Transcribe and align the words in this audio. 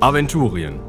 Aventurien. 0.00 0.80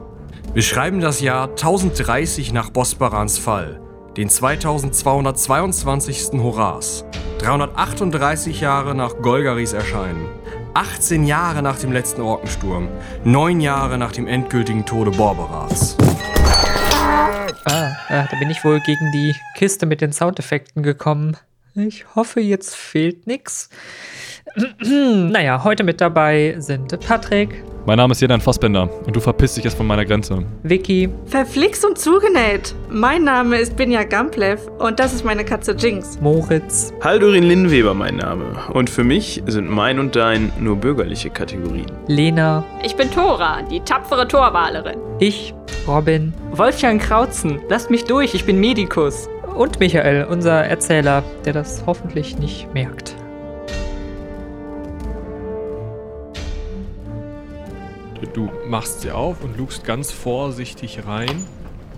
Wir 0.54 0.62
schreiben 0.62 1.00
das 1.00 1.22
Jahr 1.22 1.50
1030 1.50 2.54
nach 2.54 2.70
Bosbarans 2.70 3.38
Fall, 3.38 3.80
den 4.18 4.30
2222. 4.30 6.42
Horas, 6.42 7.06
338 7.40 8.62
Jahre 8.62 8.96
nach 8.96 9.22
Golgaris 9.22 9.74
Erscheinen, 9.74 10.28
18 10.74 11.26
Jahre 11.26 11.62
nach 11.62 11.78
dem 11.78 11.92
letzten 11.92 12.22
Orkensturm, 12.22 12.90
9 13.24 13.62
Jahre 13.62 13.98
nach 13.98 14.12
dem 14.12 14.28
endgültigen 14.28 14.86
Tode 14.86 15.12
Borberats. 15.12 15.98
Ah, 17.66 17.96
ah, 18.10 18.28
da 18.30 18.40
bin 18.40 18.50
ich 18.50 18.64
wohl 18.64 18.80
gegen 18.82 19.12
die 19.12 19.36
Kiste 19.56 19.86
mit 19.86 20.02
den 20.02 20.14
Soundeffekten 20.14 20.84
gekommen. 20.84 21.38
Ich 21.78 22.06
hoffe, 22.16 22.40
jetzt 22.40 22.74
fehlt 22.74 23.28
nix. 23.28 23.70
naja, 24.80 25.62
heute 25.66 25.84
mit 25.84 26.00
dabei 26.00 26.56
sind 26.60 26.98
Patrick, 27.06 27.62
Mein 27.86 27.98
Name 27.98 28.14
ist 28.14 28.22
Jedan 28.22 28.40
Fassbender 28.40 28.90
und 29.06 29.14
du 29.14 29.20
verpisst 29.20 29.58
dich 29.58 29.66
jetzt 29.66 29.76
von 29.76 29.86
meiner 29.86 30.06
Grenze. 30.06 30.46
Vicky, 30.64 31.10
Verflixt 31.26 31.84
und 31.84 31.98
zugenäht. 31.98 32.74
Mein 32.90 33.26
Name 33.26 33.58
ist 33.58 33.76
Binja 33.76 34.04
Gamplev 34.04 34.62
und 34.80 35.00
das 35.02 35.14
ist 35.14 35.26
meine 35.26 35.44
Katze 35.44 35.74
Jinx. 35.74 36.18
Moritz, 36.22 36.94
Haldurin 37.02 37.44
Linnweber 37.44 37.94
mein 37.94 38.16
Name. 38.16 38.46
Und 38.72 38.90
für 38.90 39.04
mich 39.04 39.44
sind 39.46 39.70
mein 39.70 40.00
und 40.00 40.16
dein 40.16 40.54
nur 40.58 40.78
bürgerliche 40.78 41.30
Kategorien. 41.30 41.92
Lena, 42.08 42.64
Ich 42.84 42.96
bin 42.96 43.12
Tora, 43.12 43.64
die 43.64 43.82
tapfere 43.82 44.26
Torwalerin. 44.26 44.98
ich, 45.20 45.54
Robin 45.86 46.34
Wolfgang 46.52 47.02
Krautzen, 47.02 47.60
lasst 47.68 47.92
mich 47.92 48.06
durch, 48.06 48.34
ich 48.34 48.46
bin 48.46 48.60
Medikus. 48.62 49.28
Und 49.56 49.80
Michael, 49.80 50.26
unser 50.26 50.66
Erzähler, 50.66 51.24
der 51.46 51.54
das 51.54 51.86
hoffentlich 51.86 52.38
nicht 52.38 52.74
merkt. 52.74 53.16
Du 58.34 58.50
machst 58.68 59.02
sie 59.02 59.12
auf 59.12 59.44
und 59.44 59.58
lugst 59.58 59.86
ganz 59.86 60.12
vorsichtig 60.12 61.08
rein 61.08 61.46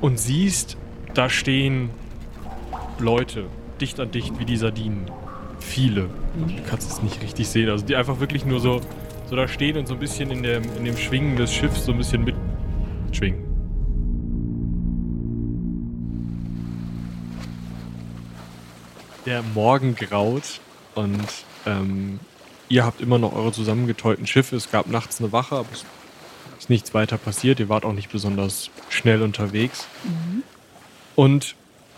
und 0.02 0.20
siehst, 0.20 0.78
da 1.16 1.30
stehen 1.30 1.90
Leute, 3.00 3.46
dicht 3.82 4.00
an 4.00 4.12
dicht 4.12 4.38
wie 4.38 4.46
die 4.46 4.58
Sardinen. 4.58 5.10
Viele. 5.60 6.10
Du 6.36 6.70
kannst 6.70 6.92
es 6.92 7.02
nicht 7.02 7.24
richtig 7.24 7.48
sehen. 7.48 7.70
Also 7.70 7.86
die 7.86 7.96
einfach 7.96 8.20
wirklich 8.20 8.46
nur 8.46 8.60
so, 8.60 8.82
so 9.30 9.36
da 9.36 9.48
stehen 9.48 9.78
und 9.78 9.88
so 9.88 9.96
ein 9.96 10.00
bisschen 10.00 10.30
in 10.30 10.44
dem, 10.44 10.64
in 10.78 10.86
dem 10.86 10.98
Schwingen 10.98 11.38
des 11.38 11.52
Schiffs 11.52 11.86
so 11.86 11.92
ein 11.92 11.98
bisschen 11.98 12.24
mit 12.24 12.36
Der 19.28 19.44
Morgen 19.44 19.94
graut 19.94 20.62
und 20.96 21.28
ähm, 21.66 22.22
ihr 22.70 22.86
habt 22.86 23.02
immer 23.02 23.20
noch 23.20 23.34
eure 23.36 23.52
zusammengeteuten 23.52 24.26
Schiffe. 24.26 24.56
Es 24.56 24.72
gab 24.72 24.88
nachts 24.88 25.20
eine 25.20 25.34
Wache, 25.34 25.58
aber 25.58 25.68
es 25.74 25.84
ist 26.60 26.70
nichts 26.70 26.94
weiter 26.94 27.18
passiert. 27.18 27.60
Ihr 27.60 27.68
wart 27.68 27.84
auch 27.84 27.92
nicht 27.92 28.10
besonders 28.10 28.70
schnell 28.88 29.22
unterwegs. 29.22 29.86
Und 31.18 31.56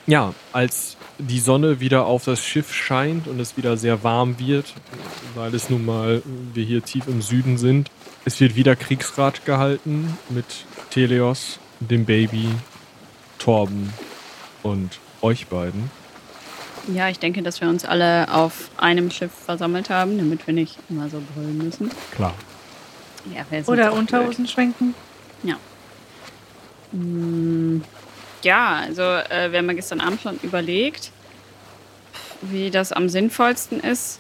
ja, 0.07 0.33
als 0.53 0.97
die 1.19 1.39
Sonne 1.39 1.80
wieder 1.80 2.07
auf 2.07 2.25
das 2.25 2.44
Schiff 2.44 2.73
scheint 2.73 3.27
und 3.27 3.39
es 3.39 3.57
wieder 3.57 3.77
sehr 3.77 4.03
warm 4.03 4.39
wird, 4.39 4.73
weil 5.35 5.53
es 5.53 5.69
nun 5.69 5.85
mal 5.85 6.23
wir 6.55 6.66
hier 6.66 6.83
tief 6.83 7.07
im 7.07 7.22
Süden 7.22 7.59
sind, 7.59 7.91
es 8.25 8.39
wird 8.39 8.55
wieder 8.55 8.75
Kriegsrat 8.75 9.45
gehalten 9.45 10.17
mit 10.30 10.66
Teleos, 10.89 11.59
dem 11.80 12.05
Baby, 12.05 12.47
Torben 13.38 13.94
und 14.63 14.97
euch 15.22 15.45
beiden. 15.45 15.98
Ja, 16.93 17.09
ich 17.09 17.19
denke, 17.19 17.41
dass 17.43 17.61
wir 17.61 17.69
uns 17.69 17.85
alle 17.85 18.33
auf 18.33 18.69
einem 18.77 19.11
Schiff 19.11 19.31
versammelt 19.31 19.89
haben, 19.89 20.17
damit 20.17 20.45
wir 20.47 20.53
nicht 20.53 20.77
immer 20.89 21.09
so 21.09 21.21
brüllen 21.33 21.57
müssen. 21.57 21.91
Klar. 22.15 22.33
Ja, 23.33 23.45
Oder 23.67 23.93
Unterhosen 23.93 24.47
schwenken. 24.47 24.93
blöd. 25.43 25.55
Mm, 26.91 27.81
Ja, 28.41 28.77
also 28.77 29.01
äh, 29.01 29.51
wir 29.51 29.59
haben 29.59 29.67
ja 29.67 29.73
gestern 29.73 29.99
Abend 30.01 30.21
schon 30.21 30.39
überlegt, 30.43 31.11
wie 32.41 32.72
das 32.72 32.91
am 32.94 33.09
sinnvollsten 33.09 33.79
ist. 33.81 34.19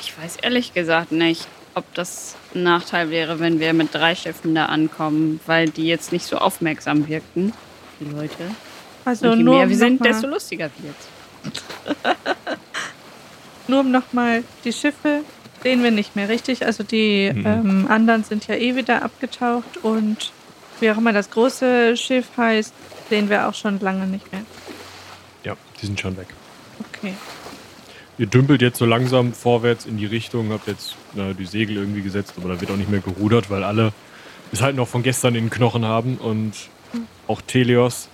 Ich 0.00 0.16
weiß 0.16 0.36
ehrlich 0.36 0.72
gesagt 0.74 1.10
nicht, 1.10 1.46
ob 1.74 1.92
das 1.94 2.36
ein 2.54 2.62
Nachteil 2.62 3.10
wäre, 3.10 3.40
wenn 3.40 3.58
wir 3.58 3.72
mit 3.72 3.92
drei 3.92 4.14
Schiffen 4.14 4.54
da 4.54 4.66
ankommen, 4.66 5.40
weil 5.46 5.68
die 5.68 5.86
jetzt 5.86 6.12
nicht 6.12 6.24
so 6.24 6.38
aufmerksam 6.38 7.08
wirkten, 7.08 7.52
die 8.00 8.04
Leute. 8.04 8.36
Also 9.04 9.30
Und 9.30 9.38
je 9.38 9.44
nur 9.44 9.56
mehr 9.58 9.68
wir 9.68 9.76
sind, 9.76 10.04
desto 10.04 10.28
lustiger 10.28 10.70
wird's. 10.78 11.06
Nur 13.68 13.80
um 13.80 13.90
nochmal, 13.90 14.44
die 14.64 14.72
Schiffe 14.72 15.20
sehen 15.62 15.82
wir 15.82 15.90
nicht 15.90 16.16
mehr, 16.16 16.28
richtig? 16.28 16.64
Also 16.64 16.84
die 16.84 17.30
Mhm. 17.34 17.46
ähm, 17.46 17.86
anderen 17.88 18.24
sind 18.24 18.46
ja 18.46 18.54
eh 18.54 18.76
wieder 18.76 19.02
abgetaucht 19.02 19.78
und 19.82 20.32
wie 20.80 20.90
auch 20.90 20.98
immer 20.98 21.12
das 21.12 21.30
große 21.30 21.96
Schiff 21.96 22.26
heißt, 22.36 22.72
sehen 23.10 23.28
wir 23.28 23.48
auch 23.48 23.54
schon 23.54 23.80
lange 23.80 24.06
nicht 24.06 24.30
mehr. 24.32 24.42
Ja, 25.44 25.56
die 25.80 25.86
sind 25.86 26.00
schon 26.00 26.16
weg. 26.16 26.28
Okay. 26.94 27.14
Ihr 28.16 28.26
dümpelt 28.26 28.62
jetzt 28.62 28.78
so 28.78 28.86
langsam 28.86 29.32
vorwärts 29.32 29.86
in 29.86 29.96
die 29.96 30.06
Richtung, 30.06 30.50
habt 30.52 30.66
jetzt 30.66 30.96
na, 31.14 31.32
die 31.32 31.46
Segel 31.46 31.76
irgendwie 31.76 32.02
gesetzt, 32.02 32.34
aber 32.36 32.54
da 32.54 32.60
wird 32.60 32.70
auch 32.70 32.76
nicht 32.76 32.90
mehr 32.90 33.00
gerudert, 33.00 33.50
weil 33.50 33.64
alle 33.64 33.92
es 34.52 34.62
halt 34.62 34.76
noch 34.76 34.88
von 34.88 35.02
gestern 35.02 35.34
in 35.34 35.44
den 35.44 35.50
Knochen 35.50 35.84
haben 35.84 36.16
und 36.16 36.52
auch 37.26 37.40
Teleos. 37.42 38.08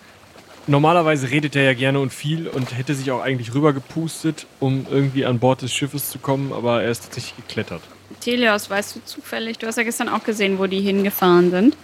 Normalerweise 0.67 1.31
redet 1.31 1.57
er 1.57 1.65
ja 1.65 1.75
gerne 1.75 2.01
und 2.01 2.11
viel 2.13 2.49
und 2.49 2.77
hätte 2.77 2.95
sich 2.95 3.11
auch 3.11 3.21
eigentlich 3.21 3.53
rübergepustet, 3.55 4.47
um 4.61 4.87
irgendwie 4.91 5.27
an 5.27 5.39
Bord 5.39 5.61
des 5.63 5.73
Schiffes 5.75 6.09
zu 6.11 6.19
kommen, 6.19 6.53
aber 6.55 6.83
er 6.83 6.91
ist 6.91 7.05
tatsächlich 7.05 7.37
geklettert. 7.37 7.83
Telios, 8.21 8.71
weißt 8.71 8.97
du 8.97 9.01
zufällig, 9.05 9.59
du 9.59 9.67
hast 9.67 9.77
ja 9.77 9.83
gestern 9.83 10.09
auch 10.09 10.25
gesehen, 10.25 10.59
wo 10.59 10.67
die 10.67 10.81
hingefahren 10.81 11.51
sind, 11.51 11.77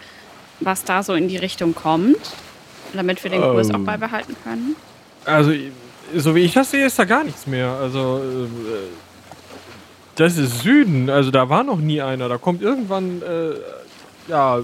was 0.60 0.84
da 0.84 1.02
so 1.02 1.12
in 1.12 1.28
die 1.28 1.36
Richtung 1.36 1.74
kommt, 1.74 2.16
damit 2.94 3.22
wir 3.22 3.30
den 3.30 3.42
Kurs 3.42 3.70
Oh. 3.70 3.74
auch 3.74 3.80
beibehalten 3.80 4.34
können? 4.44 4.76
Also, 5.26 5.52
so 6.16 6.34
wie 6.34 6.40
ich 6.40 6.54
das 6.54 6.70
sehe, 6.70 6.86
ist 6.86 6.98
da 6.98 7.04
gar 7.04 7.24
nichts 7.24 7.46
mehr. 7.46 7.68
Also, 7.72 8.22
äh, 8.22 8.48
das 10.16 10.38
ist 10.38 10.60
Süden. 10.62 11.10
Also, 11.10 11.30
da 11.30 11.48
war 11.50 11.64
noch 11.64 11.78
nie 11.78 12.00
einer. 12.00 12.28
Da 12.30 12.38
kommt 12.38 12.62
irgendwann, 12.62 13.20
äh, 13.22 14.30
ja. 14.30 14.60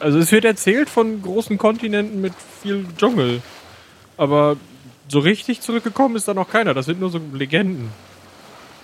Also, 0.00 0.18
es 0.18 0.30
wird 0.32 0.44
erzählt 0.44 0.88
von 0.90 1.22
großen 1.22 1.58
Kontinenten 1.58 2.20
mit 2.20 2.32
viel 2.62 2.86
Dschungel. 2.96 3.42
Aber 4.16 4.56
so 5.08 5.18
richtig 5.20 5.60
zurückgekommen 5.60 6.16
ist 6.16 6.28
da 6.28 6.34
noch 6.34 6.50
keiner. 6.50 6.74
Das 6.74 6.86
sind 6.86 7.00
nur 7.00 7.10
so 7.10 7.20
Legenden. 7.32 7.90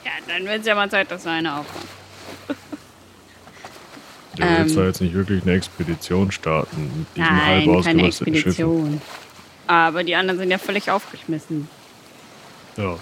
Ja, 0.04 0.10
dann 0.26 0.44
wird 0.46 0.60
es 0.60 0.66
ja 0.66 0.74
mal 0.74 0.90
Zeit, 0.90 1.10
dass 1.10 1.24
wir 1.24 1.32
eine 1.32 1.58
aufmachen. 1.58 1.88
Du 4.36 4.42
Ähm. 4.42 4.56
willst 4.58 4.76
da 4.76 4.84
jetzt 4.84 5.00
nicht 5.00 5.14
wirklich 5.14 5.42
eine 5.44 5.52
Expedition 5.52 6.32
starten 6.32 6.90
mit 6.98 7.06
diesen 7.16 7.30
halb 7.46 7.66
Nein, 7.66 7.82
keine 7.84 8.02
ausgerüsteten 8.02 8.34
Schiffen. 8.34 8.48
Expedition. 8.50 9.02
Aber 9.68 10.02
die 10.02 10.16
anderen 10.16 10.40
sind 10.40 10.50
ja 10.50 10.58
völlig 10.58 10.90
aufgeschmissen. 10.90 11.68
Ja. 12.76 12.96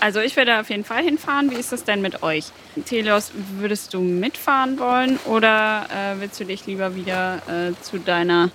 Also 0.00 0.20
ich 0.20 0.36
werde 0.36 0.60
auf 0.60 0.70
jeden 0.70 0.84
Fall 0.84 1.02
hinfahren. 1.02 1.50
Wie 1.50 1.56
ist 1.56 1.72
das 1.72 1.84
denn 1.84 2.00
mit 2.00 2.22
euch? 2.22 2.46
Telios, 2.86 3.32
würdest 3.58 3.94
du 3.94 4.00
mitfahren 4.00 4.78
wollen 4.78 5.18
oder 5.26 5.86
äh, 5.90 6.20
willst 6.20 6.38
du 6.38 6.44
dich 6.44 6.66
lieber 6.66 6.94
wieder 6.94 7.42
äh, 7.48 7.72
zu 7.82 7.98
deiner 7.98 8.50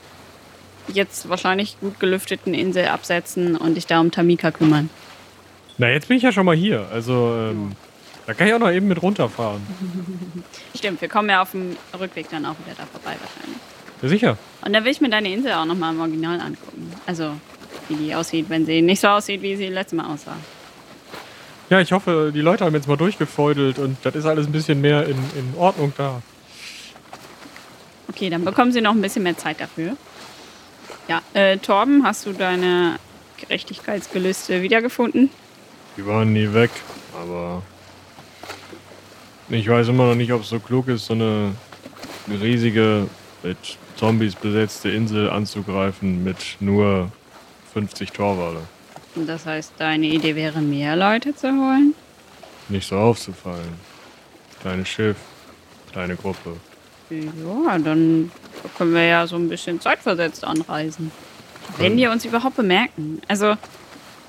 jetzt 0.87 1.29
wahrscheinlich 1.29 1.79
gut 1.79 1.99
gelüfteten 1.99 2.53
Insel 2.53 2.87
absetzen 2.87 3.55
und 3.55 3.75
dich 3.75 3.87
da 3.87 3.99
um 3.99 4.11
Tamika 4.11 4.51
kümmern? 4.51 4.89
Na, 5.77 5.89
jetzt 5.89 6.07
bin 6.07 6.17
ich 6.17 6.23
ja 6.23 6.31
schon 6.31 6.45
mal 6.45 6.55
hier. 6.55 6.87
Also, 6.91 7.35
ähm, 7.49 7.71
da 8.25 8.33
kann 8.33 8.47
ich 8.47 8.53
auch 8.53 8.59
noch 8.59 8.71
eben 8.71 8.87
mit 8.87 9.01
runterfahren. 9.01 9.61
Stimmt, 10.75 11.01
wir 11.01 11.09
kommen 11.09 11.29
ja 11.29 11.41
auf 11.41 11.51
dem 11.51 11.75
Rückweg 11.99 12.29
dann 12.29 12.45
auch 12.45 12.55
wieder 12.65 12.75
da 12.77 12.85
vorbei 12.85 13.17
wahrscheinlich. 13.19 13.61
Ja, 14.01 14.09
sicher. 14.09 14.37
Und 14.63 14.73
da 14.73 14.83
will 14.83 14.91
ich 14.91 15.01
mir 15.01 15.09
deine 15.09 15.31
Insel 15.31 15.53
auch 15.53 15.65
nochmal 15.65 15.93
im 15.93 15.99
Original 15.99 16.39
angucken. 16.39 16.91
Also, 17.05 17.33
wie 17.89 17.95
die 17.95 18.15
aussieht, 18.15 18.49
wenn 18.49 18.65
sie 18.65 18.81
nicht 18.81 18.99
so 18.99 19.07
aussieht, 19.07 19.41
wie 19.41 19.55
sie 19.55 19.67
letztes 19.67 19.97
Mal 19.97 20.13
aussah. 20.13 20.35
Ja, 21.69 21.79
ich 21.79 21.91
hoffe, 21.91 22.31
die 22.33 22.41
Leute 22.41 22.65
haben 22.65 22.75
jetzt 22.75 22.87
mal 22.87 22.97
durchgefeudelt 22.97 23.79
und 23.79 23.97
das 24.03 24.15
ist 24.15 24.25
alles 24.25 24.45
ein 24.45 24.51
bisschen 24.51 24.81
mehr 24.81 25.05
in, 25.05 25.17
in 25.35 25.53
Ordnung 25.57 25.93
da. 25.97 26.21
Okay, 28.09 28.29
dann 28.29 28.45
bekommen 28.45 28.71
sie 28.71 28.81
noch 28.81 28.91
ein 28.91 29.01
bisschen 29.01 29.23
mehr 29.23 29.37
Zeit 29.37 29.59
dafür. 29.59 29.95
Ja, 31.07 31.21
äh, 31.33 31.57
Torben, 31.57 32.05
hast 32.05 32.25
du 32.25 32.33
deine 32.33 32.99
Gerechtigkeitsgelüste 33.37 34.61
wiedergefunden? 34.61 35.29
Die 35.97 36.05
waren 36.05 36.33
nie 36.33 36.53
weg, 36.53 36.71
aber 37.19 37.61
ich 39.49 39.67
weiß 39.67 39.89
immer 39.89 40.07
noch 40.07 40.15
nicht, 40.15 40.31
ob 40.31 40.41
es 40.41 40.49
so 40.49 40.59
klug 40.59 40.87
ist, 40.87 41.05
so 41.05 41.13
eine 41.13 41.53
riesige, 42.29 43.07
mit 43.43 43.57
Zombies 43.97 44.35
besetzte 44.35 44.89
Insel 44.89 45.29
anzugreifen 45.29 46.23
mit 46.23 46.57
nur 46.59 47.11
50 47.73 48.11
Torwale. 48.11 48.61
Das 49.15 49.45
heißt, 49.45 49.73
deine 49.77 50.07
Idee 50.07 50.35
wäre, 50.35 50.61
mehr 50.61 50.95
Leute 50.95 51.35
zu 51.35 51.47
holen? 51.47 51.93
Nicht 52.69 52.87
so 52.87 52.97
aufzufallen. 52.97 53.73
Kleines 54.61 54.89
Schiff, 54.89 55.17
kleine 55.91 56.15
Gruppe. 56.15 56.57
Ja, 57.09 57.77
dann 57.77 58.31
können 58.77 58.93
wir 58.93 59.05
ja 59.05 59.27
so 59.27 59.35
ein 59.35 59.49
bisschen 59.49 59.79
zeitversetzt 59.79 60.43
anreisen. 60.43 61.11
Wenn 61.77 61.97
die 61.97 62.07
uns 62.07 62.25
überhaupt 62.25 62.55
bemerken. 62.55 63.21
Also, 63.27 63.55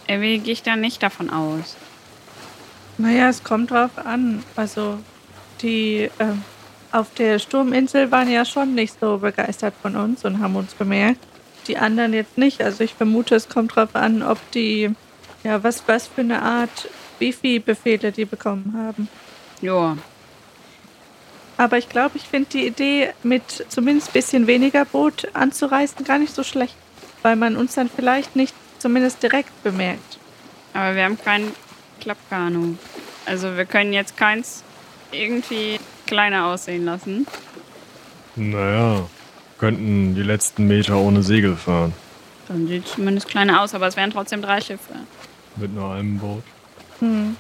irgendwie 0.06 0.38
gehe 0.38 0.52
ich 0.52 0.62
da 0.62 0.76
nicht 0.76 1.02
davon 1.02 1.30
aus. 1.30 1.76
Naja, 2.98 3.28
es 3.28 3.42
kommt 3.42 3.70
drauf 3.70 3.90
an. 4.04 4.42
Also 4.54 4.98
die 5.62 6.10
ähm, 6.18 6.42
auf 6.92 7.12
der 7.14 7.38
Sturminsel 7.38 8.10
waren 8.10 8.30
ja 8.30 8.44
schon 8.44 8.74
nicht 8.74 8.94
so 9.00 9.18
begeistert 9.18 9.74
von 9.82 9.96
uns 9.96 10.24
und 10.24 10.40
haben 10.40 10.54
uns 10.54 10.74
bemerkt. 10.74 11.24
Die 11.68 11.78
anderen 11.78 12.12
jetzt 12.12 12.38
nicht. 12.38 12.62
Also 12.62 12.84
ich 12.84 12.94
vermute, 12.94 13.34
es 13.34 13.48
kommt 13.48 13.76
drauf 13.76 13.94
an, 13.94 14.22
ob 14.22 14.38
die, 14.52 14.90
ja, 15.42 15.62
was, 15.62 15.82
was 15.86 16.06
für 16.08 16.20
eine 16.20 16.42
Art 16.42 16.88
Wifi-Befehle 17.18 18.12
die 18.12 18.24
bekommen 18.24 18.74
haben. 18.76 19.08
Ja, 19.60 19.96
Aber 21.56 21.78
ich 21.78 21.88
glaube, 21.88 22.16
ich 22.16 22.24
finde 22.24 22.50
die 22.50 22.66
Idee, 22.66 23.10
mit 23.22 23.64
zumindest 23.68 24.10
ein 24.10 24.12
bisschen 24.12 24.46
weniger 24.46 24.84
Boot 24.84 25.28
anzureisen, 25.34 26.04
gar 26.04 26.18
nicht 26.18 26.34
so 26.34 26.42
schlecht. 26.42 26.74
Weil 27.22 27.36
man 27.36 27.56
uns 27.56 27.74
dann 27.74 27.88
vielleicht 27.88 28.36
nicht 28.36 28.54
zumindest 28.78 29.22
direkt 29.22 29.62
bemerkt. 29.62 30.18
aber 30.74 30.94
wir 30.94 31.04
haben 31.04 31.18
kein 31.18 31.52
Klappkanu. 32.00 32.74
Also 33.24 33.56
wir 33.56 33.64
können 33.64 33.92
jetzt 33.94 34.16
keins 34.16 34.62
irgendwie 35.12 35.78
kleiner 36.06 36.46
aussehen 36.46 36.84
lassen. 36.84 37.26
Naja, 38.36 39.06
könnten 39.64 40.14
die 40.14 40.22
letzten 40.22 40.66
Meter 40.66 40.98
ohne 40.98 41.22
Segel 41.22 41.56
fahren. 41.56 41.94
Dann 42.48 42.66
sieht 42.66 42.84
es 42.84 42.92
zumindest 42.92 43.28
kleiner 43.28 43.62
aus, 43.62 43.72
aber 43.72 43.86
es 43.86 43.96
wären 43.96 44.10
trotzdem 44.10 44.42
drei 44.42 44.60
Schiffe. 44.60 44.92
Mit 45.56 45.74
nur 45.74 45.90
einem 45.94 46.18
Boot. 46.18 46.42
Hm. 46.98 47.34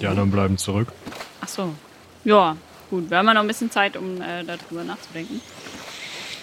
Die 0.00 0.06
anderen 0.06 0.30
bleiben 0.30 0.56
zurück. 0.56 0.88
Ach 1.42 1.48
so. 1.48 1.74
Ja, 2.24 2.56
gut. 2.88 3.10
Wir 3.10 3.18
haben 3.18 3.26
ja 3.26 3.34
noch 3.34 3.42
ein 3.42 3.46
bisschen 3.46 3.70
Zeit, 3.70 3.94
um 3.98 4.22
äh, 4.22 4.42
darüber 4.42 4.84
nachzudenken. 4.84 5.42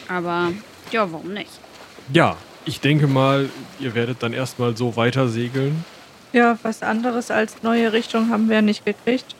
Aber 0.07 0.51
ja, 0.91 1.11
warum 1.11 1.33
nicht? 1.33 1.49
Ja, 2.13 2.37
ich 2.65 2.79
denke 2.79 3.07
mal, 3.07 3.49
ihr 3.79 3.95
werdet 3.95 4.21
dann 4.21 4.33
erstmal 4.33 4.77
so 4.77 4.95
weiter 4.95 5.29
segeln. 5.29 5.83
Ja, 6.31 6.59
was 6.61 6.83
anderes 6.83 7.31
als 7.31 7.63
neue 7.63 7.91
Richtung 7.91 8.29
haben 8.29 8.49
wir 8.51 8.61
nicht 8.61 8.85
gekriegt. 8.85 9.33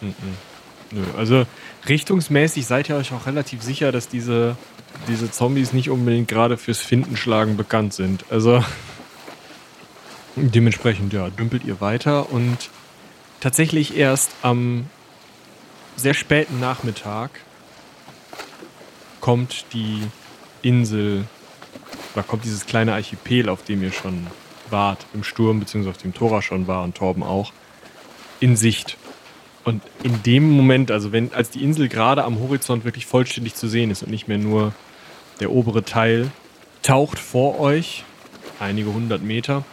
Nö, 0.00 1.02
also 1.18 1.44
richtungsmäßig 1.88 2.66
seid 2.66 2.88
ihr 2.88 2.96
euch 2.96 3.12
auch 3.12 3.26
relativ 3.26 3.62
sicher, 3.62 3.92
dass 3.92 4.08
diese, 4.08 4.56
diese 5.08 5.30
Zombies 5.30 5.72
nicht 5.72 5.90
unbedingt 5.90 6.28
gerade 6.28 6.56
fürs 6.56 6.78
Findenschlagen 6.78 7.56
bekannt 7.56 7.94
sind. 7.94 8.24
Also 8.30 8.64
dementsprechend, 10.36 11.12
ja, 11.12 11.28
dümpelt 11.30 11.64
ihr 11.64 11.80
weiter 11.80 12.30
und 12.30 12.70
tatsächlich 13.40 13.96
erst 13.96 14.30
am 14.42 14.86
sehr 15.96 16.14
späten 16.14 16.60
Nachmittag 16.60 17.30
kommt 19.20 19.66
die 19.72 20.02
Insel, 20.62 21.24
da 22.14 22.22
kommt 22.22 22.44
dieses 22.44 22.66
kleine 22.66 22.94
Archipel, 22.94 23.48
auf 23.48 23.62
dem 23.64 23.82
ihr 23.82 23.92
schon 23.92 24.26
wart, 24.70 25.06
im 25.14 25.24
Sturm, 25.24 25.60
beziehungsweise 25.60 25.96
auf 25.96 26.02
dem 26.02 26.14
Tora 26.14 26.42
schon 26.42 26.66
war 26.66 26.82
und 26.82 26.96
Torben 26.96 27.22
auch, 27.22 27.52
in 28.40 28.56
Sicht. 28.56 28.96
Und 29.70 29.82
in 30.02 30.20
dem 30.24 30.50
Moment, 30.50 30.90
also 30.90 31.12
wenn, 31.12 31.32
als 31.32 31.50
die 31.50 31.62
Insel 31.62 31.88
gerade 31.88 32.24
am 32.24 32.40
Horizont 32.40 32.84
wirklich 32.84 33.06
vollständig 33.06 33.54
zu 33.54 33.68
sehen 33.68 33.92
ist 33.92 34.02
und 34.02 34.10
nicht 34.10 34.26
mehr 34.26 34.36
nur 34.36 34.72
der 35.38 35.52
obere 35.52 35.84
Teil, 35.84 36.32
taucht 36.82 37.20
vor 37.20 37.60
euch, 37.60 38.02
einige 38.58 38.92
hundert 38.92 39.22
Meter, 39.22 39.64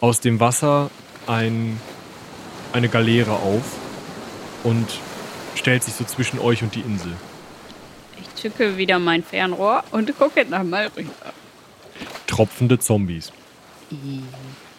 aus 0.00 0.20
dem 0.20 0.40
Wasser 0.40 0.90
ein, 1.26 1.80
eine 2.74 2.90
Galeere 2.90 3.32
auf 3.32 3.78
und 4.62 4.86
stellt 5.54 5.84
sich 5.84 5.94
so 5.94 6.04
zwischen 6.04 6.38
euch 6.38 6.62
und 6.62 6.74
die 6.74 6.80
Insel. 6.80 7.12
Ich 8.20 8.34
zücke 8.34 8.76
wieder 8.76 8.98
mein 8.98 9.24
Fernrohr 9.24 9.84
und 9.90 10.18
gucke 10.18 10.44
nochmal 10.44 10.90
rüber. 10.94 11.32
Tropfende 12.26 12.78
Zombies. 12.78 13.32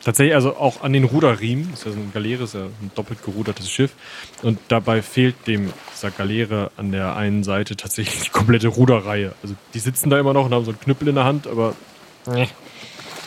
Tatsächlich, 0.03 0.33
also 0.33 0.55
auch 0.55 0.81
an 0.81 0.93
den 0.93 1.03
Ruderriemen, 1.03 1.73
ist 1.73 1.85
ja 1.85 1.91
so 1.91 1.97
eine 1.97 2.09
Galeere, 2.11 2.45
ist 2.45 2.55
ja 2.55 2.61
ein 2.61 2.91
doppelt 2.95 3.23
gerudertes 3.23 3.69
Schiff. 3.69 3.91
Und 4.41 4.59
dabei 4.67 5.01
fehlt 5.01 5.47
dem 5.47 5.71
dieser 5.93 6.11
Galeere 6.11 6.71
an 6.77 6.91
der 6.91 7.15
einen 7.15 7.43
Seite 7.43 7.75
tatsächlich 7.75 8.23
die 8.23 8.29
komplette 8.29 8.67
Ruderreihe. 8.67 9.33
Also 9.43 9.55
die 9.73 9.79
sitzen 9.79 10.09
da 10.09 10.19
immer 10.19 10.33
noch 10.33 10.45
und 10.45 10.53
haben 10.53 10.65
so 10.65 10.71
einen 10.71 10.79
Knüppel 10.79 11.07
in 11.07 11.15
der 11.15 11.25
Hand, 11.25 11.45
aber 11.45 11.75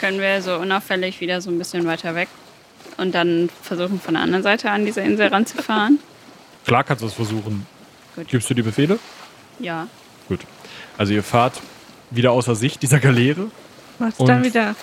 Können 0.01 0.21
wir 0.21 0.43
so 0.43 0.57
unauffällig 0.57 1.21
wieder 1.21 1.41
so 1.41 1.51
ein 1.51 1.59
bisschen 1.59 1.87
weiter 1.87 2.15
weg 2.15 2.29
und 2.97 3.15
dann 3.15 3.49
versuchen 3.63 4.01
von 4.01 4.15
der 4.15 4.23
anderen 4.23 4.43
Seite 4.43 4.71
an 4.71 4.85
diese 4.85 5.01
Insel 5.01 5.29
ranzufahren? 5.29 5.99
klar 6.67 6.83
kannst 6.83 7.03
du 7.03 7.07
es 7.07 7.15
versuchen. 7.15 7.67
Gut. 8.17 8.29
Gibst 8.29 8.49
du 8.51 8.55
die 8.55 8.63
Befehle? 8.63 8.99
Ja. 9.59 9.87
Gut. 10.29 10.41
Also 10.97 11.13
ihr 11.13 11.23
fahrt 11.23 11.61
wieder 12.11 12.33
außer 12.33 12.55
Sicht 12.55 12.83
dieser 12.83 13.01
Galeere. 13.01 13.51
Macht's 13.99 14.19
dann 14.19 14.45
wieder. 14.45 14.75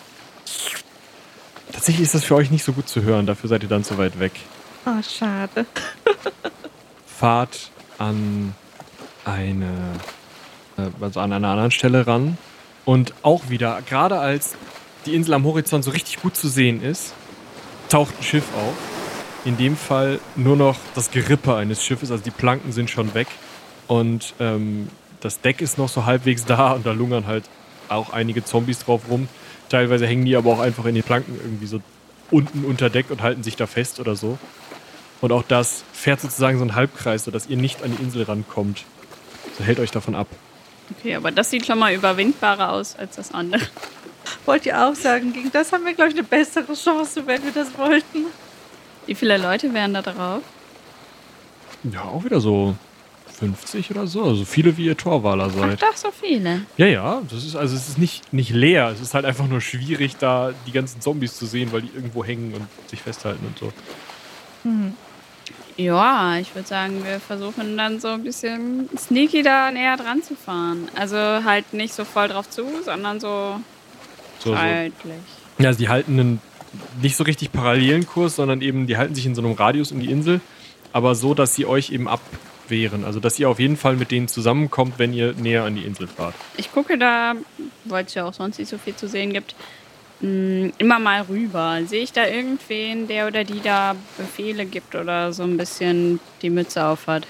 Tatsächlich 1.72 2.04
ist 2.04 2.16
das 2.16 2.24
für 2.24 2.36
euch 2.36 2.52
nicht 2.52 2.64
so 2.64 2.74
gut 2.74 2.88
zu 2.88 3.02
hören, 3.04 3.26
dafür 3.26 3.50
seid 3.50 3.64
ihr 3.64 3.70
dann 3.70 3.84
zu 3.84 3.98
weit 3.98 4.20
weg. 4.20 4.34
Oh, 4.86 5.02
schade. 5.02 5.66
fahrt 7.22 7.70
an 8.00 8.56
eine, 9.26 9.72
äh, 10.78 10.90
also 11.00 11.20
an 11.20 11.32
einer 11.32 11.50
anderen 11.50 11.70
Stelle 11.70 12.08
ran 12.08 12.36
und 12.84 13.14
auch 13.22 13.50
wieder, 13.50 13.80
gerade 13.88 14.18
als 14.18 14.56
die 15.06 15.14
Insel 15.14 15.36
am 15.36 15.46
Horizont 15.46 15.84
so 15.84 15.92
richtig 15.92 16.20
gut 16.20 16.36
zu 16.36 16.48
sehen 16.48 16.82
ist, 16.82 17.14
taucht 17.90 18.16
ein 18.20 18.24
Schiff 18.24 18.46
auf. 18.56 18.74
In 19.46 19.56
dem 19.56 19.78
Fall 19.78 20.20
nur 20.36 20.56
noch 20.56 20.78
das 20.96 21.12
Gerippe 21.12 21.56
eines 21.56 21.84
Schiffes, 21.84 22.10
also 22.10 22.24
die 22.24 22.32
Planken 22.32 22.72
sind 22.72 22.90
schon 22.90 23.14
weg 23.14 23.28
und 23.88 24.34
ähm, 24.40 24.90
das 25.20 25.42
Deck 25.42 25.62
ist 25.62 25.78
noch 25.78 25.90
so 25.90 26.06
halbwegs 26.06 26.46
da 26.46 26.72
und 26.72 26.88
da 26.88 26.92
lungern 26.92 27.28
halt 27.28 27.44
auch 27.88 28.14
einige 28.14 28.44
Zombies 28.44 28.80
drauf 28.80 29.02
rum. 29.12 29.28
Teilweise 29.72 30.06
hängen 30.06 30.26
die 30.26 30.36
aber 30.36 30.52
auch 30.52 30.60
einfach 30.60 30.84
in 30.84 30.96
den 30.96 31.04
Planken 31.04 31.40
irgendwie 31.42 31.66
so 31.66 31.80
unten 32.30 32.66
unter 32.66 32.90
Deck 32.90 33.10
und 33.10 33.22
halten 33.22 33.42
sich 33.42 33.56
da 33.56 33.68
fest 33.68 34.02
oder 34.02 34.18
so. 34.18 34.38
Und 35.22 35.32
auch 35.32 35.44
das 35.44 35.86
fährt 35.94 36.20
sozusagen 36.20 36.58
so 36.58 36.64
einen 36.64 36.76
Halbkreis, 36.76 37.24
sodass 37.24 37.48
ihr 37.48 37.56
nicht 37.56 37.82
an 37.82 37.96
die 37.96 38.04
Insel 38.04 38.24
rankommt. 38.24 38.84
So 39.58 39.64
hält 39.64 39.80
euch 39.80 39.92
davon 39.92 40.14
ab. 40.14 40.28
Okay, 40.98 41.16
aber 41.16 41.32
das 41.32 41.52
sieht 41.52 41.66
schon 41.66 41.80
mal 41.80 41.94
überwindbarer 41.94 42.74
aus 42.74 42.98
als 42.98 43.16
das 43.16 43.34
andere. 43.34 43.62
Wollt 44.46 44.66
ihr 44.66 44.78
auch 44.86 44.96
sagen, 44.96 45.32
gegen 45.32 45.54
das 45.54 45.72
haben 45.72 45.86
wir, 45.86 45.94
glaube 45.94 46.10
ich, 46.10 46.18
eine 46.18 46.28
bessere 46.28 46.74
Chance, 46.74 47.26
wenn 47.26 47.42
wir 47.42 47.54
das 47.54 47.78
wollten. 47.78 48.26
Wie 49.06 49.16
viele 49.16 49.38
Leute 49.38 49.74
wären 49.74 49.94
da 49.94 50.02
drauf? 50.02 50.42
Ja, 51.84 52.04
auch 52.04 52.26
wieder 52.26 52.42
so 52.42 52.76
50 53.42 53.92
oder 53.92 54.06
so. 54.06 54.24
Also 54.24 54.46
viele 54.46 54.78
wie 54.78 54.86
ihr 54.86 54.96
Torwaler 54.96 55.50
Ach 55.50 55.60
seid. 55.60 55.82
doch, 55.82 55.98
so 55.98 56.10
viele. 56.12 56.62
Ja, 56.78 56.86
ja. 56.86 57.22
Das 57.30 57.44
ist, 57.44 57.56
also 57.56 57.76
es 57.76 57.90
ist 57.90 57.98
nicht, 57.98 58.32
nicht 58.32 58.52
leer. 58.52 58.90
Es 58.90 59.02
ist 59.02 59.16
halt 59.16 59.26
einfach 59.26 59.48
nur 59.48 59.62
schwierig, 59.62 60.18
da 60.18 60.54
die 60.68 60.72
ganzen 60.72 61.02
Zombies 61.02 61.38
zu 61.38 61.48
sehen, 61.48 61.72
weil 61.72 61.82
die 61.82 61.90
irgendwo 61.94 62.24
hängen 62.24 62.54
und 62.54 62.68
sich 62.88 63.02
festhalten 63.02 63.46
und 63.46 63.58
so. 63.58 63.74
Ja, 65.76 66.38
ich 66.38 66.54
würde 66.54 66.68
sagen, 66.68 67.04
wir 67.04 67.20
versuchen 67.20 67.76
dann 67.78 68.00
so 68.00 68.10
ein 68.10 68.24
bisschen 68.24 68.88
sneaky 68.96 69.42
da 69.42 69.72
näher 69.72 69.98
dran 69.98 70.22
zu 70.22 70.36
fahren. 70.36 70.88
Also 70.96 71.18
halt 71.18 71.74
nicht 71.74 71.96
so 71.96 72.06
voll 72.06 72.28
drauf 72.28 72.48
zu, 72.48 72.64
sondern 72.86 73.20
so 73.20 73.60
so, 74.38 74.52
so. 74.52 74.56
Ja, 74.56 75.68
also 75.70 75.80
die 75.80 75.90
halten 75.90 76.20
einen 76.20 76.42
nicht 77.02 77.16
so 77.16 77.24
richtig 77.24 77.52
parallelen 77.52 78.06
Kurs, 78.06 78.36
sondern 78.36 78.62
eben, 78.62 78.88
die 78.88 78.98
halten 78.98 79.16
sich 79.16 79.26
in 79.26 79.36
so 79.36 79.42
einem 79.42 79.54
Radius 79.54 79.92
um 79.92 80.00
die 80.00 80.10
Insel, 80.10 80.42
aber 80.94 81.16
so, 81.16 81.34
dass 81.34 81.56
sie 81.56 81.66
euch 81.66 81.92
eben 81.92 82.08
abwehren. 82.72 83.04
Also, 83.04 83.20
dass 83.20 83.38
ihr 83.40 83.50
auf 83.50 83.60
jeden 83.60 83.78
Fall 83.78 83.96
mit 83.96 84.12
denen 84.12 84.28
zusammenkommt, 84.28 84.98
wenn 84.98 85.14
ihr 85.14 85.34
näher 85.34 85.64
an 85.64 85.76
die 85.76 85.84
Insel 85.84 86.08
fahrt. 86.08 86.36
Ich 86.58 86.72
gucke 86.72 86.98
da, 86.98 87.34
weil 87.86 88.06
es 88.06 88.14
ja 88.14 88.26
auch 88.26 88.34
sonst 88.34 88.58
nicht 88.58 88.70
so 88.70 88.78
viel 88.78 88.96
zu 88.96 89.08
sehen 89.08 89.34
gibt, 89.34 89.56
mh, 90.22 90.72
immer 90.78 91.00
mal 91.00 91.24
rüber. 91.24 91.80
Sehe 91.86 92.04
ich 92.04 92.14
da 92.14 92.26
irgendwen, 92.28 93.08
der 93.08 93.28
oder 93.28 93.44
die 93.44 93.62
da 93.62 93.96
Befehle 94.18 94.66
gibt 94.66 94.96
oder 94.96 95.34
so 95.34 95.44
ein 95.44 95.58
bisschen 95.58 96.20
die 96.42 96.50
Mütze 96.50 96.86
aufhat? 96.86 97.28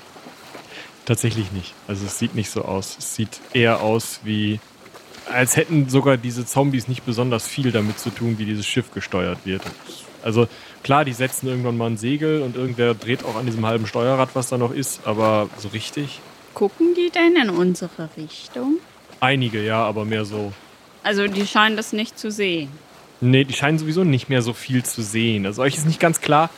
Tatsächlich 1.06 1.52
nicht. 1.52 1.74
Also, 1.88 2.06
es 2.06 2.20
sieht 2.20 2.36
nicht 2.36 2.50
so 2.50 2.64
aus. 2.64 2.96
Es 2.98 3.16
sieht 3.16 3.40
eher 3.54 3.82
aus 3.82 4.22
wie, 4.24 4.60
als 5.32 5.56
hätten 5.56 5.90
sogar 5.90 6.18
diese 6.18 6.46
Zombies 6.46 6.88
nicht 6.88 7.06
besonders 7.06 7.48
viel 7.48 7.72
damit 7.72 8.00
zu 8.00 8.12
tun, 8.12 8.38
wie 8.38 8.46
dieses 8.46 8.68
Schiff 8.68 8.92
gesteuert 8.94 9.40
wird. 9.46 9.64
Also, 10.24 10.48
klar, 10.84 11.06
die 11.06 11.14
setzen 11.14 11.48
irgendwann 11.48 11.78
mal 11.78 11.88
ein 11.90 11.98
Segel 11.98 12.42
und 12.42 12.56
irgendwer 12.56 12.94
dreht 12.94 13.24
auch 13.24 13.36
an 13.36 13.46
diesem 13.46 13.66
halben 13.66 13.88
Steuerrad, 13.88 14.30
was 14.34 14.50
da 14.50 14.58
noch 14.58 14.72
ist, 14.74 15.02
aber 15.06 15.50
so 15.58 15.70
richtig. 15.70 16.20
Gucken 16.54 16.94
die 16.96 17.10
denn 17.10 17.36
in 17.36 17.50
unsere 17.50 18.10
Richtung? 18.18 18.78
Einige, 19.20 19.64
ja, 19.64 19.84
aber 19.84 20.06
mehr 20.06 20.26
so 20.26 20.52
Also 21.04 21.28
die 21.28 21.46
scheinen 21.48 21.78
das 21.78 21.94
nicht 21.94 22.18
zu 22.20 22.32
sehen. 22.32 22.70
Nee, 23.22 23.44
die 23.44 23.54
scheinen 23.54 23.78
sowieso 23.78 24.04
nicht 24.04 24.30
mehr 24.30 24.42
so 24.42 24.54
viel 24.54 24.84
zu 24.84 25.02
sehen. 25.04 25.46
Also 25.46 25.62
euch 25.62 25.78
ist 25.78 25.86
nicht 25.86 26.00
ganz 26.00 26.22
klar, 26.22 26.50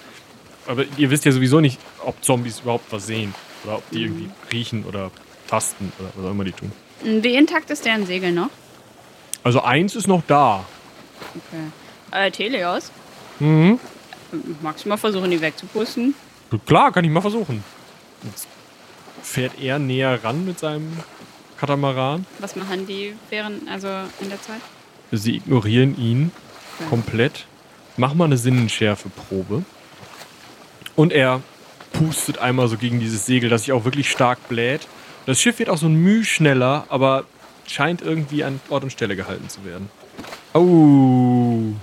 aber 0.65 0.85
ihr 0.97 1.09
wisst 1.09 1.25
ja 1.25 1.31
sowieso 1.31 1.59
nicht, 1.59 1.77
ob 2.05 2.23
Zombies 2.23 2.61
überhaupt 2.61 2.91
was 2.91 3.05
sehen. 3.05 3.35
Oder 3.65 3.77
ob 3.77 3.89
die 3.91 4.03
irgendwie 4.03 4.29
riechen 4.51 4.85
oder 4.85 5.11
tasten 5.47 5.91
oder 5.99 6.09
was 6.15 6.25
auch 6.25 6.31
immer 6.31 6.43
die 6.43 6.51
tun. 6.53 6.71
Wie 7.01 7.35
intakt 7.35 7.69
ist 7.69 7.85
deren 7.85 8.05
Segel 8.05 8.31
noch? 8.31 8.49
Also 9.43 9.61
eins 9.61 9.95
ist 9.95 10.07
noch 10.07 10.23
da. 10.25 10.65
Okay. 11.31 12.27
Äh, 12.27 12.31
Teleos, 12.31 12.91
Mhm. 13.39 13.79
magst 14.61 14.85
du 14.85 14.89
mal 14.89 14.97
versuchen, 14.97 15.29
die 15.31 15.41
wegzupusten? 15.41 16.13
Klar, 16.65 16.91
kann 16.91 17.03
ich 17.03 17.11
mal 17.11 17.21
versuchen. 17.21 17.63
Jetzt 18.23 18.47
fährt 19.21 19.59
er 19.59 19.79
näher 19.79 20.23
ran 20.23 20.45
mit 20.45 20.59
seinem 20.59 20.97
Katamaran. 21.57 22.25
Was 22.39 22.55
machen 22.55 22.85
die 22.87 23.15
während, 23.29 23.67
also 23.69 23.87
in 24.19 24.29
der 24.29 24.41
Zeit? 24.41 24.61
Sie 25.11 25.35
ignorieren 25.37 25.97
ihn 25.97 26.31
Okay. 26.79 26.89
komplett. 26.89 27.45
Mach 27.97 28.15
mal 28.15 28.25
eine 28.25 28.37
Sinnenschärfeprobe. 28.37 29.63
Und 30.95 31.13
er 31.13 31.41
pustet 31.91 32.39
einmal 32.39 32.67
so 32.67 32.77
gegen 32.77 32.99
dieses 32.99 33.25
Segel, 33.27 33.49
das 33.49 33.61
sich 33.61 33.71
auch 33.71 33.85
wirklich 33.85 34.09
stark 34.09 34.47
bläht. 34.49 34.87
Das 35.27 35.39
Schiff 35.39 35.59
wird 35.59 35.69
auch 35.69 35.77
so 35.77 35.85
ein 35.85 35.95
Müh 35.95 36.23
schneller, 36.23 36.85
aber 36.89 37.25
scheint 37.67 38.01
irgendwie 38.01 38.43
an 38.43 38.59
Ort 38.69 38.83
und 38.83 38.89
Stelle 38.91 39.15
gehalten 39.15 39.47
zu 39.49 39.63
werden. 39.65 39.89
Oh. 40.53 41.73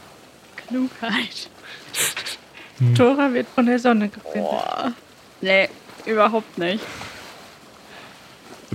Klugheit. 0.71 1.51
Tora 2.97 3.33
wird 3.35 3.47
von 3.55 3.67
der 3.67 3.79
Sonne 3.79 4.09
gefindet. 4.09 4.51
Boah. 4.51 4.93
Nee, 5.41 5.69
überhaupt 6.07 6.57
nicht. 6.59 6.85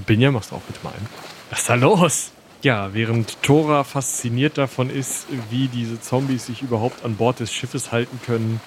Binja, 0.06 0.32
machst 0.32 0.52
du 0.52 0.56
auch 0.56 0.62
bitte 0.62 0.80
mal 0.84 0.92
ein. 0.92 1.08
Was 1.50 1.60
ist 1.60 1.70
da 1.70 1.76
los? 1.76 2.32
Ja, 2.62 2.94
während 2.94 3.42
Tora 3.42 3.84
fasziniert 3.84 4.58
davon 4.58 4.90
ist, 4.90 5.28
wie 5.50 5.68
diese 5.68 6.02
Zombies 6.02 6.48
sich 6.48 6.62
überhaupt 6.62 7.06
an 7.06 7.16
Bord 7.16 7.40
des 7.40 7.54
Schiffes 7.54 7.92
halten 7.92 8.20
können, 8.26 8.60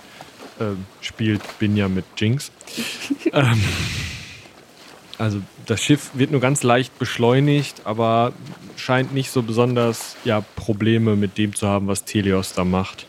ähm, 0.61 0.87
spielt 1.01 1.43
Binja 1.59 1.89
mit 1.89 2.05
Jinx. 2.17 2.51
ähm, 3.33 3.63
also 5.19 5.43
das 5.67 5.83
Schiff 5.83 6.11
wird 6.15 6.31
nur 6.31 6.41
ganz 6.41 6.63
leicht 6.63 6.97
beschleunigt, 6.99 7.83
aber 7.85 8.33
scheint 8.77 9.13
nicht 9.13 9.31
so 9.31 9.43
besonders 9.43 10.17
ja, 10.25 10.43
Probleme 10.55 11.17
mit 11.17 11.37
dem 11.37 11.55
zu 11.55 11.67
haben, 11.67 11.89
was 11.89 12.05
Telios 12.05 12.53
da 12.55 12.65
macht. 12.65 13.08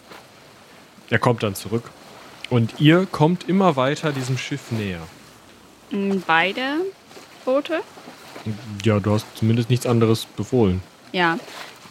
Er 1.09 1.19
kommt 1.19 1.43
dann 1.43 1.55
zurück. 1.55 1.83
Und 2.49 2.79
ihr 2.79 3.05
kommt 3.05 3.47
immer 3.47 3.75
weiter 3.75 4.11
diesem 4.11 4.37
Schiff 4.37 4.71
näher. 4.71 5.01
Mm, 5.91 6.17
Beide 6.25 6.77
Boote? 7.45 7.81
Ja, 8.83 8.99
du 8.99 9.13
hast 9.13 9.25
zumindest 9.35 9.69
nichts 9.69 9.85
anderes 9.85 10.25
befohlen. 10.25 10.81
Ja. 11.11 11.37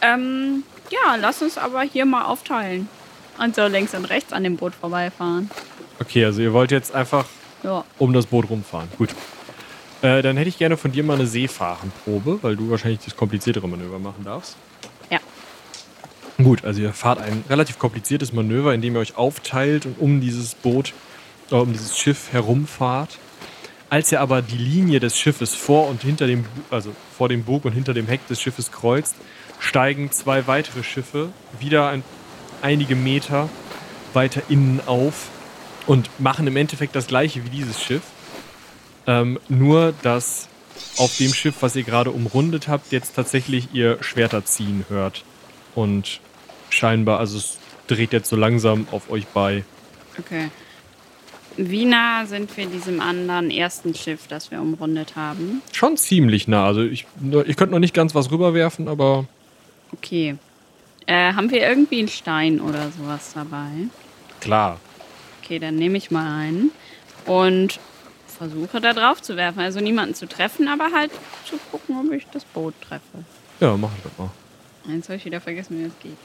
Ähm, 0.01 0.63
ja, 0.89 1.15
lass 1.15 1.41
uns 1.41 1.57
aber 1.57 1.81
hier 1.83 2.05
mal 2.05 2.25
aufteilen. 2.25 2.89
Und 3.37 3.55
so 3.55 3.67
links 3.67 3.93
und 3.93 4.05
rechts 4.05 4.33
an 4.33 4.43
dem 4.43 4.57
Boot 4.57 4.73
vorbeifahren. 4.75 5.49
Okay, 6.01 6.25
also 6.25 6.41
ihr 6.41 6.51
wollt 6.53 6.71
jetzt 6.71 6.93
einfach 6.93 7.25
Ja. 7.63 7.83
um 7.97 8.11
das 8.13 8.25
Boot 8.25 8.49
rumfahren. 8.49 8.89
Gut. 8.97 9.09
Äh, 10.01 10.21
dann 10.21 10.37
hätte 10.37 10.49
ich 10.49 10.57
gerne 10.57 10.77
von 10.77 10.91
dir 10.91 11.03
mal 11.03 11.15
eine 11.15 11.27
Seefahrenprobe, 11.27 12.39
weil 12.41 12.55
du 12.55 12.69
wahrscheinlich 12.71 12.99
das 13.03 13.15
kompliziertere 13.15 13.67
Manöver 13.67 13.99
machen 13.99 14.23
darfst. 14.23 14.55
Gut, 16.41 16.63
also 16.63 16.81
ihr 16.81 16.93
fahrt 16.93 17.19
ein 17.19 17.43
relativ 17.49 17.79
kompliziertes 17.79 18.31
Manöver, 18.31 18.73
in 18.73 18.81
dem 18.81 18.95
ihr 18.95 18.99
euch 18.99 19.17
aufteilt 19.17 19.85
und 19.85 19.99
um 19.99 20.21
dieses 20.21 20.55
Boot, 20.55 20.93
äh, 21.51 21.55
um 21.55 21.73
dieses 21.73 21.97
Schiff 21.97 22.31
herumfahrt. 22.31 23.17
Als 23.89 24.11
ihr 24.13 24.21
aber 24.21 24.41
die 24.41 24.57
Linie 24.57 25.01
des 25.01 25.17
Schiffes 25.17 25.53
vor 25.53 25.89
und 25.89 26.01
hinter 26.01 26.27
dem, 26.27 26.45
also 26.69 26.95
vor 27.17 27.27
dem 27.27 27.43
Bug 27.43 27.65
und 27.65 27.73
hinter 27.73 27.93
dem 27.93 28.07
Heck 28.07 28.25
des 28.27 28.41
Schiffes 28.41 28.71
kreuzt, 28.71 29.15
steigen 29.59 30.11
zwei 30.11 30.47
weitere 30.47 30.83
Schiffe 30.83 31.29
wieder 31.59 31.89
ein, 31.89 32.03
einige 32.61 32.95
Meter 32.95 33.49
weiter 34.13 34.41
innen 34.47 34.79
auf 34.85 35.27
und 35.87 36.09
machen 36.19 36.47
im 36.47 36.55
Endeffekt 36.55 36.95
das 36.95 37.07
gleiche 37.07 37.43
wie 37.43 37.49
dieses 37.49 37.81
Schiff. 37.81 38.03
Ähm, 39.07 39.39
nur, 39.49 39.93
dass 40.03 40.47
auf 40.97 41.17
dem 41.17 41.33
Schiff, 41.33 41.55
was 41.59 41.75
ihr 41.75 41.83
gerade 41.83 42.11
umrundet 42.11 42.69
habt, 42.69 42.93
jetzt 42.93 43.15
tatsächlich 43.15 43.73
ihr 43.73 44.01
Schwerter 44.01 44.45
ziehen 44.45 44.85
hört. 44.87 45.25
Und 45.75 46.21
scheinbar, 46.69 47.19
also 47.19 47.37
es 47.37 47.57
dreht 47.87 48.13
jetzt 48.13 48.29
so 48.29 48.35
langsam 48.35 48.87
auf 48.91 49.09
euch 49.09 49.25
bei. 49.27 49.63
Okay. 50.17 50.49
Wie 51.57 51.83
nah 51.85 52.25
sind 52.25 52.55
wir 52.55 52.67
diesem 52.67 53.01
anderen 53.01 53.51
ersten 53.51 53.93
Schiff, 53.95 54.27
das 54.27 54.49
wir 54.51 54.61
umrundet 54.61 55.15
haben? 55.15 55.61
Schon 55.73 55.97
ziemlich 55.97 56.47
nah. 56.47 56.65
Also 56.65 56.81
ich, 56.83 57.05
ich 57.45 57.55
könnte 57.57 57.71
noch 57.73 57.79
nicht 57.79 57.93
ganz 57.93 58.15
was 58.15 58.31
rüberwerfen, 58.31 58.87
aber 58.87 59.25
Okay. 59.91 60.35
Äh, 61.07 61.33
haben 61.33 61.49
wir 61.49 61.67
irgendwie 61.67 61.99
einen 61.99 62.07
Stein 62.07 62.61
oder 62.61 62.91
sowas 62.91 63.31
dabei? 63.33 63.69
klar. 64.39 64.79
Okay, 65.41 65.57
dann 65.57 65.75
nehme 65.77 65.97
ich 65.97 66.11
mal 66.11 66.39
einen 66.41 66.69
und 67.25 67.79
versuche 68.27 68.79
da 68.79 68.93
drauf 68.93 69.19
zu 69.19 69.35
werfen. 69.35 69.59
Also 69.59 69.79
niemanden 69.79 70.13
zu 70.13 70.27
treffen, 70.27 70.67
aber 70.67 70.91
halt 70.93 71.09
zu 71.43 71.57
gucken, 71.71 71.97
ob 71.99 72.13
ich 72.13 72.27
das 72.31 72.45
Boot 72.45 72.75
treffe. 72.87 73.25
Ja, 73.59 73.75
mach 73.75 73.89
ich 73.97 74.03
das 74.03 74.11
mal. 74.19 74.29
Jetzt 74.87 75.09
habe 75.09 75.17
ich 75.17 75.25
wieder 75.25 75.41
vergessen, 75.41 75.79
wie 75.79 75.85
das 75.85 75.99
geht. 76.03 76.17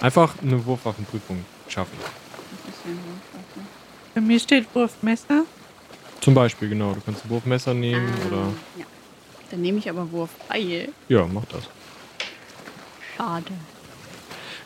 Einfach 0.00 0.34
eine 0.42 0.64
Wurfwaffenprüfung 0.64 1.44
schaffen. 1.68 1.96
Das 2.00 2.74
ist 2.74 2.80
ja 2.84 2.92
so. 3.54 3.60
Bei 4.14 4.20
mir 4.20 4.38
steht 4.38 4.66
Wurfmesser. 4.74 5.44
Zum 6.20 6.34
Beispiel, 6.34 6.68
genau. 6.68 6.92
Du 6.94 7.00
kannst 7.00 7.24
ein 7.24 7.30
Wurfmesser 7.30 7.74
nehmen 7.74 8.12
Ah, 8.22 8.26
oder. 8.26 8.36
Ja. 8.76 8.84
Dann 9.50 9.60
nehme 9.62 9.78
ich 9.78 9.88
aber 9.88 10.10
Wurfbeil. 10.12 10.90
Ja, 11.08 11.26
mach 11.26 11.44
das. 11.46 11.64
Schade. 13.16 13.52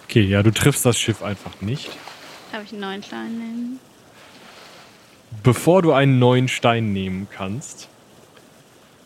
Okay, 0.04 0.22
ja, 0.22 0.42
du 0.42 0.50
triffst 0.50 0.84
das 0.84 0.98
Schiff 0.98 1.22
einfach 1.22 1.52
nicht. 1.60 1.90
Darf 2.50 2.64
ich 2.64 2.72
einen 2.72 2.80
neuen 2.80 3.02
Stein 3.02 3.38
nehmen? 3.38 3.80
Bevor 5.42 5.80
du 5.82 5.92
einen 5.92 6.18
neuen 6.18 6.48
Stein 6.48 6.92
nehmen 6.92 7.26
kannst, 7.30 7.88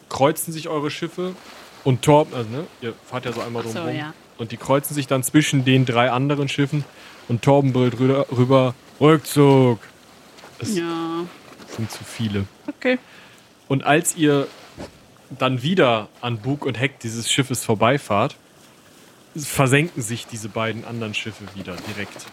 kreuzen 0.09 0.53
sich 0.53 0.69
eure 0.69 0.91
Schiffe 0.91 1.37
und 1.85 2.03
Torben, 2.03 2.35
also 2.35 2.51
ne, 2.51 2.67
ihr 2.81 2.95
fahrt 3.09 3.27
ja 3.27 3.33
so 3.33 3.41
einmal 3.41 3.63
Ach 3.67 3.71
so, 3.73 3.81
rum. 3.83 3.95
ja. 3.97 4.13
Und 4.39 4.53
die 4.53 4.57
kreuzen 4.57 4.95
sich 4.95 5.07
dann 5.07 5.23
zwischen 5.23 5.65
den 5.65 5.87
drei 5.87 6.11
anderen 6.11 6.49
Schiffen 6.49 6.85
und 7.29 7.43
Torben 7.43 7.73
brüllt 7.73 7.99
rüber, 7.99 8.27
rüber 8.37 8.75
Rückzug. 9.01 9.79
Es 10.59 10.77
Ja. 10.77 11.25
sind 11.77 11.91
zu 11.91 12.05
viele. 12.05 12.45
Okay. 12.69 12.99
Und 13.69 13.85
als 13.85 14.17
ihr 14.17 14.47
dann 15.31 15.63
wieder 15.63 16.09
an 16.21 16.39
Bug 16.39 16.65
und 16.67 16.79
Heck 16.79 17.01
dieses 17.01 17.31
Schiffes 17.31 17.65
vorbeifahrt, 17.65 18.37
versenken 19.37 20.03
sich 20.03 20.27
diese 20.27 20.49
beiden 20.49 20.85
anderen 20.85 21.15
Schiffe 21.15 21.45
wieder 21.55 21.75
direkt. 21.89 22.27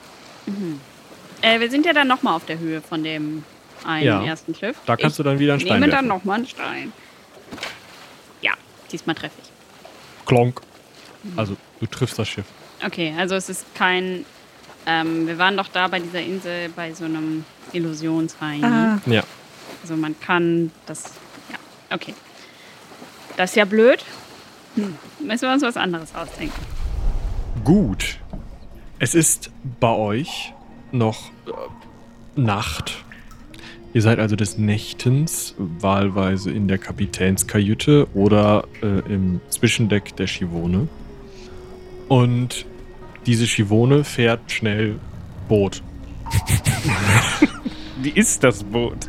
Äh, 1.41 1.59
wir 1.59 1.69
sind 1.71 1.85
ja 1.85 1.93
dann 1.93 2.07
nochmal 2.07 2.35
auf 2.35 2.45
der 2.45 2.59
Höhe 2.59 2.81
von 2.81 3.03
dem 3.03 3.43
einen 3.85 4.05
Ja. 4.05 4.23
ersten 4.23 4.55
Schiff. 4.55 4.77
Da 4.85 4.95
kannst 4.95 5.19
du 5.19 5.23
dann 5.23 5.39
wieder 5.39 5.53
einen 5.53 5.61
ich 5.61 5.65
Stein 5.67 5.79
nehme 5.81 5.91
dann 5.91 6.05
werfen. 6.05 6.19
nochmal 6.19 6.37
einen 6.37 6.47
Stein. 6.47 6.93
Ja, 8.41 8.51
diesmal 8.91 9.15
treffe 9.15 9.35
ich. 9.43 9.49
Klonk. 10.25 10.61
Also, 11.35 11.57
du 11.83 11.87
triffst 11.87 12.17
das 12.17 12.27
Schiff. 12.29 12.45
Okay, 12.85 13.13
also 13.17 13.35
es 13.35 13.49
ist 13.49 13.65
kein. 13.75 14.25
Ähm, 14.85 15.27
wir 15.27 15.37
waren 15.37 15.55
doch 15.55 15.67
da 15.69 15.87
bei 15.87 15.99
dieser 15.99 16.21
Insel 16.21 16.69
bei 16.75 16.93
so 16.93 17.05
einem 17.05 17.45
Illusionshain. 17.71 18.63
Ah, 18.63 18.99
Ja. 19.05 19.23
Also 19.81 19.95
man 19.95 20.17
kann 20.19 20.71
das. 20.85 21.03
Ja, 21.51 21.57
okay. 21.95 22.13
Das 23.37 23.51
ist 23.51 23.55
ja 23.55 23.65
blöd. 23.65 24.03
Hm. 24.75 24.95
Müssen 25.19 25.47
wir 25.47 25.53
uns 25.53 25.63
was 25.63 25.77
anderes 25.77 26.13
ausdenken. 26.15 26.59
Gut. 27.63 28.19
Es 28.99 29.15
ist 29.15 29.51
bei 29.79 29.91
euch 29.91 30.53
noch 30.91 31.29
äh, 31.47 32.39
Nacht. 32.39 33.03
Ihr 33.93 34.01
seid 34.01 34.19
also 34.19 34.35
des 34.35 34.57
Nächtens 34.57 35.53
wahlweise 35.57 36.51
in 36.51 36.67
der 36.67 36.77
Kapitänskajüte 36.77 38.07
oder 38.13 38.65
äh, 38.81 38.87
im 39.13 39.39
Zwischendeck 39.49 40.15
der 40.15 40.27
Schivone. 40.27 40.87
Und 42.07 42.65
diese 43.25 43.47
Schivone 43.47 44.03
fährt 44.03 44.51
schnell 44.51 44.99
Boot. 45.47 45.81
Wie 48.01 48.09
ist 48.09 48.43
das 48.43 48.63
Boot? 48.63 49.07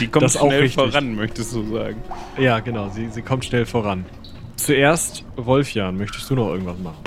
Die 0.00 0.06
kommt 0.06 0.24
Das 0.24 0.38
schnell 0.38 0.68
voran, 0.70 1.14
möchtest 1.14 1.54
du 1.54 1.62
sagen. 1.74 1.96
Ja, 2.38 2.60
genau, 2.60 2.88
sie, 2.88 3.08
sie 3.08 3.22
kommt 3.22 3.44
schnell 3.44 3.66
voran. 3.66 4.06
Zuerst, 4.56 5.24
Wolfjan, 5.36 5.96
möchtest 5.96 6.30
du 6.30 6.36
noch 6.36 6.48
irgendwas 6.48 6.78
machen? 6.78 6.98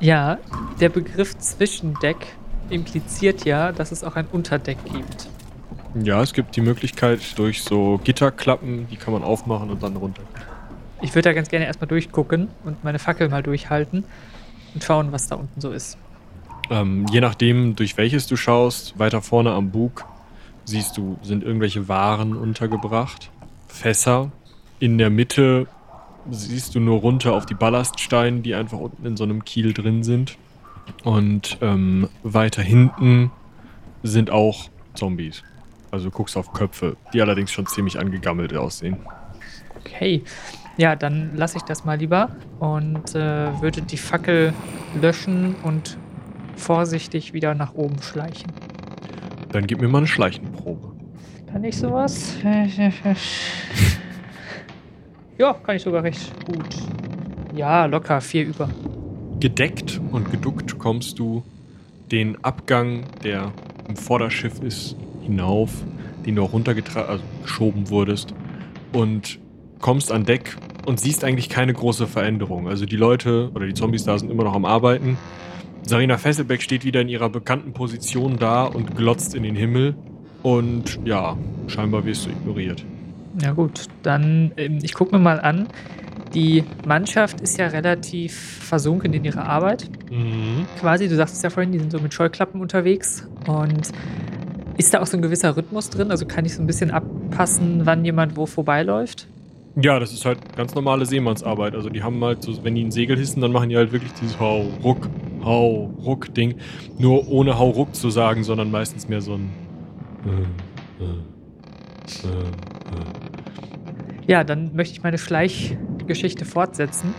Ja, 0.00 0.38
der 0.80 0.88
Begriff 0.88 1.38
Zwischendeck 1.38 2.16
impliziert 2.70 3.44
ja, 3.44 3.70
dass 3.70 3.92
es 3.92 4.02
auch 4.02 4.16
ein 4.16 4.26
Unterdeck 4.32 4.78
gibt. 4.92 5.28
Ja, 6.02 6.22
es 6.22 6.32
gibt 6.32 6.56
die 6.56 6.62
Möglichkeit 6.62 7.20
durch 7.38 7.62
so 7.62 8.00
Gitterklappen, 8.02 8.88
die 8.88 8.96
kann 8.96 9.12
man 9.12 9.22
aufmachen 9.22 9.70
und 9.70 9.82
dann 9.82 9.94
runter. 9.94 10.22
Ich 11.02 11.14
würde 11.14 11.28
da 11.28 11.32
ganz 11.32 11.48
gerne 11.48 11.66
erstmal 11.66 11.88
durchgucken 11.88 12.48
und 12.64 12.82
meine 12.82 12.98
Fackel 12.98 13.28
mal 13.28 13.42
durchhalten 13.42 14.04
und 14.74 14.84
schauen, 14.84 15.12
was 15.12 15.28
da 15.28 15.36
unten 15.36 15.60
so 15.60 15.70
ist. 15.70 15.98
Ähm, 16.70 17.06
je 17.10 17.20
nachdem, 17.20 17.76
durch 17.76 17.96
welches 17.96 18.26
du 18.26 18.36
schaust, 18.36 18.98
weiter 18.98 19.20
vorne 19.20 19.52
am 19.52 19.70
Bug 19.70 20.04
siehst 20.64 20.96
du, 20.96 21.18
sind 21.22 21.42
irgendwelche 21.42 21.88
Waren 21.88 22.36
untergebracht. 22.36 23.30
Fässer. 23.68 24.30
In 24.78 24.98
der 24.98 25.10
Mitte 25.10 25.66
siehst 26.30 26.74
du 26.74 26.80
nur 26.80 27.00
runter 27.00 27.34
auf 27.34 27.46
die 27.46 27.54
Ballaststeine, 27.54 28.40
die 28.40 28.54
einfach 28.54 28.78
unten 28.78 29.04
in 29.04 29.16
so 29.16 29.24
einem 29.24 29.44
Kiel 29.44 29.72
drin 29.72 30.02
sind. 30.02 30.36
Und 31.04 31.58
ähm, 31.60 32.08
weiter 32.22 32.62
hinten 32.62 33.30
sind 34.02 34.30
auch 34.30 34.68
Zombies. 34.94 35.42
Also 35.90 36.06
du 36.06 36.10
guckst 36.10 36.36
auf 36.36 36.52
Köpfe, 36.52 36.96
die 37.12 37.20
allerdings 37.20 37.52
schon 37.52 37.66
ziemlich 37.66 37.98
angegammelt 37.98 38.56
aussehen. 38.56 38.96
Okay. 39.80 40.22
Ja, 40.76 40.96
dann 40.96 41.36
lasse 41.36 41.58
ich 41.58 41.62
das 41.62 41.84
mal 41.84 41.98
lieber 41.98 42.30
und 42.58 43.14
äh, 43.14 43.60
würde 43.60 43.82
die 43.82 43.98
Fackel 43.98 44.54
löschen 45.00 45.54
und 45.62 45.98
vorsichtig 46.56 47.32
wieder 47.32 47.54
nach 47.54 47.74
oben 47.74 48.00
schleichen. 48.00 48.50
Dann 49.50 49.66
gib 49.66 49.80
mir 49.80 49.88
mal 49.88 49.98
eine 49.98 50.06
Schleichenprobe. 50.06 50.92
Kann 51.50 51.64
ich 51.64 51.76
sowas? 51.76 52.36
ja, 55.38 55.52
kann 55.52 55.76
ich 55.76 55.82
sogar 55.82 56.02
recht 56.02 56.32
gut. 56.46 56.74
Ja, 57.54 57.84
locker, 57.84 58.22
vier 58.22 58.46
über. 58.46 58.70
Gedeckt 59.40 60.00
und 60.10 60.30
geduckt 60.30 60.78
kommst 60.78 61.18
du 61.18 61.42
den 62.10 62.42
Abgang, 62.42 63.04
der 63.22 63.52
im 63.88 63.96
Vorderschiff 63.96 64.62
ist, 64.62 64.96
hinauf, 65.20 65.70
den 66.24 66.36
du 66.36 66.44
auch 66.44 66.54
runtergeschoben 66.54 67.08
also 67.08 67.24
geschoben 67.42 67.90
wurdest 67.90 68.32
und 68.92 69.38
kommst 69.82 70.10
an 70.10 70.24
Deck 70.24 70.56
und 70.86 70.98
siehst 70.98 71.24
eigentlich 71.24 71.50
keine 71.50 71.74
große 71.74 72.06
Veränderung. 72.06 72.68
Also 72.68 72.86
die 72.86 72.96
Leute 72.96 73.50
oder 73.54 73.66
die 73.66 73.74
Zombies 73.74 74.04
da 74.04 74.18
sind 74.18 74.30
immer 74.30 74.44
noch 74.44 74.54
am 74.54 74.64
Arbeiten. 74.64 75.18
Sarina 75.82 76.16
Fesselbeck 76.16 76.62
steht 76.62 76.84
wieder 76.84 77.02
in 77.02 77.08
ihrer 77.08 77.28
bekannten 77.28 77.74
Position 77.74 78.38
da 78.38 78.64
und 78.64 78.96
glotzt 78.96 79.34
in 79.34 79.42
den 79.42 79.56
Himmel. 79.56 79.94
Und 80.42 80.98
ja, 81.04 81.36
scheinbar 81.66 82.04
wirst 82.04 82.26
du 82.26 82.30
ignoriert. 82.30 82.84
Ja 83.40 83.52
gut, 83.52 83.86
dann 84.02 84.52
ähm, 84.56 84.78
ich 84.82 84.94
gucke 84.94 85.14
mir 85.14 85.22
mal 85.22 85.40
an. 85.40 85.68
Die 86.34 86.64
Mannschaft 86.86 87.40
ist 87.40 87.58
ja 87.58 87.66
relativ 87.66 88.34
versunken 88.34 89.12
in 89.12 89.24
ihrer 89.24 89.44
Arbeit. 89.44 89.90
Mhm. 90.10 90.66
Quasi, 90.80 91.08
du 91.08 91.16
sagst 91.16 91.36
es 91.36 91.42
ja 91.42 91.50
vorhin, 91.50 91.72
die 91.72 91.78
sind 91.78 91.92
so 91.92 91.98
mit 91.98 92.14
Scheuklappen 92.14 92.60
unterwegs. 92.60 93.28
Und 93.46 93.90
ist 94.78 94.94
da 94.94 95.00
auch 95.00 95.06
so 95.06 95.18
ein 95.18 95.22
gewisser 95.22 95.56
Rhythmus 95.56 95.90
drin? 95.90 96.10
Also 96.10 96.24
kann 96.24 96.46
ich 96.46 96.54
so 96.54 96.62
ein 96.62 96.66
bisschen 96.66 96.90
abpassen, 96.90 97.82
wann 97.84 98.04
jemand 98.04 98.36
wo 98.36 98.46
vorbeiläuft? 98.46 99.26
Ja, 99.80 99.98
das 99.98 100.12
ist 100.12 100.26
halt 100.26 100.38
ganz 100.54 100.74
normale 100.74 101.06
Seemannsarbeit. 101.06 101.74
Also 101.74 101.88
die 101.88 102.02
haben 102.02 102.22
halt 102.22 102.42
so, 102.42 102.62
wenn 102.62 102.74
die 102.74 102.84
ein 102.84 102.90
Segel 102.90 103.16
hissen, 103.16 103.40
dann 103.40 103.52
machen 103.52 103.70
die 103.70 103.76
halt 103.76 103.90
wirklich 103.92 104.12
dieses 104.12 104.38
Hau, 104.38 104.66
Ruck, 104.84 105.08
Hau, 105.42 105.94
Ruck 106.04 106.34
Ding. 106.34 106.56
Nur 106.98 107.26
ohne 107.28 107.58
Hau, 107.58 107.70
Ruck 107.70 107.94
zu 107.94 108.10
sagen, 108.10 108.44
sondern 108.44 108.70
meistens 108.70 109.08
mehr 109.08 109.22
so 109.22 109.34
ein 109.34 109.50
äh, 110.26 111.04
äh, 111.04 112.28
äh. 112.28 112.44
Ja, 114.26 114.44
dann 114.44 114.74
möchte 114.74 114.94
ich 114.94 115.02
meine 115.02 115.18
Schleichgeschichte 115.18 116.44
fortsetzen. 116.44 117.14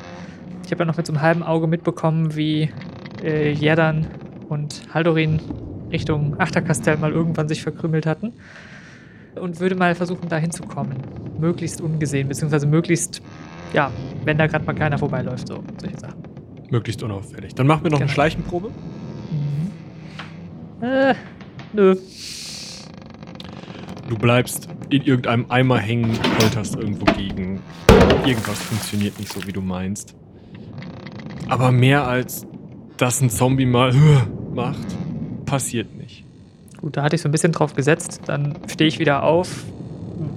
Ich 0.65 0.72
habe 0.72 0.83
ja 0.83 0.86
noch 0.86 0.98
mit 0.98 1.05
so 1.05 1.13
einem 1.13 1.22
halben 1.22 1.43
Auge 1.43 1.67
mitbekommen, 1.67 2.36
wie 2.36 2.69
äh, 3.24 3.51
Jerdan 3.51 4.07
und 4.48 4.81
Haldorin 4.93 5.39
Richtung 5.91 6.39
Achterkastell 6.39 6.98
mal 6.98 7.12
irgendwann 7.12 7.48
sich 7.48 7.63
verkrümelt 7.63 8.05
hatten. 8.05 8.33
Und 9.39 9.59
würde 9.59 9.75
mal 9.75 9.95
versuchen, 9.95 10.29
da 10.29 10.37
hinzukommen. 10.37 10.97
Möglichst 11.39 11.81
ungesehen, 11.81 12.27
beziehungsweise 12.27 12.67
möglichst, 12.67 13.21
ja, 13.73 13.91
wenn 14.23 14.37
da 14.37 14.47
gerade 14.47 14.65
mal 14.65 14.73
keiner 14.73 14.97
vorbeiläuft, 14.97 15.47
so 15.47 15.63
solche 15.79 15.99
Sachen. 15.99 16.23
Möglichst 16.69 17.03
unauffällig. 17.03 17.53
Dann 17.55 17.67
machen 17.67 17.83
wir 17.83 17.91
noch 17.91 17.97
eine 17.97 18.05
Genau. 18.05 18.13
Schleichenprobe. 18.13 18.69
Mhm. 20.79 20.83
Äh, 20.85 21.15
nö. 21.73 21.95
Du 24.09 24.17
bleibst 24.17 24.67
in 24.89 25.01
irgendeinem 25.03 25.45
Eimer 25.49 25.79
hängen, 25.79 26.11
polterst 26.39 26.75
irgendwo 26.75 27.05
gegen. 27.13 27.61
Irgendwas 28.25 28.59
funktioniert 28.61 29.17
nicht 29.19 29.31
so, 29.31 29.45
wie 29.47 29.51
du 29.51 29.61
meinst. 29.61 30.15
Aber 31.49 31.71
mehr 31.71 32.07
als 32.07 32.45
dass 32.97 33.21
ein 33.21 33.29
Zombie 33.29 33.65
mal 33.65 33.91
macht, 34.53 34.77
passiert 35.45 35.93
nicht. 35.95 36.02
Gut, 36.83 36.97
da 36.97 37.03
hatte 37.03 37.15
ich 37.15 37.21
so 37.21 37.29
ein 37.29 37.31
bisschen 37.31 37.53
drauf 37.53 37.75
gesetzt. 37.75 38.23
Dann 38.25 38.57
stehe 38.69 38.89
ich 38.89 38.99
wieder 38.99 39.23
auf, 39.23 39.63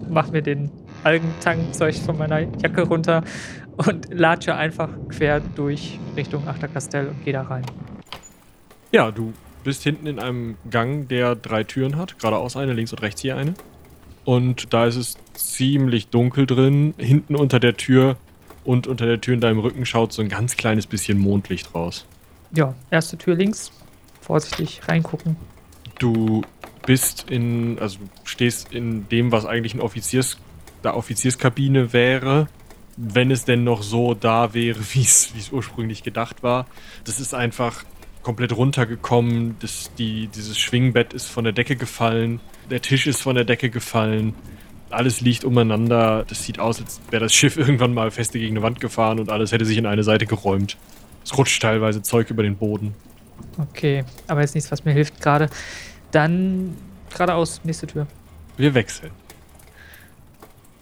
mache 0.09 0.31
mir 0.31 0.43
den 0.43 0.71
Algentankzeug 1.03 1.97
von 1.97 2.17
meiner 2.17 2.39
Jacke 2.39 2.83
runter 2.83 3.25
und 3.77 4.15
latsche 4.15 4.55
einfach 4.55 4.91
quer 5.09 5.41
durch 5.41 5.99
Richtung 6.15 6.47
Achterkastell 6.47 7.09
und 7.09 7.25
gehe 7.25 7.33
da 7.33 7.43
rein. 7.43 7.67
Ja, 8.93 9.11
du 9.11 9.33
bist 9.65 9.83
hinten 9.83 10.07
in 10.07 10.21
einem 10.21 10.55
Gang, 10.71 11.09
der 11.09 11.35
drei 11.35 11.65
Türen 11.65 11.97
hat. 11.97 12.17
Geradeaus 12.21 12.57
eine, 12.57 12.75
links 12.75 12.93
und 12.93 13.03
rechts 13.03 13.23
hier 13.23 13.37
eine. 13.37 13.55
Und 14.25 14.73
da 14.73 14.87
ist 14.87 14.95
es 14.95 15.17
ziemlich 15.35 16.11
dunkel 16.11 16.47
drin. 16.47 16.95
Hinten 16.97 17.35
unter 17.35 17.59
der 17.59 17.77
Tür 17.77 18.19
und 18.63 18.87
unter 18.87 19.07
der 19.07 19.21
Tür 19.21 19.35
in 19.35 19.41
deinem 19.41 19.59
Rücken 19.59 19.85
schaut 19.85 20.13
so 20.13 20.23
ein 20.23 20.29
ganz 20.29 20.57
kleines 20.57 20.87
bisschen 20.87 21.19
Mondlicht 21.19 21.75
raus. 21.75 22.07
Ja, 22.53 22.77
erste 22.93 23.19
Tür 23.19 23.35
links. 23.35 23.73
Vorsichtig 24.21 24.83
reingucken. 24.87 25.37
Du 25.99 26.43
bist 26.87 27.31
in, 27.31 27.79
also 27.79 27.99
stehst 28.25 28.73
in 28.73 29.09
dem, 29.09 29.33
was 29.33 29.45
eigentlich 29.45 29.75
ein 29.75 29.81
Offiziers, 29.81 30.39
der 30.85 30.97
Offizierskabine 30.97 31.93
wäre, 31.93 32.49
wenn 32.97 33.31
es 33.31 33.45
denn 33.45 33.65
noch 33.65 33.83
so 33.83 34.15
da 34.15 34.55
wäre, 34.55 34.79
wie 34.93 35.03
es 35.03 35.35
wie 35.35 35.41
es 35.41 35.51
ursprünglich 35.51 36.03
gedacht 36.03 36.43
war. 36.43 36.67
Das 37.05 37.21
ist 37.21 37.35
einfach 37.35 37.85
komplett 38.23 38.57
runtergekommen. 38.57 39.57
Das, 39.61 39.91
die, 39.99 40.29
dieses 40.29 40.59
Schwingbett 40.59 41.13
ist 41.13 41.29
von 41.29 41.45
der 41.45 41.53
Decke 41.53 41.77
gefallen. 41.77 42.41
Der 42.71 42.83
Tisch 42.83 43.07
ist 43.07 43.23
von 43.23 43.37
der 43.37 43.45
Decke 43.45 43.71
gefallen. 43.71 44.35
Alles 44.91 45.21
liegt 45.21 45.45
umeinander. 45.45 46.25
Das 46.29 46.43
sieht 46.43 46.59
aus, 46.59 46.81
als 46.81 47.01
wäre 47.11 47.23
das 47.25 47.33
Schiff 47.33 47.57
irgendwann 47.57 47.95
mal 47.95 48.11
feste 48.11 48.39
gegen 48.39 48.57
eine 48.57 48.65
Wand 48.65 48.81
gefahren 48.81 49.21
und 49.21 49.31
alles 49.31 49.53
hätte 49.53 49.65
sich 49.65 49.79
in 49.79 49.87
eine 49.87 50.03
Seite 50.03 50.27
geräumt. 50.27 50.77
Es 51.25 51.37
rutscht 51.37 51.63
teilweise 51.63 52.03
Zeug 52.03 52.31
über 52.31 52.43
den 52.43 52.57
Boden. 52.57 52.95
Okay, 53.59 54.05
aber 54.27 54.41
jetzt 54.41 54.55
nichts, 54.55 54.71
was 54.71 54.85
mir 54.85 54.93
hilft 54.93 55.21
gerade. 55.21 55.49
Dann 56.11 56.77
geradeaus, 57.11 57.61
nächste 57.65 57.87
Tür. 57.87 58.07
Wir 58.57 58.75
wechseln. 58.75 59.13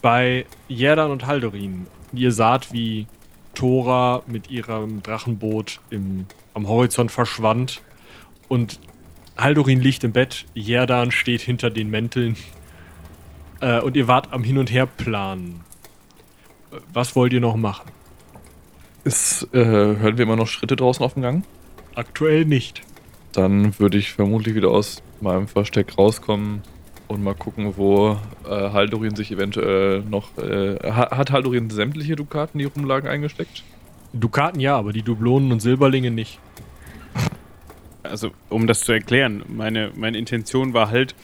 Bei 0.02 0.46
Jerdan 0.68 1.10
und 1.10 1.26
Haldorin, 1.26 1.86
ihr 2.12 2.30
saht, 2.30 2.72
wie 2.72 3.06
Thora 3.54 4.22
mit 4.26 4.50
ihrem 4.50 5.02
Drachenboot 5.02 5.80
im, 5.90 6.26
am 6.52 6.68
Horizont 6.68 7.10
verschwand 7.10 7.80
und 8.48 8.80
Haldorin 9.36 9.80
liegt 9.80 10.04
im 10.04 10.12
Bett, 10.12 10.44
Jerdan 10.54 11.10
steht 11.10 11.40
hinter 11.40 11.70
den 11.70 11.90
Mänteln 11.90 12.36
äh, 13.60 13.80
und 13.80 13.96
ihr 13.96 14.06
wart 14.06 14.32
am 14.32 14.44
Hin- 14.44 14.58
und 14.58 14.70
Her-Planen. 14.70 15.60
Was 16.92 17.16
wollt 17.16 17.32
ihr 17.32 17.40
noch 17.40 17.56
machen? 17.56 17.90
Ist, 19.04 19.48
äh, 19.52 19.64
hören 19.64 20.18
wir 20.18 20.24
immer 20.24 20.36
noch 20.36 20.46
Schritte 20.46 20.76
draußen 20.76 21.04
auf 21.04 21.14
dem 21.14 21.22
Gang? 21.22 21.44
Aktuell 21.94 22.44
nicht. 22.44 22.82
Dann 23.32 23.78
würde 23.78 23.98
ich 23.98 24.12
vermutlich 24.12 24.54
wieder 24.54 24.70
aus 24.70 25.02
meinem 25.24 25.48
Versteck 25.48 25.98
rauskommen 25.98 26.62
und 27.08 27.22
mal 27.24 27.34
gucken, 27.34 27.76
wo 27.76 28.16
äh, 28.48 28.48
Haldorin 28.48 29.16
sich 29.16 29.32
eventuell 29.32 30.02
noch. 30.02 30.38
Äh, 30.38 30.76
ha- 30.84 31.16
hat 31.16 31.32
Haldorin 31.32 31.68
sämtliche 31.70 32.14
Dukaten, 32.14 32.58
die 32.58 32.64
rumlagen, 32.66 33.08
eingesteckt? 33.08 33.64
Dukaten 34.12 34.60
ja, 34.60 34.76
aber 34.76 34.92
die 34.92 35.02
Dublonen 35.02 35.50
und 35.50 35.60
Silberlinge 35.60 36.12
nicht. 36.12 36.38
Also, 38.02 38.30
um 38.50 38.66
das 38.66 38.80
zu 38.82 38.92
erklären, 38.92 39.42
meine, 39.48 39.90
meine 39.96 40.18
Intention 40.18 40.74
war 40.74 40.90
halt, 40.90 41.14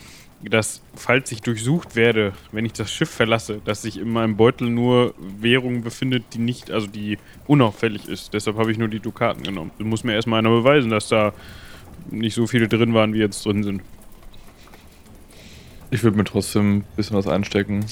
dass, 0.43 0.81
falls 0.95 1.31
ich 1.31 1.41
durchsucht 1.41 1.95
werde, 1.95 2.33
wenn 2.51 2.65
ich 2.65 2.73
das 2.73 2.91
Schiff 2.91 3.09
verlasse, 3.11 3.61
dass 3.63 3.83
sich 3.83 3.99
in 3.99 4.11
meinem 4.11 4.35
Beutel 4.35 4.69
nur 4.69 5.13
Währung 5.39 5.83
befindet, 5.83 6.23
die 6.33 6.39
nicht, 6.39 6.71
also 6.71 6.87
die 6.87 7.19
unauffällig 7.45 8.09
ist. 8.09 8.33
Deshalb 8.33 8.57
habe 8.57 8.71
ich 8.71 8.79
nur 8.79 8.87
die 8.87 8.99
Dukaten 8.99 9.43
genommen. 9.43 9.69
Du 9.77 9.85
muss 9.85 10.03
mir 10.03 10.13
erstmal 10.15 10.39
einer 10.39 10.49
beweisen, 10.49 10.89
dass 10.89 11.07
da 11.09 11.33
nicht 12.11 12.35
so 12.35 12.47
viele 12.47 12.67
drin 12.67 12.93
waren, 12.93 13.13
wie 13.13 13.19
jetzt 13.19 13.45
drin 13.45 13.63
sind. 13.63 13.81
Ich 15.89 16.03
würde 16.03 16.17
mir 16.17 16.23
trotzdem 16.23 16.77
ein 16.77 16.83
bisschen 16.95 17.17
was 17.17 17.27
einstecken. 17.27 17.85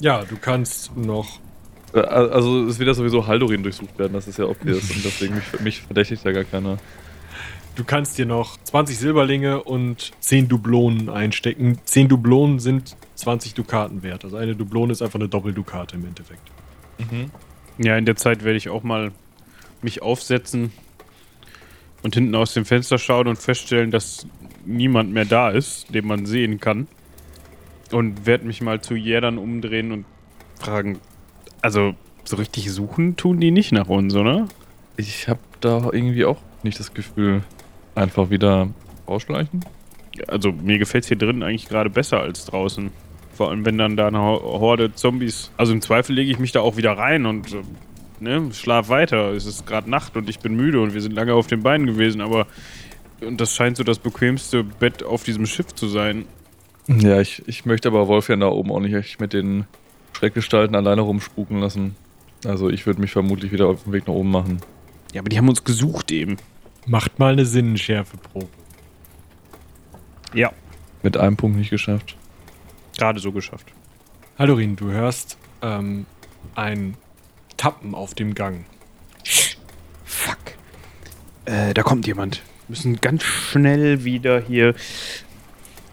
Ja, 0.00 0.24
du 0.24 0.36
kannst 0.36 0.96
noch 0.96 1.40
Äh, 1.94 2.00
Also, 2.00 2.66
es 2.66 2.78
wird 2.78 2.88
ja 2.88 2.94
sowieso 2.94 3.26
Haldorin 3.26 3.62
durchsucht 3.62 3.98
werden, 3.98 4.12
das 4.12 4.26
ist 4.28 4.38
ja 4.38 4.44
obvious 4.46 4.90
und 4.90 5.04
deswegen 5.04 5.36
mich, 5.36 5.60
mich 5.60 5.80
verdächtigt 5.82 6.24
ja 6.24 6.32
gar 6.32 6.44
keiner. 6.44 6.78
Du 7.76 7.82
kannst 7.84 8.18
dir 8.18 8.26
noch 8.26 8.56
20 8.64 8.98
Silberlinge 8.98 9.62
und 9.62 10.12
10 10.20 10.46
Dublonen 10.48 11.08
einstecken. 11.08 11.78
10 11.84 12.08
Dublonen 12.08 12.60
sind 12.60 12.96
20 13.16 13.54
Dukaten 13.54 14.02
wert. 14.04 14.24
Also 14.24 14.36
eine 14.36 14.54
Dublone 14.54 14.92
ist 14.92 15.02
einfach 15.02 15.18
eine 15.18 15.28
Doppeldukate 15.28 15.96
im 15.96 16.04
Endeffekt. 16.04 16.42
Ja, 17.78 17.96
in 17.96 18.04
der 18.04 18.14
Zeit 18.14 18.44
werde 18.44 18.58
ich 18.58 18.68
auch 18.68 18.84
mal 18.84 19.10
mich 19.82 20.02
aufsetzen 20.02 20.70
und 22.04 22.14
hinten 22.14 22.34
aus 22.36 22.54
dem 22.54 22.64
Fenster 22.64 22.98
schauen 22.98 23.26
und 23.26 23.36
feststellen, 23.36 23.90
dass 23.90 24.26
niemand 24.64 25.12
mehr 25.12 25.24
da 25.24 25.48
ist, 25.50 25.92
den 25.92 26.06
man 26.06 26.26
sehen 26.26 26.60
kann. 26.60 26.86
Und 27.90 28.26
werde 28.26 28.46
mich 28.46 28.60
mal 28.60 28.80
zu 28.80 28.94
Jädern 28.94 29.38
umdrehen 29.38 29.90
und 29.90 30.04
fragen, 30.60 31.00
also 31.62 31.94
so 32.24 32.36
richtig 32.36 32.70
suchen 32.70 33.16
tun 33.16 33.40
die 33.40 33.50
nicht 33.50 33.72
nach 33.72 33.88
uns, 33.88 34.14
oder? 34.14 34.46
Ich 34.96 35.28
habe 35.28 35.40
da 35.60 35.88
irgendwie 35.92 36.24
auch 36.24 36.38
nicht 36.62 36.78
das 36.78 36.94
Gefühl, 36.94 37.42
einfach 37.94 38.30
wieder 38.30 38.68
rausschleichen. 39.08 39.64
Also 40.28 40.52
mir 40.52 40.78
gefällt 40.78 41.04
es 41.04 41.08
hier 41.08 41.18
drin 41.18 41.42
eigentlich 41.42 41.68
gerade 41.68 41.90
besser 41.90 42.20
als 42.20 42.44
draußen. 42.46 42.90
Vor 43.32 43.50
allem, 43.50 43.64
wenn 43.66 43.78
dann 43.78 43.96
da 43.96 44.08
eine 44.08 44.20
Ho- 44.20 44.60
Horde 44.60 44.94
Zombies. 44.94 45.50
Also 45.56 45.72
im 45.72 45.80
Zweifel 45.80 46.14
lege 46.14 46.30
ich 46.30 46.38
mich 46.38 46.52
da 46.52 46.60
auch 46.60 46.76
wieder 46.76 46.92
rein 46.92 47.26
und 47.26 47.52
äh, 47.52 47.62
ne, 48.20 48.50
schlaf 48.52 48.88
weiter. 48.88 49.32
Es 49.32 49.46
ist 49.46 49.66
gerade 49.66 49.88
Nacht 49.90 50.16
und 50.16 50.28
ich 50.28 50.38
bin 50.40 50.54
müde 50.56 50.80
und 50.80 50.94
wir 50.94 51.00
sind 51.00 51.12
lange 51.12 51.34
auf 51.34 51.46
den 51.46 51.62
Beinen 51.62 51.86
gewesen, 51.86 52.20
aber 52.20 52.46
und 53.20 53.40
das 53.40 53.54
scheint 53.54 53.76
so 53.76 53.84
das 53.84 53.98
bequemste 53.98 54.64
Bett 54.64 55.02
auf 55.02 55.22
diesem 55.24 55.46
Schiff 55.46 55.74
zu 55.74 55.88
sein. 55.88 56.24
Ja, 56.88 57.20
ich, 57.20 57.42
ich 57.46 57.64
möchte 57.64 57.88
aber 57.88 58.08
Wolfjan 58.08 58.40
da 58.40 58.48
oben 58.48 58.70
auch 58.70 58.80
nicht 58.80 58.92
echt 58.94 59.20
mit 59.20 59.32
den 59.32 59.64
Schreckgestalten 60.12 60.76
alleine 60.76 61.00
rumspuken 61.00 61.58
lassen. 61.60 61.96
Also 62.44 62.68
ich 62.68 62.84
würde 62.84 63.00
mich 63.00 63.12
vermutlich 63.12 63.52
wieder 63.52 63.66
auf 63.68 63.84
den 63.84 63.92
Weg 63.94 64.06
nach 64.06 64.14
oben 64.14 64.30
machen. 64.30 64.58
Ja, 65.14 65.20
aber 65.22 65.30
die 65.30 65.38
haben 65.38 65.48
uns 65.48 65.64
gesucht 65.64 66.10
eben. 66.12 66.36
Macht 66.86 67.18
mal 67.18 67.32
eine 67.32 67.46
Sinnenschärfeprobe. 67.46 68.48
Ja, 70.34 70.52
Mit 71.02 71.16
einem 71.16 71.36
Punkt 71.36 71.56
nicht 71.56 71.70
geschafft. 71.70 72.16
gerade 72.98 73.20
so 73.20 73.32
geschafft. 73.32 73.66
Haldorin, 74.38 74.76
du 74.76 74.90
hörst 74.90 75.38
ähm, 75.62 76.04
ein 76.54 76.96
Tappen 77.56 77.94
auf 77.94 78.14
dem 78.14 78.34
Gang. 78.34 78.64
Fuck. 80.04 80.38
Äh, 81.44 81.74
da 81.74 81.82
kommt 81.82 82.06
jemand. 82.06 82.42
Müssen 82.68 83.00
ganz 83.00 83.22
schnell 83.24 84.04
wieder 84.04 84.40
hier. 84.40 84.74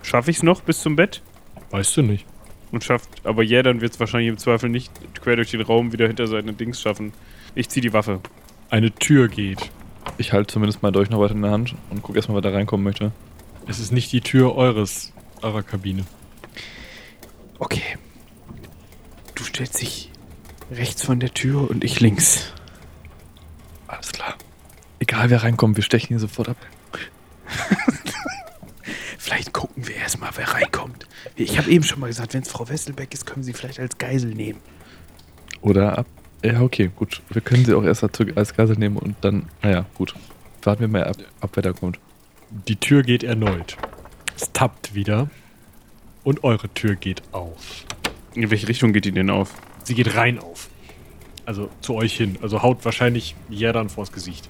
Schaffe 0.01 0.31
ich 0.31 0.37
es 0.37 0.43
noch 0.43 0.61
bis 0.61 0.81
zum 0.81 0.95
Bett? 0.95 1.21
Weißt 1.71 1.95
du 1.97 2.01
nicht. 2.01 2.25
Und 2.71 2.83
schafft, 2.83 3.09
aber 3.25 3.43
Jädern 3.43 3.81
wird 3.81 3.93
es 3.93 3.99
wahrscheinlich 3.99 4.29
im 4.29 4.37
Zweifel 4.37 4.69
nicht 4.69 4.91
quer 5.21 5.35
durch 5.35 5.51
den 5.51 5.61
Raum 5.61 5.91
wieder 5.91 6.07
hinter 6.07 6.27
seine 6.27 6.53
Dings 6.53 6.81
schaffen. 6.81 7.11
Ich 7.53 7.67
ziehe 7.67 7.81
die 7.81 7.91
Waffe. 7.91 8.21
Eine 8.69 8.91
Tür 8.91 9.27
geht. 9.27 9.69
Ich 10.17 10.31
halte 10.31 10.53
zumindest 10.53 10.81
mal 10.81 10.91
durch 10.91 11.09
noch 11.09 11.19
weiter 11.19 11.35
in 11.35 11.41
der 11.41 11.51
Hand 11.51 11.75
und 11.89 12.01
gucke 12.01 12.17
erstmal, 12.17 12.35
wer 12.35 12.49
da 12.49 12.55
reinkommen 12.55 12.83
möchte. 12.83 13.11
Es 13.67 13.79
ist 13.79 13.91
nicht 13.91 14.11
die 14.13 14.21
Tür 14.21 14.55
eures, 14.55 15.11
eurer 15.41 15.63
Kabine. 15.63 16.05
Okay. 17.59 17.97
Du 19.35 19.43
stellst 19.43 19.81
dich 19.81 20.10
rechts 20.71 21.03
von 21.03 21.19
der 21.19 21.33
Tür 21.33 21.69
und 21.69 21.83
ich 21.83 21.99
links. 21.99 22.53
Alles 23.87 24.11
klar. 24.13 24.35
Egal 24.99 25.29
wer 25.29 25.43
reinkommt, 25.43 25.75
wir 25.75 25.83
stechen 25.83 26.13
ihn 26.13 26.19
sofort 26.19 26.49
ab. 26.49 26.57
Vielleicht 29.17 29.53
gucken 29.53 29.87
wir 29.87 29.95
erstmal, 29.95 30.31
wer 30.35 30.47
reinkommt. 30.49 31.05
Ich 31.35 31.57
habe 31.57 31.69
eben 31.69 31.83
schon 31.83 31.99
mal 31.99 32.07
gesagt, 32.07 32.33
wenn 32.33 32.41
es 32.41 32.49
Frau 32.49 32.67
Wesselbeck 32.67 33.13
ist, 33.13 33.25
können 33.25 33.43
Sie 33.43 33.53
vielleicht 33.53 33.79
als 33.79 33.97
Geisel 33.97 34.33
nehmen. 34.33 34.59
Oder 35.61 35.97
ab. 35.99 36.07
Ja, 36.43 36.61
okay, 36.61 36.89
gut. 36.95 37.21
Wir 37.29 37.41
können 37.41 37.63
sie 37.63 37.73
auch 37.75 37.83
erst 37.83 38.01
dazu 38.01 38.25
als 38.35 38.55
Geisel 38.55 38.77
nehmen 38.77 38.97
und 38.97 39.15
dann, 39.21 39.47
naja, 39.61 39.85
gut. 39.93 40.15
Warten 40.63 40.81
wir 40.81 40.87
mal 40.87 41.03
ab, 41.03 41.17
ab 41.39 41.51
wer 41.53 41.63
da 41.63 41.71
kommt. 41.71 41.99
Die 42.67 42.75
Tür 42.75 43.03
geht 43.03 43.23
erneut. 43.23 43.77
Es 44.35 44.51
tappt 44.51 44.95
wieder. 44.95 45.29
Und 46.23 46.43
eure 46.43 46.69
Tür 46.69 46.95
geht 46.95 47.21
auf. 47.31 47.85
In 48.33 48.49
welche 48.49 48.67
Richtung 48.67 48.91
geht 48.91 49.05
die 49.05 49.11
denn 49.11 49.29
auf? 49.29 49.53
Sie 49.83 49.95
geht 49.95 50.15
rein 50.15 50.39
auf. 50.39 50.69
Also 51.45 51.69
zu 51.81 51.95
euch 51.95 52.15
hin. 52.15 52.37
Also 52.41 52.61
haut 52.61 52.83
wahrscheinlich 52.85 53.35
Jerdan 53.49 53.89
vors 53.89 54.11
Gesicht. 54.11 54.49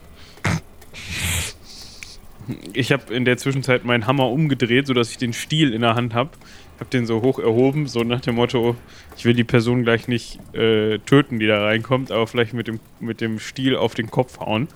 Ich 2.74 2.92
habe 2.92 3.14
in 3.14 3.24
der 3.24 3.38
Zwischenzeit 3.38 3.86
meinen 3.86 4.08
Hammer 4.08 4.30
umgedreht, 4.30 4.88
sodass 4.88 5.12
ich 5.12 5.18
den 5.18 5.34
Stiel 5.34 5.74
in 5.74 5.82
der 5.82 5.96
Hand 5.96 6.14
habe. 6.14 6.32
Habe 6.80 6.90
den 6.90 7.06
so 7.06 7.22
hoch 7.22 7.40
erhoben, 7.40 7.88
so 7.88 8.04
nach 8.04 8.22
dem 8.22 8.36
Motto, 8.36 8.76
ich 9.16 9.24
will 9.26 9.36
die 9.36 9.44
Person 9.44 9.84
gleich 9.84 10.08
nicht 10.08 10.40
äh, 10.56 10.98
töten, 11.00 11.40
die 11.40 11.46
da 11.46 11.64
reinkommt, 11.64 12.12
aber 12.12 12.26
vielleicht 12.26 12.54
mit 12.54 12.68
dem, 12.68 12.80
mit 13.00 13.22
dem 13.22 13.40
Stiel 13.40 13.76
auf 13.76 13.94
den 13.94 14.10
Kopf 14.10 14.40
hauen. 14.40 14.68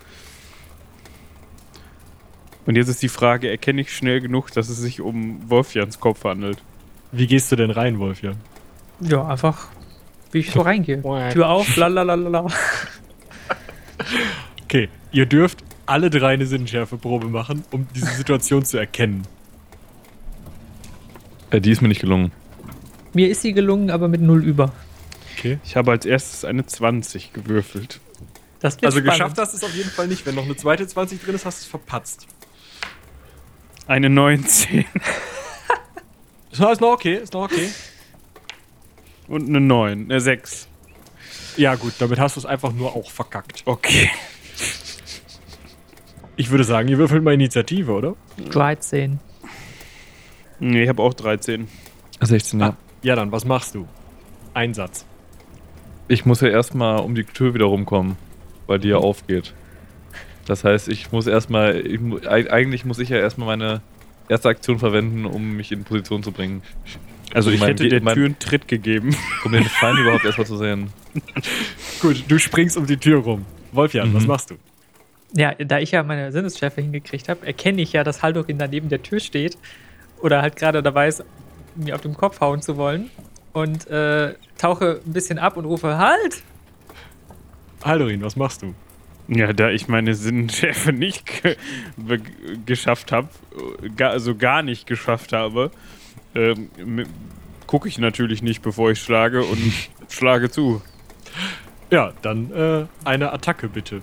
Und 2.68 2.76
jetzt 2.76 2.88
ist 2.88 3.02
die 3.02 3.10
Frage, 3.10 3.50
erkenne 3.50 3.82
ich 3.82 3.96
schnell 3.96 4.22
genug, 4.22 4.52
dass 4.52 4.70
es 4.70 4.78
sich 4.78 5.02
um 5.02 5.50
Wolfjans 5.50 6.00
Kopf 6.00 6.24
handelt? 6.24 6.62
Wie 7.12 7.28
gehst 7.28 7.52
du 7.52 7.56
denn 7.56 7.72
rein, 7.72 8.00
Wolfjan? 8.00 8.36
Ja, 9.00 9.28
einfach 9.28 9.70
wie 10.36 10.40
ich 10.40 10.52
so 10.52 10.62
reingehe. 10.62 11.02
Tür 11.34 11.50
auf, 11.50 11.76
lalalala. 11.78 12.46
Okay, 14.64 14.90
ihr 15.12 15.26
dürft 15.26 15.64
alle 15.86 16.10
drei 16.10 16.34
eine 16.34 16.46
Sinnschärfeprobe 16.46 17.28
machen, 17.28 17.64
um 17.72 17.88
diese 17.96 18.08
Situation 18.14 18.66
zu 18.66 18.78
erkennen. 18.78 19.26
Äh, 21.52 21.62
die 21.62 21.72
ist 21.72 21.82
mir 21.82 21.88
nicht 21.88 22.02
gelungen. 22.02 22.32
Mir 23.14 23.30
ist 23.30 23.42
sie 23.42 23.54
gelungen, 23.54 23.90
aber 23.90 24.08
mit 24.10 24.22
null 24.22 24.44
über. 24.44 24.74
Okay. 25.38 25.60
Ich 25.64 25.76
habe 25.76 25.92
als 25.92 26.06
erstes 26.06 26.44
eine 26.44 26.66
20 26.66 27.34
gewürfelt. 27.34 28.02
Das 28.60 28.76
Also 28.84 29.00
spannend. 29.00 29.12
geschafft 29.12 29.38
hast 29.38 29.54
du 29.54 29.58
es 29.58 29.64
auf 29.64 29.74
jeden 29.74 29.90
Fall 29.90 30.08
nicht. 30.08 30.26
Wenn 30.26 30.36
noch 30.36 30.46
eine 30.46 30.56
zweite 30.56 30.86
20 30.86 31.22
drin 31.22 31.36
ist, 31.36 31.46
hast 31.46 31.60
du 31.60 31.64
es 31.64 31.68
verpatzt. 31.68 32.28
Eine 33.88 34.10
19 34.10 34.86
Das 36.50 36.60
ist 36.72 36.82
noch 36.82 36.92
okay, 36.92 37.16
ist 37.16 37.34
noch 37.34 37.44
okay. 37.44 37.70
Und 39.28 39.48
eine 39.48 39.60
9, 39.60 40.06
eine 40.06 40.20
6. 40.20 40.68
Ja 41.58 41.76
gut, 41.76 41.94
damit 42.00 42.20
hast 42.20 42.36
du 42.36 42.40
es 42.42 42.46
einfach 42.46 42.74
nur 42.74 42.96
auch 42.96 43.10
verkackt. 43.10 43.64
Okay. 43.66 44.10
Ich 46.38 46.52
würde 46.52 46.64
sagen, 46.66 46.90
ihr 46.90 46.98
würfelt 46.98 47.24
mal 47.24 47.34
Initiative, 47.34 47.92
oder? 47.92 48.16
13. 48.50 49.20
Nee, 50.60 50.84
ich 50.84 50.90
habe 50.90 51.02
auch 51.02 51.14
13. 51.14 51.68
16, 52.22 52.60
ja. 52.60 52.70
Ah, 52.70 52.78
ja, 53.04 53.16
dann, 53.16 53.32
was 53.32 53.46
machst 53.46 53.76
du? 53.76 53.88
Einsatz. 54.54 55.06
Ich 56.08 56.26
muss 56.26 56.42
ja 56.42 56.50
erstmal 56.50 57.00
um 57.00 57.16
die 57.16 57.24
Tür 57.24 57.54
wieder 57.54 57.66
rumkommen, 57.66 58.18
weil 58.68 58.80
die 58.80 58.90
ja 58.90 58.98
aufgeht. 58.98 59.54
Das 60.46 60.64
heißt, 60.64 60.90
ich 60.90 61.12
muss 61.12 61.26
erstmal, 61.26 61.84
eigentlich 62.28 62.86
muss 62.86 63.00
ich 63.00 63.10
ja 63.10 63.18
erstmal 63.18 63.58
meine 63.58 63.82
erste 64.30 64.50
Aktion 64.50 64.80
verwenden, 64.80 65.26
um 65.26 65.56
mich 65.56 65.72
in 65.72 65.84
Position 65.84 66.22
zu 66.22 66.32
bringen. 66.32 66.62
Also 67.36 67.52
ich 67.52 67.60
mein 67.60 67.70
hätte 67.70 67.88
der 67.90 68.02
mein- 68.02 68.14
Tür 68.16 68.26
einen 68.26 68.40
Tritt 68.40 68.68
gegeben. 68.68 69.16
Um 69.46 69.52
den 69.52 69.64
Feind 69.66 70.00
überhaupt 70.00 70.26
erstmal 70.26 70.48
zu 70.48 70.58
sehen. 70.58 70.90
Gut, 72.02 72.24
du 72.28 72.40
springst 72.40 72.78
um 72.78 72.86
die 72.88 72.98
Tür 72.98 73.20
rum. 73.20 73.46
Wolfjan, 73.72 74.14
was 74.14 74.24
Mhm. 74.24 74.28
machst 74.28 74.52
du? 74.52 74.56
Ja, 75.34 75.54
da 75.54 75.80
ich 75.80 75.92
ja 75.92 76.02
meine 76.04 76.32
Sinnesschärfe 76.32 76.82
hingekriegt 76.82 77.28
habe, 77.30 77.46
erkenne 77.46 77.82
ich 77.82 77.92
ja, 77.94 78.04
dass 78.06 78.24
Haldorin 78.24 78.58
da 78.58 78.68
neben 78.68 78.88
der 78.90 79.04
Tür 79.04 79.20
steht 79.20 79.58
oder 80.22 80.42
halt 80.42 80.56
gerade 80.56 80.82
dabei 80.82 81.08
ist, 81.10 81.24
mir 81.76 81.94
auf 81.96 82.02
den 82.02 82.14
Kopf 82.16 82.40
hauen 82.40 82.62
zu 82.62 82.78
wollen 82.78 83.10
und 83.52 83.86
äh, 83.88 84.34
tauche 84.58 85.02
ein 85.06 85.12
bisschen 85.12 85.38
ab 85.38 85.58
und 85.58 85.66
rufe 85.66 85.98
Halt! 85.98 86.42
Haldorin, 87.84 88.22
was 88.22 88.36
machst 88.38 88.62
du? 88.62 88.74
Ja, 89.28 89.52
da 89.54 89.70
ich 89.72 89.88
meine 89.88 90.14
Sinnenschärfe 90.14 90.94
nicht 90.94 91.26
geschafft 92.66 93.12
habe, 93.12 93.28
gar, 93.98 94.12
also 94.12 94.36
gar 94.36 94.62
nicht 94.62 94.88
geschafft 94.88 95.34
habe, 95.34 95.72
ähm, 96.36 96.70
gucke 97.68 97.88
ich 97.88 97.98
natürlich 97.98 98.42
nicht, 98.42 98.62
bevor 98.62 98.92
ich 98.92 99.02
schlage 99.02 99.44
und 99.44 99.74
schlage 100.10 100.50
zu. 100.50 100.82
Ja, 101.92 102.14
dann 102.22 102.52
äh, 102.52 102.86
eine 103.04 103.32
Attacke 103.32 103.70
bitte. 103.70 104.02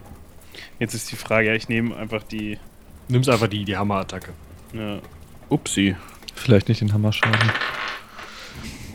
Jetzt 0.78 0.94
ist 0.94 1.10
die 1.12 1.16
Frage, 1.16 1.48
ja, 1.48 1.54
ich 1.54 1.68
nehme 1.68 1.96
einfach 1.96 2.22
die. 2.22 2.58
Nimm's 3.08 3.28
einfach 3.28 3.48
die, 3.48 3.64
die 3.64 3.76
Hammerattacke. 3.76 4.32
Ja, 4.72 4.98
upsi. 5.48 5.96
Vielleicht 6.34 6.68
nicht 6.68 6.80
den 6.80 6.92
Hammerschaden. 6.92 7.50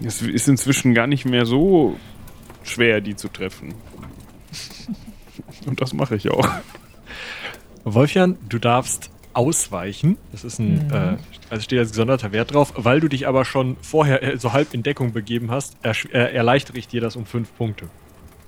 Es 0.04 0.22
ist 0.22 0.48
inzwischen 0.48 0.94
gar 0.94 1.08
nicht 1.08 1.26
mehr 1.26 1.46
so 1.46 1.98
schwer, 2.64 3.02
die 3.02 3.16
zu 3.16 3.30
treffen. 3.30 3.74
Und 5.66 5.82
das 5.82 5.94
mache 5.94 6.16
ich 6.16 6.30
auch. 6.30 6.48
Wolfjan, 7.84 8.38
du 8.48 8.60
darfst 8.60 9.10
ausweichen. 9.38 10.18
Das 10.32 10.44
ist 10.44 10.60
ein, 10.60 10.88
Mhm. 10.88 10.94
äh, 10.94 11.18
also 11.50 11.62
steht 11.64 11.78
als 11.80 11.92
gesonderter 11.92 12.32
Wert 12.32 12.54
drauf. 12.54 12.74
Weil 12.76 13.00
du 13.00 13.08
dich 13.08 13.28
aber 13.28 13.46
schon 13.46 13.78
vorher 13.82 14.24
äh, 14.24 14.38
so 14.38 14.52
halb 14.54 14.74
in 14.74 14.82
Deckung 14.84 15.14
begeben 15.14 15.52
hast, 15.52 15.78
ersch- 15.84 16.12
äh, 16.12 16.34
erleichtere 16.34 16.78
ich 16.78 16.88
dir 16.88 17.02
das 17.02 17.16
um 17.16 17.26
fünf 17.26 17.56
Punkte. 17.56 17.86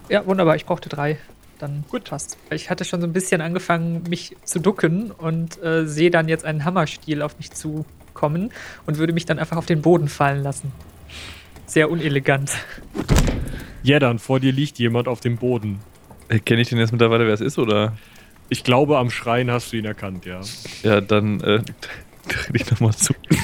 Ja, 0.10 0.26
wunderbar, 0.26 0.56
ich 0.56 0.66
brauchte 0.66 0.90
drei. 0.90 1.18
Dann 1.60 1.84
gut 1.90 2.06
passt. 2.06 2.38
Ich 2.52 2.70
hatte 2.70 2.86
schon 2.86 3.02
so 3.02 3.08
ein 3.08 3.14
bisschen 3.14 3.42
angefangen, 3.42 4.04
mich 4.10 4.36
zu 4.46 4.60
ducken 4.60 5.12
und 5.12 5.62
äh, 5.62 5.86
sehe 5.86 6.10
dann 6.10 6.28
jetzt 6.30 6.46
einen 6.46 6.64
Hammerstiel 6.66 7.22
auf 7.22 7.38
mich 7.38 7.52
zukommen 7.52 8.52
und 8.88 8.98
würde 8.98 9.14
mich 9.14 9.26
dann 9.26 9.38
einfach 9.40 9.58
auf 9.58 9.66
den 9.66 9.82
Boden 9.82 10.08
fallen 10.08 10.42
lassen. 10.42 10.72
Sehr 11.66 11.92
unelegant. 11.92 12.52
Ja, 13.84 14.00
dann 14.00 14.20
vor 14.20 14.40
dir 14.40 14.52
liegt 14.54 14.80
jemand 14.80 15.08
auf 15.08 15.20
dem 15.20 15.38
Boden. 15.38 15.80
Kenne 16.46 16.62
ich 16.62 16.70
den 16.70 16.78
jetzt 16.80 16.92
mittlerweile, 16.92 17.26
wer 17.28 17.34
es 17.34 17.42
ist, 17.42 17.60
oder? 17.60 17.94
Ich 18.50 18.64
glaube, 18.64 18.98
am 18.98 19.10
Schreien 19.12 19.52
hast 19.52 19.72
du 19.72 19.78
ihn 19.78 19.86
erkannt, 19.86 20.26
ja. 20.26 20.42
Ja, 20.84 21.02
dann 21.02 21.40
äh, 21.42 21.62
dreh 22.28 22.54
dich 22.54 22.70
nochmal 22.72 22.94
zu. 22.96 23.14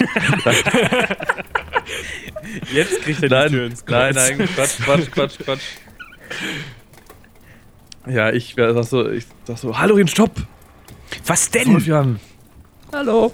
Jetzt 2.73 3.01
kriegt 3.03 3.21
er 3.23 3.29
nein, 3.29 3.49
die 3.51 3.55
Tür 3.57 3.65
ins 3.67 3.83
nein, 3.87 4.13
Kreuz. 4.13 4.29
nein, 4.37 4.49
Quatsch, 4.55 4.77
Quatsch, 4.83 5.11
Quatsch, 5.11 5.37
Quatsch. 5.43 5.61
Ja, 8.07 8.31
ich 8.31 8.55
wär- 8.57 8.73
sag 8.73 8.83
so, 8.85 9.09
ich 9.09 9.25
sag 9.45 9.57
so, 9.57 9.77
Hallorin, 9.77 10.07
stopp! 10.07 10.31
Was 11.25 11.49
denn? 11.51 11.73
Wolfjan! 11.73 12.19
Hallo. 12.93 13.31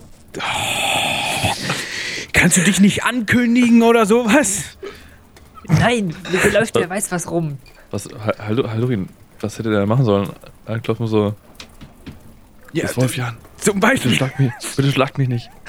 Kannst 2.33 2.57
du 2.57 2.61
dich 2.61 2.79
nicht 2.79 3.03
ankündigen 3.03 3.81
oder 3.83 4.05
sowas? 4.05 4.77
Nein, 5.67 6.15
mir 6.31 6.51
läuft 6.51 6.75
wer 6.75 6.89
weiß 6.89 7.11
was 7.11 7.29
rum. 7.29 7.57
Was, 7.91 8.05
Ha- 8.25 8.33
Hallo, 8.39 8.69
Hallorin, 8.69 9.09
was 9.41 9.57
hätte 9.59 9.69
der 9.69 9.85
machen 9.85 10.05
sollen? 10.05 10.29
Klopft 10.83 10.99
nur 11.01 11.09
so, 11.09 11.35
Ja, 12.73 12.85
ist 12.85 12.97
Wolfjan, 12.97 13.37
zum 13.57 13.75
bitte 13.79 13.87
Beispiel. 13.87 14.11
schlag 14.13 14.39
mich, 14.39 14.51
bitte 14.75 14.91
schlag 14.91 15.17
mich 15.17 15.29
nicht. 15.29 15.49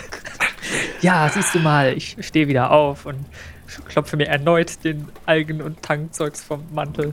Ja, 1.00 1.28
siehst 1.28 1.52
du 1.52 1.58
mal, 1.58 1.94
ich 1.96 2.16
stehe 2.20 2.46
wieder 2.46 2.70
auf 2.70 3.06
und 3.06 3.26
klopfe 3.88 4.16
mir 4.16 4.28
erneut 4.28 4.84
den 4.84 5.08
Algen- 5.26 5.60
und 5.60 5.82
Tankzeugs 5.82 6.44
vom 6.44 6.62
Mantel. 6.72 7.12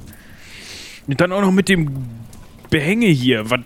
Und 1.08 1.20
dann 1.20 1.32
auch 1.32 1.42
noch 1.42 1.52
mit 1.52 1.70
dem 1.70 2.08
Behänge 2.70 3.08
hier. 3.08 3.50
Was 3.50 3.62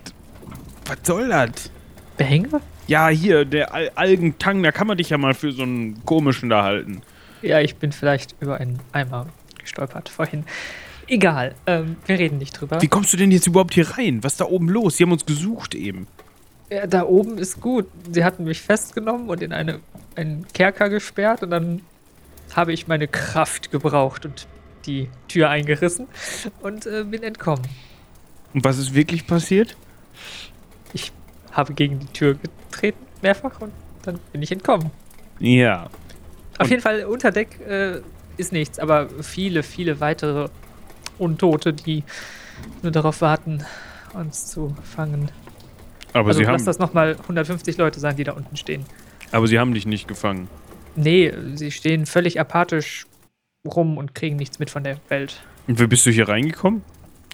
was 0.86 0.98
soll 1.04 1.28
das? 1.28 1.70
Behänge? 2.16 2.62
Ja, 2.88 3.10
hier, 3.10 3.44
der 3.44 3.74
Al 3.74 3.92
Algentang, 3.96 4.64
da 4.64 4.72
kann 4.72 4.88
man 4.88 4.98
dich 4.98 5.10
ja 5.10 5.18
mal 5.18 5.34
für 5.34 5.52
so 5.52 5.64
einen 5.64 6.04
komischen 6.06 6.50
da 6.50 6.64
halten. 6.64 7.02
Ja, 7.42 7.60
ich 7.60 7.76
bin 7.76 7.92
vielleicht 7.92 8.36
über 8.40 8.58
einen 8.62 8.80
Eimer 8.94 9.28
gestolpert 9.60 10.08
vorhin. 10.08 10.46
Egal, 11.08 11.56
ähm, 11.68 11.98
wir 12.06 12.18
reden 12.20 12.38
nicht 12.38 12.60
drüber. 12.60 12.82
Wie 12.82 12.88
kommst 12.88 13.12
du 13.14 13.18
denn 13.18 13.32
jetzt 13.32 13.48
überhaupt 13.48 13.74
hier 13.74 13.90
rein? 13.98 14.24
Was 14.24 14.34
ist 14.34 14.42
da 14.42 14.46
oben 14.46 14.70
los? 14.70 14.98
Sie 14.98 15.04
haben 15.04 15.12
uns 15.12 15.26
gesucht 15.26 15.76
eben. 15.76 16.08
Ja, 16.70 16.88
da 16.88 17.04
oben 17.04 17.38
ist 17.38 17.60
gut. 17.60 17.88
Sie 18.12 18.24
hatten 18.24 18.46
mich 18.46 18.62
festgenommen 18.62 19.30
und 19.30 19.42
in 19.42 19.52
eine, 19.54 19.80
einen 20.16 20.48
Kerker 20.54 20.90
gesperrt 20.90 21.44
und 21.44 21.50
dann 21.52 21.82
habe 22.56 22.72
ich 22.74 22.88
meine 22.88 23.08
Kraft 23.08 23.72
gebraucht 23.72 24.26
und 24.26 24.48
die 24.86 25.10
Tür 25.28 25.50
eingerissen 25.50 26.08
und 26.62 26.86
äh, 26.86 27.04
bin 27.04 27.24
entkommen. 27.24 27.64
Und 28.54 28.64
was 28.64 28.78
ist 28.78 28.94
wirklich 28.94 29.28
passiert? 29.28 29.76
Ich 30.94 31.12
habe 31.52 31.74
gegen 31.74 32.00
die 32.00 32.08
Tür 32.08 32.36
getreten, 32.36 33.00
mehrfach, 33.22 33.60
und 33.62 33.72
dann 34.04 34.20
bin 34.32 34.42
ich 34.42 34.52
entkommen. 34.52 34.92
Ja. 35.40 35.86
Auf 35.86 36.66
Und- 36.66 36.70
jeden 36.70 36.82
Fall 36.82 37.06
unter 37.06 37.32
Deck 37.32 37.60
äh, 37.68 38.02
ist 38.38 38.52
nichts, 38.52 38.80
aber 38.80 39.10
viele, 39.22 39.64
viele 39.64 40.00
weitere 40.00 40.50
Untote, 41.18 41.74
die 41.74 42.04
nur 42.82 42.92
darauf 42.92 43.22
warten, 43.22 43.64
uns 44.14 44.48
zu 44.48 44.76
fangen. 44.84 45.32
Aber, 46.14 46.28
also 46.30 46.40
sie 46.40 46.44
lass 46.46 46.62
haben, 46.62 46.66
das 46.66 46.80
nochmal 46.80 47.16
150 47.22 47.78
Leute 47.78 48.00
sein, 48.00 48.16
die 48.16 48.24
da 48.24 48.34
unten 48.34 48.56
stehen. 48.58 48.86
aber 49.32 49.48
sie 49.48 49.58
haben 49.60 49.74
dich 49.74 49.86
nicht 49.86 50.08
gefangen. 50.08 50.48
Nee, 50.96 51.34
sie 51.56 51.72
stehen 51.72 52.06
völlig 52.06 52.40
apathisch 52.40 53.08
rum 53.66 53.98
und 53.98 54.14
kriegen 54.14 54.36
nichts 54.36 54.60
mit 54.60 54.70
von 54.70 54.84
der 54.84 54.98
Welt. 55.10 55.42
Und 55.68 55.80
wie 55.80 55.88
bist 55.88 56.06
du 56.06 56.12
hier 56.12 56.28
reingekommen? 56.28 56.84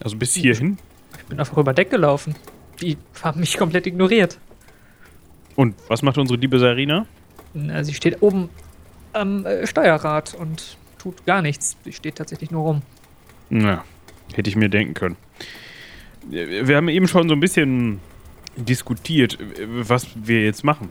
Also 0.02 0.15
bis 0.15 0.34
hierhin? 0.34 0.78
Ich 1.18 1.26
bin 1.26 1.39
einfach 1.39 1.58
über 1.58 1.74
Deck 1.74 1.89
gelaufen. 1.89 2.36
Die 2.82 2.98
haben 3.22 3.42
mich 3.42 3.58
komplett 3.58 3.86
ignoriert. 3.88 4.38
Und 5.56 5.76
was 5.89 6.02
macht 6.04 6.18
unsere 6.18 6.39
liebe 6.39 6.58
Sarina? 6.60 7.06
Na, 7.54 7.84
Sie 7.84 7.94
steht 7.94 8.22
oben 8.22 8.50
am 9.12 9.46
äh, 9.46 9.68
Steuerrad 9.68 10.36
und 10.36 10.78
tut 11.00 11.26
gar 11.26 11.42
nichts. 11.42 11.76
Sie 11.84 11.92
steht 11.92 12.15
tatsächlich 12.15 12.52
nur 12.52 12.62
rum. 12.63 12.82
Na, 13.50 13.84
hätte 14.34 14.50
ich 14.50 14.56
mir 14.56 14.70
denken 14.70 14.94
können. 14.94 15.18
Wir 16.30 16.76
haben 16.76 16.90
eben 16.90 17.08
schon 17.08 17.28
so 17.28 17.34
ein 17.34 17.40
bisschen 17.40 18.00
diskutiert, 18.56 19.38
was 19.68 20.08
wir 20.16 20.44
jetzt 20.44 20.64
machen. 20.64 20.90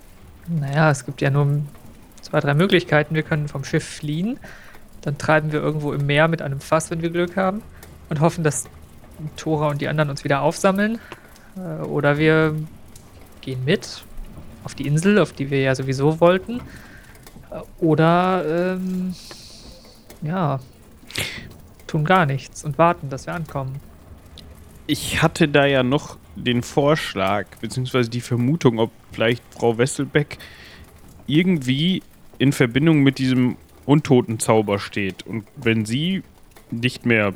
Naja, 0.49 0.90
es 0.90 1.05
gibt 1.05 1.21
ja 1.21 1.31
nur 1.31 1.62
zwei, 2.23 2.40
drei 2.40 2.55
Möglichkeiten. 2.55 3.14
Wir 3.14 3.23
können 3.23 3.49
vom 3.49 3.64
Schiff 3.64 3.85
fliehen. 3.85 4.38
Dann 5.03 5.18
treiben 5.18 5.53
wir 5.53 5.61
irgendwo 5.61 5.92
im 5.92 6.07
Meer 6.07 6.29
mit 6.29 6.42
einem 6.42 6.61
Fass, 6.61 6.90
wenn 6.90 7.03
wir 7.03 7.11
Glück 7.11 7.37
haben. 7.37 7.62
Und 8.09 8.21
hoffen, 8.21 8.42
dass 8.42 8.64
Tora 9.37 9.68
und 9.68 9.81
die 9.81 9.88
anderen 9.88 10.11
uns 10.11 10.25
wieder 10.25 10.40
aufsammeln. 10.40 10.99
Äh, 11.57 11.85
Oder 11.85 12.18
wir 12.18 12.55
gehen 13.40 13.64
mit 13.64 14.03
auf 14.64 14.75
die 14.75 14.87
Insel, 14.87 15.18
auf 15.18 15.33
die 15.33 15.51
wir 15.51 15.61
ja 15.61 15.75
sowieso 15.75 16.21
wollten. 16.21 16.61
Äh, 17.51 17.61
Oder, 17.85 18.77
ähm, 18.77 19.14
ja, 20.23 20.61
tun 21.88 22.05
gar 22.05 22.27
nichts 22.27 22.64
und 22.64 22.79
warten, 22.79 23.11
dass 23.11 23.27
wir 23.27 23.35
ankommen. 23.35 23.81
Ich 24.87 25.22
hatte 25.22 25.48
da 25.48 25.66
ja 25.66 25.83
noch 25.83 26.16
den 26.37 26.62
Vorschlag, 26.62 27.46
beziehungsweise 27.61 28.09
die 28.09 28.20
Vermutung, 28.20 28.79
ob 28.79 28.90
vielleicht 29.12 29.42
Frau 29.51 29.77
Wesselbeck 29.77 30.38
irgendwie 31.27 32.03
in 32.38 32.53
Verbindung 32.53 33.01
mit 33.01 33.18
diesem 33.18 33.57
Untotenzauber 33.85 34.79
steht. 34.79 35.27
Und 35.27 35.44
wenn 35.57 35.85
sie 35.85 36.22
nicht 36.70 37.05
mehr 37.05 37.35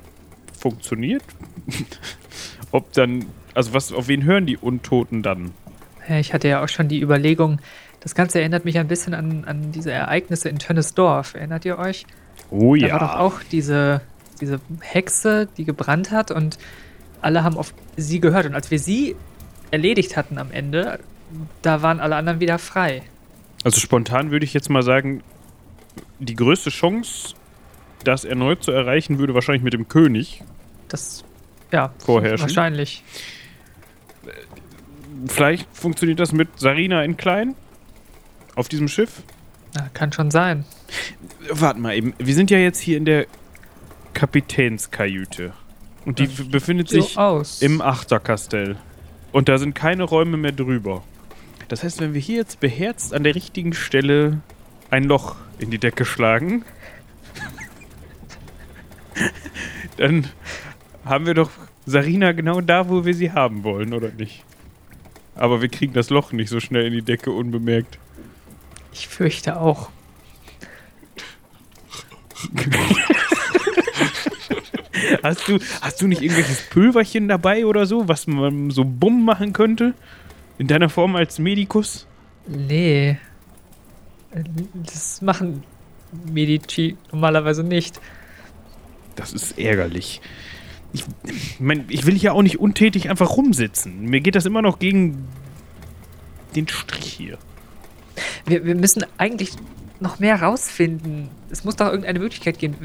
funktioniert, 0.58 1.22
ob 2.70 2.92
dann, 2.92 3.26
also 3.54 3.74
was, 3.74 3.92
auf 3.92 4.08
wen 4.08 4.24
hören 4.24 4.46
die 4.46 4.56
Untoten 4.56 5.22
dann? 5.22 5.52
Ja, 6.08 6.18
ich 6.18 6.32
hatte 6.32 6.48
ja 6.48 6.62
auch 6.62 6.68
schon 6.68 6.88
die 6.88 7.00
Überlegung, 7.00 7.58
das 8.00 8.14
Ganze 8.14 8.40
erinnert 8.40 8.64
mich 8.64 8.78
ein 8.78 8.88
bisschen 8.88 9.14
an, 9.14 9.44
an 9.44 9.70
diese 9.72 9.92
Ereignisse 9.92 10.48
in 10.48 10.58
Tönnesdorf. 10.58 11.34
Erinnert 11.34 11.64
ihr 11.64 11.78
euch? 11.78 12.04
Oh 12.50 12.74
Da 12.74 12.90
war 12.90 12.98
doch 12.98 13.14
auch 13.14 13.40
diese, 13.50 14.00
diese 14.40 14.60
Hexe, 14.80 15.48
die 15.56 15.64
gebrannt 15.64 16.10
hat 16.10 16.30
und 16.30 16.58
alle 17.20 17.44
haben 17.44 17.56
auf 17.56 17.72
sie 17.96 18.20
gehört. 18.20 18.46
Und 18.46 18.54
als 18.54 18.70
wir 18.70 18.78
sie 18.78 19.16
erledigt 19.70 20.16
hatten 20.16 20.38
am 20.38 20.50
Ende, 20.50 20.98
da 21.62 21.82
waren 21.82 22.00
alle 22.00 22.16
anderen 22.16 22.40
wieder 22.40 22.58
frei. 22.58 23.02
Also 23.64 23.80
spontan 23.80 24.30
würde 24.30 24.44
ich 24.44 24.54
jetzt 24.54 24.68
mal 24.70 24.82
sagen, 24.82 25.22
die 26.18 26.34
größte 26.34 26.70
Chance, 26.70 27.34
das 28.04 28.24
erneut 28.24 28.62
zu 28.62 28.72
erreichen, 28.72 29.18
würde 29.18 29.34
wahrscheinlich 29.34 29.62
mit 29.62 29.72
dem 29.72 29.88
König 29.88 30.42
Das, 30.88 31.24
ja, 31.70 31.92
vorherrschen. 31.98 32.48
wahrscheinlich. 32.48 33.04
Vielleicht 35.28 35.68
funktioniert 35.72 36.18
das 36.18 36.32
mit 36.32 36.48
Sarina 36.58 37.04
in 37.04 37.16
klein 37.16 37.54
auf 38.56 38.68
diesem 38.68 38.88
Schiff. 38.88 39.22
Ja, 39.76 39.88
kann 39.94 40.12
schon 40.12 40.30
sein. 40.30 40.64
Warte 41.50 41.80
mal 41.80 41.94
eben, 41.96 42.12
wir 42.18 42.34
sind 42.34 42.50
ja 42.50 42.58
jetzt 42.58 42.80
hier 42.80 42.96
in 42.96 43.04
der 43.04 43.26
Kapitänskajüte. 44.12 45.52
Und 46.04 46.18
die 46.18 46.26
befindet 46.26 46.88
So 46.88 47.00
sich 47.00 47.16
aus. 47.18 47.62
im 47.62 47.80
Achterkastell. 47.80 48.76
Und 49.30 49.48
da 49.48 49.58
sind 49.58 49.74
keine 49.74 50.02
Räume 50.04 50.36
mehr 50.36 50.52
drüber. 50.52 51.02
Das 51.68 51.82
heißt, 51.84 52.00
wenn 52.00 52.12
wir 52.12 52.20
hier 52.20 52.36
jetzt 52.36 52.60
beherzt 52.60 53.14
an 53.14 53.24
der 53.24 53.34
richtigen 53.34 53.72
Stelle 53.72 54.40
ein 54.90 55.04
Loch 55.04 55.36
in 55.58 55.70
die 55.70 55.78
Decke 55.78 56.04
schlagen, 56.04 56.64
dann 59.96 60.28
haben 61.04 61.26
wir 61.26 61.34
doch 61.34 61.50
Sarina 61.86 62.32
genau 62.32 62.60
da, 62.60 62.88
wo 62.88 63.04
wir 63.04 63.14
sie 63.14 63.32
haben 63.32 63.64
wollen, 63.64 63.94
oder 63.94 64.10
nicht? 64.10 64.44
Aber 65.34 65.62
wir 65.62 65.68
kriegen 65.68 65.92
das 65.94 66.10
Loch 66.10 66.32
nicht 66.32 66.50
so 66.50 66.60
schnell 66.60 66.84
in 66.86 66.92
die 66.92 67.02
Decke 67.02 67.30
unbemerkt. 67.30 67.98
Ich 68.92 69.08
fürchte 69.08 69.58
auch. 69.58 69.88
Hast 75.22 75.48
du, 75.48 75.58
hast 75.80 76.00
du 76.02 76.06
nicht 76.06 76.22
irgendwelches 76.22 76.62
Pulverchen 76.70 77.28
dabei 77.28 77.66
oder 77.66 77.86
so, 77.86 78.08
was 78.08 78.26
man 78.26 78.70
so 78.70 78.84
bumm 78.84 79.24
machen 79.24 79.52
könnte? 79.52 79.94
In 80.58 80.66
deiner 80.66 80.88
Form 80.88 81.16
als 81.16 81.38
Medikus? 81.38 82.06
Nee. 82.46 83.18
Das 84.74 85.22
machen 85.22 85.62
Medici 86.12 86.96
normalerweise 87.10 87.64
nicht. 87.64 88.00
Das 89.16 89.32
ist 89.32 89.58
ärgerlich. 89.58 90.20
Ich, 90.92 91.04
mein, 91.58 91.86
ich 91.88 92.06
will 92.06 92.14
hier 92.14 92.34
auch 92.34 92.42
nicht 92.42 92.58
untätig 92.58 93.08
einfach 93.08 93.36
rumsitzen. 93.36 94.04
Mir 94.04 94.20
geht 94.20 94.34
das 94.34 94.46
immer 94.46 94.62
noch 94.62 94.78
gegen 94.78 95.26
den 96.54 96.68
Strich 96.68 97.06
hier. 97.06 97.38
Wir, 98.46 98.64
wir 98.64 98.74
müssen 98.74 99.04
eigentlich 99.16 99.52
noch 100.02 100.18
mehr 100.18 100.42
rausfinden. 100.42 101.28
Es 101.50 101.64
muss 101.64 101.76
doch 101.76 101.86
irgendeine 101.86 102.18
Möglichkeit 102.18 102.58
geben. 102.58 102.76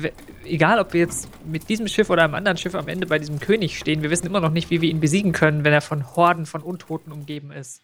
Egal, 0.45 0.79
ob 0.79 0.93
wir 0.93 1.01
jetzt 1.01 1.27
mit 1.45 1.67
diesem 1.67 1.87
Schiff 1.87 2.09
oder 2.09 2.23
einem 2.23 2.35
anderen 2.35 2.57
Schiff 2.57 2.75
am 2.75 2.87
Ende 2.87 3.07
bei 3.07 3.19
diesem 3.19 3.39
König 3.39 3.77
stehen, 3.77 4.03
wir 4.03 4.09
wissen 4.09 4.27
immer 4.27 4.39
noch 4.39 4.51
nicht, 4.51 4.69
wie 4.69 4.81
wir 4.81 4.89
ihn 4.89 4.99
besiegen 4.99 5.33
können, 5.33 5.63
wenn 5.63 5.73
er 5.73 5.81
von 5.81 6.15
Horden 6.15 6.45
von 6.45 6.61
Untoten 6.61 7.11
umgeben 7.11 7.51
ist. 7.51 7.81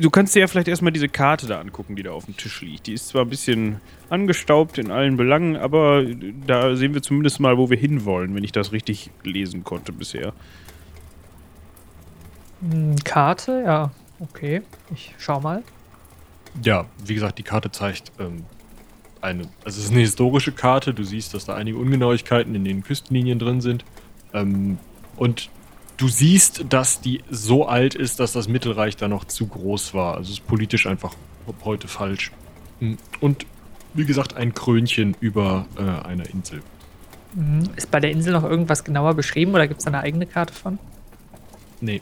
Du 0.00 0.10
kannst 0.10 0.34
dir 0.34 0.40
ja 0.40 0.46
vielleicht 0.48 0.68
erstmal 0.68 0.92
diese 0.92 1.08
Karte 1.08 1.46
da 1.46 1.60
angucken, 1.60 1.94
die 1.96 2.02
da 2.02 2.10
auf 2.10 2.24
dem 2.24 2.36
Tisch 2.36 2.62
liegt. 2.62 2.86
Die 2.86 2.94
ist 2.94 3.08
zwar 3.08 3.22
ein 3.22 3.28
bisschen 3.28 3.80
angestaubt 4.10 4.78
in 4.78 4.90
allen 4.90 5.16
Belangen, 5.16 5.56
aber 5.56 6.04
da 6.46 6.74
sehen 6.74 6.94
wir 6.94 7.02
zumindest 7.02 7.40
mal, 7.40 7.58
wo 7.58 7.70
wir 7.70 7.76
hinwollen, 7.76 8.34
wenn 8.34 8.44
ich 8.44 8.52
das 8.52 8.72
richtig 8.72 9.10
lesen 9.22 9.64
konnte 9.64 9.92
bisher. 9.92 10.32
Hm, 12.60 12.96
Karte, 13.04 13.62
ja, 13.64 13.90
okay. 14.18 14.62
Ich 14.92 15.14
schau 15.18 15.40
mal. 15.40 15.62
Ja, 16.62 16.86
wie 17.04 17.14
gesagt, 17.14 17.38
die 17.38 17.42
Karte 17.42 17.70
zeigt 17.70 18.12
ähm, 18.18 18.44
eine. 19.20 19.44
Also 19.64 19.78
es 19.78 19.86
ist 19.86 19.90
eine 19.90 20.00
historische 20.00 20.52
Karte. 20.52 20.92
Du 20.92 21.04
siehst, 21.04 21.34
dass 21.34 21.44
da 21.46 21.54
einige 21.54 21.78
Ungenauigkeiten 21.78 22.54
in 22.54 22.64
den 22.64 22.82
Küstenlinien 22.82 23.38
drin 23.38 23.60
sind. 23.60 23.84
Ähm, 24.34 24.78
und 25.16 25.50
du 25.96 26.08
siehst, 26.08 26.64
dass 26.68 27.00
die 27.00 27.22
so 27.30 27.66
alt 27.66 27.94
ist, 27.94 28.20
dass 28.20 28.32
das 28.32 28.48
Mittelreich 28.48 28.96
da 28.96 29.08
noch 29.08 29.24
zu 29.24 29.46
groß 29.46 29.94
war. 29.94 30.16
Also 30.16 30.32
es 30.32 30.38
ist 30.38 30.46
politisch 30.46 30.86
einfach 30.86 31.14
heute 31.64 31.88
falsch. 31.88 32.32
Mm, 32.80 32.94
Und 33.20 33.46
wie 33.94 34.04
gesagt, 34.04 34.36
ein 34.36 34.54
Krönchen 34.54 35.16
über 35.20 35.66
äh, 35.76 36.06
einer 36.06 36.28
Insel. 36.30 36.62
Mhm. 37.34 37.68
Ist 37.76 37.90
bei 37.90 38.00
der 38.00 38.10
Insel 38.10 38.32
noch 38.32 38.44
irgendwas 38.44 38.84
genauer 38.84 39.14
beschrieben 39.14 39.54
oder 39.54 39.66
gibt 39.66 39.80
es 39.80 39.84
da 39.84 39.90
eine 39.90 40.00
eigene 40.00 40.26
Karte 40.26 40.52
von? 40.52 40.78
Nee. 41.80 42.00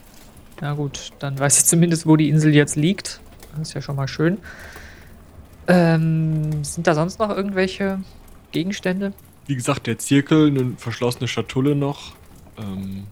Na 0.61 0.75
gut, 0.75 1.11
dann 1.19 1.39
weiß 1.39 1.59
ich 1.59 1.65
zumindest, 1.67 2.07
wo 2.07 2.17
die 2.17 2.29
Insel 2.29 2.55
jetzt 2.55 2.77
liegt. 2.77 3.21
Das 3.53 3.69
ist 3.69 3.75
ja 3.75 3.81
schon 3.83 3.97
mal 3.97 4.09
schön. 4.09 4.39
Ähm, 5.67 6.65
sind 6.65 6.87
da 6.87 6.95
sonst 6.95 7.19
noch 7.19 7.31
irgendwelche 7.31 8.01
Gegenstände? 8.53 9.13
Wie 9.47 9.55
gesagt, 9.55 9.87
der 9.87 9.99
Zirkel, 9.99 10.49
eine 10.49 10.75
verschlossene 10.77 11.29
Schatulle 11.29 11.75
noch. 11.75 12.15
Ähm, 12.59 13.07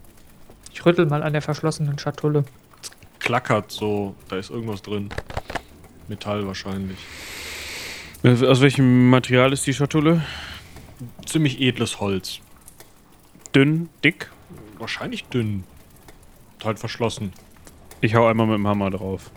Ich 0.73 0.85
rüttel 0.85 1.05
mal 1.05 1.23
an 1.23 1.33
der 1.33 1.41
verschlossenen 1.41 1.97
Schatulle. 1.99 2.45
klackert 3.19 3.71
so, 3.71 4.15
da 4.29 4.37
ist 4.37 4.49
irgendwas 4.49 4.81
drin. 4.81 5.09
Metall 6.07 6.47
wahrscheinlich. 6.47 6.97
Aus 8.23 8.61
welchem 8.61 9.09
Material 9.09 9.53
ist 9.53 9.65
die 9.67 9.73
Schatulle? 9.73 10.23
Ziemlich 11.25 11.61
edles 11.61 11.99
Holz. 11.99 12.39
Dünn, 13.55 13.89
dick? 14.03 14.29
Wahrscheinlich 14.77 15.25
dünn. 15.25 15.63
Halt 16.63 16.79
verschlossen. 16.79 17.31
Ich 18.01 18.15
hau 18.15 18.27
einmal 18.27 18.47
mit 18.47 18.57
dem 18.57 18.67
Hammer 18.67 18.89
drauf. 18.89 19.31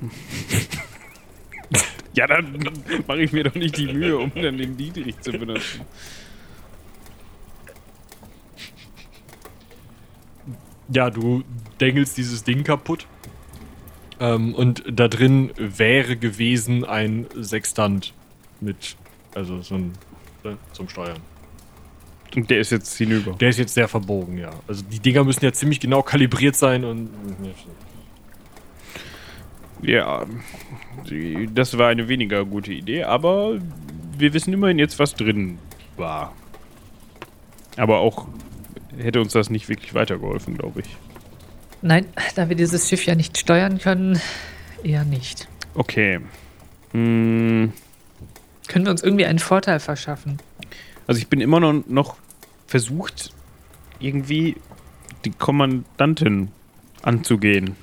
ja, 2.14 2.26
dann, 2.26 2.58
dann 2.60 2.74
mache 3.06 3.22
ich 3.22 3.32
mir 3.32 3.44
doch 3.44 3.54
nicht 3.54 3.76
die 3.76 3.92
Mühe, 3.92 4.18
um 4.18 4.32
dann 4.34 4.58
den 4.58 4.76
Dietrich 4.76 5.20
zu 5.20 5.32
benutzen. 5.32 5.82
Ja, 10.92 11.10
du 11.10 11.44
dengelst 11.80 12.16
dieses 12.16 12.42
Ding 12.42 12.64
kaputt. 12.64 13.06
Ähm, 14.18 14.54
und 14.54 14.82
da 14.86 15.08
drin 15.08 15.52
wäre 15.56 16.16
gewesen 16.16 16.84
ein 16.84 17.26
Sextant 17.40 18.12
mit, 18.60 18.96
also 19.34 19.62
so 19.62 19.76
ein, 19.76 19.92
ne, 20.44 20.58
zum 20.72 20.88
Steuern. 20.88 21.20
Und 22.36 22.50
der 22.50 22.60
ist 22.60 22.70
jetzt 22.70 22.96
hinüber. 22.96 23.32
Der 23.32 23.48
ist 23.48 23.58
jetzt 23.58 23.74
sehr 23.74 23.88
verbogen, 23.88 24.38
ja. 24.38 24.50
Also 24.68 24.84
die 24.84 25.00
Dinger 25.00 25.24
müssen 25.24 25.44
ja 25.44 25.52
ziemlich 25.52 25.80
genau 25.80 26.02
kalibriert 26.02 26.54
sein 26.54 26.84
und. 26.84 27.10
Ja, 29.82 30.26
das 31.54 31.78
war 31.78 31.88
eine 31.88 32.08
weniger 32.08 32.44
gute 32.44 32.72
Idee, 32.72 33.04
aber 33.04 33.58
wir 34.18 34.32
wissen 34.34 34.52
immerhin 34.52 34.78
jetzt, 34.78 34.98
was 34.98 35.14
drin 35.14 35.58
war. 35.96 36.34
Aber 37.76 37.98
auch 38.00 38.26
hätte 38.98 39.20
uns 39.20 39.32
das 39.32 39.48
nicht 39.50 39.68
wirklich 39.68 39.94
weitergeholfen, 39.94 40.56
glaube 40.56 40.80
ich. 40.80 40.96
Nein, 41.82 42.06
da 42.34 42.48
wir 42.48 42.56
dieses 42.56 42.88
Schiff 42.88 43.06
ja 43.06 43.14
nicht 43.14 43.38
steuern 43.38 43.78
können, 43.78 44.20
eher 44.82 45.04
nicht. 45.04 45.48
Okay. 45.74 46.20
Hm, 46.92 47.72
Können 48.68 48.84
wir 48.84 48.90
uns 48.90 49.02
irgendwie 49.02 49.24
einen 49.26 49.38
Vorteil 49.38 49.80
verschaffen? 49.80 50.38
also 51.06 51.18
ich 51.18 51.28
bin 51.28 51.40
immer 51.40 51.58
noch, 51.58 51.84
noch 51.88 52.16
versucht, 52.66 53.32
irgendwie 53.98 54.56
die 55.24 55.30
Kommandantin 55.30 56.48
anzugehen. 57.02 57.74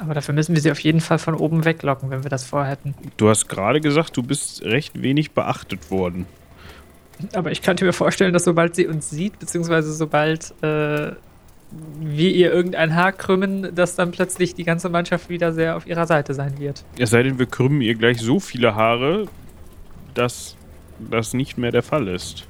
Aber 0.00 0.14
dafür 0.14 0.34
müssen 0.34 0.54
wir 0.54 0.60
sie 0.60 0.70
auf 0.70 0.80
jeden 0.80 1.00
Fall 1.00 1.18
von 1.18 1.34
oben 1.34 1.64
weglocken, 1.64 2.10
wenn 2.10 2.22
wir 2.22 2.30
das 2.30 2.44
vorhätten. 2.44 2.94
Du 3.16 3.28
hast 3.28 3.48
gerade 3.48 3.80
gesagt, 3.80 4.16
du 4.16 4.22
bist 4.22 4.62
recht 4.62 5.00
wenig 5.00 5.30
beachtet 5.32 5.90
worden. 5.90 6.26
Aber 7.34 7.50
ich 7.50 7.62
könnte 7.62 7.84
mir 7.86 7.94
vorstellen, 7.94 8.34
dass 8.34 8.44
sobald 8.44 8.74
sie 8.76 8.86
uns 8.86 9.08
sieht, 9.08 9.38
beziehungsweise 9.38 9.92
sobald 9.94 10.52
äh, 10.62 11.12
wir 11.98 12.30
ihr 12.30 12.52
irgendein 12.52 12.94
Haar 12.94 13.12
krümmen, 13.12 13.74
dass 13.74 13.96
dann 13.96 14.10
plötzlich 14.10 14.54
die 14.54 14.64
ganze 14.64 14.90
Mannschaft 14.90 15.30
wieder 15.30 15.52
sehr 15.54 15.76
auf 15.76 15.86
ihrer 15.86 16.06
Seite 16.06 16.34
sein 16.34 16.58
wird. 16.58 16.84
Es 16.98 17.10
sei 17.10 17.22
denn, 17.22 17.38
wir 17.38 17.46
krümmen 17.46 17.80
ihr 17.80 17.94
gleich 17.94 18.20
so 18.20 18.38
viele 18.38 18.74
Haare, 18.74 19.26
dass 20.12 20.56
das 20.98 21.32
nicht 21.32 21.56
mehr 21.56 21.72
der 21.72 21.82
Fall 21.82 22.08
ist. 22.08 22.46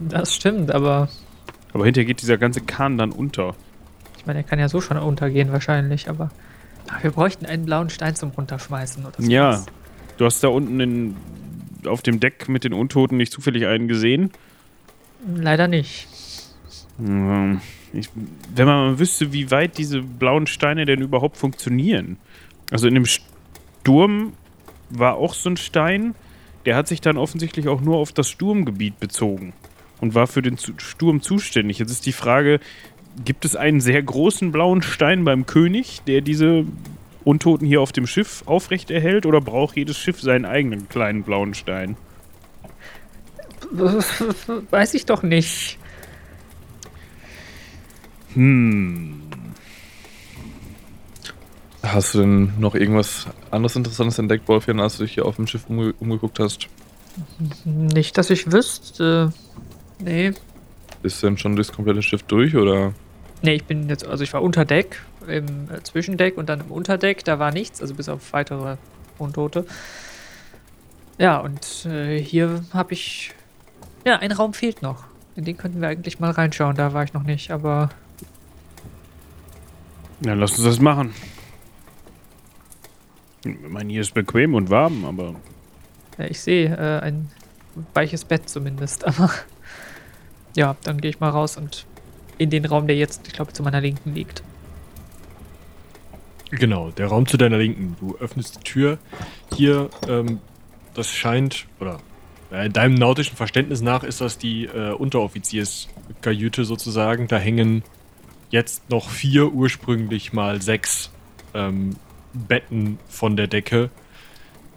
Das 0.00 0.34
stimmt, 0.34 0.72
aber 0.72 1.08
Aber 1.72 1.84
hinterher 1.84 2.06
geht 2.06 2.20
dieser 2.20 2.36
ganze 2.36 2.60
Kahn 2.60 2.98
dann 2.98 3.12
unter. 3.12 3.54
ich 4.16 4.26
meine, 4.26 4.40
er 4.40 4.42
kann 4.42 4.58
ja 4.58 4.68
so 4.68 4.80
schon 4.80 4.98
untergehen 4.98 5.52
wahrscheinlich, 5.52 6.08
aber 6.10 6.30
wir 7.02 7.10
bräuchten 7.10 7.46
einen 7.46 7.64
blauen 7.64 7.90
Stein 7.90 8.14
zum 8.14 8.30
Runterschmeißen 8.30 9.04
oder 9.04 9.14
so. 9.18 9.30
Ja. 9.30 9.64
Du 10.16 10.24
hast 10.24 10.42
da 10.42 10.48
unten 10.48 10.80
in, 10.80 11.16
auf 11.86 12.02
dem 12.02 12.20
Deck 12.20 12.48
mit 12.48 12.64
den 12.64 12.72
Untoten 12.72 13.16
nicht 13.16 13.32
zufällig 13.32 13.66
einen 13.66 13.88
gesehen? 13.88 14.30
Leider 15.34 15.68
nicht. 15.68 16.08
Ähm, 17.00 17.60
Ich, 17.92 18.10
wenn 18.54 18.66
man 18.66 18.90
mal 18.90 18.98
wüsste, 18.98 19.32
wie 19.32 19.50
weit 19.50 19.78
diese 19.78 20.02
blauen 20.02 20.46
Steine 20.46 20.84
denn 20.84 21.00
überhaupt 21.00 21.36
funktionieren. 21.36 22.18
Also 22.70 22.86
in 22.86 22.94
dem 22.94 23.06
Sturm 23.06 24.34
war 24.90 25.16
auch 25.16 25.34
so 25.34 25.50
ein 25.50 25.56
Stein, 25.56 26.14
der 26.66 26.76
hat 26.76 26.88
sich 26.88 27.00
dann 27.00 27.16
offensichtlich 27.16 27.68
auch 27.68 27.80
nur 27.80 27.96
auf 27.96 28.12
das 28.12 28.28
Sturmgebiet 28.28 29.00
bezogen 29.00 29.52
und 30.00 30.14
war 30.14 30.26
für 30.26 30.42
den 30.42 30.58
Sturm 30.58 31.22
zuständig. 31.22 31.78
Jetzt 31.78 31.90
ist 31.90 32.04
die 32.06 32.12
Frage, 32.12 32.60
gibt 33.24 33.44
es 33.44 33.56
einen 33.56 33.80
sehr 33.80 34.02
großen 34.02 34.52
blauen 34.52 34.82
Stein 34.82 35.24
beim 35.24 35.46
König, 35.46 36.02
der 36.06 36.20
diese 36.20 36.64
Untoten 37.24 37.66
hier 37.66 37.80
auf 37.80 37.92
dem 37.92 38.06
Schiff 38.06 38.42
aufrechterhält 38.46 39.26
oder 39.26 39.40
braucht 39.40 39.76
jedes 39.76 39.98
Schiff 39.98 40.20
seinen 40.20 40.44
eigenen 40.44 40.88
kleinen 40.88 41.22
blauen 41.22 41.54
Stein? 41.54 41.96
Weiß 44.70 44.94
ich 44.94 45.04
doch 45.04 45.22
nicht. 45.22 45.78
Hm. 48.34 49.20
Hast 51.82 52.14
du 52.14 52.20
denn 52.20 52.52
noch 52.58 52.74
irgendwas 52.74 53.26
anderes 53.50 53.76
Interessantes 53.76 54.18
entdeckt, 54.18 54.48
Wolfjan, 54.48 54.80
als 54.80 54.98
du 54.98 55.04
dich 55.04 55.14
hier 55.14 55.26
auf 55.26 55.36
dem 55.36 55.46
Schiff 55.46 55.66
umge 55.68 55.94
umgeguckt 56.00 56.38
hast? 56.38 56.68
Nicht, 57.64 58.18
dass 58.18 58.30
ich 58.30 58.52
wüsste. 58.52 59.32
Nee. 59.98 60.32
Bist 61.02 61.22
du 61.22 61.26
denn 61.26 61.38
schon 61.38 61.56
durchs 61.56 61.72
komplette 61.72 62.02
Schiff 62.02 62.22
durch 62.24 62.54
oder? 62.56 62.92
Nee, 63.42 63.54
ich 63.54 63.64
bin 63.64 63.88
jetzt, 63.88 64.06
also 64.06 64.24
ich 64.24 64.32
war 64.32 64.42
unter 64.42 64.64
Deck, 64.64 65.00
im 65.26 65.70
äh, 65.70 65.82
Zwischendeck 65.82 66.36
und 66.36 66.48
dann 66.48 66.60
im 66.60 66.70
Unterdeck, 66.70 67.24
da 67.24 67.38
war 67.38 67.52
nichts, 67.52 67.80
also 67.80 67.94
bis 67.94 68.08
auf 68.08 68.32
weitere 68.32 68.76
Untote. 69.18 69.66
Ja, 71.18 71.38
und 71.38 71.86
äh, 71.86 72.20
hier 72.20 72.64
habe 72.72 72.92
ich. 72.92 73.32
Ja, 74.04 74.16
ein 74.16 74.32
Raum 74.32 74.54
fehlt 74.54 74.82
noch. 74.82 75.04
In 75.36 75.44
den 75.44 75.56
könnten 75.56 75.80
wir 75.80 75.88
eigentlich 75.88 76.18
mal 76.18 76.30
reinschauen, 76.30 76.74
da 76.76 76.92
war 76.92 77.04
ich 77.04 77.12
noch 77.12 77.22
nicht, 77.22 77.50
aber 77.50 77.90
Dann 80.20 80.40
lass 80.40 80.52
uns 80.52 80.64
das 80.64 80.80
machen. 80.80 81.14
Ich 83.44 83.56
meine, 83.68 83.92
hier 83.92 84.00
ist 84.00 84.14
bequem 84.14 84.54
und 84.54 84.68
warm, 84.68 85.04
aber 85.04 85.34
ja, 86.18 86.24
ich 86.24 86.40
sehe 86.40 86.76
äh, 86.76 87.00
ein 87.00 87.30
weiches 87.94 88.24
Bett 88.24 88.48
zumindest. 88.48 89.04
Aber 89.06 89.30
ja, 90.56 90.76
dann 90.82 91.00
gehe 91.00 91.10
ich 91.10 91.20
mal 91.20 91.30
raus 91.30 91.56
und 91.56 91.86
in 92.38 92.50
den 92.50 92.64
Raum, 92.64 92.86
der 92.86 92.96
jetzt, 92.96 93.26
ich 93.26 93.32
glaube, 93.34 93.52
zu 93.52 93.62
meiner 93.62 93.80
Linken 93.80 94.14
liegt. 94.14 94.42
Genau, 96.50 96.90
der 96.90 97.08
Raum 97.08 97.26
zu 97.26 97.36
deiner 97.36 97.58
Linken. 97.58 97.96
Du 98.00 98.16
öffnest 98.16 98.56
die 98.56 98.64
Tür. 98.64 98.98
Hier, 99.54 99.90
ähm, 100.08 100.40
das 100.94 101.12
scheint, 101.12 101.66
oder 101.78 102.00
äh, 102.50 102.70
deinem 102.70 102.94
nautischen 102.94 103.36
Verständnis 103.36 103.82
nach 103.82 104.02
ist 104.02 104.20
das 104.20 104.38
die 104.38 104.64
äh, 104.64 104.92
Unteroffizierskajüte 104.92 106.64
sozusagen. 106.64 107.28
Da 107.28 107.38
hängen 107.38 107.82
jetzt 108.50 108.88
noch 108.88 109.10
vier, 109.10 109.52
ursprünglich 109.52 110.32
mal 110.32 110.62
sechs 110.62 111.10
ähm, 111.52 111.96
Betten 112.32 112.98
von 113.08 113.36
der 113.36 113.46
Decke. 113.46 113.90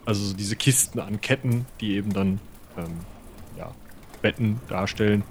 Also 0.04 0.24
so 0.24 0.34
diese 0.34 0.56
Kisten 0.56 1.00
an 1.00 1.20
Ketten, 1.20 1.64
die 1.80 1.94
eben 1.94 2.12
dann 2.12 2.40
ähm, 2.76 3.00
ja, 3.56 3.72
Betten 4.20 4.60
darstellen. 4.68 5.22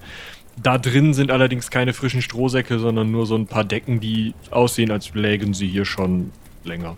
Da 0.61 0.77
drin 0.77 1.13
sind 1.13 1.31
allerdings 1.31 1.71
keine 1.71 1.93
frischen 1.93 2.21
Strohsäcke, 2.21 2.77
sondern 2.77 3.09
nur 3.11 3.25
so 3.25 3.35
ein 3.35 3.47
paar 3.47 3.63
Decken, 3.63 3.99
die 3.99 4.33
aussehen, 4.51 4.91
als 4.91 5.13
lägen 5.13 5.53
sie 5.53 5.67
hier 5.67 5.85
schon 5.85 6.31
länger. 6.63 6.97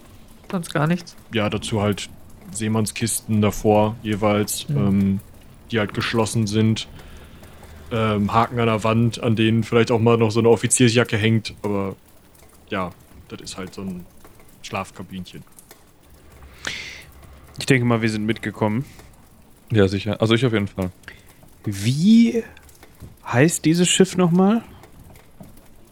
Sonst 0.52 0.74
gar 0.74 0.88
nichts. 0.88 1.16
Ja, 1.34 1.50
dazu 1.50 1.82
halt 1.82 2.10
Seemannskisten 2.52 3.42
davor 3.42 3.96
jeweils, 4.04 4.68
Mhm. 4.70 4.78
ähm, 4.78 5.20
die 5.72 5.80
halt 5.80 5.94
geschlossen 5.94 6.46
sind. 6.48 6.88
Ähm, 7.92 8.34
Haken 8.34 8.60
an 8.60 8.66
der 8.68 8.84
Wand, 8.84 9.22
an 9.24 9.36
denen 9.36 9.64
vielleicht 9.64 9.92
auch 9.92 10.00
mal 10.00 10.18
noch 10.18 10.32
so 10.32 10.40
eine 10.40 10.50
Offiziersjacke 10.50 11.16
hängt, 11.16 11.54
aber 11.62 11.96
ja, 12.70 12.92
das 13.30 13.40
ist 13.42 13.58
halt 13.58 13.74
so 13.74 13.82
ein 13.82 14.06
Schlafkabinchen. 14.64 15.44
ich 17.60 17.66
denke 17.68 17.86
mal, 17.86 18.02
wir 18.02 18.10
sind 18.10 18.26
mitgekommen. 18.26 18.84
Ja, 19.72 19.88
sicher. 19.88 20.20
Also 20.22 20.34
ich 20.34 20.46
auf 20.46 20.54
jeden 20.54 20.68
Fall. 20.68 20.92
Wie 21.66 22.44
heißt 23.26 23.66
dieses 23.66 23.88
Schiff 23.88 24.18
nochmal? 24.18 24.62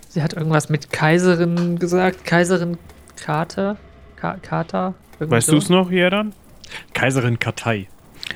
Sie 0.10 0.22
hat 0.22 0.34
irgendwas 0.34 0.70
mit 0.70 0.92
Kaiserin 0.92 1.80
gesagt. 1.80 2.26
Kaiserin 2.26 2.78
Carter? 3.16 3.78
Ka? 4.16 4.36
Irgendwie 5.20 5.32
Weißt 5.32 5.48
so. 5.48 5.54
du 5.54 5.58
es 5.60 5.70
noch, 5.70 5.90
Jerdan? 5.90 6.34
Kaiserin 6.94 7.40
Katei. 7.40 7.88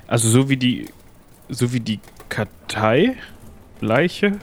Also 0.07 0.29
so 0.29 0.49
wie 0.49 0.57
die, 0.57 0.89
so 1.49 1.73
wie 1.73 1.79
die 1.79 1.99
Kartei 2.29 3.15
Leiche. 3.81 4.39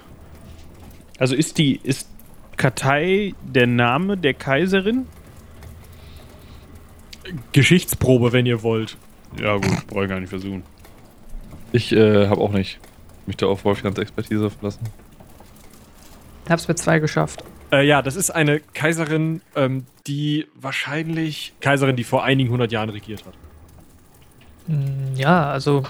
Also 1.18 1.34
ist 1.34 1.58
die, 1.58 1.80
ist 1.82 2.08
Kartei 2.56 3.34
der 3.42 3.66
Name 3.66 4.16
der 4.16 4.34
Kaiserin? 4.34 5.06
Geschichtsprobe, 7.52 8.32
wenn 8.32 8.46
ihr 8.46 8.62
wollt. 8.62 8.96
Ja 9.40 9.56
gut, 9.56 9.86
brauche 9.86 10.04
ich 10.04 10.10
gar 10.10 10.20
nicht 10.20 10.30
versuchen. 10.30 10.62
Ich 11.72 11.92
äh, 11.92 12.28
habe 12.28 12.40
auch 12.40 12.52
nicht 12.52 12.78
mich 13.26 13.36
da 13.36 13.46
auf 13.46 13.64
Wolfjans 13.64 13.98
Expertise 13.98 14.50
verlassen. 14.50 14.86
Hab's 16.48 16.68
mit 16.68 16.78
zwei 16.78 16.98
geschafft. 16.98 17.44
Äh, 17.72 17.86
ja, 17.86 18.02
das 18.02 18.16
ist 18.16 18.30
eine 18.30 18.60
Kaiserin, 18.60 19.40
ähm, 19.56 19.86
die 20.06 20.46
wahrscheinlich 20.54 21.54
Kaiserin, 21.60 21.96
die 21.96 22.04
vor 22.04 22.24
einigen 22.24 22.50
hundert 22.50 22.72
Jahren 22.72 22.90
regiert 22.90 23.24
hat. 23.24 23.34
Hm, 24.66 25.14
Ja, 25.16 25.50
also. 25.50 25.84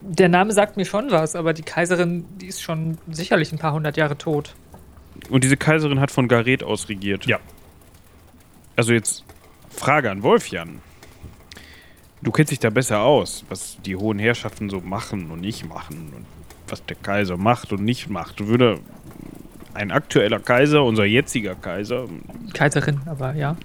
Der 0.00 0.28
Name 0.28 0.52
sagt 0.52 0.76
mir 0.76 0.84
schon 0.84 1.10
was, 1.10 1.34
aber 1.34 1.52
die 1.52 1.62
Kaiserin, 1.62 2.24
die 2.38 2.46
ist 2.46 2.62
schon 2.62 2.98
sicherlich 3.10 3.52
ein 3.52 3.58
paar 3.58 3.72
hundert 3.72 3.96
Jahre 3.96 4.16
tot. 4.16 4.54
Und 5.28 5.42
diese 5.42 5.56
Kaiserin 5.56 5.98
hat 5.98 6.12
von 6.12 6.28
Gareth 6.28 6.62
aus 6.62 6.88
regiert. 6.88 7.26
Ja. 7.26 7.38
Also 8.76 8.92
jetzt 8.92 9.24
Frage 9.70 10.10
an 10.10 10.22
Wolfjan. 10.22 10.80
Du 12.22 12.32
kennst 12.32 12.50
dich 12.50 12.58
da 12.58 12.70
besser 12.70 13.00
aus, 13.00 13.44
was 13.48 13.78
die 13.84 13.96
hohen 13.96 14.18
Herrschaften 14.18 14.70
so 14.70 14.80
machen 14.80 15.30
und 15.30 15.40
nicht 15.40 15.68
machen 15.68 16.12
und 16.16 16.26
was 16.68 16.84
der 16.84 16.96
Kaiser 16.96 17.36
macht 17.36 17.72
und 17.72 17.84
nicht 17.84 18.10
macht. 18.10 18.46
Würde 18.46 18.80
ein 19.74 19.92
aktueller 19.92 20.40
Kaiser, 20.40 20.84
unser 20.84 21.04
jetziger 21.04 21.54
Kaiser, 21.54 22.06
Kaiserin, 22.52 23.00
aber 23.06 23.34
ja. 23.34 23.56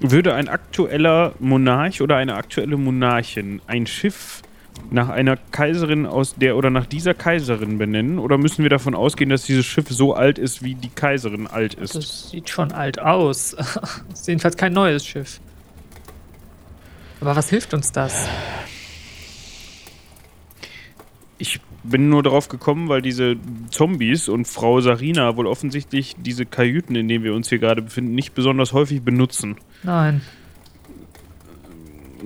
würde 0.00 0.34
ein 0.34 0.48
aktueller 0.48 1.32
Monarch 1.38 2.02
oder 2.02 2.16
eine 2.16 2.34
aktuelle 2.34 2.76
Monarchin 2.76 3.62
ein 3.66 3.86
Schiff 3.86 4.42
nach 4.90 5.08
einer 5.08 5.36
Kaiserin 5.36 6.06
aus 6.06 6.34
der 6.34 6.56
oder 6.56 6.70
nach 6.70 6.86
dieser 6.86 7.14
Kaiserin 7.14 7.78
benennen? 7.78 8.18
Oder 8.18 8.36
müssen 8.36 8.62
wir 8.62 8.70
davon 8.70 8.94
ausgehen, 8.94 9.30
dass 9.30 9.44
dieses 9.44 9.64
Schiff 9.64 9.88
so 9.88 10.14
alt 10.14 10.38
ist, 10.38 10.62
wie 10.62 10.74
die 10.74 10.90
Kaiserin 10.90 11.46
alt 11.46 11.74
ist? 11.74 11.94
Das 11.94 12.30
sieht 12.30 12.50
schon 12.50 12.72
alt 12.72 12.98
aus. 12.98 13.54
das 13.56 13.76
ist 14.12 14.28
jedenfalls 14.28 14.56
kein 14.56 14.72
neues 14.72 15.06
Schiff. 15.06 15.40
Aber 17.22 17.36
was 17.36 17.50
hilft 17.50 17.72
uns 17.72 17.92
das? 17.92 18.28
Ich 21.38 21.60
bin 21.84 22.08
nur 22.08 22.24
darauf 22.24 22.48
gekommen, 22.48 22.88
weil 22.88 23.00
diese 23.00 23.36
Zombies 23.70 24.28
und 24.28 24.48
Frau 24.48 24.80
Sarina 24.80 25.36
wohl 25.36 25.46
offensichtlich 25.46 26.16
diese 26.18 26.46
Kajüten, 26.46 26.96
in 26.96 27.06
denen 27.06 27.22
wir 27.22 27.34
uns 27.34 27.48
hier 27.48 27.60
gerade 27.60 27.80
befinden, 27.80 28.16
nicht 28.16 28.34
besonders 28.34 28.72
häufig 28.72 29.02
benutzen. 29.02 29.56
Nein. 29.84 30.20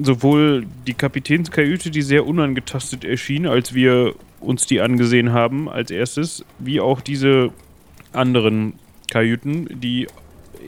sowohl 0.02 0.66
die 0.86 0.94
Kapitänskajüte, 0.94 1.90
die 1.90 2.02
sehr 2.02 2.26
unangetastet 2.26 3.04
erschien, 3.04 3.46
als 3.46 3.74
wir 3.74 4.14
uns 4.40 4.64
die 4.64 4.80
angesehen 4.80 5.32
haben 5.32 5.68
als 5.68 5.90
erstes, 5.90 6.42
wie 6.58 6.80
auch 6.80 7.02
diese 7.02 7.50
anderen 8.14 8.74
Kajüten, 9.10 9.68
die 9.78 10.06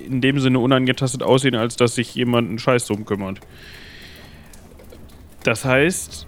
in 0.07 0.20
dem 0.20 0.39
Sinne 0.39 0.59
unangetastet 0.59 1.22
aussehen, 1.22 1.55
als 1.55 1.76
dass 1.76 1.95
sich 1.95 2.14
jemand 2.14 2.49
einen 2.49 2.59
Scheiß 2.59 2.87
drum 2.87 3.07
kümmert. 3.07 3.41
Das 5.43 5.64
heißt, 5.64 6.26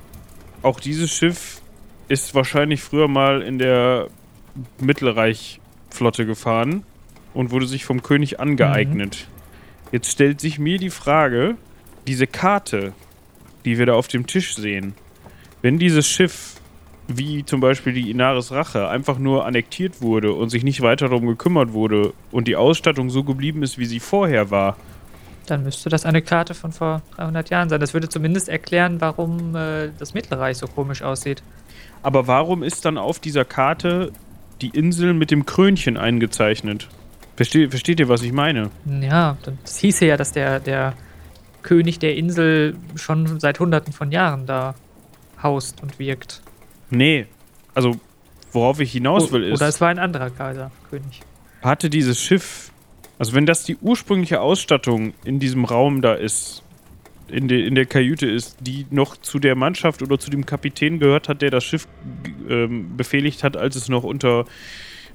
auch 0.62 0.80
dieses 0.80 1.11
Schiff 1.11 1.61
ist 2.08 2.34
wahrscheinlich 2.34 2.82
früher 2.82 3.08
mal 3.08 3.42
in 3.42 3.58
der 3.58 4.08
Mittelreichflotte 4.80 6.26
gefahren 6.26 6.84
und 7.34 7.50
wurde 7.50 7.66
sich 7.66 7.84
vom 7.84 8.02
König 8.02 8.40
angeeignet. 8.40 9.28
Jetzt 9.92 10.11
stellt 10.11 10.40
sich 10.40 10.58
mir 10.58 10.78
die 10.78 10.90
Frage, 10.90 11.56
diese 12.06 12.26
Karte, 12.26 12.92
die 13.64 13.78
wir 13.78 13.86
da 13.86 13.94
auf 13.94 14.08
dem 14.08 14.26
Tisch 14.26 14.54
sehen, 14.54 14.94
wenn 15.62 15.78
dieses 15.78 16.08
Schiff, 16.08 16.56
wie 17.08 17.44
zum 17.44 17.61
Beispiel 17.61 17.92
die 17.92 18.11
Inaris 18.11 18.52
Rache, 18.52 18.88
einfach 18.88 19.18
nur 19.18 19.44
annektiert 19.44 20.00
wurde 20.00 20.32
und 20.32 20.48
sich 20.48 20.64
nicht 20.64 20.80
weiter 20.80 21.08
darum 21.08 21.26
gekümmert 21.26 21.72
wurde 21.72 22.12
und 22.30 22.48
die 22.48 22.56
Ausstattung 22.56 23.11
so 23.11 23.24
geblieben 23.24 23.62
ist, 23.62 23.78
wie 23.78 23.84
sie 23.84 24.00
vorher 24.00 24.50
war, 24.50 24.76
Dann 25.47 25.62
müsste 25.64 25.88
das 25.88 26.05
eine 26.07 26.22
Karte 26.22 26.55
von 26.55 26.72
vor 26.72 27.03
300 27.16 27.51
Jahren 27.51 27.68
sein. 27.68 27.80
Das 27.80 27.93
würde 27.95 28.09
zumindest 28.09 28.49
erklären, 28.49 29.01
warum 29.01 29.55
äh, 29.57 29.88
das 29.99 30.14
Mittelreich 30.14 30.59
so 30.59 30.66
komisch 30.66 31.03
aussieht. 31.03 31.43
aber 32.03 32.26
warum 32.26 32.62
ist 32.62 32.84
dann 32.84 32.99
auf 32.99 33.18
dieser 33.18 33.45
Karte 33.45 34.12
die 34.61 34.68
Insel 34.68 35.14
mit 35.14 35.30
dem 35.30 35.47
Krönchen 35.47 35.97
eingezeichnet? 35.97 36.88
Versteh, 37.36 37.68
versteht 37.68 37.99
ihr, 38.01 38.09
was 38.09 38.22
ich 38.22 38.32
meine? 38.32 38.70
Ja, 39.01 39.36
das 39.64 39.78
hieße 39.78 40.05
ja, 40.07 40.16
dass 40.16 40.32
der, 40.32 40.61
der 40.61 40.93
König 41.62 41.99
der 41.99 42.14
Insel 42.16 42.76
schon 42.97 43.41
seit 43.41 43.59
Hunderten 43.61 43.93
von 43.93 44.12
Jahren 44.12 44.47
da 44.47 44.74
haust 45.43 45.82
und 45.82 45.99
wirkt. 45.99 46.43
Nee, 46.91 47.26
also 47.74 47.99
worauf 48.53 48.80
ich 48.80 48.93
hinaus 48.93 49.32
will 49.32 49.45
ist, 49.45 49.61
Oder 49.61 49.68
es 49.68 49.80
war 49.80 49.88
ein 49.88 49.99
anderer 49.99 50.28
Kaiser, 50.30 50.70
König. 50.91 51.20
hatte 51.62 51.88
dieses 51.88 52.20
Schiff, 52.20 52.69
also 53.20 53.34
wenn 53.34 53.44
das 53.44 53.64
die 53.64 53.76
ursprüngliche 53.76 54.40
Ausstattung 54.40 55.12
in 55.24 55.40
diesem 55.40 55.66
Raum 55.66 56.00
da 56.00 56.14
ist, 56.14 56.62
in, 57.28 57.48
de, 57.48 57.66
in 57.66 57.74
der 57.74 57.84
Kajüte 57.84 58.26
ist, 58.26 58.56
die 58.60 58.86
noch 58.88 59.14
zu 59.14 59.38
der 59.38 59.56
Mannschaft 59.56 60.00
oder 60.00 60.18
zu 60.18 60.30
dem 60.30 60.46
Kapitän 60.46 60.98
gehört 60.98 61.28
hat, 61.28 61.42
der 61.42 61.50
das 61.50 61.62
Schiff 61.62 61.86
ähm, 62.48 62.96
befehligt 62.96 63.44
hat, 63.44 63.58
als 63.58 63.76
es 63.76 63.90
noch 63.90 64.04
unter 64.04 64.46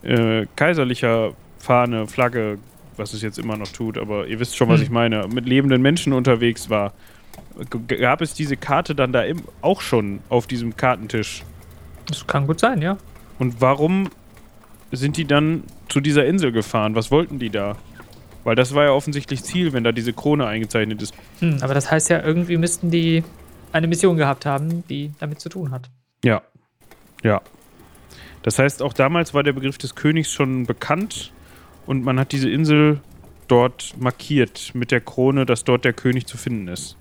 äh, 0.03 0.45
kaiserlicher 0.55 1.33
Fahne, 1.57 2.05
Flagge, 2.05 2.59
was 2.95 3.13
es 3.13 3.23
jetzt 3.23 3.39
immer 3.39 3.57
noch 3.57 3.69
tut, 3.69 3.97
aber 3.97 4.27
ihr 4.27 4.39
wisst 4.39 4.55
schon, 4.55 4.69
was 4.69 4.81
Hm. 4.81 4.83
ich 4.83 4.91
meine, 4.91 5.27
mit 5.27 5.47
lebenden 5.47 5.81
Menschen 5.81 6.13
unterwegs 6.13 6.69
war. 6.69 6.93
G 7.87 7.97
gab 7.97 8.21
es 8.21 8.35
diese 8.35 8.55
Karte 8.55 8.93
dann 8.93 9.13
da 9.13 9.23
im, 9.23 9.41
auch 9.63 9.81
schon 9.81 10.19
auf 10.29 10.45
diesem 10.45 10.77
Kartentisch? 10.77 11.43
Das 12.05 12.27
kann 12.27 12.45
gut 12.45 12.59
sein, 12.59 12.83
ja. 12.83 12.97
Und 13.39 13.61
warum 13.61 14.11
sind 14.91 15.17
die 15.17 15.25
dann 15.25 15.63
zu 15.89 16.01
dieser 16.01 16.27
Insel 16.27 16.51
gefahren? 16.51 16.93
Was 16.93 17.09
wollten 17.09 17.39
die 17.39 17.49
da? 17.49 17.75
Weil 18.45 18.55
das 18.55 18.73
war 18.73 18.85
ja 18.85 18.91
offensichtlich 18.91 19.43
Ziel, 19.43 19.73
wenn 19.73 19.83
da 19.83 19.91
diese 19.91 20.13
Krone 20.13 20.45
eingezeichnet 20.45 21.01
ist. 21.01 21.13
Hm, 21.39 21.57
aber 21.61 21.73
das 21.73 21.91
heißt 21.91 22.09
ja, 22.09 22.23
irgendwie 22.23 22.57
müssten 22.57 22.91
die 22.91 23.23
eine 23.73 23.87
Mission 23.87 24.15
gehabt 24.15 24.45
haben, 24.45 24.85
die 24.87 25.11
damit 25.19 25.41
zu 25.41 25.49
tun 25.49 25.71
hat. 25.71 25.89
Ja. 26.23 26.41
Ja. 27.23 27.41
Das 28.43 28.59
heißt, 28.59 28.83
auch 28.83 28.93
damals 28.93 29.33
war 29.33 29.41
der 29.41 29.53
Begriff 29.53 29.79
des 29.79 29.95
Königs 29.95 30.31
schon 30.31 30.67
bekannt 30.67 31.33
und 31.87 32.03
man 32.03 32.19
hat 32.19 32.31
diese 32.31 32.49
Insel 32.49 33.01
dort 33.47 33.95
markiert 33.99 34.71
mit 34.75 34.91
der 34.91 35.01
Krone, 35.01 35.47
dass 35.47 35.63
dort 35.63 35.83
der 35.83 35.93
König 35.93 36.27
zu 36.27 36.37
finden 36.37 36.67
ist. 36.67 36.97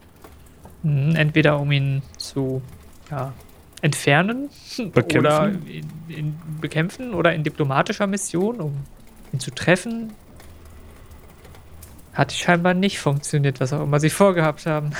Hm, 0.83 1.15
entweder 1.15 1.61
um 1.61 1.71
ihn 1.71 2.03
zu 2.17 2.63
ja, 3.11 3.35
entfernen 3.83 4.49
Bekämpfen? 4.95 5.19
oder 5.19 5.49
in, 5.49 5.91
in 6.09 6.37
bekämpfen 6.63 7.13
oder 7.13 7.35
in 7.35 7.43
diplomatischer 7.43 8.07
Mission, 8.07 8.61
um 8.61 8.73
ihn 9.35 9.41
zu 9.41 9.51
treffen. 9.51 10.11
Hat 12.15 12.33
scheinbar 12.33 12.75
nicht 12.75 12.99
funktioniert, 12.99 13.61
was 13.61 13.73
auch 13.73 13.83
immer 13.83 14.01
sie 14.01 14.11
vorgehabt 14.11 14.67
haben. 14.67 14.91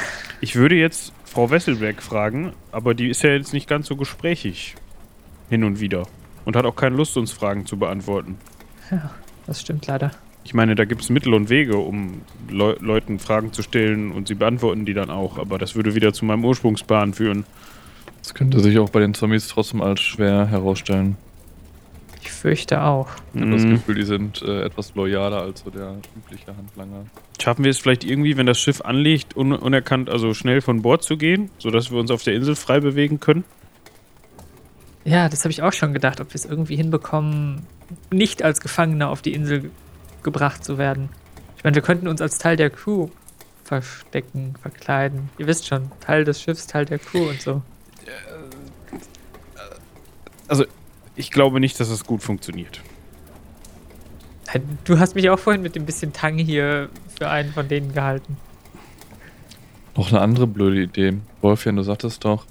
Ich 0.41 0.57
würde 0.57 0.75
jetzt 0.75 1.13
Frau 1.25 1.51
Wesselberg 1.51 2.03
fragen, 2.03 2.53
aber 2.73 2.95
die 2.95 3.09
ist 3.09 3.23
ja 3.23 3.31
jetzt 3.31 3.53
nicht 3.53 3.69
ganz 3.69 3.87
so 3.87 3.97
gesprächig 3.97 4.75
hin 5.49 5.65
und 5.65 5.81
wieder 5.81 6.07
und 6.45 6.57
hat 6.57 6.65
auch 6.65 6.77
keine 6.77 6.97
Lust, 6.97 7.17
uns 7.17 7.33
Fragen 7.33 7.67
zu 7.67 7.77
beantworten. 7.77 8.37
Das 9.47 9.61
stimmt 9.61 9.87
leider. 9.87 10.11
Ich 10.45 10.55
meine, 10.55 10.75
da 10.75 10.85
gibt 10.85 11.03
es 11.03 11.09
Mittel 11.09 11.33
und 11.35 11.49
Wege, 11.49 11.79
um 11.79 12.21
Leu 12.51 12.77
Leuten 12.81 13.19
Fragen 13.19 13.53
zu 13.53 13.63
stellen 13.63 14.13
und 14.13 14.29
sie 14.29 14.35
beantworten 14.35 14.85
die 14.85 14.93
dann 14.93 15.11
auch. 15.11 15.39
Aber 15.39 15.59
das 15.59 15.75
würde 15.75 15.95
wieder 15.95 16.13
zu 16.13 16.25
meinem 16.25 16.45
Ursprungsplan 16.45 17.15
führen. 17.15 17.45
Das 18.23 18.35
könnte 18.35 18.61
sich 18.61 18.79
auch 18.79 18.91
bei 18.91 19.01
den 19.01 19.15
Zombies 19.15 19.49
trotzdem 19.49 19.81
als 19.81 20.01
schwer 20.01 20.47
herausstellen. 20.47 21.17
Ich 22.27 22.33
fürchte 22.33 22.81
auch. 22.83 23.09
Ich 23.35 23.41
habe 23.43 23.51
das 23.53 23.65
Mhm. 23.65 23.71
Gefühl, 23.73 23.95
die 23.97 24.05
sind 24.05 24.41
äh, 24.41 24.63
etwas 24.63 24.95
loyaler 24.95 25.43
als 25.43 25.61
so 25.61 25.69
der 25.71 25.97
übliche 26.17 26.57
Handlanger. 26.57 27.05
Schaffen 27.41 27.65
wir 27.65 27.71
es 27.71 27.79
vielleicht 27.79 28.03
irgendwie, 28.03 28.39
wenn 28.39 28.47
das 28.47 28.59
Schiff 28.59 28.81
anlegt, 28.81 29.37
un 29.37 29.53
unerkannt, 29.53 30.09
also 30.09 30.33
schnell 30.33 30.63
von 30.63 30.81
Bord 30.81 31.03
zu 31.03 31.19
gehen, 31.19 31.51
sodass 31.59 31.91
wir 31.91 31.99
uns 31.99 32.11
auf 32.11 32.23
der 32.23 32.33
Insel 32.35 32.57
frei 32.57 32.81
bewegen 32.81 33.21
können? 33.21 33.45
Ja, 35.05 35.29
das 35.29 35.45
habe 35.45 35.51
ich 35.51 35.63
auch 35.63 35.75
schon 35.75 35.93
gedacht, 35.93 36.19
ob 36.23 36.31
wir 36.31 36.37
es 36.37 36.47
irgendwie 36.47 36.77
hinbekommen, 36.77 37.67
nicht 38.11 38.43
als 38.43 38.61
Gefangener 38.63 39.11
auf 39.11 39.21
die 39.21 39.35
Insel 39.35 39.61
ge- 39.61 39.71
gebracht 40.23 40.65
zu 40.65 40.79
werden. 40.79 41.11
Ich 41.59 41.65
meine, 41.65 41.75
wir 41.75 41.83
könnten 41.83 42.09
uns 42.09 42.23
als 42.23 42.39
Teil 42.39 42.57
der 42.57 42.71
Crew 42.71 43.09
verstecken, 43.65 44.55
verkleiden. 44.63 45.29
Ihr 45.37 45.47
wisst 45.47 45.67
schon, 45.67 45.91
Teil 46.01 46.25
des 46.25 46.41
Schiffs, 46.41 46.67
Teil 46.67 46.87
der 46.87 46.99
Crew 46.99 47.29
und 47.29 47.43
so. 47.43 47.61
Ich 51.17 51.31
glaube 51.31 51.61
nicht, 51.61 51.79
dass 51.81 51.89
es 51.89 52.05
gut 52.05 52.23
funktioniert. 52.23 52.81
Du 54.85 54.99
hast 54.99 55.15
mich 55.15 55.31
auch 55.31 55.39
vorhin 55.39 55.63
mit 55.63 55.75
dem 55.75 55.85
bisschen 55.85 56.13
Tang 56.13 56.39
hier 56.39 56.89
für 57.19 57.29
einen 57.29 57.53
von 57.53 57.69
denen 57.69 57.93
gehalten. 57.93 58.37
Noch 59.97 60.11
eine 60.11 60.21
andere 60.21 60.47
blöde 60.47 60.83
Idee. 60.83 61.19
Wolfjan, 61.41 61.77
du 61.77 61.83
sagtest 61.83 62.25
doch, 62.25 62.45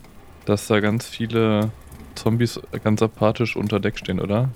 dass 0.46 0.68
da 0.68 0.80
ganz 0.80 1.06
viele 1.06 1.72
Zombies 2.16 2.60
ganz 2.84 3.02
apathisch 3.02 3.56
unter 3.56 3.80
Deck 3.80 3.98
stehen, 3.98 4.20
oder? 4.20 4.50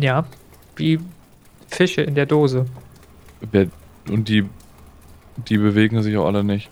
Ja, 0.00 0.26
wie 0.76 1.00
Fische 1.68 2.02
in 2.02 2.14
der 2.14 2.26
Dose. 2.26 2.66
Und 4.08 4.28
die, 4.28 4.44
die 5.48 5.58
bewegen 5.58 6.02
sich 6.02 6.16
auch 6.16 6.26
alle 6.26 6.44
nicht. 6.44 6.70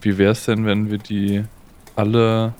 Wie 0.00 0.18
wäre 0.18 0.32
es 0.32 0.44
denn, 0.44 0.64
wenn 0.66 0.90
wir 0.90 0.98
die 0.98 1.44
alle 1.96 2.54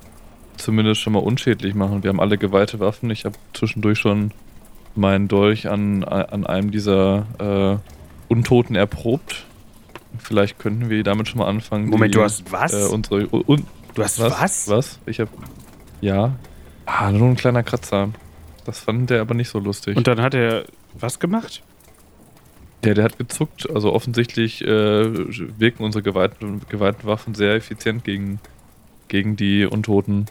zumindest 0.59 1.01
schon 1.01 1.13
mal 1.13 1.21
unschädlich 1.21 1.75
machen? 1.75 2.03
Wir 2.03 2.11
haben 2.11 2.21
alle 2.21 2.39
geweihte 2.39 2.81
Waffen. 2.81 3.11
Ich 3.11 3.25
habe 3.25 3.37
zwischendurch 3.55 3.99
schon 3.99 4.33
meinen 4.95 5.29
Dolch 5.29 5.69
an, 5.69 6.05
an 6.05 6.47
einem 6.47 6.71
dieser 6.71 7.27
äh, 7.39 8.33
Untoten 8.33 8.77
erprobt. 8.77 9.47
Vielleicht 10.19 10.59
könnten 10.59 10.91
wir 10.91 11.03
damit 11.05 11.29
schon 11.29 11.39
mal 11.39 11.49
anfangen. 11.49 11.89
Moment, 11.89 12.15
die, 12.15 12.19
du 12.19 12.25
hast 12.25 12.51
was? 12.51 12.73
Äh, 12.73 12.93
unsere, 12.93 13.29
un, 13.29 13.67
du 13.95 14.03
hast 14.03 14.19
was? 14.21 14.41
was? 14.41 14.69
Was? 14.69 14.99
Ich 15.07 15.21
habe. 15.21 15.31
Ja. 16.01 16.37
Ah, 16.87 17.11
nur 17.11 17.29
ein 17.29 17.37
kleiner 17.37 17.63
Kratzer. 17.63 18.11
Das 18.65 18.81
fand 18.81 19.11
der 19.11 19.21
aber 19.21 19.35
nicht 19.35 19.49
so 19.49 19.59
lustig. 19.59 19.97
Und 19.97 20.07
dann 20.07 20.21
hat 20.21 20.35
er 20.35 20.65
was 20.95 21.19
gemacht? 21.19 21.63
Der, 22.85 22.95
der 22.95 23.05
hat 23.05 23.19
gezuckt. 23.19 23.69
Also 23.71 23.93
offensichtlich 23.93 24.63
äh, 24.63 24.69
wirken 25.59 25.85
unsere 25.85 26.03
geweihten, 26.03 26.63
geweihten 26.69 27.07
Waffen 27.07 27.35
sehr 27.35 27.55
effizient 27.55 28.05
gegen, 28.05 28.41
gegen 29.09 29.37
die 29.37 29.65
Untoten. 29.65 30.27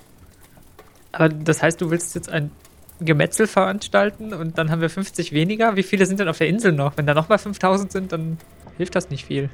Aber 1.18 1.30
das 1.30 1.64
heißt, 1.64 1.82
du 1.82 1.90
willst 1.90 2.14
jetzt 2.14 2.30
ein 2.30 2.52
Gemetzel 3.00 3.48
veranstalten 3.48 4.34
und 4.34 4.60
dann 4.60 4.70
haben 4.70 4.82
wir 4.82 4.90
50 4.90 5.32
weniger? 5.32 5.76
Wie 5.76 5.82
viele 5.82 6.06
sind 6.06 6.20
denn 6.20 6.28
auf 6.28 6.38
der 6.38 6.48
Insel 6.48 6.74
noch? 6.74 6.96
Wenn 6.96 7.08
da 7.08 7.16
nochmal 7.16 7.40
5000 7.40 7.92
sind, 7.92 8.12
dann 8.12 8.38
hilft 8.78 8.94
das 8.94 9.10
nicht 9.10 9.26
viel. 9.26 9.50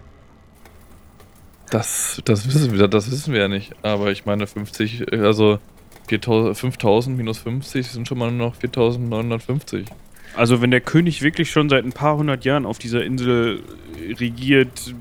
Das, 1.70 2.22
das, 2.26 2.46
wissen 2.48 2.78
wir, 2.78 2.88
das 2.90 3.10
wissen 3.10 3.34
wir 3.34 3.40
ja 3.40 3.48
nicht. 3.48 3.74
Aber 3.82 4.12
ich 4.12 4.26
meine 4.26 4.46
50, 4.46 5.14
äh, 5.14 5.20
also 5.20 5.60
4000 6.10 6.58
5000 6.58 7.18
minus 7.18 7.38
50 7.38 7.88
sind 7.88 8.10
schon 8.10 8.18
mal 8.18 8.30
nur 8.30 8.50
noch 8.50 8.56
4950. 8.56 9.86
Also 10.36 10.62
wenn 10.62 10.72
der 10.72 10.82
König 10.82 11.22
wirklich 11.22 11.50
schon 11.50 11.70
seit 11.70 11.86
ein 11.86 11.94
paar 11.94 12.18
hundert 12.18 12.44
Jahren 12.44 12.66
auf 12.66 12.78
dieser 12.78 13.06
Insel 13.06 13.64
regiert, 14.20 14.94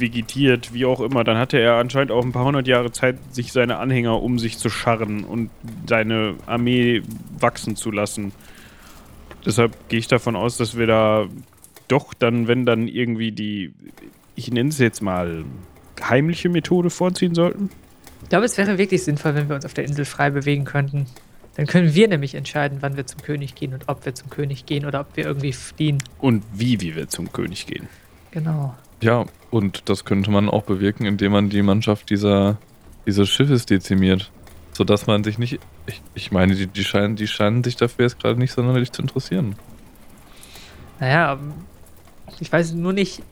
vegetiert, 0.00 0.72
wie 0.72 0.84
auch 0.84 1.00
immer, 1.00 1.24
dann 1.24 1.36
hatte 1.36 1.58
er 1.58 1.74
anscheinend 1.74 2.10
auch 2.10 2.24
ein 2.24 2.32
paar 2.32 2.44
hundert 2.44 2.66
Jahre 2.66 2.92
Zeit, 2.92 3.16
sich 3.32 3.52
seine 3.52 3.78
Anhänger 3.78 4.22
um 4.22 4.38
sich 4.38 4.58
zu 4.58 4.68
scharren 4.68 5.24
und 5.24 5.50
seine 5.88 6.34
Armee 6.46 7.02
wachsen 7.38 7.76
zu 7.76 7.90
lassen. 7.90 8.32
Deshalb 9.44 9.88
gehe 9.88 9.98
ich 9.98 10.08
davon 10.08 10.36
aus, 10.36 10.56
dass 10.56 10.76
wir 10.76 10.86
da 10.86 11.26
doch 11.88 12.14
dann, 12.14 12.48
wenn 12.48 12.66
dann 12.66 12.88
irgendwie 12.88 13.32
die, 13.32 13.72
ich 14.34 14.50
nenne 14.50 14.70
es 14.70 14.78
jetzt 14.78 15.02
mal, 15.02 15.44
heimliche 16.02 16.48
Methode 16.48 16.90
vorziehen 16.90 17.34
sollten. 17.34 17.70
Ich 18.22 18.28
glaube, 18.28 18.44
es 18.44 18.58
wäre 18.58 18.76
wirklich 18.78 19.04
sinnvoll, 19.04 19.34
wenn 19.34 19.48
wir 19.48 19.56
uns 19.56 19.64
auf 19.64 19.74
der 19.74 19.84
Insel 19.84 20.04
frei 20.04 20.30
bewegen 20.30 20.64
könnten. 20.64 21.06
Dann 21.56 21.66
können 21.66 21.94
wir 21.94 22.08
nämlich 22.08 22.34
entscheiden, 22.34 22.78
wann 22.80 22.96
wir 22.96 23.06
zum 23.06 23.22
König 23.22 23.54
gehen 23.54 23.72
und 23.72 23.84
ob 23.86 24.04
wir 24.04 24.14
zum 24.14 24.28
König 24.28 24.66
gehen 24.66 24.84
oder 24.84 25.00
ob 25.00 25.16
wir 25.16 25.24
irgendwie 25.24 25.52
fliehen. 25.52 26.02
Und 26.18 26.44
wie, 26.52 26.80
wie 26.80 26.94
wir 26.94 27.08
zum 27.08 27.32
König 27.32 27.66
gehen. 27.66 27.88
Genau. 28.30 28.74
Ja, 29.00 29.24
und 29.50 29.88
das 29.88 30.04
könnte 30.04 30.30
man 30.30 30.48
auch 30.48 30.62
bewirken, 30.62 31.04
indem 31.06 31.32
man 31.32 31.48
die 31.50 31.62
Mannschaft 31.62 32.10
dieser, 32.10 32.56
dieses 33.06 33.28
Schiffes 33.28 33.66
dezimiert. 33.66 34.30
Sodass 34.72 35.06
man 35.06 35.24
sich 35.24 35.38
nicht. 35.38 35.58
Ich, 35.86 36.02
ich 36.14 36.32
meine, 36.32 36.54
die, 36.54 36.66
die, 36.66 36.84
scheinen, 36.84 37.16
die 37.16 37.26
scheinen 37.28 37.64
sich 37.64 37.76
dafür 37.76 38.04
jetzt 38.06 38.20
gerade 38.20 38.38
nicht 38.38 38.52
sonderlich 38.52 38.92
zu 38.92 39.00
interessieren. 39.00 39.56
Naja, 41.00 41.38
ich 42.40 42.52
weiß 42.52 42.72
nur 42.74 42.92
nicht. 42.92 43.22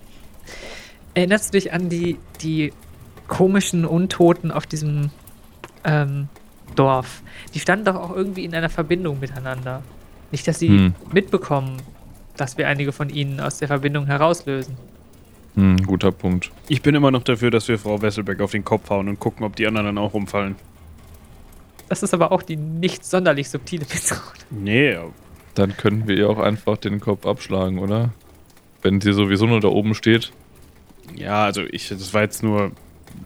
Erinnerst 1.15 1.53
du 1.53 1.59
dich 1.59 1.73
an 1.73 1.89
die, 1.89 2.19
die 2.41 2.73
komischen 3.29 3.85
Untoten 3.85 4.51
auf 4.51 4.67
diesem 4.67 5.11
ähm, 5.85 6.29
Dorf? 6.77 7.23
Die 7.55 7.61
standen 7.61 7.85
doch 7.85 7.97
auch 7.97 8.15
irgendwie 8.17 8.45
in 8.45 8.55
einer 8.55 8.71
Verbindung 8.71 9.21
miteinander. 9.21 9.83
Nicht, 10.31 10.47
dass 10.49 10.59
sie 10.59 10.69
Hm. 10.69 10.95
mitbekommen, 11.13 11.77
dass 12.37 12.57
wir 12.59 12.69
einige 12.69 12.93
von 12.93 13.11
ihnen 13.11 13.41
aus 13.41 13.59
der 13.59 13.69
Verbindung 13.69 14.07
herauslösen. 14.07 14.77
Hm, 15.57 15.77
guter 15.87 16.11
Punkt. 16.13 16.51
Ich 16.69 16.83
bin 16.83 16.95
immer 16.95 17.11
noch 17.11 17.23
dafür, 17.23 17.51
dass 17.51 17.69
wir 17.69 17.79
Frau 17.79 18.03
Wesselbeck 18.03 18.41
auf 18.41 18.51
den 18.53 18.65
Kopf 18.65 18.91
hauen 18.91 19.09
und 19.09 19.21
gucken, 19.21 19.45
ob 19.45 19.55
die 19.57 19.67
anderen 19.67 19.87
dann 19.87 19.99
auch 19.99 20.15
umfallen. 20.15 20.57
Das 21.89 22.03
ist 22.03 22.13
aber 22.15 22.33
auch 22.33 22.43
die 22.43 22.57
nicht 22.57 23.05
sonderlich 23.05 23.49
subtile 23.51 23.85
Methode. 23.85 24.21
Nee, 24.51 24.97
Dann 25.55 25.77
könnten 25.77 26.09
wir 26.09 26.17
ihr 26.17 26.29
auch 26.31 26.39
einfach 26.39 26.77
den 26.79 26.99
Kopf 26.99 27.27
abschlagen, 27.27 27.79
oder? 27.79 28.13
Wenn 28.83 29.01
sie 29.01 29.13
sowieso 29.13 29.47
nur 29.47 29.61
da 29.61 29.69
oben 29.69 29.95
steht. 29.95 30.33
ja, 31.15 31.45
also 31.45 31.63
ich, 31.71 31.89
das 31.91 32.13
war 32.13 32.23
jetzt 32.23 32.43
nur 32.43 32.73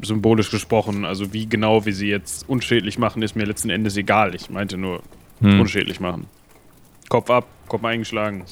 symbolisch 0.03 0.51
gesprochen. 0.51 1.05
Also 1.07 1.33
wie 1.33 1.49
genau 1.49 1.87
wir 1.87 1.95
sie 1.95 2.09
jetzt 2.09 2.47
unschädlich 2.49 2.99
machen, 2.99 3.23
ist 3.23 3.37
mir 3.37 3.45
letzten 3.45 3.71
Endes 3.71 3.97
egal. 3.97 4.35
Ich 4.35 4.51
meinte 4.51 4.77
nur 4.77 5.03
Hm. 5.41 5.61
unschädlich 5.61 6.01
machen. 6.01 6.27
Kopf 7.09 7.31
ab, 7.31 7.47
Kopf 7.69 7.85
eingeschlagen. 7.85 8.43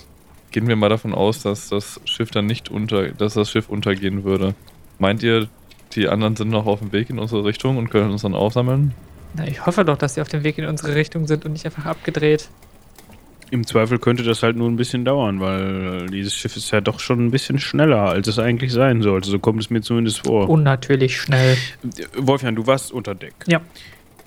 Gehen 0.50 0.68
wir 0.68 0.76
mal 0.76 0.88
davon 0.88 1.12
aus, 1.14 1.42
dass 1.42 1.68
das 1.68 2.00
Schiff 2.04 2.30
dann 2.30 2.46
nicht 2.46 2.70
unter, 2.70 3.08
dass 3.08 3.34
das 3.34 3.50
Schiff 3.50 3.68
untergehen 3.68 4.24
würde. 4.24 4.54
Meint 4.98 5.22
ihr, 5.22 5.48
die 5.92 6.08
anderen 6.08 6.36
sind 6.36 6.48
noch 6.50 6.66
auf 6.66 6.80
dem 6.80 6.92
Weg 6.92 7.10
in 7.10 7.18
unsere 7.18 7.44
Richtung 7.44 7.76
und 7.76 7.90
können 7.90 8.10
uns 8.10 8.22
dann 8.22 8.34
aufsammeln? 8.34 8.92
Na, 9.34 9.46
ich 9.46 9.66
hoffe 9.66 9.84
doch, 9.84 9.98
dass 9.98 10.14
sie 10.14 10.20
auf 10.20 10.28
dem 10.28 10.44
Weg 10.44 10.58
in 10.58 10.66
unsere 10.66 10.94
Richtung 10.94 11.26
sind 11.26 11.44
und 11.44 11.52
nicht 11.52 11.66
einfach 11.66 11.86
abgedreht. 11.86 12.48
Im 13.50 13.64
Zweifel 13.66 13.98
könnte 13.98 14.24
das 14.24 14.42
halt 14.42 14.56
nur 14.56 14.68
ein 14.68 14.76
bisschen 14.76 15.04
dauern, 15.04 15.40
weil 15.40 16.06
dieses 16.06 16.34
Schiff 16.34 16.56
ist 16.56 16.70
ja 16.72 16.80
doch 16.80 16.98
schon 16.98 17.26
ein 17.26 17.30
bisschen 17.30 17.60
schneller, 17.60 18.02
als 18.02 18.26
es 18.26 18.38
eigentlich 18.38 18.72
sein 18.72 19.02
sollte. 19.02 19.30
So 19.30 19.38
kommt 19.38 19.60
es 19.60 19.70
mir 19.70 19.82
zumindest 19.82 20.26
vor. 20.26 20.48
Unnatürlich 20.48 21.20
schnell. 21.20 21.56
Wolfgang, 22.16 22.56
du 22.56 22.66
warst 22.66 22.90
unter 22.90 23.14
Deck. 23.14 23.34
Ja. 23.46 23.60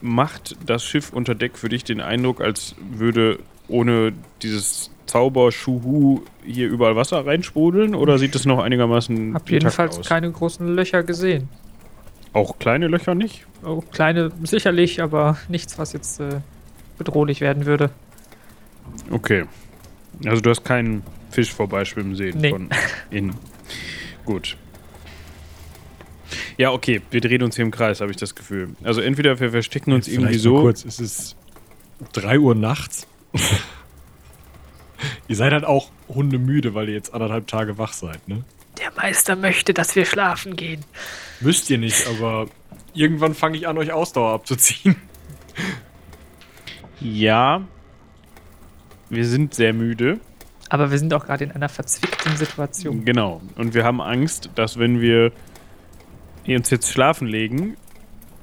Macht 0.02 0.56
das 0.66 0.86
Schiff 0.86 1.12
unter 1.12 1.36
Deck 1.36 1.58
für 1.58 1.68
dich 1.68 1.84
den 1.84 2.00
Eindruck, 2.00 2.40
als 2.40 2.76
würde 2.80 3.40
ohne 3.68 4.14
dieses 4.42 4.90
Zauberschuhu 5.10 6.22
hier 6.46 6.68
überall 6.70 6.96
Wasser 6.96 7.26
reinsprudeln? 7.26 7.96
Oder 7.96 8.20
sieht 8.20 8.36
es 8.36 8.46
noch 8.46 8.60
einigermaßen 8.60 9.34
Hab 9.34 9.42
intakt 9.42 9.50
jedenfalls 9.52 10.00
aus? 10.00 10.08
keine 10.08 10.32
großen 10.32 10.76
Löcher 10.76 11.02
gesehen. 11.04 11.50
Auch 12.34 12.60
kleine 12.60 12.88
Löcher 12.88 13.16
nicht? 13.16 13.48
Oh, 13.66 13.82
kleine 13.92 14.32
sicherlich, 14.44 15.02
aber 15.02 15.38
nichts, 15.48 15.80
was 15.80 15.94
jetzt 15.94 16.20
äh, 16.20 16.42
bedrohlich 17.00 17.42
werden 17.42 17.66
würde. 17.66 17.90
Okay. 19.10 19.46
Also 20.26 20.42
du 20.42 20.50
hast 20.52 20.64
keinen 20.64 21.02
Fisch 21.32 21.52
vorbeischwimmen 21.54 22.16
sehen 22.16 22.38
Nee. 22.40 22.52
von 22.52 22.70
innen. 23.10 23.34
Gut. 24.26 24.58
Ja, 26.58 26.72
okay, 26.72 27.02
wir 27.10 27.22
drehen 27.22 27.42
uns 27.42 27.56
hier 27.56 27.66
im 27.66 27.72
Kreis, 27.72 28.00
habe 28.02 28.12
ich 28.12 28.18
das 28.18 28.36
Gefühl. 28.36 28.70
Also 28.84 29.02
entweder 29.02 29.40
wir 29.40 29.50
verstecken 29.50 29.92
uns 29.92 30.08
irgendwie 30.08 30.34
Vielleicht 30.34 30.46
nur 30.46 30.58
so. 30.58 30.62
kurz, 30.64 30.86
es 30.86 31.00
ist 31.00 31.36
3 32.14 32.38
Uhr 32.40 32.54
nachts. 32.54 33.08
ihr 35.28 35.36
seid 35.36 35.54
halt 35.54 35.66
auch 35.66 35.90
hundemüde, 36.08 36.74
weil 36.74 36.90
ihr 36.90 36.96
jetzt 36.96 37.14
anderthalb 37.14 37.48
Tage 37.48 37.78
wach 37.78 37.94
seid, 37.94 38.28
ne? 38.28 38.44
Der 38.80 38.92
Meister 38.96 39.36
möchte, 39.36 39.74
dass 39.74 39.96
wir 39.96 40.06
schlafen 40.06 40.56
gehen. 40.56 40.86
Müsst 41.42 41.70
ihr 41.70 41.78
nicht, 41.78 42.08
aber 42.08 42.48
irgendwann 42.94 43.34
fange 43.34 43.58
ich 43.58 43.68
an, 43.68 43.78
euch 43.78 43.92
Ausdauer 43.92 44.34
abzuziehen. 44.34 44.96
Ja. 47.02 47.66
Wir 49.10 49.26
sind 49.26 49.54
sehr 49.54 49.72
müde. 49.72 50.20
Aber 50.68 50.92
wir 50.92 51.00
sind 51.00 51.14
auch 51.14 51.26
gerade 51.26 51.46
in 51.46 51.52
einer 51.54 51.70
verzwickten 51.70 52.36
Situation. 52.36 53.06
Genau. 53.06 53.42
Und 53.56 53.74
wir 53.74 53.86
haben 53.86 54.02
Angst, 54.02 54.50
dass 54.56 54.78
wenn 54.78 55.00
wir 55.00 55.32
uns 56.46 56.70
jetzt 56.70 56.92
schlafen 56.92 57.26
legen, 57.26 57.78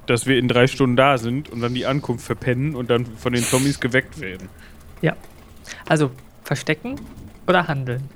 dass 0.06 0.26
wir 0.26 0.38
in 0.38 0.48
drei 0.48 0.68
Stunden 0.68 0.96
da 0.96 1.18
sind 1.18 1.50
und 1.50 1.60
dann 1.60 1.74
die 1.74 1.84
Ankunft 1.84 2.24
verpennen 2.24 2.74
und 2.74 2.88
dann 2.88 3.04
von 3.04 3.34
den 3.34 3.42
Zombies 3.42 3.78
geweckt 3.78 4.22
werden. 4.22 4.48
Also 5.86 6.10
verstecken 6.46 6.96
oder 7.46 7.68
handeln? 7.68 8.08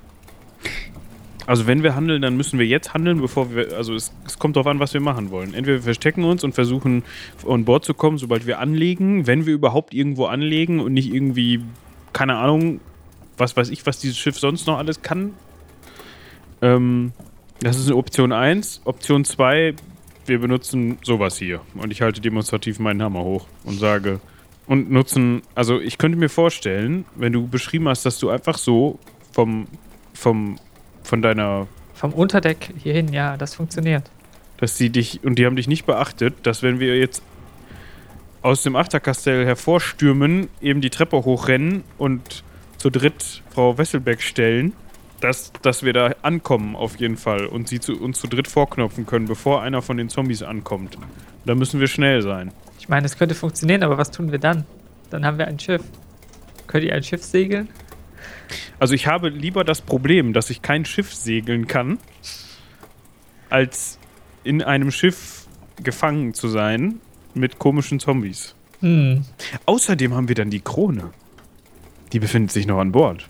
Also 1.47 1.67
wenn 1.67 1.83
wir 1.83 1.97
handeln, 1.97 2.23
dann 2.23 2.37
müssen 2.37 2.61
wir 2.61 2.67
jetzt 2.67 2.95
handeln, 2.95 3.21
bevor 3.21 3.53
wir. 3.53 3.77
Also 3.77 3.95
es, 3.95 4.13
es 4.25 4.39
kommt 4.39 4.55
darauf 4.55 4.69
an, 4.69 4.79
was 4.79 4.95
wir 4.95 5.01
machen 5.01 5.31
wollen. 5.31 5.53
Entweder 5.53 5.79
wir 5.79 5.83
verstecken 5.83 6.23
uns 6.23 6.45
und 6.45 6.55
versuchen 6.55 7.03
an 7.47 7.65
Bord 7.65 7.85
zu 7.85 7.93
kommen, 7.93 8.19
sobald 8.19 8.47
wir 8.47 8.61
anlegen, 8.61 9.27
wenn 9.27 9.47
wir 9.47 9.55
überhaupt 9.55 9.93
irgendwo 9.93 10.27
anlegen 10.27 10.79
und 10.79 10.93
nicht 10.93 11.13
irgendwie, 11.13 11.65
keine 12.13 12.37
Ahnung, 12.37 12.81
was 13.37 13.57
weiß 13.57 13.71
ich, 13.71 13.85
was 13.85 13.99
dieses 13.99 14.17
Schiff 14.17 14.39
sonst 14.39 14.67
noch 14.69 14.79
alles 14.79 15.03
kann. 15.03 15.35
Ähm, 16.63 17.13
das 17.61 17.79
ist 17.79 17.91
Option 17.91 18.33
1. 18.33 18.83
Option 18.85 19.25
2, 19.25 19.75
wir 20.27 20.39
benutzen 20.39 20.99
sowas 21.03 21.37
hier. 21.37 21.63
Und 21.75 21.91
ich 21.91 22.01
halte 22.01 22.21
demonstrativ 22.21 22.79
meinen 22.79 23.03
Hammer 23.03 23.25
hoch 23.25 23.49
und 23.65 23.79
sage. 23.81 24.21
Und 24.71 24.89
nutzen, 24.89 25.43
also 25.57 25.81
ich 25.81 25.99
könnte 25.99 26.17
mir 26.17 26.29
vorstellen, 26.29 27.05
wenn 27.17 27.33
du 27.33 27.49
beschrieben 27.49 27.89
hast, 27.89 28.07
dass 28.07 28.21
du 28.21 28.31
einfach 28.31 28.57
so 28.57 29.01
vom, 29.33 29.67
vom, 30.15 30.61
von 31.03 31.23
deiner 31.23 31.67
Vom 31.93 32.13
Unterdeck 32.13 32.73
hierhin, 32.79 33.13
ja, 33.13 33.37
das 33.37 33.57
funktioniert. 33.57 34.09
dass 34.59 34.79
sie 34.79 34.91
dich 34.91 35.25
und 35.25 35.41
die 35.41 35.47
haben 35.47 35.57
dich 35.57 35.67
nicht 35.67 35.87
beachtet, 35.87 36.35
dass 36.45 36.63
wenn 36.63 36.79
wir 36.79 36.97
jetzt 36.97 37.21
aus 38.43 38.63
dem 38.63 38.77
Achterkastell 38.77 39.45
hervorstürmen, 39.45 40.49
eben 40.61 40.81
die 40.81 40.91
Treppe 40.91 41.25
hochrennen 41.25 41.83
und 41.99 42.45
zu 42.77 42.91
dritt 42.91 43.43
Frau 43.53 43.77
Wesselbeck 43.77 44.23
stellen, 44.23 44.73
dass, 45.19 45.53
dass 45.63 45.83
wir 45.83 45.95
da 45.95 46.15
ankommen 46.23 46.77
auf 46.77 47.01
jeden 47.01 47.17
Fall 47.17 47.47
und 47.47 47.67
sie 47.67 47.81
zu, 47.81 48.01
uns 48.01 48.21
zu 48.21 48.29
dritt 48.29 48.47
vorknopfen 48.47 49.05
können, 49.05 49.27
bevor 49.27 49.63
einer 49.63 49.83
von 49.83 49.97
den 49.97 50.09
Zombies 50.09 50.45
ankommt. 50.45 50.97
Da 51.45 51.57
müssen 51.57 51.81
wir 51.81 51.89
schnell 51.89 52.23
sein. 52.23 52.53
Ich 52.91 52.93
meine, 52.93 53.07
es 53.07 53.17
könnte 53.17 53.37
funktionieren, 53.37 53.85
aber 53.85 53.99
was 53.99 54.11
tun 54.11 54.33
wir 54.33 54.41
dann? 54.41 54.65
Dann 55.11 55.25
haben 55.25 55.39
wir 55.39 55.47
ein 55.47 55.61
Schiff. 55.61 55.81
Könnt 56.67 56.83
ihr 56.83 56.93
ein 56.93 57.05
Schiff 57.05 57.23
segeln? 57.23 57.69
Also 58.81 58.95
ich 58.95 59.07
habe 59.07 59.29
lieber 59.29 59.63
das 59.63 59.81
Problem, 59.81 60.33
dass 60.33 60.51
ich 60.51 60.61
kein 60.61 60.85
Schiff 60.85 61.15
segeln 61.15 61.69
kann, 61.69 61.99
als 63.49 63.97
in 64.43 64.61
einem 64.61 64.91
Schiff 64.91 65.47
gefangen 65.81 66.35
zu 66.35 66.49
sein 66.49 67.01
mit 67.33 67.61
komischen 67.61 68.01
Zombies. 68.01 68.57
Hm. 68.81 69.25
Außerdem 69.67 70.13
haben 70.13 70.27
wir 70.27 70.35
dann 70.35 70.51
die 70.51 70.59
Krone. 70.59 71.13
Die 72.13 72.19
befindet 72.19 72.51
sich 72.51 72.67
noch 72.67 72.81
an 72.81 72.91
Bord. 72.91 73.29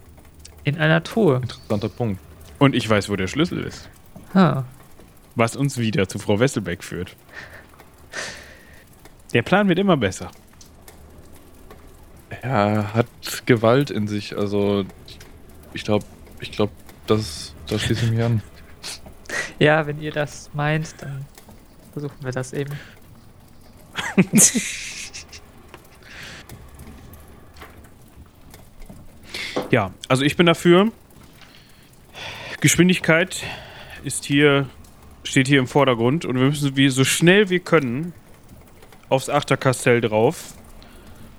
In 0.65 0.79
einer 0.79 1.03
Truhe. 1.03 1.37
Interessanter 1.37 1.91
Punkt. 1.91 2.19
Und 2.59 2.75
ich 2.75 2.89
weiß, 2.89 3.11
wo 3.11 3.17
der 3.17 3.27
Schlüssel 3.27 3.63
ist. 3.65 3.91
Ha. 4.33 4.65
Was 5.35 5.55
uns 5.55 5.77
wieder 5.77 6.09
zu 6.09 6.19
Frau 6.19 6.41
Wesselbeck 6.41 6.83
führt. 6.83 7.15
Der 9.33 9.43
Plan 9.43 9.69
wird 9.69 9.79
immer 9.79 9.97
besser. 9.97 10.31
Er 12.43 12.95
hat 12.95 13.07
Gewalt 13.47 13.91
in 13.91 14.09
sich, 14.09 14.37
also 14.37 14.85
ich 15.73 15.85
glaube, 15.85 16.05
ich 16.41 16.53
glaube, 16.53 16.73
das, 17.07 17.55
das 17.67 17.83
schließe 17.83 18.07
ich 18.07 18.11
mich 18.13 18.23
an. 18.23 18.43
Ja, 19.59 19.87
wenn 19.87 20.01
ihr 20.01 20.11
das 20.11 20.51
meint, 20.55 20.95
dann 21.01 21.27
versuchen 21.93 22.17
wir 22.23 22.33
das 22.33 22.55
eben. 22.55 22.73
Ja, 29.71 29.93
also 30.09 30.25
ich 30.25 30.37
bin 30.37 30.47
dafür. 30.47 30.91
Geschwindigkeit 32.61 33.45
ist 34.03 34.25
hier, 34.25 34.69
steht 35.23 35.47
hier 35.47 35.61
im 35.61 35.69
Vordergrund 35.69 36.25
und 36.25 36.37
wir 36.39 36.47
müssen 36.47 36.77
wie 36.77 36.89
so 36.89 37.05
schnell 37.05 37.51
wir 37.51 37.61
können 37.61 38.13
aufs 39.11 39.29
Achterkastell 39.29 40.01
drauf, 40.01 40.55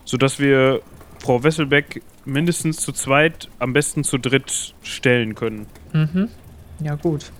sodass 0.05 0.39
wir 0.39 0.81
Frau 1.19 1.43
Wesselbeck 1.43 2.03
mindestens 2.25 2.77
zu 2.77 2.91
zweit, 2.91 3.49
am 3.59 3.73
besten 3.73 4.03
zu 4.03 4.17
dritt 4.17 4.75
stellen 4.83 5.33
können. 5.33 5.65
Mhm. 5.93 6.29
Ja, 6.83 6.95
gut. 6.95 7.31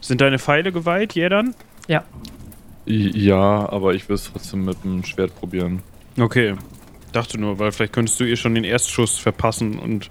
Sind 0.00 0.20
deine 0.20 0.38
Pfeile 0.38 0.72
geweiht, 0.72 1.14
Jädern? 1.14 1.54
Ja. 1.88 2.04
Ja, 2.84 3.68
aber 3.70 3.94
ich 3.94 4.08
will 4.08 4.16
es 4.16 4.30
trotzdem 4.32 4.64
mit 4.64 4.82
dem 4.84 5.04
Schwert 5.04 5.34
probieren. 5.36 5.82
Okay. 6.18 6.54
Dachte 7.12 7.38
nur, 7.38 7.58
weil 7.58 7.72
vielleicht 7.72 7.92
könntest 7.92 8.18
du 8.18 8.24
ihr 8.24 8.36
schon 8.36 8.54
den 8.54 8.64
Erstschuss 8.64 9.18
verpassen 9.18 9.78
und 9.78 10.10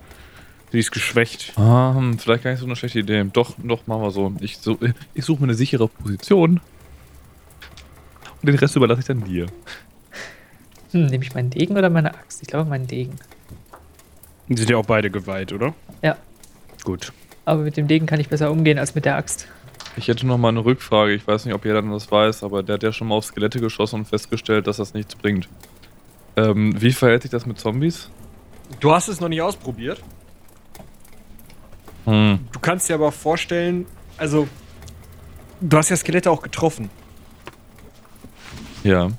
sie 0.72 0.80
ist 0.80 0.92
geschwächt. 0.92 1.54
Ah, 1.58 1.94
hm, 1.96 2.20
vielleicht 2.20 2.44
gar 2.44 2.52
nicht 2.52 2.60
so 2.60 2.66
eine 2.66 2.76
schlechte 2.76 3.00
Idee. 3.00 3.26
Doch, 3.34 3.56
doch, 3.62 3.88
machen 3.88 4.02
wir 4.02 4.12
so. 4.12 4.34
Ich, 4.40 4.58
so, 4.60 4.78
ich 5.14 5.26
suche 5.26 5.42
mir 5.42 5.48
eine 5.48 5.56
sichere 5.56 5.88
Position. 5.88 6.62
Und 8.42 8.48
den 8.48 8.56
Rest 8.56 8.76
überlasse 8.76 9.02
ich 9.02 9.08
dann 9.08 9.24
dir. 9.24 9.46
Hm, 10.92 11.06
nehme 11.06 11.24
ich 11.24 11.34
meinen 11.34 11.50
Degen 11.50 11.78
oder 11.78 11.90
meine 11.90 12.14
Axt? 12.14 12.42
Ich 12.42 12.48
glaube 12.48 12.70
meinen 12.70 12.88
Degen. 12.88 13.16
Die 14.48 14.58
sind 14.58 14.70
ja 14.70 14.78
auch 14.78 14.86
beide 14.86 15.10
geweiht, 15.10 15.54
oder? 15.54 15.74
Ja. 16.02 16.18
Gut. 16.84 17.14
Aber 17.46 17.62
mit 17.62 17.78
dem 17.78 17.88
Degen 17.88 18.08
kann 18.08 18.20
ich 18.20 18.30
besser 18.30 18.52
umgehen 18.52 18.80
als 18.80 18.96
mit 18.96 19.06
der 19.06 19.16
Axt. 19.16 19.48
Ich 19.96 20.08
hätte 20.08 20.26
noch 20.26 20.38
mal 20.38 20.50
eine 20.50 20.66
Rückfrage. 20.66 21.14
Ich 21.14 21.26
weiß 21.28 21.46
nicht, 21.46 21.54
ob 21.54 21.66
jeder 21.66 21.82
das 21.82 22.12
weiß, 22.12 22.44
aber 22.44 22.64
der 22.64 22.76
hat 22.76 22.84
ja 22.84 22.92
schon 22.92 23.08
mal 23.08 23.16
auf 23.16 23.26
Skelette 23.26 23.60
geschossen 23.60 24.02
und 24.02 24.06
festgestellt, 24.06 24.68
dass 24.68 24.78
das 24.78 24.94
nichts 24.94 25.16
bringt. 25.16 25.48
Ähm, 26.36 26.82
wie 26.82 26.92
verhält 26.92 27.22
sich 27.22 27.32
das 27.32 27.46
mit 27.46 27.60
Zombies? 27.60 28.10
Du 28.80 28.92
hast 28.92 29.08
es 29.08 29.20
noch 29.20 29.30
nicht 29.30 29.42
ausprobiert. 29.42 30.02
Hm. 32.06 32.40
Du 32.52 32.60
kannst 32.60 32.90
dir 32.90 32.96
aber 32.96 33.12
vorstellen, 33.12 33.86
also 34.18 34.48
du 35.60 35.78
hast 35.78 35.90
ja 35.90 35.96
Skelette 35.96 36.32
auch 36.32 36.42
getroffen 36.42 36.90
Ja. 38.84 39.10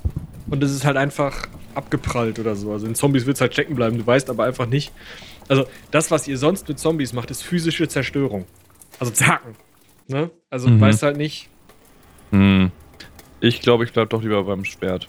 und 0.49 0.63
es 0.63 0.71
ist 0.71 0.85
halt 0.85 0.97
einfach 0.97 1.47
abgeprallt 1.75 2.37
oder 2.39 2.55
so. 2.55 2.71
Also 2.71 2.85
in 2.85 2.95
Zombies 2.95 3.25
wird 3.25 3.37
es 3.37 3.41
halt 3.41 3.53
stecken 3.53 3.75
bleiben. 3.75 3.97
Du 3.97 4.05
weißt 4.05 4.29
aber 4.29 4.43
einfach 4.43 4.65
nicht. 4.67 4.91
Also 5.47 5.65
das, 5.91 6.11
was 6.11 6.27
ihr 6.27 6.37
sonst 6.37 6.67
mit 6.67 6.77
Zombies 6.79 7.13
macht, 7.13 7.31
ist 7.31 7.41
physische 7.43 7.87
Zerstörung. 7.87 8.45
Also 8.99 9.11
zacken. 9.11 9.55
Ne? 10.07 10.29
Also 10.49 10.67
du 10.67 10.73
Mhm. 10.75 10.81
weißt 10.81 11.01
halt 11.03 11.17
nicht. 11.17 11.49
Hm. 12.31 12.71
Ich 13.39 13.61
glaube, 13.61 13.83
ich 13.85 13.91
bleib 13.93 14.09
doch 14.11 14.21
lieber 14.21 14.43
beim 14.43 14.63
Schwert. 14.65 15.07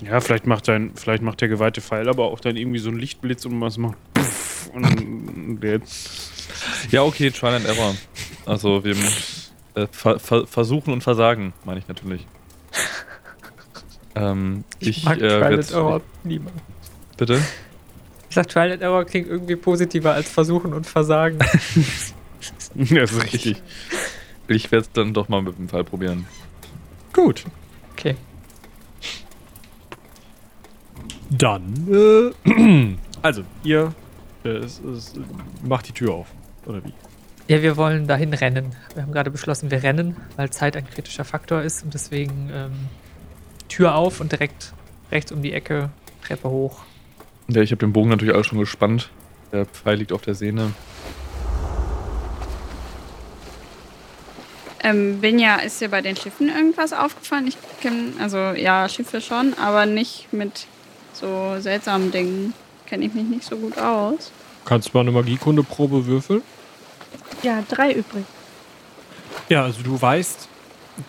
Ja, 0.00 0.20
vielleicht 0.20 0.46
macht 0.46 0.66
dein, 0.68 0.92
vielleicht 0.96 1.22
macht 1.22 1.40
der 1.40 1.48
geweihte 1.48 1.80
Pfeil 1.80 2.08
aber 2.08 2.24
auch 2.24 2.40
dann 2.40 2.56
irgendwie 2.56 2.78
so 2.80 2.88
einen 2.88 2.98
Lichtblitz 2.98 3.44
und 3.44 3.60
was 3.60 3.76
macht. 3.78 3.96
Puff, 4.14 4.70
und 4.74 5.60
jetzt. 5.62 6.20
Ja, 6.90 7.02
okay, 7.02 7.30
Trial 7.30 7.54
and 7.54 7.66
Error. 7.66 7.94
Also 8.46 8.82
wir 8.84 8.96
äh, 9.74 9.86
ver 9.92 10.18
ver 10.18 10.46
versuchen 10.46 10.92
und 10.92 11.02
versagen, 11.02 11.52
meine 11.64 11.78
ich 11.78 11.86
natürlich. 11.88 12.26
Ähm, 14.14 14.64
ich 14.78 15.04
mag 15.04 15.20
äh, 15.20 15.42
and 15.42 15.70
Error 15.70 16.00
niemand. 16.24 16.56
Bitte? 17.16 17.40
Ich 18.28 18.34
sag, 18.34 18.48
Trial 18.48 18.72
and 18.72 18.82
Error 18.82 19.04
klingt 19.04 19.28
irgendwie 19.28 19.56
positiver 19.56 20.14
als 20.14 20.30
Versuchen 20.30 20.72
und 20.72 20.86
Versagen. 20.86 21.38
Das 22.74 23.12
ist 23.12 23.22
richtig. 23.22 23.62
Ich 24.48 24.72
werde 24.72 24.84
es 24.84 24.90
dann 24.90 25.14
doch 25.14 25.28
mal 25.28 25.42
mit 25.42 25.56
dem 25.56 25.68
Fall 25.68 25.84
probieren. 25.84 26.26
Gut. 27.12 27.44
Okay. 27.92 28.16
Dann, 31.30 32.34
äh, 32.44 32.96
also, 33.22 33.42
ihr 33.62 33.94
äh, 34.44 34.48
es, 34.48 34.80
es, 34.80 35.14
macht 35.62 35.88
die 35.88 35.92
Tür 35.92 36.14
auf. 36.14 36.26
Oder 36.66 36.84
wie? 36.84 36.92
Ja, 37.48 37.62
wir 37.62 37.76
wollen 37.76 38.06
dahin 38.06 38.32
rennen. 38.34 38.74
Wir 38.94 39.02
haben 39.02 39.12
gerade 39.12 39.30
beschlossen, 39.30 39.70
wir 39.70 39.82
rennen, 39.82 40.16
weil 40.36 40.50
Zeit 40.50 40.76
ein 40.76 40.88
kritischer 40.88 41.24
Faktor 41.24 41.62
ist 41.62 41.82
und 41.84 41.94
deswegen 41.94 42.50
ähm, 42.52 42.72
Tür 43.72 43.94
auf 43.94 44.20
und 44.20 44.30
direkt 44.32 44.74
rechts 45.10 45.32
um 45.32 45.42
die 45.42 45.54
Ecke, 45.54 45.88
Treppe 46.26 46.50
hoch. 46.50 46.80
Ja, 47.48 47.62
ich 47.62 47.70
habe 47.70 47.78
den 47.78 47.92
Bogen 47.92 48.10
natürlich 48.10 48.34
alles 48.34 48.46
schon 48.46 48.58
gespannt. 48.58 49.08
Der 49.50 49.64
Pfeil 49.64 49.96
liegt 49.96 50.12
auf 50.12 50.20
der 50.20 50.34
Sehne. 50.34 50.72
Ähm, 54.84 55.20
Binja, 55.20 55.56
ist 55.56 55.80
dir 55.80 55.88
bei 55.88 56.02
den 56.02 56.16
Schiffen 56.16 56.48
irgendwas 56.48 56.92
aufgefallen? 56.92 57.46
Ich 57.46 57.56
kenne, 57.80 58.12
also 58.18 58.36
ja, 58.36 58.88
Schiffe 58.88 59.20
schon, 59.20 59.54
aber 59.54 59.86
nicht 59.86 60.32
mit 60.32 60.66
so 61.14 61.56
seltsamen 61.58 62.10
Dingen. 62.10 62.52
Kenne 62.86 63.06
ich 63.06 63.14
mich 63.14 63.24
nicht 63.24 63.44
so 63.44 63.56
gut 63.56 63.78
aus. 63.78 64.32
Kannst 64.66 64.88
du 64.88 64.98
mal 64.98 65.00
eine 65.00 65.12
Magiekundeprobe 65.12 66.04
würfeln? 66.06 66.42
Ja, 67.42 67.62
drei 67.68 67.92
übrig. 67.92 68.24
Ja, 69.48 69.64
also 69.64 69.82
du 69.82 70.00
weißt, 70.00 70.48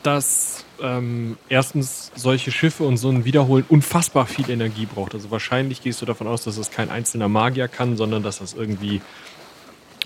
dass 0.03 0.62
ähm, 0.83 1.37
erstens 1.49 2.11
solche 2.13 2.51
Schiffe 2.51 2.83
und 2.83 2.97
so 2.97 3.09
ein 3.09 3.25
Wiederholen 3.25 3.65
unfassbar 3.69 4.27
viel 4.27 4.49
Energie 4.49 4.85
braucht. 4.85 5.15
Also 5.15 5.31
wahrscheinlich 5.31 5.81
gehst 5.81 6.01
du 6.01 6.05
davon 6.05 6.27
aus, 6.27 6.43
dass 6.43 6.57
das 6.57 6.69
kein 6.69 6.89
einzelner 6.89 7.29
Magier 7.29 7.69
kann, 7.69 7.95
sondern 7.95 8.21
dass 8.21 8.39
das 8.39 8.53
irgendwie 8.53 9.01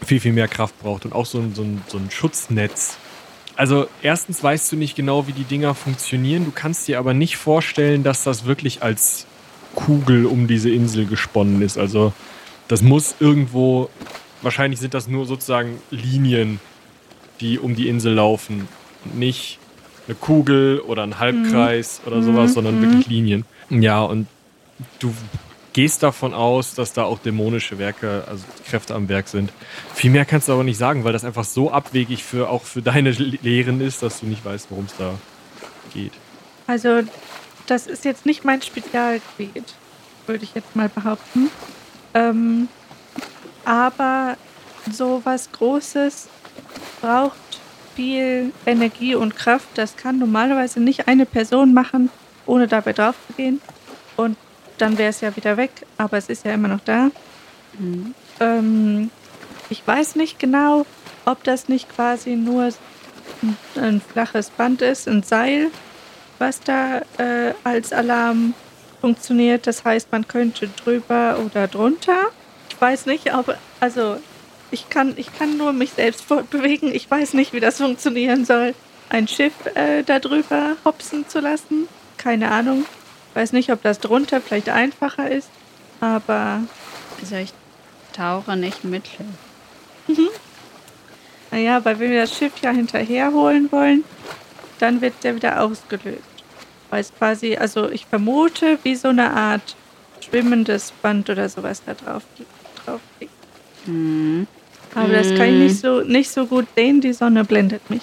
viel, 0.06 0.20
viel 0.20 0.34
mehr 0.34 0.48
Kraft 0.48 0.80
braucht 0.80 1.06
und 1.06 1.14
auch 1.14 1.26
so 1.26 1.40
ein, 1.40 1.56
so 1.56 1.64
ein, 1.64 1.82
so 1.88 1.98
ein 1.98 2.12
Schutznetz. 2.12 2.98
Also 3.56 3.88
erstens 4.04 4.44
weißt 4.44 4.72
du 4.72 4.76
nicht 4.76 4.96
genau, 4.96 5.26
wie 5.26 5.32
die 5.32 5.44
Dinger 5.44 5.74
funktionieren. 5.74 6.46
Du 6.46 6.52
kannst 6.52 6.88
dir 6.88 7.00
aber 7.00 7.16
nicht 7.16 7.38
vorstellen, 7.38 8.04
dass 8.04 8.24
das 8.24 8.46
wirklich 8.46 8.84
als 8.84 9.26
Kugel 9.74 10.28
um 10.28 10.48
diese 10.48 10.70
Insel 10.70 11.08
gesponnen 11.08 11.64
ist. 11.64 11.80
Also 11.80 12.14
das 12.68 12.84
muss 12.84 13.16
irgendwo, 13.20 13.90
wahrscheinlich 14.44 14.80
sind 14.80 14.94
das 14.94 15.08
nur 15.08 15.26
sozusagen 15.26 15.82
Linien, 15.90 16.60
die 17.42 17.58
um 17.58 17.76
die 17.76 17.88
Insel 17.88 18.14
laufen. 18.14 18.68
Nicht 19.16 19.58
eine 20.08 20.16
Kugel 20.16 20.80
oder 20.80 21.04
ein 21.04 21.20
Halbkreis 21.20 22.02
oder 22.06 22.22
sowas, 22.22 22.54
sondern 22.54 22.82
wirklich 22.82 23.08
Linien. 23.08 23.46
Ja, 23.70 24.02
und 24.02 24.28
du 25.00 25.14
gehst 25.74 26.02
davon 26.02 26.34
aus, 26.34 26.74
dass 26.74 26.94
da 26.94 27.04
auch 27.04 27.20
dämonische 27.20 27.78
Werke, 27.78 28.24
also 28.28 28.44
Kräfte 28.68 28.96
am 28.96 29.10
Werk 29.10 29.28
sind. 29.28 29.52
Viel 29.94 30.10
mehr 30.10 30.26
kannst 30.26 30.48
du 30.48 30.54
aber 30.54 30.64
nicht 30.64 30.78
sagen, 30.78 31.04
weil 31.04 31.14
das 31.14 31.24
einfach 31.24 31.44
so 31.44 31.72
abwegig 31.72 32.24
für 32.24 32.50
auch 32.50 32.64
für 32.64 32.82
deine 32.82 33.12
Lehren 33.12 33.82
ist, 33.82 34.02
dass 34.02 34.22
du 34.22 34.26
nicht 34.26 34.44
weißt, 34.44 34.72
worum 34.72 34.86
es 34.86 34.96
da 34.98 35.14
geht. 35.94 36.14
Also, 36.66 37.02
das 37.68 37.86
ist 37.86 38.06
jetzt 38.06 38.26
nicht 38.26 38.44
mein 38.44 38.62
Spezialgebiet, 38.62 39.76
würde 40.26 40.44
ich 40.46 40.56
jetzt 40.56 40.76
mal 40.76 40.90
behaupten. 40.90 41.50
Ähm, 42.14 42.70
aber 43.66 44.38
so 44.92 45.22
was 45.26 45.52
Großes 45.52 46.28
braucht 47.02 47.60
viel 47.98 48.54
Energie 48.68 49.16
und 49.16 49.36
Kraft. 49.36 49.68
Das 49.74 49.98
kann 49.98 50.20
normalerweise 50.20 50.80
nicht 50.80 51.08
eine 51.08 51.26
Person 51.26 51.74
machen, 51.74 52.12
ohne 52.46 52.68
dabei 52.68 52.94
drauf 52.94 53.16
zu 53.26 53.34
gehen. 53.34 53.60
Und 54.16 54.38
dann 54.78 55.00
wäre 55.00 55.10
es 55.10 55.22
ja 55.22 55.36
wieder 55.36 55.58
weg, 55.58 55.72
aber 55.98 56.18
es 56.18 56.30
ist 56.30 56.46
ja 56.46 56.54
immer 56.54 56.68
noch 56.68 56.82
da. 56.86 57.10
Ähm, 58.40 59.10
ich 59.72 59.86
weiß 59.86 60.16
nicht 60.16 60.38
genau, 60.38 60.86
ob 61.26 61.44
das 61.44 61.70
nicht 61.70 61.90
quasi 61.90 62.36
nur 62.36 62.66
ein, 63.42 63.58
ein 63.76 64.00
flaches 64.00 64.52
Band 64.52 64.84
ist, 64.84 65.08
ein 65.08 65.24
Seil, 65.24 65.72
was 66.38 66.60
da 66.60 67.00
äh, 67.18 67.54
als 67.64 67.94
Alarm 67.94 68.54
funktioniert. 69.02 69.66
Das 69.66 69.84
heißt, 69.84 70.12
man 70.12 70.28
könnte 70.28 70.68
drüber 70.68 71.40
oder 71.44 71.68
drunter. 71.68 72.28
Ich 72.70 72.80
weiß 72.80 73.08
nicht, 73.08 73.34
ob, 73.34 73.58
also 73.80 74.18
ich 74.72 74.90
kann, 74.90 75.14
ich 75.18 75.34
kann 75.38 75.58
nur 75.58 75.74
mich 75.74 75.92
selbst 75.92 76.24
fortbewegen. 76.26 76.94
Ich 76.94 77.10
weiß 77.10 77.34
nicht, 77.34 77.54
wie 77.54 77.60
das 77.60 77.78
funktionieren 77.78 78.46
soll. 78.46 78.74
Ein 79.10 79.28
Schiff 79.28 79.54
äh, 79.76 80.04
da 80.04 80.20
drüber 80.20 80.76
hopsen 80.84 81.28
zu 81.28 81.40
lassen. 81.40 81.88
Keine 82.18 82.52
Ahnung. 82.52 82.86
Weiß 83.34 83.54
nicht, 83.54 83.72
ob 83.72 83.82
das 83.84 84.00
drunter 84.00 84.42
vielleicht 84.42 84.70
einfacher 84.70 85.30
ist. 85.30 85.50
Aber 86.02 86.62
Also 87.22 87.36
ich 87.36 87.54
tauche 88.14 88.58
nicht 88.58 88.84
mit. 88.84 89.06
naja, 91.52 91.84
weil 91.86 92.00
wenn 92.00 92.12
wir 92.12 92.22
das 92.22 92.36
Schiff 92.36 92.54
ja 92.62 92.72
hinterher 92.72 93.32
holen 93.32 93.72
wollen, 93.72 94.04
dann 94.80 95.02
wird 95.02 95.24
der 95.24 95.36
wieder 95.36 95.62
ausgelöst. 95.62 96.22
Weil 96.90 97.02
es 97.02 97.14
quasi, 97.14 97.56
also 97.58 97.90
ich 97.90 98.06
vermute, 98.06 98.80
wie 98.84 98.96
so 98.96 99.10
eine 99.10 99.32
Art 99.32 99.76
schwimmendes 100.28 100.92
Band 101.02 101.30
oder 101.30 101.48
sowas 101.50 101.82
da 101.86 101.94
drauf, 101.94 102.24
drauf 102.86 103.02
liegt. 103.20 103.32
Hm. 103.86 104.48
Aber 104.96 105.10
das 105.10 105.36
kann 105.36 105.50
ich 105.50 105.60
nicht 105.60 105.80
so, 105.80 106.02
nicht 106.02 106.32
so 106.32 106.46
gut 106.46 106.66
sehen, 106.76 107.02
die 107.02 107.14
Sonne 107.14 107.44
blendet 107.44 107.90
mich. 107.90 108.02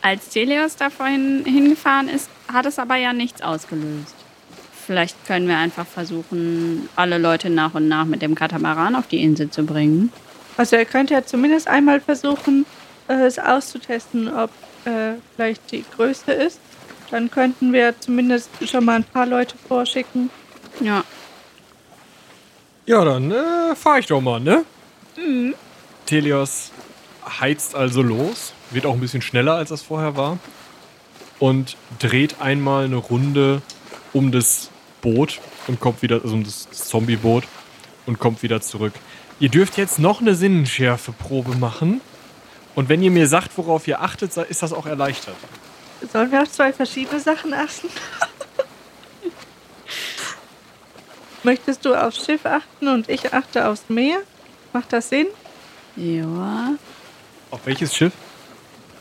Als 0.00 0.30
Celios 0.30 0.76
da 0.76 0.90
vorhin 0.90 1.44
hingefahren 1.44 2.08
ist, 2.08 2.28
hat 2.52 2.66
es 2.66 2.78
aber 2.78 2.96
ja 2.96 3.12
nichts 3.12 3.42
ausgelöst. 3.42 4.14
Vielleicht 4.86 5.26
können 5.26 5.48
wir 5.48 5.56
einfach 5.56 5.86
versuchen, 5.86 6.88
alle 6.94 7.16
Leute 7.16 7.48
nach 7.48 7.74
und 7.74 7.88
nach 7.88 8.04
mit 8.04 8.20
dem 8.20 8.34
Katamaran 8.34 8.96
auf 8.96 9.06
die 9.06 9.22
Insel 9.22 9.50
zu 9.50 9.64
bringen. 9.64 10.12
Also 10.56 10.76
er 10.76 10.84
könnte 10.84 11.14
ja 11.14 11.24
zumindest 11.24 11.68
einmal 11.68 12.00
versuchen, 12.00 12.66
äh, 13.08 13.24
es 13.24 13.38
auszutesten, 13.38 14.28
ob 14.32 14.50
äh, 14.84 15.14
vielleicht 15.34 15.72
die 15.72 15.84
Größe 15.96 16.32
ist. 16.32 16.60
Dann 17.10 17.30
könnten 17.30 17.72
wir 17.72 17.98
zumindest 17.98 18.50
schon 18.68 18.84
mal 18.84 18.96
ein 18.96 19.04
paar 19.04 19.26
Leute 19.26 19.56
vorschicken. 19.68 20.30
Ja, 20.80 21.04
Ja, 22.86 23.02
dann 23.04 23.30
äh, 23.30 23.74
fahr 23.74 23.98
ich 23.98 24.06
doch 24.06 24.20
mal, 24.20 24.40
ne? 24.40 24.64
Telios 26.04 26.70
heizt 27.40 27.74
also 27.74 28.02
los, 28.02 28.52
wird 28.70 28.84
auch 28.84 28.92
ein 28.92 29.00
bisschen 29.00 29.22
schneller, 29.22 29.54
als 29.54 29.70
das 29.70 29.80
vorher 29.80 30.16
war. 30.16 30.38
Und 31.38 31.76
dreht 31.98 32.40
einmal 32.40 32.84
eine 32.84 32.96
Runde 32.96 33.62
um 34.12 34.32
das 34.32 34.70
Boot 35.00 35.40
und 35.66 35.80
kommt 35.80 36.02
wieder, 36.02 36.20
also 36.22 36.34
um 36.34 36.44
das 36.44 36.70
Zombie-Boot 36.70 37.44
und 38.06 38.18
kommt 38.18 38.42
wieder 38.42 38.60
zurück. 38.60 38.92
Ihr 39.40 39.48
dürft 39.48 39.78
jetzt 39.78 39.98
noch 39.98 40.20
eine 40.20 40.34
Sinnenschärfe-Probe 40.34 41.56
machen. 41.56 42.00
Und 42.74 42.88
wenn 42.88 43.02
ihr 43.02 43.10
mir 43.10 43.26
sagt, 43.26 43.56
worauf 43.56 43.88
ihr 43.88 44.00
achtet, 44.02 44.36
ist 44.36 44.62
das 44.62 44.72
auch 44.72 44.86
erleichtert. 44.86 45.36
Sollen 46.12 46.30
wir 46.30 46.42
auf 46.42 46.50
zwei 46.50 46.72
verschiedene 46.72 47.18
Sachen 47.20 47.54
achten? 47.54 47.88
Möchtest 51.44 51.84
du 51.84 51.94
aufs 51.94 52.24
Schiff 52.24 52.44
achten 52.46 52.88
und 52.88 53.08
ich 53.08 53.32
achte 53.32 53.68
aufs 53.68 53.84
Meer? 53.88 54.18
Macht 54.72 54.92
das 54.92 55.08
Sinn? 55.08 55.26
ja. 55.96 56.74
Auf 57.50 57.60
welches 57.66 57.94
Schiff? 57.94 58.12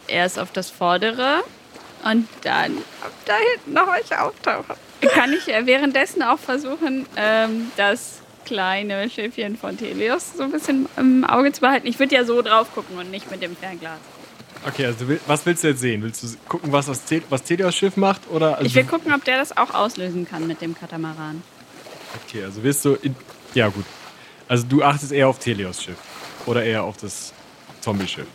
Erst 0.07 0.37
auf 0.37 0.51
das 0.51 0.69
vordere 0.69 1.39
und 2.03 2.27
dann 2.43 2.77
Ob 3.03 3.25
da 3.25 3.33
hinten 3.37 3.73
noch 3.73 3.87
welche 3.91 4.21
auftauchen? 4.21 4.75
kann 5.11 5.33
ich 5.33 5.47
äh, 5.47 5.65
währenddessen 5.65 6.21
auch 6.21 6.37
versuchen, 6.37 7.07
ähm, 7.15 7.71
das 7.77 8.19
kleine 8.45 9.09
Schiffchen 9.09 9.57
von 9.57 9.75
Telios 9.77 10.33
so 10.37 10.43
ein 10.43 10.51
bisschen 10.51 10.87
im 10.97 11.23
Auge 11.23 11.51
zu 11.51 11.61
behalten. 11.61 11.87
Ich 11.87 11.97
würde 11.97 12.13
ja 12.13 12.25
so 12.25 12.41
drauf 12.43 12.67
gucken 12.75 12.97
und 12.99 13.09
nicht 13.09 13.31
mit 13.31 13.41
dem 13.41 13.55
Fernglas. 13.55 13.97
Okay, 14.67 14.85
also 14.85 15.05
was 15.25 15.45
willst 15.45 15.63
du 15.63 15.69
jetzt 15.69 15.79
sehen? 15.79 16.03
Willst 16.03 16.21
du 16.23 16.27
gucken, 16.47 16.71
was 16.71 16.85
das 16.85 17.01
was 17.29 17.41
Telios 17.43 17.73
Schiff 17.75 17.97
macht? 17.97 18.21
Oder 18.29 18.55
also 18.57 18.65
Ich 18.65 18.75
will 18.75 18.83
gucken, 18.85 19.13
ob 19.13 19.23
der 19.23 19.37
das 19.37 19.55
auch 19.57 19.73
auslösen 19.73 20.27
kann 20.29 20.45
mit 20.45 20.61
dem 20.61 20.77
Katamaran. 20.77 21.41
Okay, 22.15 22.43
also 22.43 22.63
wirst 22.63 22.85
du. 22.85 22.93
In, 22.95 23.15
ja, 23.53 23.69
gut. 23.69 23.85
Also 24.47 24.65
du 24.67 24.83
achtest 24.83 25.11
eher 25.11 25.27
auf 25.27 25.39
Telios 25.39 25.83
Schiff. 25.83 25.97
Oder 26.45 26.63
eher 26.63 26.83
auf 26.83 26.97
das 26.97 27.33
Zombie-Schiff. 27.81 28.27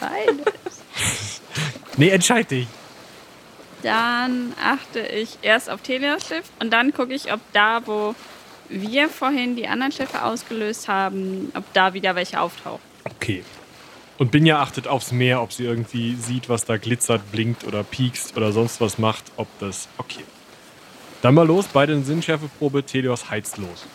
Beides. 0.00 0.44
Nee, 1.98 2.08
entscheid 2.08 2.50
dich. 2.50 2.66
Dann 3.82 4.54
achte 4.62 5.00
ich 5.00 5.38
erst 5.42 5.68
auf 5.68 5.82
Telios 5.82 6.26
Schiff 6.26 6.44
und 6.58 6.72
dann 6.72 6.94
gucke 6.94 7.12
ich, 7.12 7.30
ob 7.32 7.40
da, 7.52 7.86
wo 7.86 8.14
wir 8.70 9.10
vorhin 9.10 9.56
die 9.56 9.68
anderen 9.68 9.92
Schiffe 9.92 10.24
ausgelöst 10.24 10.88
haben, 10.88 11.52
ob 11.54 11.70
da 11.74 11.92
wieder 11.92 12.14
welche 12.14 12.40
auftauchen. 12.40 12.80
Okay. 13.04 13.44
Und 14.18 14.30
Binja 14.30 14.60
achtet 14.60 14.86
aufs 14.86 15.10
Meer, 15.10 15.42
ob 15.42 15.52
sie 15.52 15.64
irgendwie 15.64 16.14
sieht, 16.14 16.48
was 16.48 16.64
da 16.64 16.76
glitzert, 16.76 17.32
blinkt 17.32 17.64
oder 17.64 17.82
piekst 17.82 18.36
oder 18.36 18.52
sonst 18.52 18.80
was 18.80 18.98
macht. 18.98 19.24
Ob 19.36 19.48
das. 19.58 19.88
Okay. 19.98 20.24
Dann 21.22 21.34
mal 21.34 21.46
los, 21.46 21.66
beide 21.72 21.92
in 21.94 22.04
Sinnschärfeprobe. 22.04 22.84
Telios 22.84 23.30
heizt 23.30 23.56
los. 23.56 23.86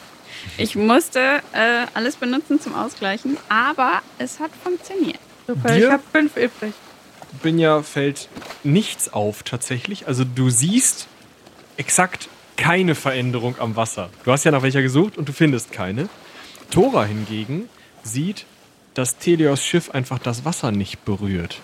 Ich 0.58 0.76
musste 0.76 1.20
äh, 1.52 1.86
alles 1.94 2.16
benutzen 2.16 2.60
zum 2.60 2.74
Ausgleichen, 2.74 3.38
aber 3.50 4.02
es 4.18 4.40
hat 4.40 4.52
funktioniert. 4.64 5.20
Super, 5.46 5.74
Dir? 5.74 5.86
ich 5.86 5.92
habe 5.92 6.04
fünf 6.12 6.36
übrig. 6.38 6.74
Binja 7.44 7.84
fällt 7.84 8.30
nichts 8.64 9.12
auf 9.14 9.44
tatsächlich. 9.44 10.08
Also 10.08 10.24
du 10.24 10.50
siehst 10.50 11.08
exakt 11.76 12.30
keine 12.56 12.96
Veränderung 12.96 13.56
am 13.60 13.76
Wasser. 13.76 14.10
Du 14.24 14.32
hast 14.32 14.44
ja 14.44 14.52
nach 14.52 14.64
welcher 14.64 14.82
gesucht 14.82 15.18
und 15.18 15.28
du 15.30 15.34
findest 15.34 15.72
keine. 15.72 16.10
Tora 16.72 17.06
hingegen 17.06 17.70
sieht, 18.04 18.46
dass 18.94 19.18
Telios 19.18 19.64
Schiff 19.64 19.92
einfach 19.92 20.20
das 20.20 20.44
Wasser 20.44 20.72
nicht 20.72 21.06
berührt. 21.06 21.62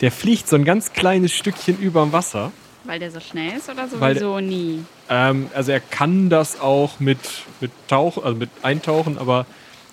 Der 0.00 0.10
fliegt 0.10 0.48
so 0.48 0.56
ein 0.56 0.64
ganz 0.64 0.92
kleines 0.92 1.32
Stückchen 1.32 1.78
überm 1.78 2.12
Wasser. 2.12 2.52
Weil 2.84 2.98
der 2.98 3.10
so 3.10 3.20
schnell 3.20 3.56
ist 3.56 3.68
oder 3.68 3.88
Weil- 3.98 4.14
sowieso 4.14 4.40
nie? 4.40 4.84
Ähm, 5.08 5.48
also 5.54 5.72
er 5.72 5.80
kann 5.80 6.30
das 6.30 6.60
auch 6.60 7.00
mit, 7.00 7.18
mit 7.60 7.70
Tauch, 7.88 8.22
also 8.22 8.36
mit 8.36 8.50
Eintauchen, 8.62 9.18
aber 9.18 9.46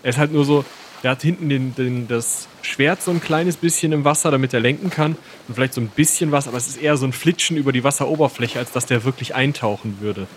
er 0.04 0.10
ist 0.10 0.18
halt 0.18 0.32
nur 0.32 0.46
so, 0.46 0.66
er 1.04 1.12
hat 1.12 1.22
hinten 1.22 1.50
den, 1.50 1.74
den, 1.76 2.08
das 2.08 2.48
Schwert 2.62 3.02
so 3.02 3.12
ein 3.12 3.22
kleines 3.22 3.56
bisschen 3.58 3.92
im 3.92 4.06
Wasser, 4.06 4.30
damit 4.32 4.54
er 4.54 4.60
lenken 4.60 4.90
kann 4.90 5.16
und 5.48 5.56
vielleicht 5.56 5.74
so 5.74 5.82
ein 5.82 5.88
bisschen 5.88 6.32
was, 6.32 6.48
aber 6.48 6.58
es 6.58 6.68
ist 6.68 6.78
eher 6.78 6.96
so 6.98 7.06
ein 7.06 7.14
Flitschen 7.14 7.58
über 7.58 7.72
die 7.72 7.84
Wasseroberfläche, 7.84 8.60
als 8.60 8.72
dass 8.72 8.86
der 8.86 9.04
wirklich 9.04 9.36
eintauchen 9.36 9.98
würde. 10.00 10.28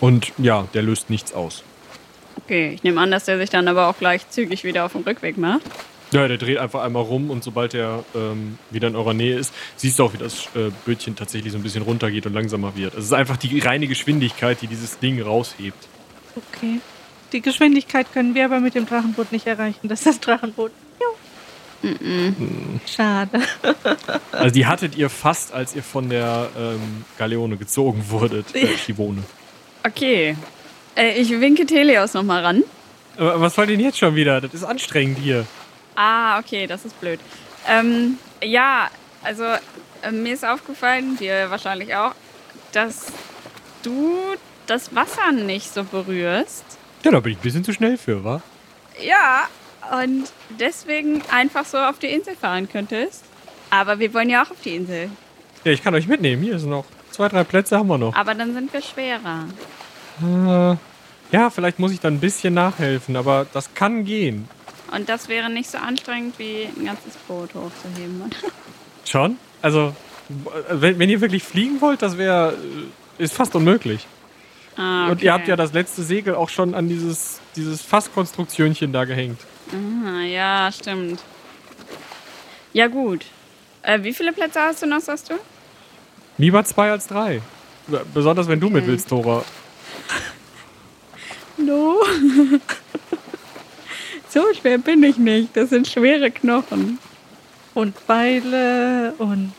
Und 0.00 0.32
ja, 0.38 0.66
der 0.74 0.82
löst 0.82 1.10
nichts 1.10 1.32
aus. 1.32 1.64
Okay, 2.44 2.72
ich 2.74 2.82
nehme 2.82 3.00
an, 3.00 3.10
dass 3.10 3.24
der 3.24 3.38
sich 3.38 3.50
dann 3.50 3.66
aber 3.68 3.88
auch 3.88 3.96
gleich 3.98 4.28
zügig 4.28 4.64
wieder 4.64 4.84
auf 4.84 4.92
den 4.92 5.02
Rückweg 5.02 5.38
macht. 5.38 5.62
Ja, 6.14 6.28
der 6.28 6.38
dreht 6.38 6.58
einfach 6.58 6.84
einmal 6.84 7.02
rum 7.02 7.28
und 7.30 7.42
sobald 7.42 7.74
er 7.74 8.04
ähm, 8.14 8.56
wieder 8.70 8.86
in 8.86 8.94
eurer 8.94 9.14
Nähe 9.14 9.36
ist, 9.36 9.52
siehst 9.74 9.98
du 9.98 10.04
auch, 10.04 10.12
wie 10.12 10.18
das 10.18 10.46
äh, 10.54 10.70
Bötchen 10.84 11.16
tatsächlich 11.16 11.50
so 11.50 11.58
ein 11.58 11.64
bisschen 11.64 11.82
runtergeht 11.82 12.24
und 12.24 12.34
langsamer 12.34 12.76
wird. 12.76 12.94
Also 12.94 13.00
es 13.00 13.06
ist 13.06 13.12
einfach 13.12 13.36
die 13.36 13.58
reine 13.58 13.88
Geschwindigkeit, 13.88 14.62
die 14.62 14.68
dieses 14.68 15.00
Ding 15.00 15.20
raushebt. 15.20 15.88
Okay. 16.36 16.78
Die 17.32 17.40
Geschwindigkeit 17.40 18.12
können 18.12 18.36
wir 18.36 18.44
aber 18.44 18.60
mit 18.60 18.76
dem 18.76 18.86
Drachenboot 18.86 19.32
nicht 19.32 19.48
erreichen. 19.48 19.88
Das 19.88 20.00
ist 20.00 20.06
das 20.06 20.20
Drachenboot. 20.20 20.70
Jo. 21.00 21.90
Schade. 22.86 23.40
Also 24.30 24.52
die 24.52 24.66
hattet 24.66 24.96
ihr 24.96 25.08
fast, 25.10 25.52
als 25.52 25.74
ihr 25.74 25.82
von 25.82 26.10
der 26.10 26.48
ähm, 26.58 27.04
Galeone 27.18 27.56
gezogen 27.56 28.04
wurdet, 28.08 28.54
äh, 28.54 28.76
Schivone. 28.76 29.22
Okay. 29.86 30.36
Äh, 30.96 31.20
ich 31.20 31.30
winke 31.40 31.66
Telios 31.66 32.14
nochmal 32.14 32.44
ran. 32.44 32.64
Aber 33.16 33.40
was 33.40 33.56
wollt 33.56 33.70
ihr 33.70 33.76
denn 33.76 33.84
jetzt 33.84 33.98
schon 33.98 34.16
wieder? 34.16 34.40
Das 34.40 34.52
ist 34.54 34.64
anstrengend 34.64 35.18
hier. 35.18 35.46
Ah, 35.94 36.38
okay, 36.38 36.66
das 36.66 36.84
ist 36.84 37.00
blöd. 37.00 37.20
Ähm, 37.68 38.18
ja, 38.42 38.90
also 39.22 39.44
äh, 39.44 40.10
mir 40.10 40.34
ist 40.34 40.44
aufgefallen, 40.44 41.16
dir 41.16 41.50
wahrscheinlich 41.50 41.94
auch, 41.94 42.14
dass 42.72 43.06
du 43.82 44.16
das 44.66 44.94
Wasser 44.94 45.32
nicht 45.32 45.72
so 45.72 45.84
berührst. 45.84 46.64
Ja, 47.02 47.10
da 47.10 47.20
bin 47.20 47.32
ich 47.32 47.38
ein 47.38 47.42
bisschen 47.42 47.64
zu 47.64 47.72
schnell 47.72 47.96
für, 47.98 48.24
wa? 48.24 48.42
Ja, 49.00 49.48
und 50.02 50.32
deswegen 50.58 51.22
einfach 51.30 51.64
so 51.64 51.78
auf 51.78 51.98
die 51.98 52.06
Insel 52.06 52.34
fahren 52.36 52.68
könntest. 52.68 53.24
Aber 53.70 53.98
wir 53.98 54.12
wollen 54.14 54.30
ja 54.30 54.42
auch 54.42 54.50
auf 54.50 54.60
die 54.64 54.76
Insel. 54.76 55.10
Ja, 55.64 55.72
ich 55.72 55.82
kann 55.82 55.94
euch 55.94 56.06
mitnehmen. 56.06 56.42
Hier 56.42 56.58
sind 56.58 56.70
noch 56.70 56.84
zwei, 57.10 57.28
drei 57.28 57.44
Plätze 57.44 57.78
haben 57.78 57.88
wir 57.88 57.98
noch. 57.98 58.14
Aber 58.14 58.34
dann 58.34 58.54
sind 58.54 58.72
wir 58.72 58.82
schwerer. 58.82 59.46
Äh, 60.22 60.76
ja, 61.34 61.50
vielleicht 61.50 61.78
muss 61.78 61.92
ich 61.92 62.00
dann 62.00 62.14
ein 62.14 62.20
bisschen 62.20 62.54
nachhelfen, 62.54 63.16
aber 63.16 63.46
das 63.52 63.74
kann 63.74 64.04
gehen. 64.04 64.48
Und 64.92 65.08
das 65.08 65.28
wäre 65.28 65.50
nicht 65.50 65.70
so 65.70 65.78
anstrengend, 65.78 66.38
wie 66.38 66.68
ein 66.76 66.84
ganzes 66.84 67.14
Boot 67.28 67.50
hochzuheben. 67.54 68.22
Schon? 69.04 69.38
Also, 69.62 69.94
wenn, 70.70 70.98
wenn 70.98 71.08
ihr 71.10 71.20
wirklich 71.20 71.42
fliegen 71.42 71.80
wollt, 71.80 72.02
das 72.02 72.16
wäre 72.18 72.56
ist 73.18 73.34
fast 73.34 73.54
unmöglich. 73.54 74.06
Ah, 74.76 75.08
Und 75.08 75.22
ihr 75.22 75.30
okay. 75.32 75.38
habt 75.40 75.48
ja 75.48 75.56
das 75.56 75.72
letzte 75.72 76.02
Segel 76.02 76.34
auch 76.34 76.48
schon 76.48 76.74
an 76.74 76.88
dieses, 76.88 77.40
dieses 77.54 77.80
Fasskonstruktionchen 77.82 78.92
da 78.92 79.04
gehängt. 79.04 79.38
Ah, 79.72 80.22
ja, 80.22 80.70
stimmt. 80.72 81.20
Ja, 82.72 82.88
gut. 82.88 83.24
Äh, 83.82 84.02
wie 84.02 84.12
viele 84.12 84.32
Plätze 84.32 84.60
hast 84.60 84.82
du 84.82 84.86
noch, 84.86 85.00
sagst 85.00 85.30
du? 85.30 85.34
Lieber 86.38 86.64
zwei 86.64 86.90
als 86.90 87.06
drei. 87.06 87.40
Besonders 88.12 88.48
wenn 88.48 88.58
du 88.58 88.68
mit 88.68 88.82
Okay. 88.82 88.90
willst, 88.92 89.08
Tora. 89.08 89.44
No. 91.56 92.02
so 94.34 94.52
schwer 94.52 94.78
bin 94.78 95.02
ich 95.04 95.16
nicht. 95.16 95.56
Das 95.56 95.70
sind 95.70 95.86
schwere 95.86 96.30
Knochen. 96.30 96.98
Und 97.72 98.06
Beile 98.06 99.14
und 99.18 99.52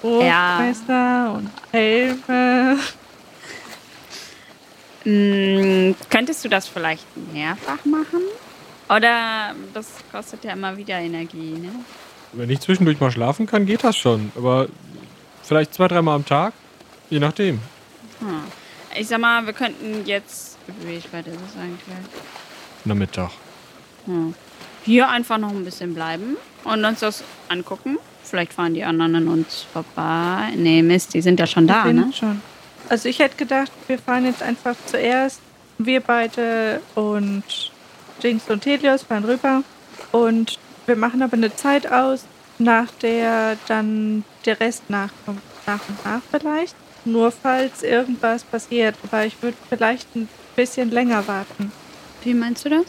Brustmesser 0.00 1.34
und 1.34 1.50
Helme. 1.72 2.78
Mm, 5.04 5.94
könntest 6.10 6.44
du 6.44 6.48
das 6.48 6.66
vielleicht 6.66 7.06
mehrfach 7.32 7.84
machen? 7.84 8.22
Oder 8.88 9.54
das 9.72 9.86
kostet 10.10 10.44
ja 10.44 10.52
immer 10.52 10.76
wieder 10.76 10.98
Energie, 10.98 11.52
ne? 11.52 11.70
Wenn 12.32 12.50
ich 12.50 12.60
zwischendurch 12.60 13.00
mal 13.00 13.10
schlafen 13.10 13.46
kann, 13.46 13.66
geht 13.66 13.84
das 13.84 13.96
schon. 13.96 14.32
Aber 14.36 14.68
vielleicht 15.42 15.74
zwei, 15.74 15.88
dreimal 15.88 16.16
am 16.16 16.26
Tag. 16.26 16.52
Je 17.08 17.18
nachdem. 17.18 17.60
Hm. 18.20 18.42
Ich 18.98 19.08
sag 19.08 19.20
mal, 19.20 19.44
wir 19.44 19.52
könnten 19.52 20.04
jetzt. 20.06 20.58
Wie 20.80 21.00
spät 21.00 21.26
ist 21.26 21.34
es 21.34 21.56
eigentlich? 21.60 21.96
Nachmittag. 22.84 23.30
Hm. 24.06 24.34
Hier 24.84 25.08
einfach 25.08 25.38
noch 25.38 25.50
ein 25.50 25.64
bisschen 25.64 25.94
bleiben 25.94 26.36
und 26.64 26.84
uns 26.84 27.00
das 27.00 27.24
angucken. 27.48 27.98
Vielleicht 28.22 28.52
fahren 28.52 28.74
die 28.74 28.84
anderen 28.84 29.16
an 29.16 29.28
uns 29.28 29.66
vorbei. 29.72 30.52
Nee, 30.56 30.82
Mist, 30.82 31.14
die 31.14 31.22
sind 31.22 31.38
ja 31.38 31.46
schon 31.46 31.66
da, 31.66 31.84
ne? 31.92 32.10
schon. 32.12 32.40
Also 32.88 33.08
ich 33.08 33.18
hätte 33.18 33.36
gedacht, 33.36 33.70
wir 33.88 33.98
fahren 33.98 34.24
jetzt 34.24 34.42
einfach 34.42 34.76
zuerst, 34.86 35.40
wir 35.78 36.00
beide 36.00 36.80
und 36.94 37.42
Jinx 38.20 38.48
und 38.48 38.64
Helios 38.64 39.02
fahren 39.02 39.24
rüber 39.24 39.62
und 40.12 40.58
wir 40.86 40.96
machen 40.96 41.22
aber 41.22 41.34
eine 41.34 41.54
Zeit 41.54 41.90
aus, 41.90 42.24
nach 42.58 42.90
der 43.02 43.56
dann 43.66 44.24
der 44.44 44.60
Rest 44.60 44.88
nachkommt, 44.88 45.42
nach 45.66 45.80
und 45.88 46.04
nach 46.04 46.22
vielleicht. 46.30 46.76
Nur 47.04 47.30
falls 47.30 47.82
irgendwas 47.82 48.44
passiert, 48.44 48.96
aber 49.04 49.26
ich 49.26 49.40
würde 49.42 49.56
vielleicht 49.68 50.14
ein 50.16 50.28
bisschen 50.56 50.90
länger 50.90 51.26
warten. 51.28 51.70
Wie 52.24 52.34
meinst 52.34 52.64
du 52.64 52.70
das? 52.70 52.86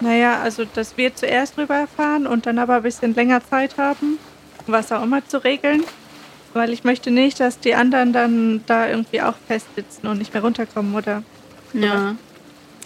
Naja, 0.00 0.40
also 0.40 0.64
dass 0.64 0.96
wir 0.96 1.14
zuerst 1.14 1.58
rüberfahren 1.58 2.26
und 2.26 2.46
dann 2.46 2.58
aber 2.58 2.76
ein 2.76 2.82
bisschen 2.82 3.14
länger 3.14 3.42
Zeit 3.44 3.76
haben, 3.76 4.18
was 4.66 4.90
auch 4.92 5.02
immer 5.02 5.26
zu 5.26 5.42
regeln. 5.44 5.84
Weil 6.52 6.72
ich 6.72 6.82
möchte 6.82 7.10
nicht, 7.10 7.38
dass 7.38 7.60
die 7.60 7.74
anderen 7.74 8.12
dann 8.12 8.64
da 8.66 8.88
irgendwie 8.88 9.22
auch 9.22 9.34
festsitzen 9.46 10.08
und 10.08 10.18
nicht 10.18 10.32
mehr 10.32 10.42
runterkommen, 10.42 10.94
oder? 10.94 11.22
Ja. 11.72 12.16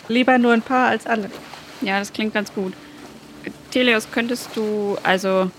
Lieber 0.09 0.37
nur 0.37 0.53
ein 0.53 0.61
paar 0.61 0.89
als 0.89 1.07
alle. 1.07 1.31
Ja, 1.81 1.99
das 1.99 2.12
klingt 2.12 2.35
ganz 2.35 2.53
gut. 2.53 2.75
Teleos, 3.71 4.09
könntest 4.11 4.51
du 4.55 4.99
also 5.03 5.51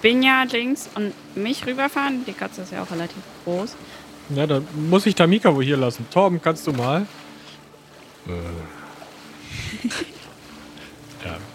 Binja, 0.00 0.44
Jinx 0.44 0.88
und 0.94 1.12
mich 1.34 1.66
rüberfahren? 1.66 2.24
Die 2.26 2.32
Katze 2.32 2.62
ist 2.62 2.72
ja 2.72 2.82
auch 2.82 2.90
relativ 2.90 3.22
groß. 3.44 3.76
Ja, 4.30 4.46
dann 4.46 4.66
muss 4.88 5.04
ich 5.04 5.14
Tamika 5.14 5.54
wohl 5.54 5.64
hier 5.64 5.76
lassen. 5.76 6.06
Torben, 6.10 6.40
kannst 6.40 6.66
du 6.66 6.72
mal? 6.72 7.06
ja, 8.26 8.34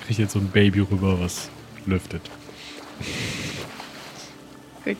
krieg 0.09 0.17
jetzt 0.17 0.33
so 0.33 0.39
ein 0.39 0.47
Baby 0.47 0.79
rüber, 0.79 1.19
was 1.19 1.51
lüftet. 1.85 2.23
Gut. 4.83 4.97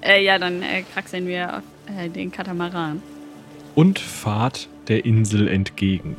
Äh, 0.00 0.24
ja, 0.24 0.40
dann 0.40 0.60
äh, 0.62 0.82
kraxeln 0.92 1.28
wir 1.28 1.58
auf 1.58 1.62
äh, 1.86 2.08
den 2.08 2.32
Katamaran. 2.32 3.00
Und 3.76 4.00
fahrt 4.00 4.68
der 4.88 5.04
Insel 5.04 5.46
entgegen. 5.46 6.16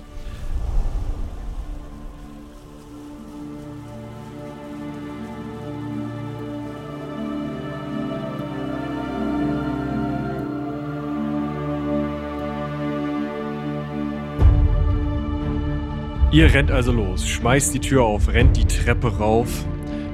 Ihr 16.32 16.54
rennt 16.54 16.72
also 16.72 16.94
los, 16.94 17.28
schmeißt 17.28 17.74
die 17.74 17.80
Tür 17.80 18.04
auf, 18.04 18.32
rennt 18.32 18.56
die 18.56 18.64
Treppe 18.64 19.18
rauf. 19.18 19.66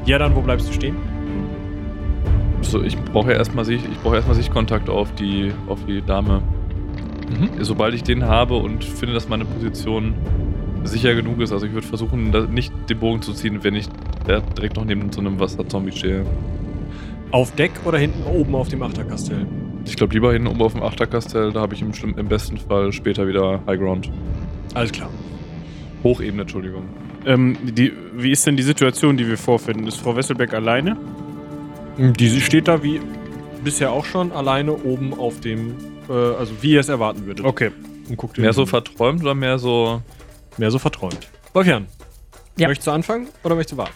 Ja, 0.06 0.18
dann, 0.18 0.36
wo 0.36 0.42
bleibst 0.42 0.68
du 0.68 0.74
stehen? 0.74 0.96
So, 2.62 2.82
ich 2.82 2.98
brauche 2.98 3.32
ja 3.32 3.38
erstmal 3.38 3.66
Sicht, 3.66 3.86
ich 3.92 4.00
brauche 4.00 4.16
erstmal 4.16 4.36
Sichtkontakt 4.36 4.90
auf 4.90 5.14
die, 5.14 5.52
auf 5.68 5.86
die 5.86 6.02
Dame. 6.02 6.42
Mhm. 7.30 7.64
Sobald 7.64 7.94
ich 7.94 8.02
den 8.02 8.24
habe 8.24 8.56
und 8.56 8.84
finde, 8.84 9.14
dass 9.14 9.30
meine 9.30 9.46
Position 9.46 10.16
sicher 10.84 11.14
genug 11.14 11.40
ist, 11.40 11.52
also 11.52 11.68
ich 11.68 11.74
würde 11.74 11.86
versuchen, 11.86 12.32
nicht 12.52 12.74
den 12.90 12.98
Bogen 12.98 13.22
zu 13.22 13.34
ziehen, 13.34 13.64
wenn 13.64 13.76
ich 13.76 13.88
da 14.26 14.40
direkt 14.40 14.76
noch 14.76 14.86
neben 14.86 15.12
so 15.12 15.20
einem 15.20 15.40
Wasserzombie 15.40 15.92
stehe. 15.92 16.26
Auf 17.30 17.54
Deck 17.54 17.72
oder 17.86 18.00
hinten 18.00 18.24
oben 18.24 18.56
auf 18.56 18.70
dem 18.70 18.82
Achterkastell? 18.82 19.46
Ich 19.86 19.96
glaube 19.96 20.16
lieber 20.16 20.34
hinten 20.34 20.48
oben 20.48 20.62
auf 20.64 20.74
dem 20.74 20.82
Achterkastell, 20.82 21.52
da 21.52 21.62
habe 21.62 21.76
ich 21.76 21.82
im, 21.84 21.92
im 22.18 22.28
besten 22.28 22.58
Fall 22.58 22.92
später 22.92 23.28
wieder 23.28 23.62
High 23.68 23.80
Ground. 23.80 24.10
Alles 24.74 24.92
klar. 24.92 25.10
Hochebene, 26.08 26.44
Entschuldigung. 26.44 26.86
Ähm, 27.26 27.58
die, 27.64 27.92
wie 28.14 28.32
ist 28.32 28.46
denn 28.48 28.56
die 28.56 28.64
Situation, 28.64 29.18
die 29.18 29.28
wir 29.28 29.38
vorfinden? 29.38 29.86
Ist 29.88 29.98
Frau 30.00 30.16
Wesselbeck 30.16 30.54
alleine? 30.54 30.96
Die 31.98 32.40
steht 32.42 32.68
da 32.70 32.82
wie 32.82 33.02
bisher 33.64 33.92
auch 33.92 34.06
schon 34.06 34.32
alleine 34.32 34.72
oben 34.74 35.14
auf 35.14 35.40
dem, 35.42 35.76
äh, 36.10 36.14
also 36.14 36.54
wie 36.62 36.72
ihr 36.74 36.80
es 36.80 36.88
erwarten 36.90 37.26
würdet. 37.26 37.46
Okay. 37.46 37.72
Und 38.08 38.16
guckt 38.16 38.38
Mehr 38.38 38.54
so 38.54 38.66
verträumt 38.66 39.22
oder 39.22 39.36
mehr 39.36 39.60
so. 39.60 40.02
mehr 40.58 40.72
so 40.72 40.80
verträumt. 40.80 41.28
Wolfjan, 41.54 41.88
Ja. 42.58 42.70
möchtest 42.70 42.88
du 42.88 42.92
anfangen 42.92 43.28
oder 43.44 43.56
möchtest 43.56 43.74
du 43.74 43.78
warten? 43.78 43.94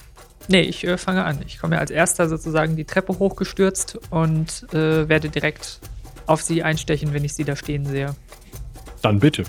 Nee, 0.50 0.62
ich 0.62 0.86
äh, 0.86 0.98
fange 0.98 1.24
an. 1.24 1.40
Ich 1.46 1.60
komme 1.60 1.76
ja 1.76 1.80
als 1.80 1.92
erster 1.92 2.28
sozusagen 2.28 2.76
die 2.76 2.84
Treppe 2.84 3.18
hochgestürzt 3.20 3.98
und 4.10 4.66
äh, 4.74 5.08
werde 5.08 5.30
direkt 5.30 5.80
auf 6.26 6.42
sie 6.42 6.62
einstechen, 6.64 7.14
wenn 7.14 7.24
ich 7.24 7.34
sie 7.36 7.46
da 7.46 7.56
stehen 7.56 7.86
sehe. 7.86 8.16
Dann 9.02 9.20
bitte. 9.20 9.44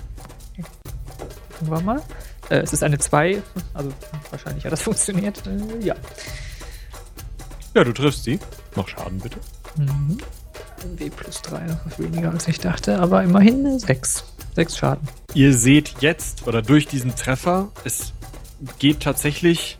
Gucken 1.59 1.73
wir 1.73 1.81
mal. 1.81 2.01
Äh, 2.49 2.57
es 2.57 2.73
ist 2.73 2.83
eine 2.83 2.97
2, 2.97 3.41
also 3.73 3.91
wahrscheinlich 4.29 4.65
hat 4.65 4.71
das 4.71 4.81
funktioniert. 4.83 5.41
Äh, 5.47 5.85
ja. 5.85 5.95
Ja, 7.73 7.83
du 7.83 7.91
triffst 7.91 8.23
sie. 8.23 8.39
Mach 8.75 8.87
Schaden 8.87 9.19
bitte. 9.19 9.37
Mhm. 9.77 10.17
W 10.97 11.09
plus 11.09 11.41
3, 11.41 11.65
noch 11.65 11.99
weniger 11.99 12.31
als 12.31 12.47
ich 12.47 12.59
dachte, 12.59 12.99
aber 12.99 13.23
immerhin 13.23 13.79
6. 13.79 14.23
6 14.55 14.77
Schaden. 14.77 15.07
Ihr 15.33 15.53
seht 15.53 15.95
jetzt 16.01 16.45
oder 16.45 16.61
durch 16.61 16.87
diesen 16.87 17.15
Treffer, 17.15 17.71
es 17.85 18.13
geht 18.79 18.99
tatsächlich 19.01 19.77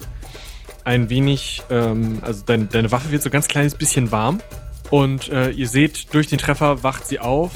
ein 0.84 1.09
wenig, 1.09 1.64
ähm, 1.70 2.20
also 2.22 2.43
dein, 2.45 2.70
deine 2.70 2.91
Waffe 2.91 3.11
wird 3.11 3.22
so 3.22 3.30
ganz 3.30 3.47
kleines 3.47 3.76
bisschen 3.76 4.11
warm. 4.11 4.41
Und 4.89 5.30
äh, 5.30 5.49
ihr 5.49 5.68
seht, 5.68 6.14
durch 6.14 6.28
den 6.28 6.38
Treffer 6.38 6.84
wacht 6.84 7.07
sie 7.07 7.20
auf, 7.20 7.51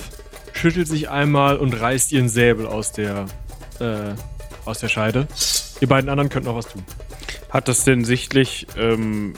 schüttelt 0.53 0.87
sich 0.87 1.09
einmal 1.09 1.57
und 1.57 1.73
reißt 1.73 2.11
ihren 2.11 2.29
Säbel 2.29 2.65
aus 2.65 2.91
der, 2.91 3.25
äh, 3.79 4.13
aus 4.67 4.79
der 4.79 4.89
Scheide. 4.89 5.27
Ihr 5.81 5.87
beiden 5.87 6.09
anderen 6.09 6.29
könnt 6.29 6.45
noch 6.45 6.55
was 6.55 6.67
tun. 6.67 6.83
Hat 7.49 7.67
das 7.67 7.83
denn 7.83 8.03
sichtlich, 8.05 8.67
ähm, 8.77 9.33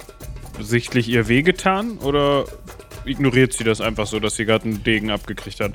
sichtlich 0.59 1.07
ihr 1.09 1.27
wehgetan 1.27 1.97
oder 1.99 2.45
ignoriert 3.05 3.53
sie 3.53 3.63
das 3.63 3.82
einfach 3.82 4.07
so, 4.07 4.19
dass 4.19 4.36
sie 4.36 4.45
gerade 4.45 4.65
einen 4.65 4.84
Degen 4.84 5.09
abgekriegt 5.11 5.59
hat? 5.59 5.73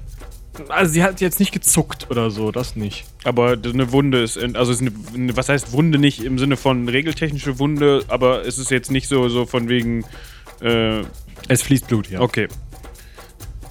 Also 0.68 0.92
sie 0.92 1.02
hat 1.02 1.20
jetzt 1.20 1.40
nicht 1.40 1.50
gezuckt 1.52 2.07
oder 2.11 2.30
so, 2.30 2.52
das 2.52 2.76
nicht. 2.76 3.05
Aber 3.24 3.52
eine 3.62 3.90
Wunde 3.90 4.22
ist, 4.22 4.36
in- 4.36 4.55
also 4.57 4.70
ist 4.70 4.82
eine, 4.82 4.92
eine- 5.12 5.36
was 5.36 5.48
heißt 5.48 5.72
Wunde 5.72 5.98
nicht 5.98 6.22
im 6.22 6.38
Sinne 6.38 6.57
von 6.57 6.88
regeltechnische 6.88 7.59
Wunde, 7.59 8.05
aber 8.09 8.46
es 8.46 8.59
ist 8.59 8.70
jetzt 8.70 8.90
nicht 8.90 9.09
so, 9.09 9.28
so 9.28 9.46
von 9.46 9.68
wegen, 9.68 10.05
äh, 10.61 11.00
Es 11.48 11.62
fließt 11.62 11.88
Blut, 11.88 12.09
ja. 12.09 12.20
okay. 12.20 12.46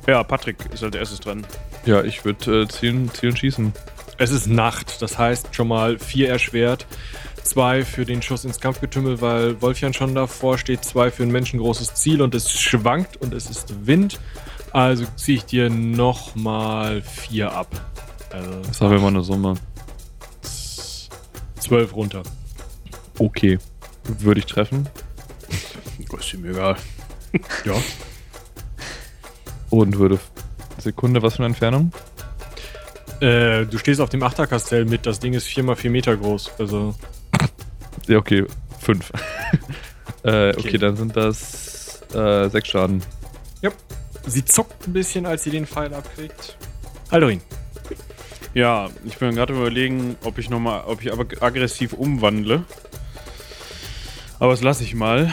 Ja, 0.07 0.21
Patrick 0.23 0.57
ist 0.73 0.83
als 0.83 0.95
erstes 0.95 1.21
dran. 1.21 1.45
Ja, 1.85 2.03
ich 2.03 2.25
würde 2.25 2.63
äh, 2.63 2.67
zielen, 2.67 3.09
zielen, 3.13 3.37
schießen. 3.37 3.71
Es 4.17 4.31
ist 4.31 4.47
Nacht, 4.47 5.01
das 5.01 5.17
heißt 5.17 5.55
schon 5.55 5.67
mal 5.67 5.97
vier 5.99 6.29
erschwert, 6.29 6.85
zwei 7.43 7.83
für 7.83 8.05
den 8.05 8.21
Schuss 8.21 8.45
ins 8.45 8.59
Kampfgetümmel, 8.59 9.21
weil 9.21 9.61
Wolfjan 9.61 9.93
schon 9.93 10.15
davor 10.15 10.57
steht, 10.57 10.85
zwei 10.85 11.11
für 11.11 11.23
ein 11.23 11.31
menschengroßes 11.31 11.95
Ziel 11.95 12.21
und 12.21 12.35
es 12.35 12.51
schwankt 12.51 13.17
und 13.17 13.33
es 13.33 13.49
ist 13.49 13.85
Wind. 13.87 14.19
Also 14.71 15.05
ziehe 15.15 15.37
ich 15.37 15.45
dir 15.45 15.69
nochmal 15.69 17.01
vier 17.01 17.51
ab. 17.51 17.67
Also 18.31 18.49
Das 18.67 18.81
haben 18.81 18.91
wir 18.91 18.99
mal 18.99 19.07
eine 19.07 19.23
Summe. 19.23 19.55
zwölf 21.59 21.95
runter. 21.95 22.23
Okay. 23.19 23.59
Würde 24.19 24.39
ich 24.39 24.45
treffen. 24.45 24.87
Ist 26.19 26.33
ihm 26.33 26.45
egal. 26.45 26.75
Ja. 27.65 27.73
Und 29.69 29.97
würde. 29.97 30.19
Sekunde, 30.77 31.21
was 31.21 31.33
für 31.35 31.39
eine 31.39 31.47
Entfernung? 31.47 31.91
Äh, 33.23 33.67
du 33.67 33.77
stehst 33.77 34.01
auf 34.01 34.09
dem 34.09 34.21
Achterkastell 34.21 34.83
mit, 34.83 35.05
das 35.05 35.17
Ding 35.17 35.33
ist 35.33 35.45
vier 35.45 35.63
mal 35.63 35.77
vier 35.77 35.91
Meter 35.91 36.17
groß. 36.17 36.51
Also 36.59 36.93
Ja, 38.07 38.17
okay. 38.17 38.43
Fünf. 38.81 39.13
äh, 40.23 40.49
okay. 40.49 40.59
Okay. 40.59 40.77
dann 40.77 40.97
sind 40.97 41.15
das 41.15 42.01
äh, 42.13 42.49
sechs 42.49 42.67
Schaden. 42.67 43.01
sie 44.27 44.43
zuckt 44.43 44.87
ein 44.87 44.91
bisschen, 44.91 45.25
als 45.25 45.45
sie 45.45 45.51
den 45.51 45.65
Pfeil 45.65 45.93
abkriegt. 45.93 46.57
Aldorin. 47.11 47.39
Ja, 48.53 48.89
ich 49.05 49.17
bin 49.17 49.33
gerade 49.33 49.53
überlegen, 49.53 50.17
ob 50.25 50.37
ich 50.37 50.49
nochmal, 50.49 50.83
ob 50.85 51.01
ich 51.01 51.13
aber 51.13 51.25
aggressiv 51.41 51.93
umwandle. 51.93 52.65
Aber 54.39 54.51
das 54.51 54.61
lasse 54.61 54.83
ich 54.83 54.95
mal, 54.95 55.31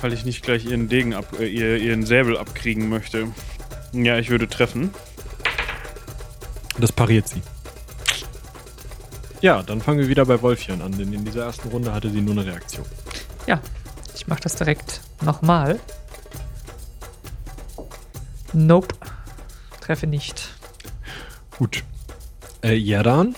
weil 0.00 0.14
ich 0.14 0.24
nicht 0.24 0.42
gleich 0.42 0.64
ihren 0.64 0.88
Degen 0.88 1.12
ab, 1.12 1.38
äh, 1.38 1.46
ihr, 1.46 1.76
ihren 1.76 2.06
Säbel 2.06 2.38
abkriegen 2.38 2.88
möchte. 2.88 3.28
Ja, 3.92 4.18
ich 4.18 4.30
würde 4.30 4.48
treffen. 4.48 4.90
Das 6.78 6.92
pariert 6.92 7.28
sie. 7.28 7.42
Ja, 9.40 9.62
dann 9.62 9.80
fangen 9.80 9.98
wir 9.98 10.08
wieder 10.08 10.24
bei 10.24 10.40
Wolfjan 10.40 10.82
an, 10.82 10.92
denn 10.92 11.12
in 11.12 11.24
dieser 11.24 11.44
ersten 11.44 11.68
Runde 11.68 11.92
hatte 11.92 12.10
sie 12.10 12.20
nur 12.20 12.32
eine 12.32 12.46
Reaktion. 12.46 12.86
Ja, 13.46 13.60
ich 14.14 14.26
mache 14.26 14.40
das 14.40 14.56
direkt 14.56 15.00
nochmal. 15.22 15.78
Nope. 18.52 18.94
Treffe 19.80 20.06
nicht. 20.06 20.48
Gut. 21.58 21.84
Äh, 22.62 22.74
Jerdan? 22.74 23.36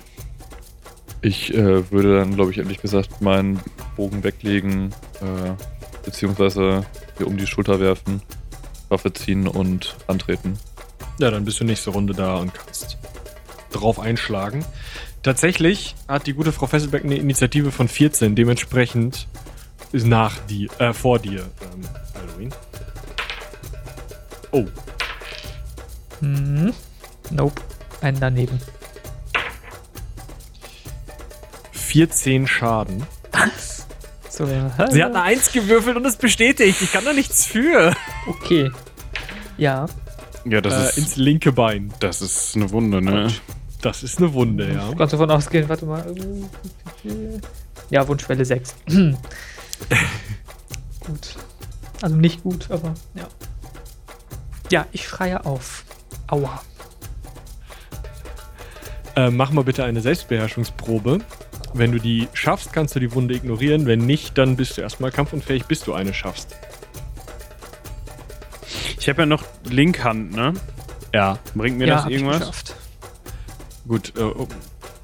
Ich 1.20 1.53
äh, 1.53 1.91
würde 1.91 2.18
dann, 2.18 2.34
glaube 2.34 2.53
ich, 2.53 2.59
ehrlich 2.59 2.80
gesagt 2.80 3.20
meinen 3.20 3.61
Bogen 3.97 4.22
weglegen, 4.22 4.95
äh, 5.20 5.53
beziehungsweise 6.05 6.86
hier 7.16 7.26
um 7.26 7.36
die 7.36 7.47
Schulter 7.47 7.80
werfen, 7.80 8.22
Waffe 8.89 9.12
ziehen 9.12 9.49
und 9.49 9.97
antreten. 10.07 10.59
Ja, 11.18 11.32
dann 11.32 11.45
bist 11.45 11.59
du 11.59 11.64
nächste 11.64 11.91
Runde 11.91 12.14
da 12.14 12.36
und 12.36 12.55
kannst 12.55 12.97
drauf 13.73 13.99
einschlagen. 14.01 14.64
Tatsächlich 15.23 15.95
hat 16.07 16.27
die 16.27 16.33
gute 16.33 16.53
Frau 16.53 16.66
Fesselbeck 16.66 17.05
eine 17.05 17.16
Initiative 17.16 17.73
von 17.73 17.89
14, 17.89 18.35
dementsprechend 18.35 19.27
ist 19.93 20.07
nach 20.07 20.37
die, 20.49 20.69
äh, 20.79 20.93
vor 20.93 21.19
dir, 21.19 21.41
ähm, 21.62 21.83
Halloween. 22.14 22.55
Oh, 24.53 24.64
Mhm. 26.21 26.73
Nope. 27.31 27.62
Einen 28.01 28.19
daneben. 28.19 28.59
14 31.73 32.47
Schaden. 32.47 33.05
So, 34.31 34.47
Sie 34.47 35.03
hat 35.03 35.11
eine 35.14 35.23
1 35.23 35.53
gewürfelt 35.53 35.97
und 35.97 36.05
es 36.07 36.16
bestätigt. 36.16 36.81
Ich 36.83 36.93
kann 36.93 37.05
da 37.05 37.12
nichts 37.12 37.45
für. 37.45 37.93
Okay. 38.27 38.71
Ja. 39.57 39.87
Ja, 40.45 40.61
das 40.61 40.75
äh, 40.75 40.89
ist. 40.91 40.99
ins 40.99 41.16
linke 41.16 41.53
Bein. 41.53 41.93
das 42.01 42.23
ist 42.23 42.55
eine 42.57 42.71
Wunde, 42.71 43.03
ne? 43.03 43.29
Das 43.81 44.03
ist 44.03 44.18
eine 44.18 44.33
Wunde, 44.33 44.72
ja. 44.72 44.93
Kannst 44.97 45.12
davon 45.12 45.31
ausgehen, 45.31 45.68
warte 45.68 45.87
mal. 45.87 46.05
Ja, 47.91 48.07
Wunschwelle 48.09 48.45
6. 48.45 48.74
gut. 51.07 51.37
Also 52.03 52.16
nicht 52.16 52.43
gut, 52.43 52.70
aber 52.70 52.95
ja. 53.14 53.29
Ja, 54.70 54.87
ich 54.93 55.07
schreie 55.07 55.45
auf. 55.47 55.85
Aua. 56.26 56.61
Äh, 59.16 59.31
mach 59.31 59.51
mal 59.51 59.64
bitte 59.64 59.85
eine 59.85 60.01
Selbstbeherrschungsprobe. 60.01 61.20
Wenn 61.72 61.93
du 61.93 61.99
die 61.99 62.29
schaffst, 62.33 62.72
kannst 62.72 62.97
du 62.97 63.01
die 63.01 63.14
Wunde 63.14 63.35
ignorieren. 63.35 63.87
Wenn 63.87 64.01
nicht, 64.01 64.37
dann 64.39 64.57
bist 64.57 64.76
du 64.76 64.83
erstmal 64.83 65.11
kampfunfähig, 65.11 65.66
bis 65.66 65.81
du 65.81 65.95
eine 65.95 66.12
schaffst. 66.12 66.55
Ich 68.99 69.09
habe 69.09 69.22
ja 69.22 69.26
noch 69.26 69.45
Linkhand, 69.64 70.33
ne? 70.33 70.55
Ja. 71.14 71.39
Bringt 71.55 71.79
mir 71.79 71.87
ja, 71.87 71.95
das 71.95 72.05
hab 72.05 72.11
ich 72.11 72.18
irgendwas? 72.18 72.76
Gut, 73.89 74.12
äh, 74.18 74.30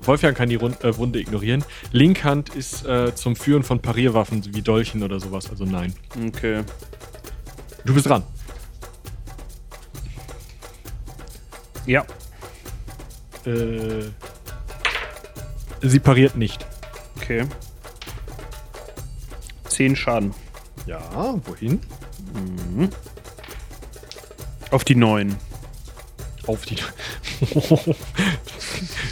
Wolfgang 0.03 0.37
kann 0.37 0.51
die 0.51 0.57
Rund 0.57 0.85
äh, 0.85 0.97
Wunde 0.99 1.19
ignorieren. 1.19 1.65
Linkhand 1.91 2.51
ist 2.51 2.85
äh, 2.85 3.15
zum 3.15 3.35
Führen 3.35 3.63
von 3.63 3.81
Parierwaffen 3.81 4.55
wie 4.55 4.61
Dolchen 4.61 5.03
oder 5.03 5.19
sowas, 5.19 5.49
also 5.49 5.65
nein. 5.65 5.95
Okay. 6.27 6.63
Du 7.87 7.95
bist 7.95 8.07
dran. 8.07 8.23
Ja. 11.87 12.05
Äh, 13.47 14.05
sie 15.81 15.99
pariert 15.99 16.37
nicht. 16.37 16.67
Okay. 17.17 17.45
Zehn 19.69 19.97
Schaden. 19.97 20.35
Ja, 20.87 21.01
wohin? 21.47 21.81
Mhm. 22.35 22.91
Auf 24.71 24.85
die 24.85 24.95
neun. 24.95 25.37
Auf 26.47 26.65
die. 26.67 26.77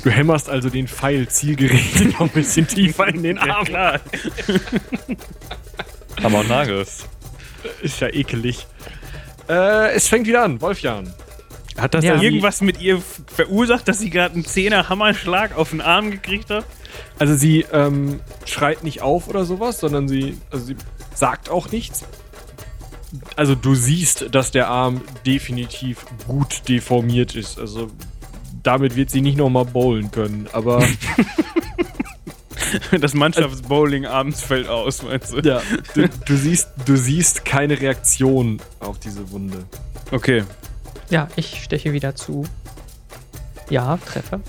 Du 0.04 0.10
hämmerst 0.10 0.48
also 0.50 0.68
den 0.68 0.86
Pfeil 0.88 1.28
zielgerichtet 1.28 2.12
noch 2.18 2.20
ein 2.20 2.28
bisschen 2.30 2.66
tiefer 2.66 3.08
in 3.08 3.22
den 3.22 3.38
Arm. 3.38 3.64
klar. 3.64 4.00
Aber 6.22 6.40
auch 6.40 6.46
Nagels. 6.48 7.06
Ist 7.82 8.00
ja 8.00 8.08
ekelig. 8.08 8.66
Äh, 9.48 9.92
es 9.94 10.08
fängt 10.08 10.26
wieder 10.26 10.42
an, 10.42 10.60
Wolfjan. 10.60 11.12
Hat 11.78 11.94
das 11.94 12.04
Ja. 12.04 12.20
irgendwas 12.20 12.60
mit 12.60 12.80
ihr 12.80 13.02
verursacht, 13.34 13.88
dass 13.88 13.98
sie 13.98 14.10
gerade 14.10 14.34
einen 14.34 14.44
Zehner 14.44 14.88
Hammerschlag 14.88 15.56
auf 15.56 15.70
den 15.70 15.80
Arm 15.80 16.10
gekriegt 16.10 16.50
hat? 16.50 16.66
Also 17.18 17.34
sie 17.34 17.64
ähm, 17.72 18.20
schreit 18.44 18.84
nicht 18.84 19.00
auf 19.00 19.26
oder 19.28 19.44
sowas, 19.46 19.78
sondern 19.80 20.06
sie, 20.08 20.38
also 20.50 20.66
sie 20.66 20.76
sagt 21.14 21.48
auch 21.48 21.70
nichts. 21.70 22.04
Also 23.36 23.54
du 23.54 23.74
siehst, 23.74 24.34
dass 24.34 24.50
der 24.50 24.68
Arm 24.68 25.02
definitiv 25.26 26.04
gut 26.26 26.68
deformiert 26.68 27.34
ist. 27.34 27.58
Also 27.58 27.90
damit 28.62 28.96
wird 28.96 29.10
sie 29.10 29.20
nicht 29.20 29.36
nochmal 29.36 29.64
bowlen 29.64 30.10
können. 30.10 30.48
Aber 30.52 30.82
Das 33.00 33.14
Mannschaftsbowling 33.14 34.06
abends 34.06 34.42
fällt 34.42 34.68
aus, 34.68 35.02
meinst 35.02 35.32
du? 35.32 35.40
ja, 35.40 35.60
du, 35.94 36.08
du, 36.08 36.36
siehst, 36.36 36.68
du 36.86 36.96
siehst 36.96 37.44
keine 37.44 37.80
Reaktion 37.80 38.60
auf 38.80 38.98
diese 38.98 39.30
Wunde. 39.30 39.64
Okay. 40.10 40.44
Ja, 41.10 41.28
ich 41.36 41.62
steche 41.62 41.92
wieder 41.92 42.14
zu. 42.14 42.44
Ja, 43.68 43.96
treffe. 43.98 44.40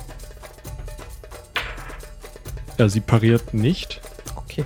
Ja, 2.77 2.89
sie 2.89 3.01
pariert 3.01 3.53
nicht. 3.53 4.01
Okay. 4.35 4.65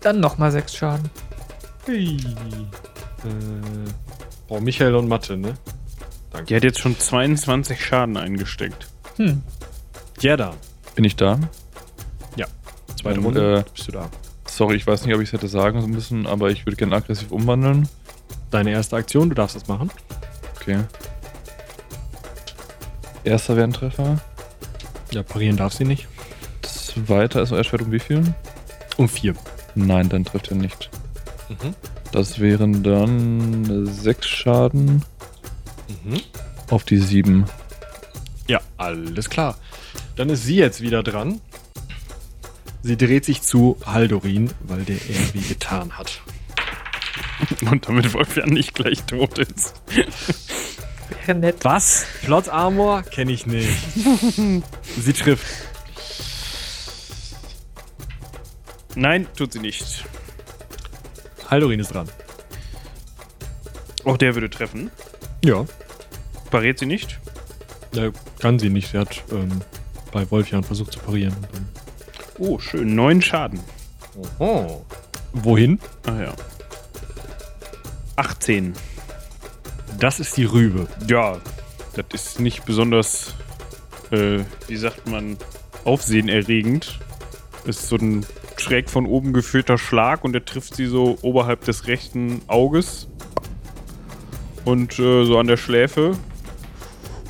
Dann 0.00 0.20
nochmal 0.20 0.52
sechs 0.52 0.74
Schaden. 0.74 1.10
Hey. 1.86 2.16
Äh, 3.24 3.90
oh, 4.48 4.60
Michael 4.60 4.94
und 4.94 5.08
Mathe, 5.08 5.36
ne? 5.36 5.54
Die 6.48 6.56
hat 6.56 6.64
jetzt 6.64 6.78
schon 6.78 6.98
22 6.98 7.84
Schaden 7.84 8.16
eingesteckt. 8.16 8.88
Hm. 9.16 9.42
Gerda. 10.18 10.54
Bin 10.94 11.04
ich 11.04 11.16
da? 11.16 11.38
Zweite 13.00 13.18
Ähm, 13.18 13.24
Runde. 13.24 13.64
äh, 13.66 13.70
bist 13.74 13.88
du 13.88 13.92
da. 13.92 14.08
Sorry, 14.46 14.76
ich 14.76 14.86
weiß 14.86 15.04
nicht, 15.04 15.14
ob 15.14 15.20
ich 15.20 15.28
es 15.30 15.32
hätte 15.32 15.48
sagen 15.48 15.84
müssen, 15.90 16.26
aber 16.26 16.50
ich 16.50 16.64
würde 16.66 16.76
gerne 16.76 16.94
aggressiv 16.94 17.32
umwandeln. 17.32 17.88
Deine 18.52 18.70
erste 18.70 18.94
Aktion, 18.96 19.28
du 19.28 19.34
darfst 19.34 19.56
das 19.56 19.66
machen. 19.66 19.90
Okay. 20.56 20.78
Erster 23.24 23.56
wäre 23.56 23.66
ein 23.66 23.72
Treffer. 23.72 24.20
Ja, 25.10 25.22
parieren 25.24 25.56
darf 25.56 25.72
sie 25.72 25.84
nicht. 25.84 26.06
Zweiter 26.62 27.42
ist 27.42 27.50
Erschwert 27.50 27.82
um 27.82 27.90
wie 27.90 27.98
viel? 27.98 28.22
Um 28.98 29.08
vier. 29.08 29.34
Nein, 29.74 30.08
dann 30.08 30.24
trifft 30.24 30.48
er 30.50 30.56
nicht. 30.56 30.90
Mhm. 31.62 31.74
Das 32.12 32.38
wären 32.40 32.82
dann 32.82 33.86
sechs 33.86 34.28
Schaden 34.28 35.02
Mhm. 36.04 36.20
auf 36.70 36.84
die 36.84 36.98
sieben. 36.98 37.46
Ja, 38.48 38.60
alles 38.76 39.28
klar. 39.30 39.56
Dann 40.16 40.28
ist 40.30 40.44
sie 40.44 40.56
jetzt 40.56 40.80
wieder 40.80 41.02
dran. 41.02 41.40
Sie 42.82 42.96
dreht 42.96 43.24
sich 43.24 43.42
zu 43.42 43.76
Haldorin, 43.86 44.50
weil 44.60 44.82
der 44.84 44.96
irgendwie 45.08 45.40
getan 45.42 45.96
hat. 45.96 46.20
Und 47.70 47.88
damit 47.88 48.12
Wolfjan 48.14 48.48
nicht 48.50 48.74
gleich 48.74 49.02
tot 49.04 49.38
ist. 49.38 49.74
Wäre 51.26 51.38
nett. 51.38 51.56
Was? 51.62 52.06
Plot 52.24 52.48
Armor? 52.48 53.02
Kenne 53.02 53.32
ich 53.32 53.46
nicht. 53.46 53.68
sie 55.00 55.12
trifft. 55.12 55.46
Nein, 58.94 59.26
tut 59.36 59.52
sie 59.52 59.60
nicht. 59.60 60.04
Haldorin 61.52 61.80
ist 61.80 61.92
dran. 61.92 62.08
Auch 64.04 64.16
der 64.16 64.34
würde 64.34 64.48
treffen. 64.48 64.90
Ja. 65.44 65.66
Pariert 66.50 66.78
sie 66.78 66.86
nicht? 66.86 67.20
Äh, 67.94 68.10
kann 68.40 68.58
sie 68.58 68.70
nicht. 68.70 68.90
Sie 68.90 68.98
hat 68.98 69.22
ähm, 69.30 69.60
bei 70.12 70.30
Wolfjan 70.30 70.64
versucht 70.64 70.92
zu 70.92 71.00
parieren. 71.00 71.36
Oh, 72.38 72.58
schön. 72.58 72.94
Neun 72.94 73.20
Schaden. 73.20 73.60
Oh. 74.38 74.80
Wohin? 75.34 75.78
Ach 76.06 76.18
ja. 76.18 76.32
18. 78.16 78.72
Das 79.98 80.20
ist 80.20 80.38
die 80.38 80.44
Rübe. 80.44 80.88
Ja, 81.06 81.38
das 81.94 82.06
ist 82.14 82.40
nicht 82.40 82.64
besonders, 82.64 83.34
äh, 84.10 84.38
wie 84.68 84.76
sagt 84.76 85.06
man, 85.06 85.36
aufsehenerregend. 85.84 86.98
Das 87.66 87.76
ist 87.76 87.88
so 87.88 87.96
ein 87.96 88.24
schräg 88.62 88.88
von 88.88 89.06
oben 89.06 89.32
geführter 89.32 89.76
Schlag 89.78 90.24
und 90.24 90.32
der 90.32 90.44
trifft 90.44 90.74
sie 90.76 90.86
so 90.86 91.18
oberhalb 91.22 91.64
des 91.64 91.86
rechten 91.86 92.40
Auges 92.46 93.08
und 94.64 94.98
äh, 94.98 95.24
so 95.24 95.38
an 95.38 95.46
der 95.46 95.56
Schläfe 95.56 96.16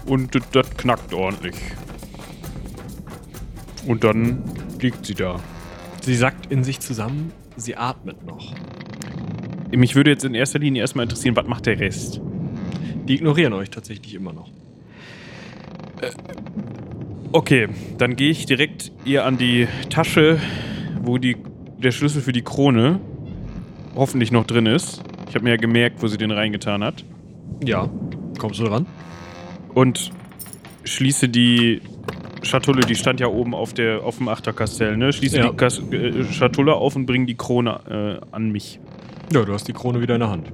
und 0.06 0.34
das- 0.34 0.50
das 0.52 0.70
knackt 0.76 1.12
ordentlich. 1.14 1.54
Und 3.86 4.04
dann 4.04 4.42
liegt 4.80 5.06
sie 5.06 5.14
da. 5.14 5.40
Sie 6.02 6.14
sackt 6.14 6.46
in 6.52 6.62
sich 6.64 6.80
zusammen. 6.80 7.32
Sie 7.56 7.76
atmet 7.76 8.24
noch. 8.26 8.54
Mich 9.74 9.94
würde 9.94 10.10
jetzt 10.10 10.24
in 10.24 10.34
erster 10.34 10.58
Linie 10.58 10.82
erstmal 10.82 11.04
interessieren, 11.04 11.34
was 11.36 11.46
macht 11.46 11.66
der 11.66 11.78
Rest? 11.80 12.20
Die 13.08 13.14
ignorieren 13.14 13.52
euch 13.52 13.70
tatsächlich 13.70 14.14
immer 14.14 14.32
noch. 14.32 14.50
Okay, 17.32 17.68
dann 17.98 18.16
gehe 18.16 18.30
ich 18.30 18.46
direkt 18.46 18.92
ihr 19.04 19.24
an 19.24 19.38
die 19.38 19.66
Tasche, 19.88 20.38
wo 21.03 21.18
die, 21.18 21.36
der 21.78 21.90
Schlüssel 21.90 22.22
für 22.22 22.32
die 22.32 22.42
Krone 22.42 23.00
hoffentlich 23.94 24.32
noch 24.32 24.46
drin 24.46 24.66
ist. 24.66 25.03
Ich 25.28 25.34
habe 25.34 25.44
mir 25.44 25.50
ja 25.50 25.57
gemerkt, 25.57 26.03
wo 26.03 26.07
sie 26.09 26.18
den 26.18 26.30
reingetan 26.30 26.82
hat. 26.84 27.05
Ja. 27.64 27.88
Kommst 28.38 28.61
du 28.61 28.64
dran? 28.64 28.86
Und 29.74 30.11
schließe 30.84 31.28
die 31.28 31.80
Schatulle, 32.42 32.82
die 32.82 32.94
stand 32.96 33.20
ja 33.20 33.28
oben 33.28 33.55
auf, 33.55 33.72
der, 33.72 34.03
auf 34.05 34.18
dem 34.18 34.28
Achterkastell, 34.28 34.96
ne? 34.96 35.12
Schließe 35.12 35.38
Ja. 35.38 35.50
die 35.50 35.57
Kas 35.57 35.78
äh, 35.90 36.24
Schatulle 36.24 36.74
auf 36.74 36.96
und 36.96 37.07
bringe 37.07 37.26
die 37.26 37.36
Krone 37.36 38.20
äh, 38.20 38.34
an 38.34 38.50
mich. 38.50 38.80
Ja, 39.32 39.42
du 39.44 39.53
hast 39.53 39.68
die 39.68 39.72
Krone 39.72 40.00
wieder 40.00 40.14
in 40.14 40.20
der 40.20 40.30
Hand. 40.30 40.53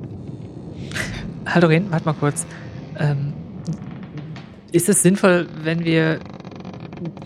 Haldorin, 1.47 1.87
warte 1.91 2.05
mal 2.05 2.13
kurz. 2.15 2.47
Ähm, 2.99 3.33
ist 4.71 4.89
es 4.89 5.03
sinnvoll, 5.03 5.47
wenn 5.63 5.85
wir 5.85 6.19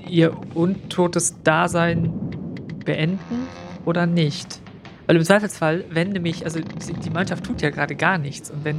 ihr 0.08 0.32
untotes 0.54 1.42
Dasein 1.42 2.12
beenden 2.84 3.46
oder 3.84 4.06
nicht? 4.06 4.60
Weil 5.06 5.16
im 5.16 5.24
Zweifelsfall, 5.24 5.84
wenn 5.90 6.10
nämlich, 6.10 6.44
also 6.44 6.60
die 6.60 7.10
Mannschaft 7.10 7.44
tut 7.44 7.60
ja 7.60 7.70
gerade 7.70 7.94
gar 7.96 8.18
nichts 8.18 8.50
und 8.50 8.64
wenn 8.64 8.76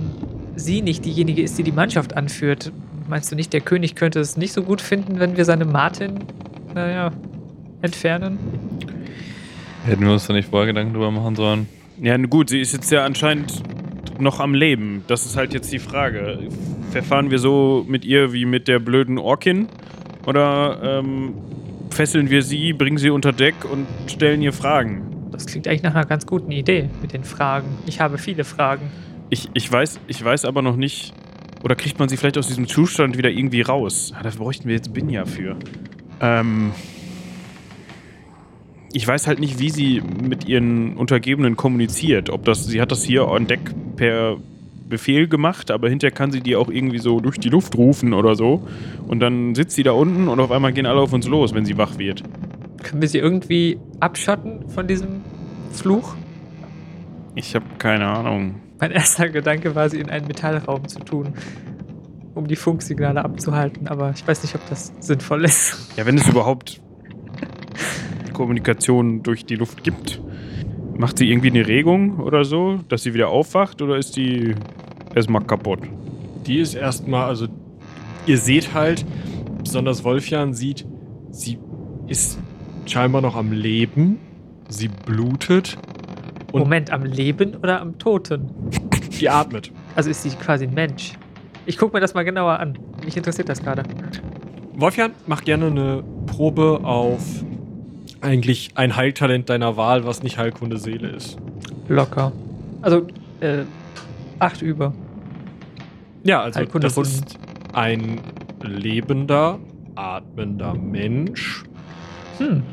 sie 0.56 0.82
nicht 0.82 1.06
diejenige 1.06 1.42
ist, 1.42 1.58
die 1.58 1.64
die 1.64 1.72
Mannschaft 1.72 2.16
anführt, 2.16 2.72
meinst 3.08 3.32
du 3.32 3.36
nicht, 3.36 3.54
der 3.54 3.62
König 3.62 3.96
könnte 3.96 4.20
es 4.20 4.38
nicht 4.38 4.54
so 4.54 4.64
gut 4.64 4.82
finden, 4.82 5.20
wenn 5.20 5.36
wir 5.38 5.46
seine 5.46 5.66
Martin, 5.66 6.20
naja, 6.74 7.12
entfernen? 7.82 8.40
Hätten 9.86 10.06
wir 10.06 10.14
uns 10.14 10.28
da 10.28 10.34
nicht 10.34 10.50
vorher 10.50 10.68
Gedanken 10.68 10.94
drüber 10.94 11.12
machen 11.12 11.36
sollen? 11.36 11.68
Ja, 12.02 12.18
nun 12.18 12.30
gut, 12.30 12.50
sie 12.50 12.62
ist 12.62 12.74
jetzt 12.74 12.92
ja 12.92 13.06
anscheinend 13.06 13.62
noch 14.20 14.40
am 14.40 14.54
Leben. 14.54 15.04
Das 15.08 15.26
ist 15.26 15.36
halt 15.36 15.54
jetzt 15.54 15.72
die 15.72 15.80
Frage. 15.80 16.40
Verfahren 16.92 17.32
wir 17.32 17.40
so 17.40 17.86
mit 17.88 18.06
ihr 18.06 18.34
wie 18.34 18.46
mit 18.46 18.68
der 18.68 18.80
blöden 18.80 19.18
Orkin? 19.18 19.68
Oder 20.26 20.80
ähm, 20.84 21.34
fesseln 21.94 22.30
wir 22.30 22.42
sie, 22.42 22.74
bringen 22.74 22.98
sie 22.98 23.10
unter 23.10 23.32
Deck 23.32 23.56
und 23.72 23.88
stellen 24.08 24.42
ihr 24.42 24.54
Fragen? 24.54 25.30
Das 25.32 25.46
klingt 25.46 25.68
eigentlich 25.68 25.84
nach 25.84 25.96
einer 25.96 26.06
ganz 26.06 26.26
guten 26.26 26.52
Idee 26.52 26.90
mit 27.02 27.14
den 27.14 27.24
Fragen. 27.24 27.68
Ich 27.86 28.00
habe 28.00 28.18
viele 28.18 28.44
Fragen. 28.44 28.92
Ich, 29.30 29.50
ich, 29.54 29.72
weiß, 29.72 30.00
ich 30.08 30.24
weiß 30.24 30.46
aber 30.46 30.62
noch 30.62 30.76
nicht. 30.76 31.14
Oder 31.64 31.76
kriegt 31.76 31.98
man 31.98 32.10
sie 32.10 32.18
vielleicht 32.18 32.38
aus 32.38 32.48
diesem 32.48 32.68
Zustand 32.68 33.18
wieder 33.18 33.30
irgendwie 33.30 33.62
raus? 33.62 34.14
Ah, 34.16 34.22
da 34.22 34.30
bräuchten 34.30 34.68
wir 34.68 34.76
jetzt 34.76 34.94
Binja 34.94 35.26
für. 35.26 35.56
Ähm. 36.20 36.72
Ich 38.92 39.08
weiß 39.08 39.26
halt 39.26 39.40
nicht, 39.40 39.60
wie 39.60 39.70
sie 39.72 40.02
mit 40.02 40.48
ihren 40.48 40.98
Untergebenen 40.98 41.56
kommuniziert. 41.56 42.30
Ob 42.30 42.46
das, 42.46 42.66
sie 42.66 42.80
hat 42.80 42.92
das 42.92 43.04
hier 43.04 43.28
an 43.28 43.48
Deck 43.48 43.72
per 43.96 44.38
Befehl 44.88 45.28
gemacht, 45.28 45.72
aber 45.72 45.90
hinterher 45.90 46.14
kann 46.14 46.32
sie 46.32 46.42
die 46.42 46.56
auch 46.56 46.70
irgendwie 46.70 47.00
so 47.00 47.20
durch 47.20 47.40
die 47.40 47.50
Luft 47.50 47.76
rufen 47.76 48.14
oder 48.14 48.36
so. 48.36 48.68
Und 49.08 49.20
dann 49.20 49.56
sitzt 49.56 49.76
sie 49.76 49.84
da 49.84 49.92
unten 49.92 50.28
und 50.28 50.40
auf 50.40 50.52
einmal 50.52 50.74
gehen 50.74 50.86
alle 50.86 51.02
auf 51.02 51.14
uns 51.14 51.28
los, 51.28 51.54
wenn 51.54 51.66
sie 51.66 51.78
wach 51.78 51.98
wird. 51.98 52.24
Können 52.84 53.02
wir 53.02 53.10
sie 53.10 53.20
irgendwie 53.20 53.80
abschotten 54.00 54.70
von 54.70 54.88
diesem 54.88 55.22
Fluch? 55.72 56.16
Ich 57.36 57.56
habe 57.56 57.66
keine 57.78 58.06
Ahnung. 58.06 58.56
Mein 58.80 58.92
erster 58.92 59.30
Gedanke 59.30 59.76
war, 59.76 59.90
sie 59.90 60.00
in 60.00 60.10
einen 60.10 60.28
Metallraum 60.28 60.88
zu 60.88 61.00
tun, 61.00 61.34
um 62.36 62.48
die 62.48 62.56
Funksignale 62.56 63.24
abzuhalten, 63.24 63.88
aber 63.88 64.12
ich 64.16 64.28
weiß 64.28 64.44
nicht, 64.44 64.56
ob 64.56 64.68
das 64.70 64.92
sinnvoll 65.00 65.46
ist. 65.46 65.98
Ja, 65.98 66.06
wenn 66.06 66.18
es 66.18 66.28
überhaupt 66.28 66.82
Kommunikation 68.34 69.24
durch 69.24 69.46
die 69.46 69.56
Luft 69.56 69.84
gibt. 69.84 70.20
Macht 70.98 71.18
sie 71.18 71.30
irgendwie 71.30 71.50
eine 71.50 71.68
Regung 71.68 72.20
oder 72.20 72.46
so, 72.46 72.80
dass 72.88 73.04
sie 73.04 73.14
wieder 73.14 73.30
aufwacht 73.30 73.82
oder 73.82 73.98
ist 73.98 74.16
die 74.16 74.54
erstmal 75.16 75.44
kaputt? 75.44 75.80
Die 76.46 76.60
ist 76.60 76.76
erstmal, 76.76 77.26
also 77.26 77.48
ihr 78.26 78.38
seht 78.38 78.74
halt, 78.74 79.06
besonders 79.64 80.04
Wolfjan 80.04 80.54
sieht, 80.54 80.86
sie 81.32 81.58
ist 82.08 82.38
scheinbar 82.86 83.22
noch 83.22 83.36
am 83.36 83.52
Leben, 83.52 84.20
sie 84.70 84.88
blutet 84.88 85.78
Und- 86.52 86.62
Moment, 86.62 86.92
am 86.92 87.04
Leben 87.04 87.56
oder 87.56 87.82
am 87.82 87.98
Toten? 87.98 88.50
die 89.20 89.30
atmet. 89.30 89.72
Also 89.96 90.10
ist 90.10 90.24
sie 90.24 90.30
quasi 90.30 90.66
ein 90.66 90.74
Mensch. 90.74 91.14
Ich 91.66 91.78
gucke 91.78 91.96
mir 91.96 92.02
das 92.02 92.14
mal 92.14 92.24
genauer 92.24 92.60
an. 92.60 92.78
Mich 93.06 93.16
interessiert 93.16 93.48
das 93.50 93.62
gerade. 93.64 93.84
Wolfjan, 94.76 95.12
mach 95.28 95.44
gerne 95.44 95.68
eine 95.68 96.04
Probe 96.28 96.82
auf 96.84 97.22
eigentlich 98.24 98.72
ein 98.76 98.96
Heiltalent 98.96 99.50
deiner 99.50 99.78
Wahl, 99.78 100.06
was 100.06 100.24
nicht 100.24 100.38
Heilkunde 100.38 100.78
Seele 100.78 101.10
ist. 101.10 101.38
Locker. 101.88 102.32
Also, 102.82 103.08
äh, 103.42 103.64
acht 104.40 104.62
über. 104.62 104.94
Ja, 106.24 106.42
also 106.42 106.60
Heilkunde 106.60 106.88
das 106.88 106.98
ist 106.98 107.38
ein 107.74 108.20
lebender, 108.62 109.60
atmender 109.96 110.74
Mensch, 110.74 111.64
Hm. 112.38 112.64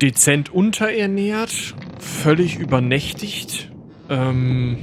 dezent 0.00 0.50
unterernährt, 0.54 1.74
völlig 1.98 2.58
übernächtigt, 2.58 3.70
ähm, 4.08 4.78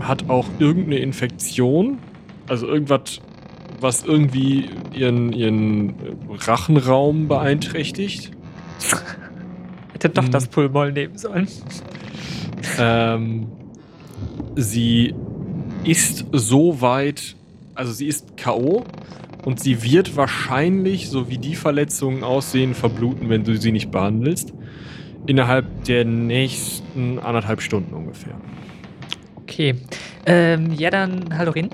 hat 0.00 0.28
auch 0.28 0.46
irgendeine 0.58 0.98
Infektion, 0.98 1.98
also 2.48 2.66
irgendwas, 2.66 3.20
was 3.80 4.04
irgendwie 4.04 4.68
ihren, 4.92 5.32
ihren 5.32 5.94
Rachenraum 6.30 7.28
beeinträchtigt. 7.28 8.32
Hätte 10.02 10.20
doch 10.20 10.28
das 10.28 10.48
Pulmol 10.48 10.92
nehmen 10.92 11.16
sollen. 11.16 11.48
Ähm, 12.78 13.46
sie 14.56 15.14
ist 15.84 16.26
so 16.32 16.80
weit, 16.80 17.36
also 17.74 17.92
sie 17.92 18.06
ist 18.06 18.36
K.O. 18.36 18.84
und 19.44 19.60
sie 19.60 19.82
wird 19.82 20.16
wahrscheinlich, 20.16 21.08
so 21.08 21.28
wie 21.28 21.38
die 21.38 21.54
Verletzungen 21.54 22.24
aussehen, 22.24 22.74
verbluten, 22.74 23.28
wenn 23.28 23.44
du 23.44 23.56
sie 23.56 23.72
nicht 23.72 23.90
behandelst. 23.90 24.52
Innerhalb 25.26 25.84
der 25.84 26.04
nächsten 26.04 27.18
anderthalb 27.20 27.62
Stunden 27.62 27.94
ungefähr. 27.94 28.34
Okay. 29.36 29.76
Ähm, 30.26 30.72
ja, 30.72 30.90
dann, 30.90 31.36
Hallorin. 31.36 31.70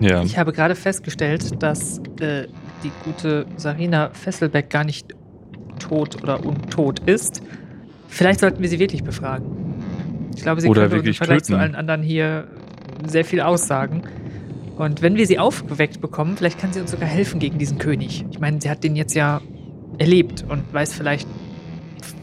Ja. 0.00 0.22
Ich 0.22 0.38
habe 0.38 0.52
gerade 0.52 0.76
festgestellt, 0.76 1.60
dass 1.60 1.98
äh, 2.20 2.46
die 2.84 2.92
gute 3.04 3.46
Sarina 3.56 4.10
Fesselbeck 4.10 4.70
gar 4.70 4.84
nicht 4.84 5.14
tot 5.78 6.22
oder 6.22 6.44
untot 6.44 7.00
ist. 7.06 7.42
Vielleicht 8.08 8.40
sollten 8.40 8.62
wir 8.62 8.68
sie 8.68 8.78
wirklich 8.78 9.04
befragen. 9.04 9.46
Ich 10.34 10.42
glaube, 10.42 10.60
sie 10.60 10.68
Oder 10.68 10.82
könnte 10.88 10.98
uns 10.98 11.06
im 11.08 11.14
Vergleich 11.14 11.42
zu 11.42 11.52
töten. 11.52 11.60
allen 11.62 11.74
anderen 11.74 12.02
hier 12.02 12.46
sehr 13.06 13.24
viel 13.24 13.40
aussagen. 13.40 14.02
Und 14.76 15.02
wenn 15.02 15.16
wir 15.16 15.26
sie 15.26 15.38
aufgeweckt 15.38 16.00
bekommen, 16.00 16.36
vielleicht 16.36 16.58
kann 16.60 16.72
sie 16.72 16.80
uns 16.80 16.92
sogar 16.92 17.08
helfen 17.08 17.40
gegen 17.40 17.58
diesen 17.58 17.78
König. 17.78 18.24
Ich 18.30 18.38
meine, 18.38 18.60
sie 18.60 18.70
hat 18.70 18.84
den 18.84 18.94
jetzt 18.96 19.14
ja 19.14 19.40
erlebt 19.98 20.44
und 20.48 20.62
weiß 20.72 20.94
vielleicht, 20.94 21.26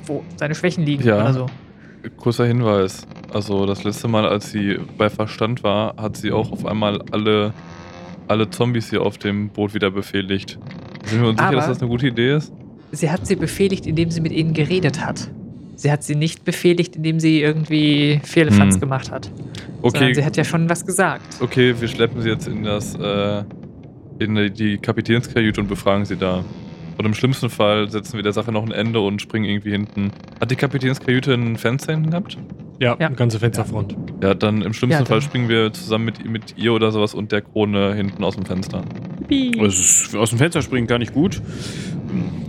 wo 0.05 0.23
seine 0.37 0.55
Schwächen 0.55 0.85
liegen 0.85 1.03
Ja. 1.03 1.15
oder 1.21 1.33
so. 1.33 1.45
Kurzer 2.17 2.45
Hinweis. 2.45 3.05
Also 3.33 3.65
das 3.65 3.83
letzte 3.83 4.07
Mal, 4.07 4.25
als 4.25 4.51
sie 4.51 4.77
bei 4.97 5.09
Verstand 5.09 5.63
war, 5.63 5.95
hat 5.97 6.15
sie 6.15 6.31
auch 6.31 6.51
auf 6.51 6.65
einmal 6.65 7.01
alle, 7.11 7.53
alle 8.27 8.49
Zombies 8.49 8.89
hier 8.89 9.01
auf 9.01 9.17
dem 9.17 9.49
Boot 9.49 9.73
wieder 9.73 9.91
befehligt. 9.91 10.57
Sind 11.05 11.21
wir 11.21 11.29
uns 11.29 11.37
sicher, 11.37 11.47
Aber- 11.49 11.57
dass 11.57 11.67
das 11.67 11.81
eine 11.81 11.89
gute 11.89 12.07
Idee 12.07 12.35
ist? 12.35 12.53
Sie 12.95 13.09
hat 13.11 13.27
sie 13.27 13.35
befehligt, 13.35 13.85
indem 13.85 14.09
sie 14.11 14.21
mit 14.21 14.31
ihnen 14.31 14.53
geredet 14.53 15.05
hat. 15.05 15.29
Sie 15.75 15.91
hat 15.91 16.03
sie 16.03 16.15
nicht 16.15 16.45
befehligt, 16.45 16.95
indem 16.95 17.19
sie 17.19 17.41
irgendwie 17.41 18.21
Vierlefanz 18.23 18.75
Hm. 18.75 18.79
gemacht 18.81 19.11
hat. 19.11 19.29
Sondern 19.81 20.03
Okay, 20.03 20.13
sie 20.13 20.23
hat 20.25 20.37
ja 20.37 20.43
schon 20.45 20.69
was 20.69 20.85
gesagt. 20.85 21.41
okay, 21.41 21.75
wir 21.79 21.87
schleppen 21.87 22.21
sie 22.21 22.29
jetzt 22.29 22.47
in 22.47 22.63
das 22.63 22.95
äh, 22.95 23.43
in 24.19 24.35
die- 24.35 24.49
die 24.51 24.77
Kapitänskajüte 24.77 25.59
und 25.61 25.67
befragen 25.67 26.05
sie 26.05 26.15
da. 26.15 26.43
Und 26.97 27.05
im 27.05 27.13
schlimmsten 27.13 27.49
Fall 27.49 27.89
setzen 27.91 28.13
wir 28.15 28.23
der 28.23 28.31
Sache 28.31 28.53
noch 28.53 28.63
ein 28.65 28.71
Ende 28.71 29.01
und 29.01 29.21
springen 29.21 29.43
irgendwie 29.45 29.71
hinten. 29.71 30.11
Hat 30.39 30.49
die 30.49 30.55
Kapitänskajüte 30.55 31.33
ein 31.33 31.57
Fenster 31.57 31.91
hinten 31.93 32.11
gehabt? 32.11 32.37
Ja, 32.79 32.95
Ja. 32.99 33.07
eine 33.07 33.15
ganze 33.15 33.39
Fensterfront. 33.39 33.95
Ja, 34.21 34.33
dann 34.33 34.61
im 34.61 34.73
schlimmsten 34.73 35.03
Ja, 35.03 35.05
Fall 35.05 35.21
springen 35.21 35.47
wir 35.49 35.71
zusammen 35.73 36.05
mit, 36.05 36.25
mit 36.25 36.57
ihr 36.57 36.73
oder 36.73 36.91
sowas 36.91 37.13
und 37.13 37.31
der 37.31 37.41
Krone 37.41 37.93
hinten 37.93 38.23
aus 38.23 38.35
dem 38.35 38.45
Fenster. 38.45 38.83
Das 39.29 39.79
ist, 39.79 40.15
aus 40.15 40.29
dem 40.29 40.39
Fenster 40.39 40.61
springen 40.61 40.87
gar 40.87 40.99
nicht 40.99 41.13
gut. 41.13 41.41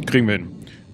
Kriegen 0.06 0.26
wir 0.26 0.34
hin. 0.36 0.48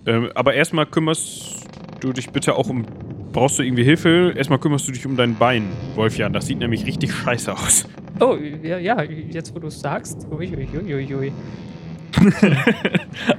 Ähm, 0.06 0.30
aber 0.34 0.54
erstmal 0.54 0.86
kümmerst 0.86 1.66
du 2.00 2.12
dich 2.12 2.30
bitte 2.30 2.54
auch 2.56 2.68
um. 2.68 2.84
Brauchst 3.32 3.58
du 3.58 3.62
irgendwie 3.62 3.84
Hilfe? 3.84 4.32
Erstmal 4.36 4.58
kümmerst 4.58 4.86
du 4.88 4.92
dich 4.92 5.06
um 5.06 5.16
dein 5.16 5.36
Bein, 5.36 5.64
Wolfjan. 5.94 6.32
Das 6.34 6.46
sieht 6.46 6.58
nämlich 6.58 6.84
richtig 6.86 7.12
scheiße 7.14 7.52
aus. 7.52 7.88
Oh, 8.20 8.36
ja, 8.62 8.78
ja 8.78 9.02
jetzt 9.02 9.54
wo 9.54 9.58
du 9.58 9.68
es 9.68 9.80
sagst. 9.80 10.26
Ui, 10.30 10.50
ui, 10.54 10.94
ui, 10.94 11.14
ui. 11.14 11.32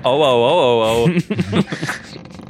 Au, 0.03 0.23
au, 0.23 0.23
au, 0.23 0.81
au, 0.83 1.05
au. 1.05 1.09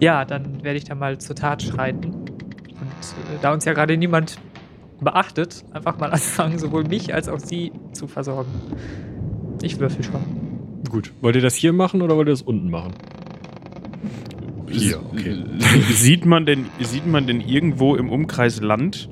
Ja, 0.00 0.24
dann 0.24 0.62
werde 0.62 0.78
ich 0.78 0.84
da 0.84 0.94
mal 0.94 1.18
zur 1.18 1.36
Tat 1.36 1.62
schreiten. 1.62 2.06
Und 2.06 3.34
äh, 3.34 3.38
da 3.42 3.52
uns 3.52 3.64
ja 3.64 3.72
gerade 3.72 3.96
niemand 3.96 4.38
beachtet, 5.00 5.64
einfach 5.72 5.98
mal 5.98 6.10
anfangen, 6.12 6.58
sowohl 6.58 6.84
mich 6.84 7.14
als 7.14 7.28
auch 7.28 7.38
sie 7.38 7.72
zu 7.92 8.06
versorgen. 8.06 8.50
Ich 9.62 9.78
würfel 9.78 10.04
schon. 10.04 10.20
Gut. 10.88 11.12
Wollt 11.20 11.36
ihr 11.36 11.42
das 11.42 11.54
hier 11.54 11.72
machen 11.72 12.02
oder 12.02 12.16
wollt 12.16 12.28
ihr 12.28 12.32
das 12.32 12.42
unten 12.42 12.70
machen? 12.70 12.92
Hier, 14.68 15.00
okay. 15.12 15.36
sieht, 15.92 16.24
man 16.26 16.46
denn, 16.46 16.66
sieht 16.80 17.06
man 17.06 17.26
denn 17.26 17.40
irgendwo 17.40 17.94
im 17.94 18.10
Umkreis 18.10 18.60
Land? 18.60 19.08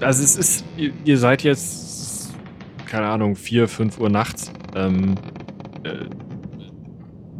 Also 0.00 0.22
es 0.22 0.36
ist, 0.36 0.64
ihr, 0.76 0.92
ihr 1.04 1.18
seid 1.18 1.42
jetzt, 1.42 2.34
keine 2.86 3.06
Ahnung, 3.06 3.36
4, 3.36 3.68
5 3.68 3.98
Uhr 3.98 4.10
nachts. 4.10 4.52
Ähm, 4.74 5.14
äh, 5.84 6.06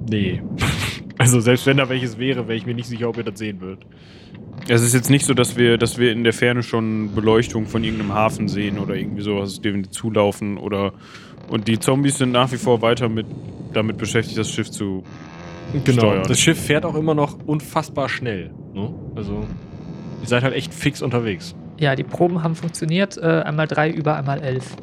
nee. 0.08 0.42
Also 1.20 1.38
selbst 1.38 1.66
wenn 1.66 1.76
da 1.76 1.86
welches 1.90 2.16
wäre, 2.16 2.48
wäre 2.48 2.56
ich 2.56 2.64
mir 2.64 2.74
nicht 2.74 2.88
sicher, 2.88 3.06
ob 3.06 3.18
ihr 3.18 3.24
das 3.24 3.38
sehen 3.38 3.60
würdet. 3.60 3.84
Es 4.68 4.80
ist 4.80 4.94
jetzt 4.94 5.10
nicht 5.10 5.26
so, 5.26 5.34
dass 5.34 5.54
wir, 5.54 5.76
dass 5.76 5.98
wir 5.98 6.12
in 6.12 6.24
der 6.24 6.32
Ferne 6.32 6.62
schon 6.62 7.14
Beleuchtung 7.14 7.66
von 7.66 7.84
irgendeinem 7.84 8.14
Hafen 8.14 8.48
sehen 8.48 8.78
oder 8.78 8.94
irgendwie 8.94 9.20
sowas, 9.20 9.60
dem 9.60 9.74
wir 9.76 9.90
zulaufen 9.90 10.56
oder. 10.56 10.94
Und 11.48 11.68
die 11.68 11.78
Zombies 11.78 12.16
sind 12.16 12.32
nach 12.32 12.50
wie 12.52 12.56
vor 12.56 12.80
weiter 12.80 13.10
mit, 13.10 13.26
damit 13.74 13.98
beschäftigt, 13.98 14.38
das 14.38 14.50
Schiff 14.50 14.70
zu. 14.70 15.04
Genau. 15.84 16.00
Steuern. 16.00 16.22
Das 16.26 16.40
Schiff 16.40 16.58
fährt 16.58 16.86
auch 16.86 16.94
immer 16.94 17.14
noch 17.14 17.36
unfassbar 17.46 18.08
schnell. 18.08 18.50
Ne? 18.72 18.94
Also 19.14 19.46
ihr 20.22 20.26
seid 20.26 20.42
halt 20.42 20.54
echt 20.54 20.72
fix 20.72 21.02
unterwegs. 21.02 21.54
Ja, 21.78 21.96
die 21.96 22.02
Proben 22.02 22.42
haben 22.42 22.54
funktioniert. 22.54 23.18
Äh, 23.18 23.42
einmal 23.44 23.66
drei 23.66 23.90
über, 23.90 24.16
einmal 24.16 24.40
elf. 24.40 24.74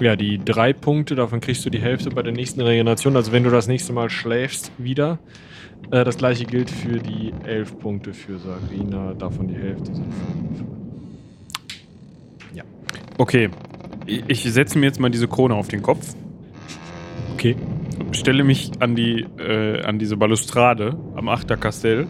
Ja, 0.00 0.14
die 0.16 0.38
drei 0.38 0.72
Punkte, 0.72 1.14
davon 1.14 1.40
kriegst 1.40 1.64
du 1.64 1.70
die 1.70 1.80
Hälfte 1.80 2.10
bei 2.10 2.22
der 2.22 2.32
nächsten 2.32 2.60
Regeneration. 2.60 3.16
Also 3.16 3.32
wenn 3.32 3.44
du 3.44 3.50
das 3.50 3.66
nächste 3.66 3.92
Mal 3.92 4.10
schläfst, 4.10 4.70
wieder. 4.78 5.18
Äh, 5.90 6.04
das 6.04 6.18
gleiche 6.18 6.44
gilt 6.44 6.70
für 6.70 6.98
die 6.98 7.32
elf 7.44 7.78
Punkte 7.78 8.12
für 8.12 8.38
Sarina. 8.38 9.14
Davon 9.14 9.48
die 9.48 9.56
Hälfte 9.56 9.94
sind 9.94 10.12
fünf. 10.12 10.64
Okay. 13.18 13.50
Ich 14.06 14.42
setze 14.44 14.78
mir 14.78 14.86
jetzt 14.86 15.00
mal 15.00 15.10
diese 15.10 15.26
Krone 15.26 15.54
auf 15.54 15.68
den 15.68 15.82
Kopf, 15.82 16.14
Okay. 17.34 17.56
stelle 18.12 18.44
mich 18.44 18.70
an, 18.80 18.94
die, 18.94 19.26
äh, 19.38 19.82
an 19.82 19.98
diese 19.98 20.16
Balustrade 20.16 20.96
am 21.16 21.28
Achterkastell 21.28 22.06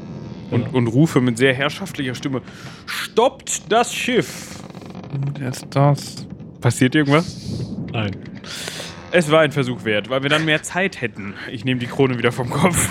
und, 0.50 0.62
Ja. 0.62 0.68
und 0.72 0.88
rufe 0.88 1.20
mit 1.20 1.38
sehr 1.38 1.54
herrschaftlicher 1.54 2.14
Stimme: 2.14 2.42
Stoppt 2.86 3.70
das 3.72 3.94
Schiff! 3.94 4.60
Der 5.38 5.50
ist 5.50 5.66
das. 5.70 6.26
Passiert 6.60 6.94
irgendwas? 6.96 7.75
Nein. 7.96 8.16
Es 9.12 9.30
war 9.30 9.40
ein 9.40 9.52
Versuch 9.52 9.84
wert, 9.84 10.10
weil 10.10 10.22
wir 10.22 10.30
dann 10.30 10.44
mehr 10.44 10.62
Zeit 10.62 11.00
hätten. 11.00 11.34
Ich 11.50 11.64
nehme 11.64 11.80
die 11.80 11.86
Krone 11.86 12.18
wieder 12.18 12.32
vom 12.32 12.50
Kopf. 12.50 12.88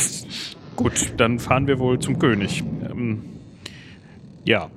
Gut, 0.76 1.12
dann 1.18 1.38
fahren 1.38 1.66
wir 1.66 1.78
wohl 1.78 1.98
zum 1.98 2.18
König. 2.18 2.62
Ähm, 2.90 3.22
ja. 4.44 4.70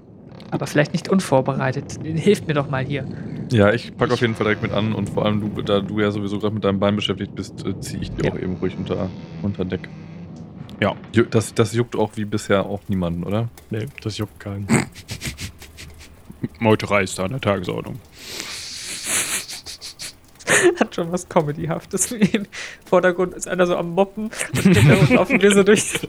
Aber 0.52 0.68
vielleicht 0.68 0.92
nicht 0.92 1.08
unvorbereitet. 1.10 2.00
Hilft 2.04 2.48
mir 2.48 2.54
doch 2.54 2.70
mal 2.70 2.84
hier. 2.84 3.08
Ja, 3.52 3.72
ich 3.72 3.96
packe 3.96 4.14
auf 4.14 4.22
jeden 4.22 4.36
Fall 4.36 4.46
direkt 4.46 4.62
mit 4.64 4.72
an 4.72 4.94
und 4.94 5.10
vor 5.10 5.26
allem, 5.26 5.56
du, 5.56 5.62
da 5.62 5.80
du 5.80 6.00
ja 6.00 6.12
sowieso 6.12 6.40
gerade 6.40 6.54
mit 6.54 6.64
deinem 6.64 6.80
Bein 6.80 6.96
beschäftigt 6.96 7.34
bist, 7.36 7.66
äh, 7.66 7.80
ziehe 7.80 8.02
ich 8.02 8.12
dir 8.12 8.26
Ja. 8.26 8.32
auch 8.34 8.38
eben 8.38 8.56
ruhig 8.56 8.76
unter, 8.78 9.10
unter 9.42 9.64
Deck. 9.66 9.88
Ja. 10.82 10.96
Das, 11.30 11.54
das 11.54 11.74
juckt 11.74 11.96
auch 11.96 12.12
wie 12.18 12.26
bisher 12.26 12.66
auch 12.66 12.82
niemanden, 12.90 13.24
oder? 13.24 13.50
Nee, 13.70 13.86
das 14.02 14.18
juckt 14.18 14.40
keinen. 14.40 14.68
Meuterei 16.60 17.04
ist 17.04 17.18
da 17.18 17.24
an 17.24 17.32
der 17.32 17.42
Tagesordnung. 17.42 18.00
Hat 20.80 20.96
schon 20.96 21.12
was 21.12 21.30
Comedyhaftes. 21.30 22.12
Im 22.12 22.46
Vordergrund 22.86 23.34
ist 23.34 23.48
einer 23.48 23.68
so 23.68 23.76
am 23.76 23.92
Moppen 23.92 24.26
und 24.26 24.62
hintergrund 24.62 25.10
laufen 25.12 25.42
wir 25.42 25.52
so 25.52 25.64
durch 25.64 26.00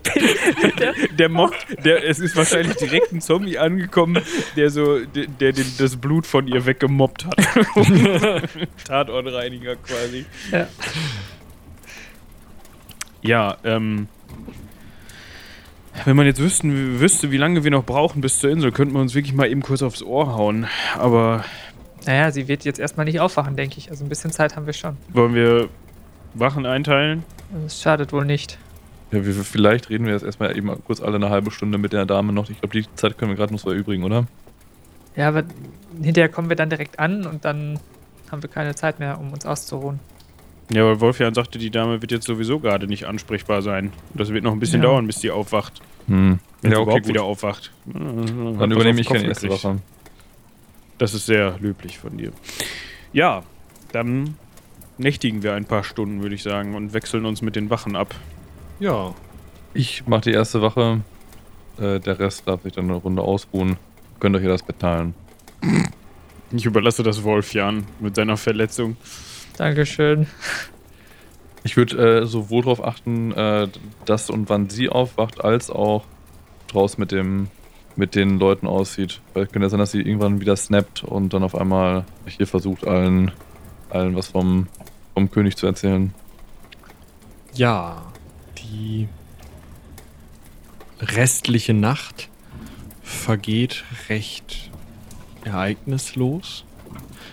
der, 0.78 0.94
Der 1.12 1.28
mobbt, 1.28 1.84
der, 1.84 2.08
es 2.08 2.18
ist 2.18 2.36
wahrscheinlich 2.36 2.76
direkt 2.76 3.12
ein 3.12 3.20
Zombie 3.20 3.58
angekommen, 3.58 4.22
der 4.56 4.70
so, 4.70 5.00
der, 5.00 5.26
der 5.26 5.52
den, 5.52 5.66
das 5.78 5.96
Blut 5.96 6.26
von 6.26 6.46
ihr 6.46 6.66
weggemobbt 6.66 7.26
hat. 7.26 7.36
Tatortreiniger 8.86 9.76
quasi. 9.76 10.26
Ja. 10.50 10.68
Ja, 13.22 13.56
ähm. 13.64 14.08
Wenn 16.04 16.16
man 16.16 16.26
jetzt 16.26 16.40
wüssten, 16.40 16.98
wüsste, 17.00 17.30
wie 17.30 17.36
lange 17.36 17.62
wir 17.62 17.70
noch 17.70 17.84
brauchen 17.84 18.20
bis 18.20 18.40
zur 18.40 18.50
Insel, 18.50 18.72
könnten 18.72 18.94
wir 18.94 19.00
uns 19.00 19.14
wirklich 19.14 19.32
mal 19.32 19.48
eben 19.48 19.62
kurz 19.62 19.80
aufs 19.80 20.02
Ohr 20.02 20.34
hauen. 20.34 20.66
Aber 20.98 21.44
Naja, 22.06 22.30
sie 22.30 22.48
wird 22.48 22.64
jetzt 22.64 22.78
erstmal 22.78 23.06
nicht 23.06 23.20
aufwachen, 23.20 23.56
denke 23.56 23.78
ich. 23.78 23.90
Also 23.90 24.04
ein 24.04 24.08
bisschen 24.08 24.30
Zeit 24.30 24.56
haben 24.56 24.66
wir 24.66 24.72
schon. 24.74 24.96
wollen 25.12 25.34
wir 25.34 25.68
Wachen 26.34 26.66
einteilen? 26.66 27.22
Das 27.62 27.80
schadet 27.80 28.12
wohl 28.12 28.24
nicht. 28.24 28.58
Ja, 29.12 29.24
wir, 29.24 29.32
vielleicht 29.34 29.90
reden 29.90 30.06
wir 30.06 30.12
jetzt 30.12 30.24
erstmal 30.24 30.56
eben 30.56 30.70
kurz 30.84 31.00
alle 31.00 31.16
eine 31.16 31.30
halbe 31.30 31.50
Stunde 31.50 31.78
mit 31.78 31.92
der 31.92 32.04
Dame 32.04 32.32
noch. 32.32 32.50
Ich 32.50 32.60
glaube, 32.60 32.78
die 32.78 32.86
Zeit 32.96 33.16
können 33.16 33.30
wir 33.30 33.36
gerade 33.36 33.52
noch 33.52 33.60
so 33.60 33.70
erübrigen, 33.70 34.02
oder? 34.02 34.26
Ja, 35.16 35.28
aber 35.28 35.44
hinterher 36.02 36.28
kommen 36.28 36.48
wir 36.48 36.56
dann 36.56 36.70
direkt 36.70 36.98
an 36.98 37.24
und 37.24 37.44
dann 37.44 37.78
haben 38.32 38.42
wir 38.42 38.50
keine 38.50 38.74
Zeit 38.74 38.98
mehr, 38.98 39.20
um 39.20 39.32
uns 39.32 39.46
auszuruhen. 39.46 40.00
Ja, 40.70 40.84
weil 40.84 41.00
Wolfjan 41.00 41.34
sagte, 41.34 41.58
die 41.58 41.70
Dame 41.70 42.00
wird 42.02 42.10
jetzt 42.10 42.24
sowieso 42.26 42.58
gerade 42.58 42.86
nicht 42.88 43.04
ansprechbar 43.06 43.62
sein. 43.62 43.92
Und 44.12 44.20
das 44.20 44.30
wird 44.30 44.42
noch 44.44 44.52
ein 44.52 44.58
bisschen 44.60 44.82
Ja. 44.82 44.88
dauern, 44.88 45.06
bis 45.06 45.20
die 45.20 45.30
aufwacht. 45.30 45.80
Hm. 46.08 46.40
Wenn 46.62 46.70
Ja, 46.72 46.78
sie 46.78 46.80
okay, 46.80 46.82
überhaupt 46.82 47.02
gut. 47.04 47.08
wieder 47.08 47.22
aufwacht. 47.22 47.70
Dann 47.86 48.70
übernehme 48.72 49.00
ich 49.00 49.06
keine 49.08 49.28
erste 49.28 49.48
Wache. 49.50 49.76
Das 50.98 51.14
ist 51.14 51.26
sehr 51.26 51.58
löblich 51.60 51.98
von 51.98 52.16
dir. 52.16 52.32
Ja, 53.12 53.42
dann 53.92 54.36
nächtigen 54.98 55.42
wir 55.42 55.54
ein 55.54 55.64
paar 55.64 55.84
Stunden, 55.84 56.22
würde 56.22 56.34
ich 56.34 56.42
sagen, 56.42 56.74
und 56.74 56.92
wechseln 56.92 57.26
uns 57.26 57.42
mit 57.42 57.56
den 57.56 57.70
Wachen 57.70 57.96
ab. 57.96 58.14
Ja, 58.80 59.14
Ich 59.72 60.06
mache 60.06 60.22
die 60.22 60.32
erste 60.32 60.62
Wache. 60.62 61.00
Äh, 61.78 61.98
der 61.98 62.18
Rest 62.18 62.46
darf 62.46 62.62
sich 62.62 62.72
dann 62.74 62.84
eine 62.84 62.94
Runde 62.94 63.22
ausruhen. 63.22 63.76
Könnt 64.20 64.36
euch 64.36 64.42
ja 64.42 64.48
das 64.48 64.62
Bett 64.62 64.78
teilen. 64.78 65.14
Ich 66.52 66.64
überlasse 66.64 67.02
das 67.02 67.24
Wolfjan 67.24 67.84
mit 67.98 68.14
seiner 68.14 68.36
Verletzung. 68.36 68.96
Dankeschön. 69.56 70.28
Ich 71.64 71.76
würde 71.76 72.20
äh, 72.22 72.26
sowohl 72.26 72.62
darauf 72.62 72.84
achten, 72.84 73.32
äh, 73.32 73.68
dass 74.04 74.30
und 74.30 74.48
wann 74.48 74.70
sie 74.70 74.88
aufwacht, 74.88 75.42
als 75.42 75.70
auch 75.70 76.04
draußen 76.68 77.00
mit 77.00 77.10
dem 77.10 77.48
mit 77.96 78.14
den 78.14 78.38
Leuten 78.38 78.66
aussieht. 78.66 79.20
Weil 79.32 79.46
könnte 79.46 79.66
ja 79.66 79.70
sein, 79.70 79.78
dass 79.78 79.92
sie 79.92 80.00
irgendwann 80.00 80.40
wieder 80.40 80.56
snappt 80.56 81.04
und 81.04 81.32
dann 81.32 81.42
auf 81.42 81.54
einmal 81.54 82.04
hier 82.26 82.46
versucht, 82.46 82.86
allen, 82.86 83.32
allen 83.90 84.16
was 84.16 84.28
vom, 84.28 84.68
vom 85.14 85.30
König 85.30 85.56
zu 85.56 85.66
erzählen. 85.66 86.14
Ja, 87.54 88.02
die 88.58 89.08
restliche 91.00 91.74
Nacht 91.74 92.28
vergeht 93.02 93.84
recht 94.08 94.70
ereignislos. 95.44 96.64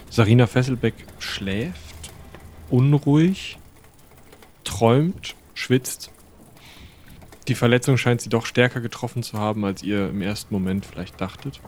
Sarina 0.10 0.46
Fesselbeck 0.46 0.94
schläft, 1.20 2.12
unruhig, 2.70 3.58
träumt, 4.64 5.36
schwitzt. 5.54 6.12
Die 7.48 7.56
Verletzung 7.56 7.98
scheint 7.98 8.22
sie 8.22 8.30
doch 8.30 8.46
stärker 8.46 8.82
getroffen 8.82 9.24
zu 9.24 9.38
haben, 9.38 9.66
als 9.66 9.84
ihr 9.84 10.10
im 10.10 10.22
ersten 10.22 10.54
Moment 10.54 10.86
vielleicht 10.86 11.20
dachtet. 11.20 11.60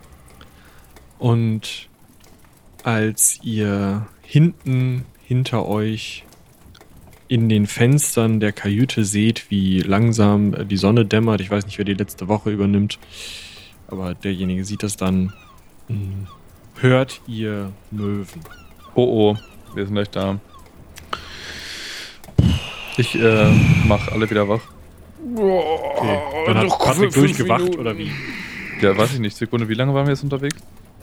Und 1.19 1.89
als 2.83 3.39
ihr 3.43 4.07
hinten 4.21 5.05
hinter 5.23 5.65
euch 5.65 6.25
in 7.27 7.49
den 7.49 7.65
Fenstern 7.65 8.39
der 8.39 8.51
Kajüte 8.51 9.05
seht, 9.05 9.49
wie 9.49 9.79
langsam 9.79 10.53
äh, 10.53 10.65
die 10.65 10.77
Sonne 10.77 11.05
dämmert. 11.05 11.41
Ich 11.41 11.49
weiß 11.49 11.65
nicht, 11.65 11.77
wer 11.77 11.85
die 11.85 11.93
letzte 11.93 12.27
Woche 12.27 12.51
übernimmt, 12.51 12.99
aber 13.87 14.13
derjenige 14.13 14.65
sieht 14.65 14.83
das 14.83 14.97
dann. 14.97 15.33
mh, 15.87 16.27
Hört 16.79 17.21
ihr 17.27 17.71
Möwen? 17.91 18.41
Oh 18.95 19.31
oh, 19.31 19.37
wir 19.73 19.85
sind 19.85 19.95
gleich 19.95 20.09
da. 20.09 20.39
Ich 22.97 23.15
äh, 23.15 23.51
mach 23.85 24.09
alle 24.09 24.29
wieder 24.29 24.49
wach. 24.49 24.61
Okay. 25.35 26.19
Dann 26.47 26.57
hat 26.57 26.79
Patrick 26.79 27.13
durchgewacht 27.13 27.77
oder 27.77 27.97
wie? 27.97 28.11
Ja, 28.81 28.97
weiß 28.97 29.13
ich 29.13 29.19
nicht. 29.19 29.37
Sekunde, 29.37 29.69
wie 29.69 29.73
lange 29.73 29.93
waren 29.93 30.05
wir 30.05 30.11
jetzt 30.13 30.23
unterwegs? 30.23 30.57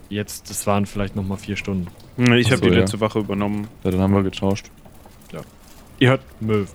Jetzt, 0.09 0.51
das 0.51 0.67
waren 0.67 0.87
vielleicht 0.87 1.17
noch 1.17 1.25
mal 1.25 1.37
vier 1.37 1.57
Stunden. 1.57 1.87
Ich 2.17 2.49
Ach 2.49 2.53
habe 2.53 2.57
so, 2.59 2.65
die 2.67 2.71
ja. 2.75 2.81
letzte 2.81 3.01
Wache 3.01 3.21
übernommen. 3.21 3.69
Ja, 3.85 3.91
dann 3.93 4.01
haben 4.01 4.15
wir 4.15 4.23
getauscht. 4.23 4.67
Ihr 5.99 6.09
hört 6.11 6.23
Möwen. 6.41 6.67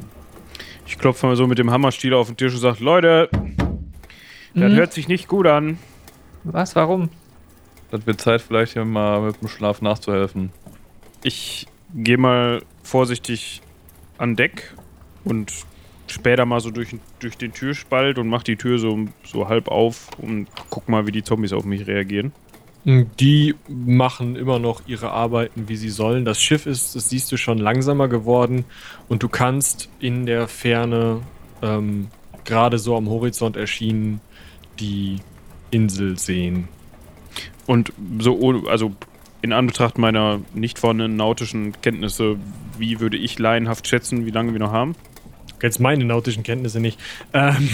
Ich 0.85 0.99
klopfe 0.99 1.25
mal 1.25 1.35
so 1.35 1.47
mit 1.47 1.57
dem 1.57 1.71
Hammerstiel 1.71 2.13
auf 2.13 2.27
den 2.27 2.37
Tisch 2.37 2.53
und 2.53 2.59
sage, 2.59 2.83
Leute, 2.83 3.27
das 4.53 4.71
Mhm. 4.71 4.75
hört 4.75 4.93
sich 4.93 5.07
nicht 5.07 5.27
gut 5.27 5.47
an. 5.47 5.79
Was? 6.43 6.75
Warum? 6.75 7.09
Das 7.89 8.05
wird 8.05 8.21
Zeit, 8.21 8.41
vielleicht 8.43 8.73
hier 8.73 8.85
mal 8.85 9.21
mit 9.21 9.41
dem 9.41 9.47
Schlaf 9.47 9.81
nachzuhelfen. 9.81 10.51
Ich 11.23 11.65
gehe 11.95 12.17
mal 12.19 12.61
vorsichtig 12.83 13.61
an 14.19 14.35
Deck 14.35 14.75
und 15.23 15.51
später 16.07 16.45
mal 16.45 16.59
so 16.59 16.71
durch, 16.71 16.95
durch 17.19 17.37
den 17.37 17.53
Türspalt 17.53 18.17
und 18.17 18.27
mach 18.27 18.43
die 18.43 18.55
Tür 18.55 18.79
so, 18.79 19.07
so 19.23 19.47
halb 19.49 19.67
auf 19.67 20.09
und 20.17 20.47
guck 20.69 20.89
mal, 20.89 21.07
wie 21.07 21.11
die 21.11 21.23
Zombies 21.23 21.53
auf 21.53 21.65
mich 21.65 21.87
reagieren. 21.87 22.31
Die 22.85 23.55
machen 23.67 24.35
immer 24.35 24.59
noch 24.59 24.83
ihre 24.85 25.09
Arbeiten, 25.09 25.67
wie 25.67 25.75
sie 25.75 25.89
sollen. 25.89 26.23
Das 26.23 26.39
Schiff 26.39 26.67
ist, 26.67 26.95
das 26.95 27.09
siehst 27.09 27.31
du 27.31 27.37
schon 27.37 27.57
langsamer 27.57 28.07
geworden 28.07 28.63
und 29.09 29.23
du 29.23 29.29
kannst 29.29 29.89
in 29.99 30.27
der 30.27 30.47
Ferne 30.47 31.21
ähm, 31.63 32.09
gerade 32.43 32.77
so 32.77 32.95
am 32.95 33.09
Horizont 33.09 33.57
erschienen 33.57 34.21
die 34.79 35.17
Insel 35.71 36.19
sehen. 36.19 36.67
Und 37.65 37.91
so, 38.19 38.63
also 38.67 38.91
in 39.41 39.51
Anbetracht 39.51 39.97
meiner 39.97 40.41
nicht 40.53 40.79
vorhandenen 40.79 41.17
nautischen 41.17 41.79
Kenntnisse, 41.81 42.37
wie 42.77 42.99
würde 42.99 43.17
ich 43.17 43.39
laienhaft 43.39 43.87
schätzen, 43.87 44.25
wie 44.25 44.31
lange 44.31 44.53
wir 44.53 44.59
noch 44.59 44.71
haben? 44.71 44.95
Jetzt 45.61 45.79
meine 45.79 46.03
nautischen 46.05 46.43
Kenntnisse 46.43 46.79
nicht. 46.79 46.99
Ähm, 47.33 47.69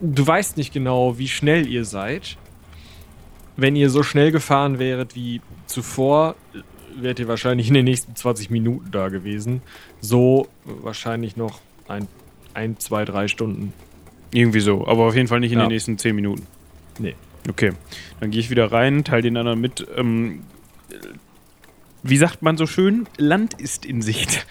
du 0.00 0.26
weißt 0.26 0.56
nicht 0.56 0.72
genau, 0.72 1.18
wie 1.18 1.28
schnell 1.28 1.66
ihr 1.66 1.84
seid. 1.84 2.36
Wenn 3.56 3.76
ihr 3.76 3.88
so 3.90 4.02
schnell 4.02 4.32
gefahren 4.32 4.78
wäret 4.78 5.14
wie 5.14 5.40
zuvor, 5.66 6.34
wärt 6.96 7.18
ihr 7.18 7.28
wahrscheinlich 7.28 7.68
in 7.68 7.74
den 7.74 7.84
nächsten 7.84 8.14
20 8.16 8.50
Minuten 8.50 8.90
da 8.90 9.08
gewesen. 9.08 9.62
So 10.00 10.48
wahrscheinlich 10.64 11.36
noch 11.36 11.60
ein, 11.88 12.08
ein 12.52 12.78
zwei, 12.78 13.04
drei 13.04 13.28
Stunden. 13.28 13.72
Irgendwie 14.32 14.60
so, 14.60 14.86
aber 14.86 15.04
auf 15.06 15.14
jeden 15.14 15.28
Fall 15.28 15.40
nicht 15.40 15.52
in 15.52 15.58
Ja. 15.58 15.64
den 15.66 15.72
nächsten 15.72 15.96
10 15.98 16.14
Minuten. 16.16 16.46
Nee. 16.98 17.14
Okay, 17.48 17.72
dann 18.20 18.30
gehe 18.30 18.40
ich 18.40 18.50
wieder 18.50 18.72
rein, 18.72 19.04
teile 19.04 19.22
den 19.22 19.36
anderen 19.36 19.60
mit. 19.60 19.86
Ähm, 19.96 20.42
wie 22.04 22.18
sagt 22.18 22.42
man 22.42 22.56
so 22.56 22.66
schön? 22.66 23.08
Land 23.16 23.54
ist 23.54 23.84
in 23.86 24.02
Sicht. 24.02 24.46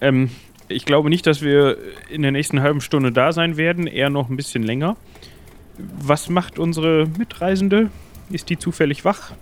Ähm, 0.00 0.30
ich 0.68 0.86
glaube 0.86 1.10
nicht, 1.10 1.26
dass 1.26 1.42
wir 1.42 1.76
in 2.08 2.22
der 2.22 2.32
nächsten 2.32 2.62
halben 2.62 2.80
Stunde 2.80 3.12
da 3.12 3.32
sein 3.32 3.56
werden, 3.58 3.86
eher 3.86 4.08
noch 4.08 4.30
ein 4.30 4.36
bisschen 4.36 4.62
länger. 4.62 4.96
Was 5.76 6.30
macht 6.30 6.58
unsere 6.58 7.06
Mitreisende? 7.18 7.90
Ist 8.30 8.48
die 8.48 8.58
zufällig 8.58 9.04
wach? 9.04 9.32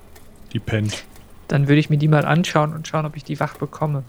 Die 0.53 0.59
pennt. 0.59 1.05
Dann 1.47 1.69
würde 1.69 1.79
ich 1.79 1.89
mir 1.89 1.99
die 1.99 2.09
mal 2.09 2.25
anschauen 2.25 2.75
und 2.75 2.89
schauen, 2.89 3.07
ob 3.07 3.17
ich 3.17 3.23
die 3.23 3.39
wach 3.39 3.57
bekomme. 3.57 4.03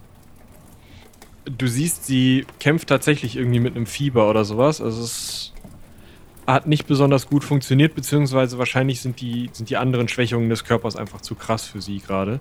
Du 1.45 1.67
siehst, 1.67 2.05
sie 2.05 2.47
kämpft 2.59 2.89
tatsächlich 2.89 3.35
irgendwie 3.35 3.59
mit 3.59 3.75
einem 3.75 3.85
Fieber 3.85 4.29
oder 4.29 4.45
sowas. 4.45 4.81
Also 4.81 5.03
es 5.03 5.53
hat 6.47 6.65
nicht 6.65 6.87
besonders 6.87 7.27
gut 7.27 7.43
funktioniert, 7.43 7.93
beziehungsweise 7.93 8.57
wahrscheinlich 8.57 9.01
sind 9.01 9.21
die, 9.21 9.49
sind 9.53 9.69
die 9.69 9.77
anderen 9.77 10.07
Schwächungen 10.07 10.49
des 10.49 10.63
Körpers 10.63 10.95
einfach 10.95 11.21
zu 11.21 11.35
krass 11.35 11.65
für 11.67 11.81
sie 11.81 11.99
gerade. 11.99 12.39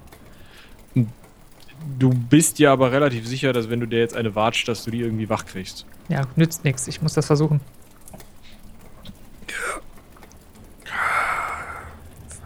Du 1.98 2.10
bist 2.10 2.58
dir 2.58 2.70
aber 2.70 2.92
relativ 2.92 3.26
sicher, 3.26 3.52
dass 3.52 3.68
wenn 3.68 3.80
du 3.80 3.86
dir 3.86 3.98
jetzt 3.98 4.14
eine 4.14 4.34
watscht, 4.34 4.68
dass 4.68 4.84
du 4.84 4.90
die 4.90 5.00
irgendwie 5.00 5.28
wach 5.28 5.46
kriegst. 5.46 5.84
Ja, 6.08 6.22
nützt 6.36 6.64
nichts. 6.64 6.86
Ich 6.86 7.02
muss 7.02 7.14
das 7.14 7.26
versuchen. 7.26 7.60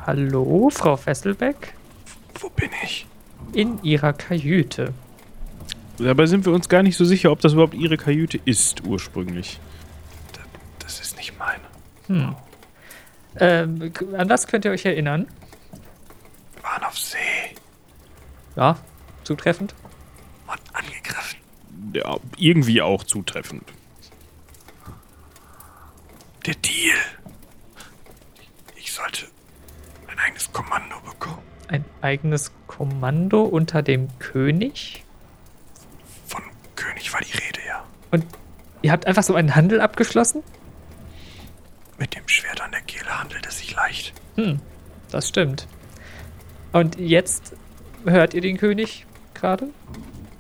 Hallo, 0.06 0.70
Frau 0.70 0.97
Fesselbeck? 0.97 1.74
Wo 2.40 2.48
bin 2.51 2.70
ich? 2.85 3.06
In 3.52 3.82
Ihrer 3.82 4.12
Kajüte. 4.12 4.94
Dabei 5.98 6.27
sind 6.27 6.44
wir 6.47 6.52
uns 6.52 6.68
gar 6.68 6.82
nicht 6.82 6.97
so 6.97 7.05
sicher, 7.05 7.32
ob 7.32 7.40
das 7.40 7.55
überhaupt 7.55 7.74
ihre 7.74 7.97
Kajüte 7.97 8.39
ist 8.44 8.85
ursprünglich. 8.85 9.59
Das 10.78 11.01
ist 11.01 11.16
nicht 11.16 11.35
meine. 11.39 11.64
Hm. 12.06 12.36
Ähm, 13.39 13.93
an 14.16 14.28
was 14.28 14.47
könnt 14.47 14.64
ihr 14.64 14.70
euch 14.70 14.85
erinnern? 14.85 15.27
Wir 16.55 16.62
waren 16.62 16.85
auf 16.85 16.98
See 16.98 17.18
Ja, 18.57 18.78
zutreffend. 19.24 19.74
und 20.47 20.61
angegriffen. 20.73 21.39
Ja, 21.93 22.16
irgendwie 22.37 22.83
auch 22.83 23.05
zutreffend. 23.05 23.65
Der 26.47 26.55
Deal. 26.55 26.97
Ich 28.77 28.93
sollte 28.93 29.27
ein 30.09 30.19
eigenes 30.19 30.53
Kommando 30.53 30.97
bekommen. 31.01 31.43
Ein 31.69 31.85
eigenes 32.01 32.53
Kommando 32.66 33.43
unter 33.43 33.83
dem 33.83 34.09
König? 34.19 35.05
Von 36.27 36.43
König 36.77 37.12
war 37.12 37.20
die 37.20 37.33
Rede, 37.33 37.61
ja. 37.66 37.85
Ihr 38.83 38.93
habt 38.93 39.07
einfach 39.07 39.24
so 39.24 39.35
einen 39.35 39.57
Handel 39.57 39.81
abgeschlossen? 39.81 40.45
Mit 41.99 42.15
dem 42.15 42.28
Schwert 42.28 42.61
an 42.61 42.70
der 42.70 42.83
Kehle 42.83 43.19
handelt 43.19 43.45
es 43.47 43.59
sich 43.59 43.74
leicht. 43.74 44.12
Hm, 44.37 44.61
das 45.11 45.28
stimmt. 45.28 45.66
Und 46.73 46.97
jetzt 46.99 47.57
hört 48.07 48.35
ihr 48.35 48.41
den 48.41 48.57
König 48.57 49.07
gerade? 49.35 49.70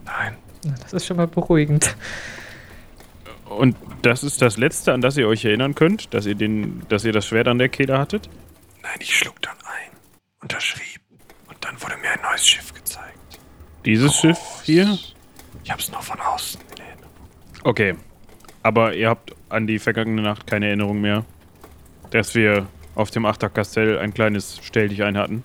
Nein. 0.04 0.36
Das 0.82 0.92
ist 0.92 1.06
schon 1.06 1.16
mal 1.16 1.26
beruhigend. 1.26 1.96
Und 3.44 3.76
das 4.02 4.24
ist 4.24 4.42
das 4.42 4.56
Letzte, 4.56 4.92
an 4.92 5.00
das 5.00 5.16
ihr 5.16 5.28
euch 5.28 5.44
erinnern 5.44 5.74
könnt, 5.74 6.12
dass 6.12 6.26
ihr, 6.26 6.34
den, 6.34 6.82
dass 6.88 7.04
ihr 7.04 7.12
das 7.12 7.26
Schwert 7.26 7.48
an 7.48 7.58
der 7.58 7.68
Kehle 7.68 7.98
hattet? 7.98 8.28
Nein, 8.82 8.98
ich 9.00 9.16
schlug 9.16 9.40
dann 9.42 9.56
ein, 9.64 9.96
unterschrieb 10.42 11.00
und 11.48 11.56
dann 11.60 11.80
wurde 11.80 11.96
mir 11.98 12.10
ein 12.10 12.20
neues 12.22 12.46
Schiff 12.46 12.74
gezeigt. 12.74 13.38
Dieses 13.84 14.16
Schiff 14.16 14.38
hier? 14.64 14.98
Ich 15.62 15.70
hab's 15.70 15.90
nur 15.90 16.02
von 16.02 16.18
außen 16.20 16.60
gesehen. 16.68 16.98
Okay. 17.62 17.94
Aber 18.62 18.94
ihr 18.94 19.08
habt 19.08 19.32
an 19.48 19.68
die 19.68 19.78
vergangene 19.78 20.22
Nacht 20.22 20.46
keine 20.48 20.66
Erinnerung 20.66 21.00
mehr, 21.00 21.24
dass 22.10 22.34
wir 22.34 22.66
auf 22.96 23.12
dem 23.12 23.26
Achterkastell 23.26 23.98
ein 23.98 24.12
kleines 24.12 24.58
Stell 24.62 24.88
dich 24.88 25.04
ein 25.04 25.16
hatten? 25.16 25.44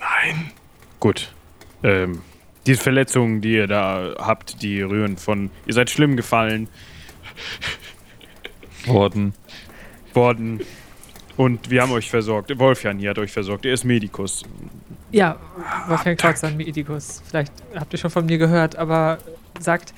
Nein. 0.00 0.50
Gut. 1.04 1.34
Ähm, 1.82 2.22
diese 2.64 2.80
Verletzungen, 2.80 3.42
die 3.42 3.56
ihr 3.56 3.66
da 3.66 4.14
habt, 4.16 4.62
die 4.62 4.80
rühren 4.80 5.18
von. 5.18 5.50
Ihr 5.66 5.74
seid 5.74 5.90
schlimm 5.90 6.16
gefallen 6.16 6.66
Worden. 8.86 9.34
worden. 10.14 10.60
Und 11.36 11.68
wir 11.68 11.82
haben 11.82 11.92
euch 11.92 12.08
versorgt. 12.08 12.58
Wolfjan 12.58 12.98
hier 12.98 13.10
hat 13.10 13.18
euch 13.18 13.32
versorgt. 13.32 13.66
Er 13.66 13.74
ist 13.74 13.84
Medikus. 13.84 14.44
Ja, 15.10 15.38
Wolfgang 15.88 16.18
Kreuzer, 16.18 16.50
Medikus. 16.52 17.22
Vielleicht 17.28 17.52
habt 17.74 17.92
ihr 17.92 17.98
schon 17.98 18.10
von 18.10 18.24
mir 18.24 18.38
gehört, 18.38 18.76
aber 18.76 19.18
sagt, 19.60 19.92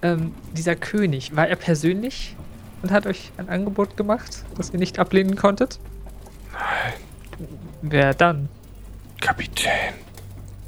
ähm, 0.00 0.32
dieser 0.52 0.76
König, 0.76 1.34
war 1.34 1.48
er 1.48 1.56
persönlich 1.56 2.36
und 2.82 2.92
hat 2.92 3.08
euch 3.08 3.32
ein 3.36 3.48
Angebot 3.48 3.96
gemacht, 3.96 4.44
das 4.56 4.70
ihr 4.70 4.78
nicht 4.78 5.00
ablehnen 5.00 5.34
konntet? 5.34 5.80
Nein. 6.52 7.48
Wer 7.82 8.14
dann? 8.14 8.48
Kapitän. 9.20 10.11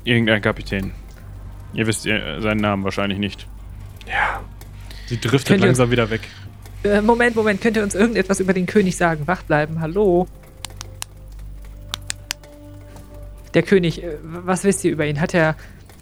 Irgendein 0.04 0.40
Kapitän. 0.42 0.92
Ihr 1.72 1.86
wisst 1.86 2.06
ihr, 2.06 2.40
seinen 2.40 2.60
Namen 2.60 2.84
wahrscheinlich 2.84 3.18
nicht. 3.18 3.46
Ja. 4.06 4.42
Sie 5.06 5.20
driftet 5.20 5.48
Könnt 5.48 5.64
langsam 5.64 5.90
wieder 5.90 6.08
weg. 6.10 6.20
Äh, 6.84 7.00
Moment, 7.00 7.34
Moment, 7.34 7.60
könnt 7.60 7.76
ihr 7.76 7.82
uns 7.82 7.94
irgendetwas 7.94 8.40
über 8.40 8.52
den 8.52 8.66
König 8.66 8.96
sagen? 8.96 9.26
Wach 9.26 9.42
bleiben, 9.42 9.80
hallo? 9.80 10.28
Der 13.54 13.62
König, 13.62 14.02
äh, 14.02 14.16
was 14.22 14.64
wisst 14.64 14.84
ihr 14.84 14.92
über 14.92 15.06
ihn? 15.06 15.20
Hat 15.20 15.32
er, 15.32 15.56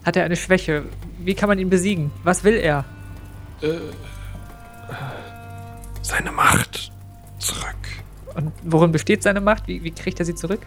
hat 0.04 0.16
er 0.16 0.24
eine 0.24 0.36
Schwäche? 0.36 0.84
Wie 1.18 1.34
kann 1.34 1.48
man 1.48 1.58
ihn 1.58 1.70
besiegen? 1.70 2.10
Was 2.24 2.42
will 2.44 2.56
er? 2.56 2.84
Seine 6.02 6.32
Macht 6.32 6.90
zurück. 7.38 7.76
Und 8.34 8.52
worin 8.64 8.90
besteht 8.90 9.22
seine 9.22 9.40
Macht? 9.40 9.68
Wie, 9.68 9.84
wie 9.84 9.92
kriegt 9.92 10.18
er 10.18 10.26
sie 10.26 10.34
zurück? 10.34 10.60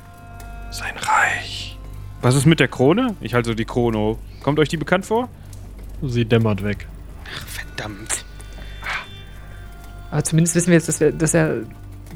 Sein 0.72 0.95
Reich. 0.95 1.74
Was 2.26 2.34
ist 2.34 2.47
mit 2.47 2.60
der 2.60 2.68
Krone? 2.68 3.15
Ich 3.22 3.35
halte 3.35 3.49
so 3.49 3.53
die 3.53 3.65
Krone 3.65 3.99
hoch. 3.99 4.18
Kommt 4.41 4.57
euch 4.57 4.68
die 4.68 4.77
bekannt 4.77 5.06
vor? 5.06 5.30
Sie 6.02 6.26
dämmert 6.26 6.64
weg. 6.64 6.88
Verdammt. 7.45 8.26
Aber 10.10 10.23
zumindest 10.23 10.56
wissen 10.56 10.68
wir 10.69 10.73
jetzt, 10.73 10.88
dass, 10.88 10.99
wir, 10.99 11.11
dass 11.11 11.35
er 11.35 11.57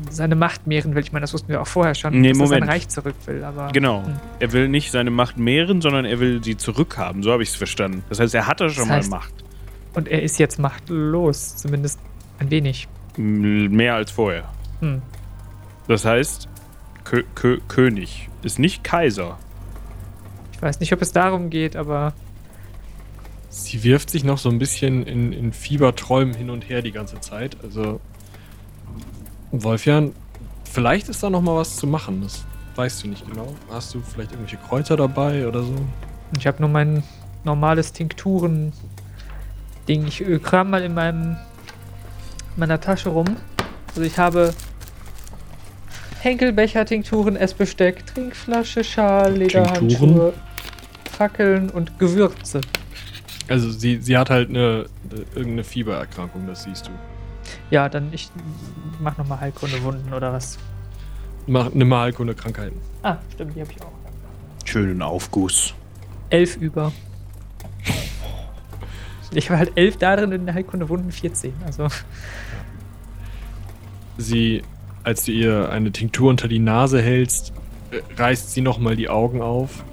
seine 0.09 0.33
Macht 0.35 0.65
mehren 0.65 0.95
will. 0.95 1.03
Ich 1.03 1.11
meine, 1.11 1.21
das 1.21 1.33
wussten 1.33 1.49
wir 1.49 1.61
auch 1.61 1.67
vorher 1.67 1.93
schon, 1.93 2.19
Nee, 2.19 2.29
dass 2.29 2.39
er 2.39 2.43
Moment. 2.43 2.61
sein 2.63 2.69
Reich 2.69 2.87
zurück 2.89 3.13
will. 3.27 3.43
Aber 3.43 3.67
Genau. 3.71 4.03
Hm. 4.03 4.15
Er 4.39 4.51
will 4.51 4.67
nicht 4.67 4.89
seine 4.89 5.11
Macht 5.11 5.37
mehren, 5.37 5.79
sondern 5.79 6.05
er 6.05 6.19
will 6.19 6.43
sie 6.43 6.57
zurückhaben. 6.57 7.21
So 7.21 7.31
habe 7.31 7.43
ich 7.43 7.49
es 7.49 7.55
verstanden. 7.55 8.03
Das 8.09 8.19
heißt, 8.19 8.33
er 8.33 8.47
hatte 8.47 8.67
schon 8.71 8.87
Das 8.87 9.05
heißt- 9.05 9.09
mal 9.11 9.17
Macht. 9.17 9.33
Und 9.93 10.07
er 10.07 10.23
ist 10.23 10.39
jetzt 10.39 10.57
machtlos, 10.57 11.55
zumindest 11.57 11.99
ein 12.39 12.49
wenig. 12.49 12.87
Mehr 13.15 13.93
als 13.93 14.09
vorher. 14.09 14.45
Hm. 14.79 15.03
Das 15.87 16.03
heißt, 16.03 16.47
Kö 17.03 17.21
Kö 17.35 17.59
König 17.67 18.27
ist 18.41 18.57
nicht 18.57 18.83
Kaiser. 18.83 19.37
Ich 20.59 20.63
weiß 20.63 20.79
nicht, 20.81 20.91
ob 20.91 21.01
es 21.01 21.13
darum 21.13 21.49
geht, 21.49 21.77
aber 21.77 22.11
Sie 23.47 23.85
wirft 23.85 24.09
sich 24.09 24.25
noch 24.25 24.37
so 24.37 24.49
ein 24.49 24.59
bisschen 24.59 25.07
in, 25.07 25.31
in 25.31 25.53
Fieberträumen 25.53 26.35
hin 26.35 26.49
und 26.49 26.67
her 26.67 26.81
die 26.81 26.91
ganze 26.91 27.21
Zeit. 27.21 27.55
Also, 27.63 28.01
Wolfjan, 29.53 30.11
vielleicht 30.65 31.07
ist 31.07 31.23
da 31.23 31.29
noch 31.29 31.39
mal 31.39 31.55
was 31.55 31.77
zu 31.77 31.87
machen. 31.87 32.23
Das 32.23 32.43
weißt 32.75 33.05
du 33.05 33.07
nicht 33.07 33.25
genau. 33.25 33.55
Hast 33.71 33.93
du 33.93 34.01
vielleicht 34.01 34.31
irgendwelche 34.31 34.57
Kräuter 34.57 34.97
dabei 34.97 35.47
oder 35.47 35.63
so? 35.63 35.75
ich 36.37 36.45
habe 36.45 36.59
nur 36.59 36.67
mein 36.67 37.03
normales 37.45 37.93
Tinkturen-Ding. 37.93 40.07
Ich 40.07 40.19
äh, 40.19 40.39
kram 40.39 40.71
mal 40.71 40.83
in 40.83 40.93
meinem, 40.93 41.37
meiner 42.57 42.81
Tasche 42.81 43.07
rum. 43.07 43.37
Also 43.87 44.01
ich 44.01 44.19
habe 44.19 44.53
Henkelbecher, 46.19 46.85
Tinkturen, 46.85 47.37
Essbesteck, 47.37 48.05
Trinkflasche, 48.05 48.83
Schal, 48.83 49.37
Lederhandschuhe, 49.37 49.87
Tinkturen? 49.87 50.33
Fackeln 51.19 51.69
und 51.69 51.99
Gewürze. 51.99 52.61
Also, 53.49 53.69
sie, 53.71 53.97
sie 53.97 54.17
hat 54.17 54.29
halt 54.29 54.47
eine, 54.47 54.85
eine 55.11 55.19
irgendeine 55.35 55.63
Fiebererkrankung, 55.65 56.47
das 56.47 56.63
siehst 56.63 56.87
du. 56.87 56.91
Ja, 57.69 57.89
dann 57.89 58.13
ich 58.13 58.29
mach 59.01 59.17
nochmal 59.17 59.41
Heilkunde-Wunden 59.41 60.13
oder 60.13 60.31
was. 60.31 60.57
Mach, 61.45 61.71
nimm 61.73 61.89
mal 61.89 62.03
Heilkunde 62.03 62.35
Krankheiten. 62.35 62.79
Ah, 63.03 63.17
stimmt, 63.33 63.53
die 63.53 63.59
habe 63.59 63.69
ich 63.69 63.81
auch. 63.81 63.91
Schönen 64.63 65.01
Aufguss. 65.01 65.73
Elf 66.29 66.55
über. 66.55 66.93
Ich 69.33 69.49
war 69.49 69.57
halt 69.57 69.73
elf 69.75 69.97
da 69.97 70.15
drin 70.15 70.31
in 70.31 70.45
der 70.45 70.55
Heilkunde 70.55 70.87
Wunden 70.87 71.11
14. 71.11 71.53
Also, 71.65 71.89
Sie, 74.17 74.61
als 75.03 75.25
du 75.25 75.33
ihr 75.33 75.69
eine 75.69 75.91
Tinktur 75.91 76.29
unter 76.29 76.47
die 76.47 76.59
Nase 76.59 77.01
hältst, 77.01 77.51
äh, 77.91 77.99
reißt 78.15 78.53
sie 78.53 78.61
nochmal 78.61 78.95
die 78.95 79.09
Augen 79.09 79.41
auf. 79.41 79.83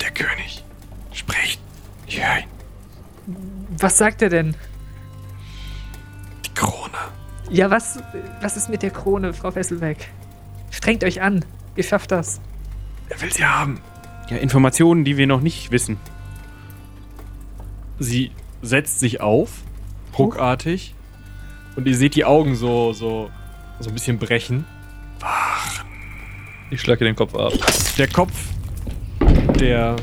Der 0.00 0.12
König 0.12 0.62
spricht. 2.06 2.18
Ich 2.18 2.24
höre 2.24 2.38
ihn. 2.38 3.76
was 3.78 3.98
sagt 3.98 4.22
er 4.22 4.28
denn? 4.28 4.54
Die 6.44 6.54
Krone. 6.54 6.96
Ja, 7.50 7.70
was, 7.70 7.98
was 8.40 8.56
ist 8.56 8.68
mit 8.68 8.82
der 8.82 8.90
Krone, 8.90 9.32
Frau 9.32 9.54
Wesselbeck? 9.54 10.08
Strengt 10.70 11.04
euch 11.04 11.22
an. 11.22 11.44
Ihr 11.76 11.84
schafft 11.84 12.10
das. 12.10 12.40
Er 13.08 13.20
will 13.20 13.32
sie 13.32 13.44
haben. 13.44 13.80
Ja, 14.28 14.38
Informationen, 14.38 15.04
die 15.04 15.16
wir 15.16 15.26
noch 15.26 15.40
nicht 15.40 15.70
wissen. 15.70 15.98
Sie 17.98 18.32
setzt 18.62 18.98
sich 19.00 19.20
auf, 19.20 19.62
ruckartig, 20.18 20.94
und 21.76 21.86
ihr 21.86 21.96
seht 21.96 22.14
die 22.14 22.24
Augen 22.24 22.56
so, 22.56 22.92
so, 22.92 23.30
so 23.78 23.90
ein 23.90 23.94
bisschen 23.94 24.18
brechen. 24.18 24.64
Ich 26.70 26.80
schlage 26.80 27.04
den 27.04 27.14
Kopf 27.14 27.34
ab. 27.34 27.52
Der 27.96 28.08
Kopf 28.08 28.32
der 29.60 29.96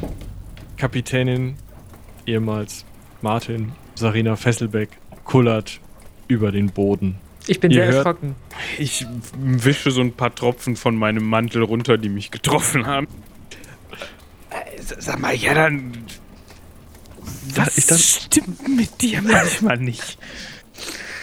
Kapitänin, 0.78 1.56
ehemals 2.26 2.86
Martin 3.22 3.72
Sarina 3.96 4.36
Fesselbeck, 4.36 4.90
kullert 5.24 5.80
über 6.28 6.52
den 6.52 6.72
Boden. 6.72 7.16
Ich 7.48 7.60
bin 7.60 7.72
Ihr 7.72 7.78
sehr 7.84 7.86
hört- 7.88 7.96
erschrocken. 8.06 8.36
Ich 8.78 9.06
wische 9.38 9.92
so 9.92 10.02
ein 10.02 10.14
paar 10.14 10.34
Tropfen 10.34 10.76
von 10.76 10.96
meinem 10.96 11.26
Mantel 11.28 11.62
runter, 11.64 11.98
die 11.98 12.10
mich 12.10 12.32
getroffen 12.32 12.86
haben. 12.86 13.08
Äh, 14.50 14.82
Sag 14.82 15.20
mal, 15.20 15.36
ja 15.36 15.54
dann. 15.54 15.92
Was 17.56 17.78
ich 17.78 17.86
dann- 17.88 17.98
stimmt 18.00 18.78
mit 18.78 19.02
dir 19.02 19.22
manchmal 19.22 19.78
nicht? 19.78 20.18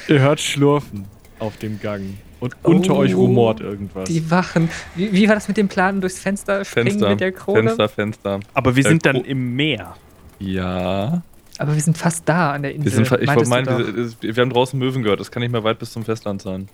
Ihr 0.08 0.20
hört 0.20 0.40
Schlurfen 0.40 1.06
auf 1.38 1.56
dem 1.58 1.80
Gang. 1.80 2.18
Und 2.40 2.56
unter 2.62 2.94
Oh, 2.94 2.98
euch 2.98 3.14
rumort 3.14 3.60
irgendwas. 3.60 4.08
Die 4.08 4.30
Wachen. 4.30 4.70
Wie, 4.94 5.12
wie 5.12 5.28
war 5.28 5.34
das 5.34 5.46
mit 5.48 5.58
dem 5.58 5.68
Plan 5.68 6.00
durchs 6.00 6.18
Fenster 6.20 6.64
springen 6.64 6.88
Fenster. 6.92 7.10
mit 7.10 7.20
der 7.20 7.32
Krone? 7.32 7.62
Fenster, 7.64 7.88
Fenster. 7.88 8.40
Aber 8.54 8.76
wir 8.76 8.84
Äh, 8.84 8.88
sind 8.88 9.04
dann 9.04 9.16
Kro- 9.16 9.24
im 9.26 9.56
Meer. 9.56 9.94
Ja. 10.40 11.22
Aber 11.58 11.74
wir 11.74 11.82
sind 11.82 11.96
fast 11.96 12.28
da 12.28 12.52
an 12.52 12.62
der 12.62 12.74
Insel. 12.74 12.98
Wir, 12.98 13.04
sind, 13.04 13.20
ich 13.20 13.26
meintest 13.26 13.50
wollte 13.50 13.70
meinen, 13.70 14.14
wir, 14.20 14.36
wir 14.36 14.42
haben 14.42 14.50
draußen 14.50 14.78
Möwen 14.78 15.02
gehört. 15.02 15.20
Das 15.20 15.30
kann 15.30 15.42
nicht 15.42 15.52
mehr 15.52 15.62
weit 15.62 15.78
bis 15.78 15.92
zum 15.92 16.04
Festland 16.04 16.40
sein. 16.42 16.68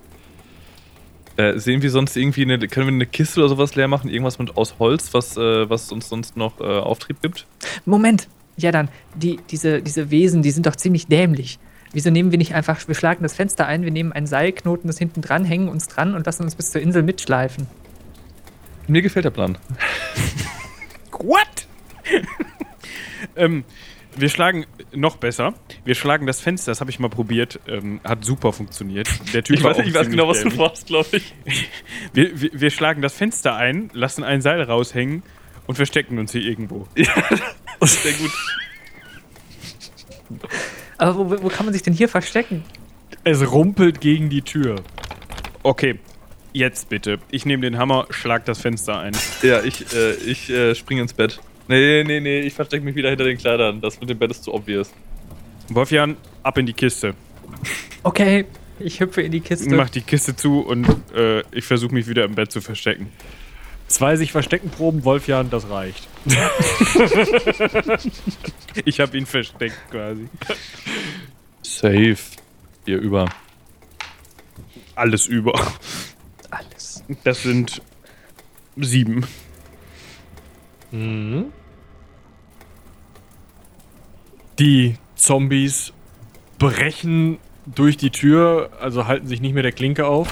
Äh, 1.37 1.59
sehen 1.59 1.83
wir 1.83 1.91
sonst 1.91 2.17
irgendwie 2.17 2.43
eine, 2.43 2.59
können 2.69 2.87
wir 2.87 2.95
eine 2.95 3.07
Kiste 3.07 3.41
oder 3.41 3.51
sowas 3.51 3.75
leer 3.75 3.89
machen? 3.89 4.09
Irgendwas 4.09 4.39
mit 4.39 4.57
aus 4.57 4.77
Holz, 4.79 5.13
was, 5.13 5.37
äh, 5.37 5.69
was 5.69 5.93
uns 5.93 6.09
sonst 6.09 6.37
noch 6.37 6.61
äh, 6.61 6.65
Auftrieb 6.65 7.21
gibt? 7.21 7.47
Moment. 7.85 8.29
Ja, 8.57 8.71
dann. 8.71 8.89
Die, 9.15 9.39
diese, 9.51 9.83
diese 9.83 10.11
Wesen, 10.11 10.43
die 10.43 10.51
sind 10.51 10.67
doch 10.67 10.77
ziemlich 10.77 11.09
dämlich. 11.09 11.59
Wieso 11.93 12.11
nehmen 12.11 12.31
wir 12.31 12.39
nicht 12.39 12.55
einfach, 12.55 12.87
wir 12.89 12.95
schlagen 12.95 13.23
das 13.23 13.35
Fenster 13.35 13.67
ein, 13.67 13.83
wir 13.83 13.91
nehmen 13.91 14.13
ein 14.13 14.27
Seil, 14.27 14.53
knoten 14.53 14.87
das 14.87 14.99
hinten 14.99 15.21
dran, 15.21 15.45
hängen 15.45 15.69
uns 15.69 15.89
dran 15.89 16.15
und 16.15 16.27
lassen 16.27 16.43
uns 16.43 16.55
bis 16.55 16.71
zur 16.71 16.81
Insel 16.81 17.03
mitschleifen. 17.03 17.67
Mir 18.87 19.03
gefällt 19.03 19.25
der 19.25 19.31
Plan. 19.31 19.59
What? 21.11 21.67
Ähm, 23.37 23.65
wir 24.17 24.29
schlagen 24.31 24.65
noch 24.93 25.17
besser. 25.17 25.55
Wir 25.85 25.95
schlagen 25.95 26.27
das 26.27 26.41
Fenster, 26.41 26.71
das 26.71 26.81
habe 26.81 26.91
ich 26.91 26.99
mal 26.99 27.11
probiert. 27.11 27.61
Ähm, 27.69 28.01
hat 28.03 28.25
super 28.25 28.53
funktioniert. 28.53 29.09
Der 29.35 29.45
Typ 29.45 29.57
Ich 29.57 29.63
war 29.65 29.77
weiß, 29.77 29.87
ich 29.87 29.95
weiß 29.95 30.09
genau, 30.09 30.29
was 30.29 30.41
du 30.41 30.51
vorhast, 30.51 30.87
glaube 30.87 31.19
ich. 31.19 31.35
Wir, 32.13 32.41
wir, 32.41 32.51
wir 32.55 32.71
schlagen 32.71 33.03
das 33.03 33.15
Fenster 33.15 33.57
ein, 33.57 33.91
lassen 33.93 34.25
ein 34.25 34.41
Seil 34.41 34.63
raushängen 34.63 35.23
und 35.67 35.75
verstecken 35.75 36.19
uns 36.19 36.33
hier 36.33 36.41
irgendwo. 36.41 36.89
Sehr 37.83 38.13
gut. 38.15 38.31
Aber 40.97 41.19
wo, 41.19 41.43
wo 41.43 41.49
kann 41.49 41.67
man 41.67 41.75
sich 41.75 41.83
denn 41.83 41.93
hier 41.93 42.09
verstecken? 42.09 42.65
Es 43.25 43.51
rumpelt 43.51 44.01
gegen 44.01 44.31
die 44.31 44.43
Tür. 44.43 44.77
Okay, 45.63 45.99
jetzt 46.53 46.89
bitte. 46.89 47.19
Ich 47.31 47.45
nehme 47.45 47.63
den 47.63 47.77
Hammer, 47.77 48.07
schlag 48.11 48.47
das 48.47 48.61
Fenster 48.61 48.99
ein. 48.99 49.13
Ja, 49.43 49.63
ich, 49.63 49.93
äh, 49.95 50.15
ich 50.15 50.49
äh, 50.49 50.75
springe 50.75 51.03
ins 51.03 51.13
Bett. 51.13 51.41
Nee, 51.69 52.05
nee, 52.05 52.21
nee, 52.21 52.41
ich 52.41 52.55
verstecke 52.55 52.85
mich 52.85 52.95
wieder 52.95 53.11
hinter 53.11 53.25
den 53.25 53.39
Kleidern. 53.39 53.81
Das 53.81 54.01
mit 54.01 54.09
dem 54.09 54.19
Bett 54.19 54.31
ist 54.31 54.45
zu 54.45 54.55
obvious. 54.55 54.91
Wolfjan, 55.69 56.17
ab 56.43 56.59
in 56.59 56.67
die 56.67 56.73
Kiste. 56.73 57.15
Okay, 58.03 58.45
ich 58.79 59.01
hüpfe 59.01 59.23
in 59.23 59.33
die 59.33 59.41
Kiste. 59.41 59.75
Mach 59.75 59.91
die 59.91 60.03
Kiste 60.03 60.37
zu 60.37 60.61
und 60.61 60.87
äh, 61.15 61.41
ich 61.51 61.65
versuche 61.65 61.93
mich 61.93 62.07
wieder 62.07 62.25
im 62.25 62.35
Bett 62.35 62.53
zu 62.53 62.61
verstecken. 62.61 63.11
Zwei 63.89 64.17
sich 64.17 64.33
verstecken 64.33 64.71
Proben, 64.71 65.05
Wolfjan, 65.05 65.51
das 65.51 65.69
reicht. 65.69 66.09
Ich 68.85 69.01
habe 69.01 69.17
ihn 69.17 69.25
versteckt 69.25 69.77
quasi. 69.91 70.29
Safe. 71.63 72.19
Hier 72.85 72.99
über. 72.99 73.27
Alles 74.95 75.27
über. 75.27 75.55
Alles. 76.51 77.03
Das 77.25 77.43
sind 77.43 77.81
sieben. 78.77 79.27
Mhm. 80.97 81.53
Die 84.59 84.97
Zombies 85.15 85.93
brechen 86.59 87.39
durch 87.67 87.99
die 87.99 88.11
Tür, 88.11 88.71
also 88.81 89.07
halten 89.07 89.27
sich 89.27 89.41
nicht 89.43 89.53
mehr 89.53 89.63
der 89.63 89.73
Klinke 89.73 90.07
auf. 90.07 90.29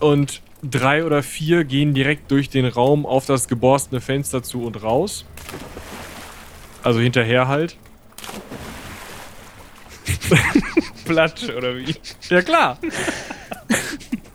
Und 0.00 0.42
drei 0.62 1.04
oder 1.04 1.22
vier 1.22 1.64
gehen 1.64 1.94
direkt 1.94 2.30
durch 2.30 2.50
den 2.50 2.66
Raum 2.66 3.06
auf 3.06 3.24
das 3.24 3.48
geborstene 3.48 4.02
Fenster 4.02 4.42
zu 4.42 4.62
und 4.64 4.82
raus. 4.82 5.24
Also 6.82 7.00
hinterher 7.00 7.48
halt. 7.48 7.78
Platsch, 11.06 11.48
oder 11.48 11.76
wie? 11.76 11.94
Ja, 12.28 12.42
klar. 12.42 12.78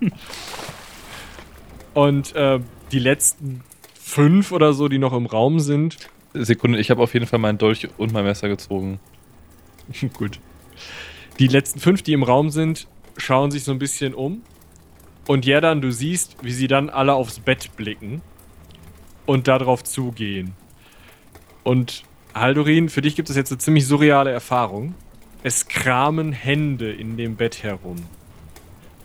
und 1.93 2.33
äh, 2.35 2.59
die 2.91 2.99
letzten 2.99 3.63
fünf 4.11 4.51
oder 4.51 4.73
so, 4.73 4.89
die 4.89 4.99
noch 4.99 5.13
im 5.13 5.25
Raum 5.25 5.59
sind. 5.59 5.97
Sekunde, 6.33 6.79
ich 6.79 6.91
habe 6.91 7.01
auf 7.01 7.13
jeden 7.13 7.27
Fall 7.27 7.39
meinen 7.39 7.57
Dolch 7.57 7.87
und 7.97 8.11
mein 8.11 8.25
Messer 8.25 8.49
gezogen. 8.49 8.99
Gut. 10.13 10.39
Die 11.39 11.47
letzten 11.47 11.79
fünf, 11.79 12.01
die 12.01 12.13
im 12.13 12.23
Raum 12.23 12.49
sind, 12.49 12.87
schauen 13.15 13.51
sich 13.51 13.63
so 13.63 13.71
ein 13.71 13.79
bisschen 13.79 14.13
um. 14.13 14.41
Und 15.27 15.45
Jerdan, 15.45 15.81
du 15.81 15.91
siehst, 15.91 16.35
wie 16.41 16.51
sie 16.51 16.67
dann 16.67 16.89
alle 16.89 17.13
aufs 17.13 17.39
Bett 17.39 17.75
blicken 17.77 18.21
und 19.25 19.47
darauf 19.47 19.83
zugehen. 19.83 20.53
Und 21.63 22.03
Haldorin, 22.33 22.89
für 22.89 23.01
dich 23.01 23.15
gibt 23.15 23.29
es 23.29 23.37
jetzt 23.37 23.51
eine 23.51 23.59
ziemlich 23.59 23.87
surreale 23.87 24.31
Erfahrung. 24.31 24.93
Es 25.43 25.67
kramen 25.67 26.33
Hände 26.33 26.91
in 26.91 27.15
dem 27.15 27.37
Bett 27.37 27.63
herum. 27.63 27.97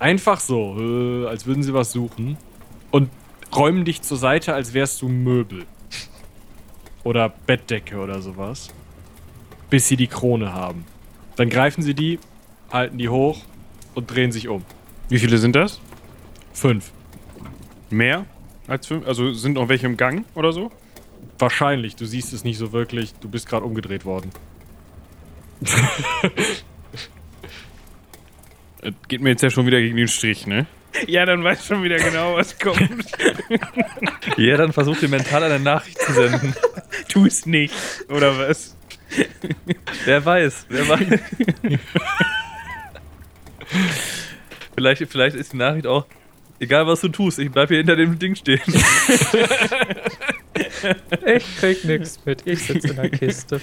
Einfach 0.01 0.41
so, 0.41 0.77
äh, 0.78 1.27
als 1.27 1.47
würden 1.47 1.62
sie 1.62 1.74
was 1.74 1.93
suchen. 1.93 2.37
Und 2.91 3.09
räumen 3.55 3.85
dich 3.85 4.02
zur 4.02 4.16
Seite, 4.16 4.55
als 4.55 4.74
wärst 4.74 5.02
du 5.02 5.09
Möbel. 5.09 5.64
Oder 7.05 7.28
Bettdecke 7.28 7.98
oder 7.98 8.20
sowas. 8.20 8.68
Bis 9.70 9.89
sie 9.89 9.97
die 9.97 10.06
Krone 10.06 10.52
haben. 10.52 10.85
Dann 11.36 11.51
greifen 11.51 11.82
sie 11.82 11.94
die, 11.94 12.18
halten 12.70 12.98
die 12.98 13.09
hoch 13.09 13.39
und 13.94 14.10
drehen 14.10 14.32
sich 14.32 14.48
um. 14.48 14.64
Wie 15.09 15.18
viele 15.18 15.39
sind 15.39 15.55
das? 15.55 15.81
Fünf. 16.52 16.90
Mehr 17.90 18.27
als 18.66 18.86
fünf? 18.86 19.06
Also 19.06 19.32
sind 19.32 19.55
noch 19.55 19.68
welche 19.68 19.86
im 19.86 19.97
Gang 19.97 20.24
oder 20.35 20.52
so? 20.52 20.73
Wahrscheinlich, 21.39 21.97
du 21.97 22.06
siehst 22.06 22.32
es 22.32 22.44
nicht 22.44 22.59
so 22.59 22.73
wirklich. 22.73 23.14
Du 23.14 23.28
bist 23.28 23.48
gerade 23.48 23.64
umgedreht 23.64 24.05
worden. 24.05 24.31
Das 28.82 28.94
geht 29.09 29.20
mir 29.20 29.31
jetzt 29.31 29.43
ja 29.43 29.51
schon 29.51 29.66
wieder 29.66 29.81
gegen 29.81 29.97
den 29.97 30.06
Strich, 30.06 30.47
ne? 30.47 30.66
Ja, 31.06 31.27
dann 31.27 31.44
weiß 31.44 31.66
schon 31.66 31.82
wieder 31.82 31.97
genau, 31.97 32.36
was 32.36 32.59
kommt. 32.59 33.06
Ja, 34.36 34.56
dann 34.56 34.73
versucht 34.73 35.02
ihr 35.02 35.09
mental 35.09 35.43
eine 35.43 35.60
Nachricht 35.60 36.01
zu 36.01 36.12
senden. 36.12 36.55
tu 37.09 37.27
es 37.27 37.47
nicht, 37.47 37.74
oder 38.09 38.39
was? 38.39 38.77
Wer 40.05 40.24
weiß, 40.24 40.66
wer 40.68 40.89
weiß. 40.89 41.20
vielleicht, 44.74 45.06
vielleicht 45.10 45.36
ist 45.36 45.52
die 45.52 45.56
Nachricht 45.56 45.86
auch, 45.86 46.06
egal 46.59 46.86
was 46.86 47.01
du 47.01 47.09
tust, 47.09 47.39
ich 47.39 47.51
bleib 47.51 47.68
hier 47.68 47.78
hinter 47.78 47.97
dem 47.97 48.18
Ding 48.18 48.35
stehen. 48.35 48.60
Ich 51.27 51.56
krieg 51.59 51.85
nichts 51.85 52.18
mit. 52.24 52.47
Ich 52.47 52.64
sitze 52.64 52.89
in 52.89 52.97
der 52.97 53.10
Kiste. 53.10 53.60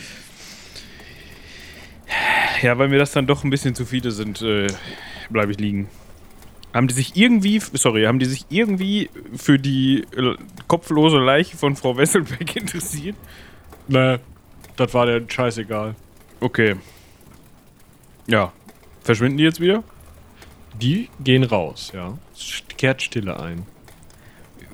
Ja, 2.62 2.78
weil 2.78 2.90
mir 2.90 3.00
das 3.00 3.12
dann 3.12 3.26
doch 3.26 3.44
ein 3.44 3.50
bisschen 3.50 3.76
zu 3.76 3.86
viele 3.86 4.12
sind, 4.12 4.42
äh, 4.42 4.68
bleibe 5.30 5.52
ich 5.52 5.60
liegen. 5.60 5.90
Haben 6.74 6.88
die 6.88 6.94
sich 6.94 7.16
irgendwie, 7.16 7.60
sorry, 7.60 8.04
haben 8.04 8.20
die 8.20 8.26
sich 8.26 8.46
irgendwie 8.50 9.10
für 9.36 9.60
die 9.60 10.06
äh, 10.18 10.36
kopflose 10.68 11.18
Leiche 11.18 11.56
von 11.56 11.76
Frau 11.76 11.96
Wesselbeck 11.98 12.56
interessiert? 12.62 13.16
Nee, 13.88 14.18
das 14.76 14.94
war 14.94 15.06
der 15.06 15.22
scheißegal. 15.28 15.96
Okay. 16.40 16.76
Ja. 18.28 18.52
Verschwinden 19.02 19.38
die 19.38 19.44
jetzt 19.44 19.60
wieder? 19.60 19.84
Die 20.82 21.10
gehen 21.20 21.44
raus, 21.44 21.92
ja. 21.94 22.18
Es 22.34 22.64
kehrt 22.78 23.02
Stille 23.02 23.40
ein. 23.40 23.66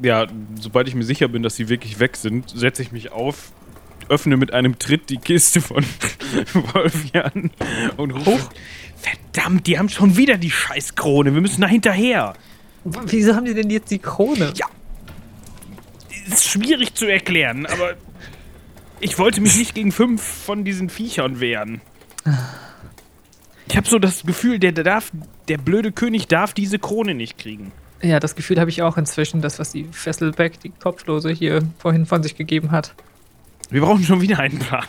Ja, 0.02 0.28
sobald 0.60 0.88
ich 0.88 0.96
mir 0.96 1.04
sicher 1.04 1.28
bin, 1.28 1.44
dass 1.44 1.56
sie 1.56 1.68
wirklich 1.68 2.00
weg 2.00 2.16
sind, 2.16 2.50
setze 2.50 2.82
ich 2.82 2.92
mich 2.92 3.12
auf, 3.12 3.52
öffne 4.10 4.38
mit 4.38 4.54
einem 4.54 4.80
Tritt 4.80 5.10
die 5.10 5.18
Kiste 5.18 5.62
von 5.62 5.84
Wolfjan 6.54 7.52
und 7.98 8.12
rufe. 8.12 8.50
Verdammt, 8.98 9.68
die 9.68 9.78
haben 9.78 9.90
schon 9.90 10.18
wieder 10.18 10.38
die 10.38 10.52
Scheißkrone. 10.52 11.34
Wir 11.34 11.42
müssen 11.42 11.62
da 11.62 11.68
hinterher. 11.68 12.34
Wieso 12.84 13.36
haben 13.36 13.46
die 13.46 13.54
denn 13.54 13.70
jetzt 13.70 13.92
die 13.92 14.00
Krone? 14.00 14.54
Ja. 14.56 14.68
Ist 16.28 16.50
schwierig 16.50 16.94
zu 16.94 17.06
erklären, 17.08 17.66
aber 17.66 17.96
ich 19.00 19.18
wollte 19.18 19.42
mich 19.42 19.58
nicht 19.58 19.76
gegen 19.76 19.92
fünf 19.92 20.22
von 20.22 20.64
diesen 20.64 20.90
Viechern 20.90 21.40
wehren. 21.40 21.82
Ich 23.68 23.78
habe 23.78 23.88
so 23.88 24.00
das 24.00 24.24
Gefühl, 24.24 24.60
der, 24.60 24.72
der 24.72 24.84
darf, 24.84 25.12
der 25.48 25.58
blöde 25.58 25.92
König 25.92 26.28
darf 26.28 26.54
diese 26.54 26.80
Krone 26.80 27.16
nicht 27.16 27.38
kriegen. 27.38 27.72
Ja, 28.02 28.20
das 28.20 28.36
Gefühl 28.36 28.60
habe 28.60 28.70
ich 28.70 28.82
auch 28.82 28.98
inzwischen, 28.98 29.42
das, 29.42 29.60
was 29.60 29.72
die 29.72 29.86
Fesselbeck, 29.86 30.60
die 30.60 30.70
Kopflose, 30.70 31.32
hier 31.32 31.62
vorhin 31.80 32.06
von 32.06 32.24
sich 32.24 32.36
gegeben 32.36 32.72
hat. 32.72 32.94
Wir 33.70 33.82
brauchen 33.82 34.04
schon 34.04 34.22
wieder 34.22 34.40
einen 34.40 34.60
Plan. 34.60 34.86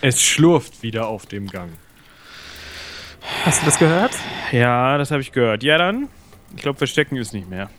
Es 0.00 0.22
schlurft 0.22 0.82
wieder 0.82 1.08
auf 1.08 1.26
dem 1.26 1.46
Gang. 1.46 1.70
Hast 3.44 3.62
du 3.62 3.66
das 3.66 3.78
gehört? 3.78 4.12
Ja, 4.52 4.98
das 4.98 5.10
habe 5.10 5.20
ich 5.22 5.32
gehört. 5.32 5.62
Ja, 5.62 5.78
dann. 5.78 6.08
Ich 6.54 6.62
glaube, 6.62 6.78
verstecken 6.78 7.16
ist 7.16 7.32
nicht 7.32 7.48
mehr. 7.48 7.70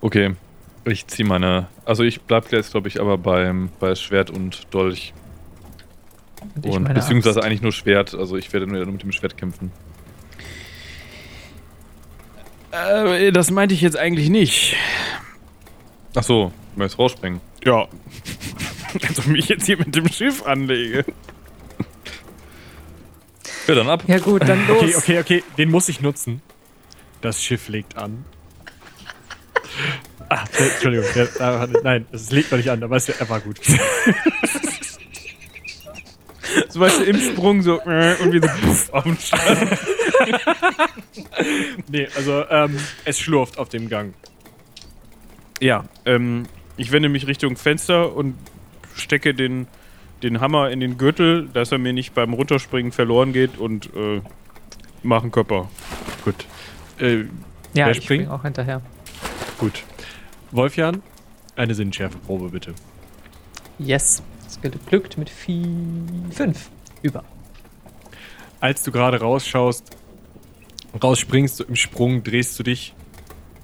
Okay, 0.00 0.34
ich 0.84 1.06
ziehe 1.06 1.26
meine. 1.26 1.68
Also 1.84 2.04
ich 2.04 2.20
bleib 2.22 2.50
jetzt, 2.52 2.70
glaube 2.72 2.88
ich, 2.88 3.00
aber 3.00 3.18
beim 3.18 3.70
bei 3.80 3.94
Schwert 3.94 4.30
und 4.30 4.72
Dolch. 4.72 5.12
Und 6.54 6.66
Und, 6.66 6.94
beziehungsweise 6.94 7.38
Axt. 7.40 7.46
eigentlich 7.46 7.62
nur 7.62 7.72
Schwert. 7.72 8.14
Also 8.14 8.36
ich 8.36 8.52
werde 8.52 8.66
nur 8.66 8.84
mit 8.86 9.02
dem 9.02 9.12
Schwert 9.12 9.36
kämpfen. 9.36 9.72
Äh, 12.70 13.32
das 13.32 13.50
meinte 13.50 13.74
ich 13.74 13.80
jetzt 13.80 13.96
eigentlich 13.98 14.28
nicht. 14.30 14.76
Ach 16.14 16.22
so, 16.22 16.52
du 16.74 16.78
möchtest 16.78 16.98
rausspringen. 16.98 17.40
Ja. 17.66 17.88
Als 19.08 19.18
ob 19.18 19.26
ich 19.26 19.26
mich 19.26 19.48
jetzt 19.48 19.66
hier 19.66 19.76
mit 19.76 19.94
dem 19.94 20.08
Schiff 20.08 20.46
anlege. 20.46 21.04
Ja, 23.66 23.74
dann 23.74 23.88
ab. 23.88 24.04
Ja 24.06 24.20
gut, 24.20 24.48
dann 24.48 24.68
los. 24.68 24.82
Okay, 24.82 24.96
okay, 24.96 25.18
okay, 25.18 25.44
den 25.58 25.70
muss 25.70 25.88
ich 25.88 26.00
nutzen. 26.00 26.40
Das 27.20 27.42
Schiff 27.42 27.68
legt 27.68 27.96
an. 27.96 28.24
Ah, 30.28 30.44
der, 30.58 30.72
Entschuldigung, 30.72 31.06
der, 31.14 31.40
ah, 31.40 31.66
nein, 31.82 32.06
es 32.12 32.30
legt 32.30 32.52
noch 32.52 32.58
nicht 32.58 32.70
an, 32.70 32.82
aber 32.82 32.96
es 32.96 33.08
er 33.08 33.28
war 33.28 33.40
gut. 33.40 33.58
So 36.68 36.80
weißt 36.80 37.00
du, 37.00 37.04
im 37.04 37.20
Sprung 37.20 37.60
so 37.62 37.82
und 37.82 38.32
wir 38.32 38.40
so 38.72 38.92
auf 38.92 39.04
den 39.04 39.18
Strand. 39.18 39.78
nee, 41.88 42.08
also 42.14 42.44
ähm, 42.48 42.78
es 43.04 43.18
schlurft 43.18 43.58
auf 43.58 43.68
dem 43.68 43.88
Gang. 43.88 44.14
Ja, 45.60 45.84
ähm, 46.04 46.46
ich 46.76 46.92
wende 46.92 47.08
mich 47.08 47.26
Richtung 47.26 47.56
Fenster 47.56 48.14
und 48.14 48.34
stecke 48.94 49.34
den, 49.34 49.66
den 50.22 50.40
Hammer 50.40 50.70
in 50.70 50.80
den 50.80 50.98
Gürtel, 50.98 51.48
dass 51.52 51.72
er 51.72 51.78
mir 51.78 51.92
nicht 51.92 52.14
beim 52.14 52.32
Runterspringen 52.32 52.92
verloren 52.92 53.32
geht 53.32 53.58
und 53.58 53.86
äh, 53.94 54.20
mache 55.02 55.22
einen 55.22 55.32
Körper. 55.32 55.68
Gut. 56.24 56.46
Äh, 56.98 57.24
ja, 57.74 57.90
ich 57.90 57.98
springt? 57.98 58.22
spring 58.22 58.28
auch 58.28 58.42
hinterher. 58.42 58.82
gut. 59.58 59.84
Wolfjan, 60.50 61.02
eine 61.56 61.74
Sinnschärfeprobe 61.74 62.50
bitte. 62.50 62.74
Yes. 63.78 64.22
Das 64.44 64.60
geglückt 64.60 65.18
mit 65.18 65.28
5 65.28 66.70
über. 67.02 67.24
Als 68.60 68.82
du 68.84 68.92
gerade 68.92 69.20
rausschaust, 69.20 69.90
rausspringst, 71.02 71.56
so 71.56 71.64
im 71.64 71.76
Sprung 71.76 72.22
drehst 72.22 72.58
du 72.58 72.62
dich, 72.62 72.94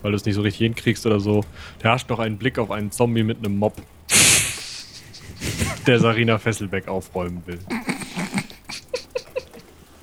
weil 0.02 0.12
du 0.12 0.16
es 0.16 0.24
nicht 0.24 0.34
so 0.34 0.42
richtig 0.42 0.66
hinkriegst 0.66 1.06
oder 1.06 1.20
so. 1.20 1.44
Da 1.80 1.92
hast 1.92 2.08
noch 2.10 2.18
einen 2.18 2.38
Blick 2.38 2.58
auf 2.58 2.70
einen 2.70 2.90
Zombie 2.90 3.22
mit 3.22 3.38
einem 3.38 3.56
Mob, 3.58 3.80
der 5.86 5.98
Sarina 6.00 6.38
Fesselbeck 6.38 6.88
aufräumen 6.88 7.42
will. 7.46 7.58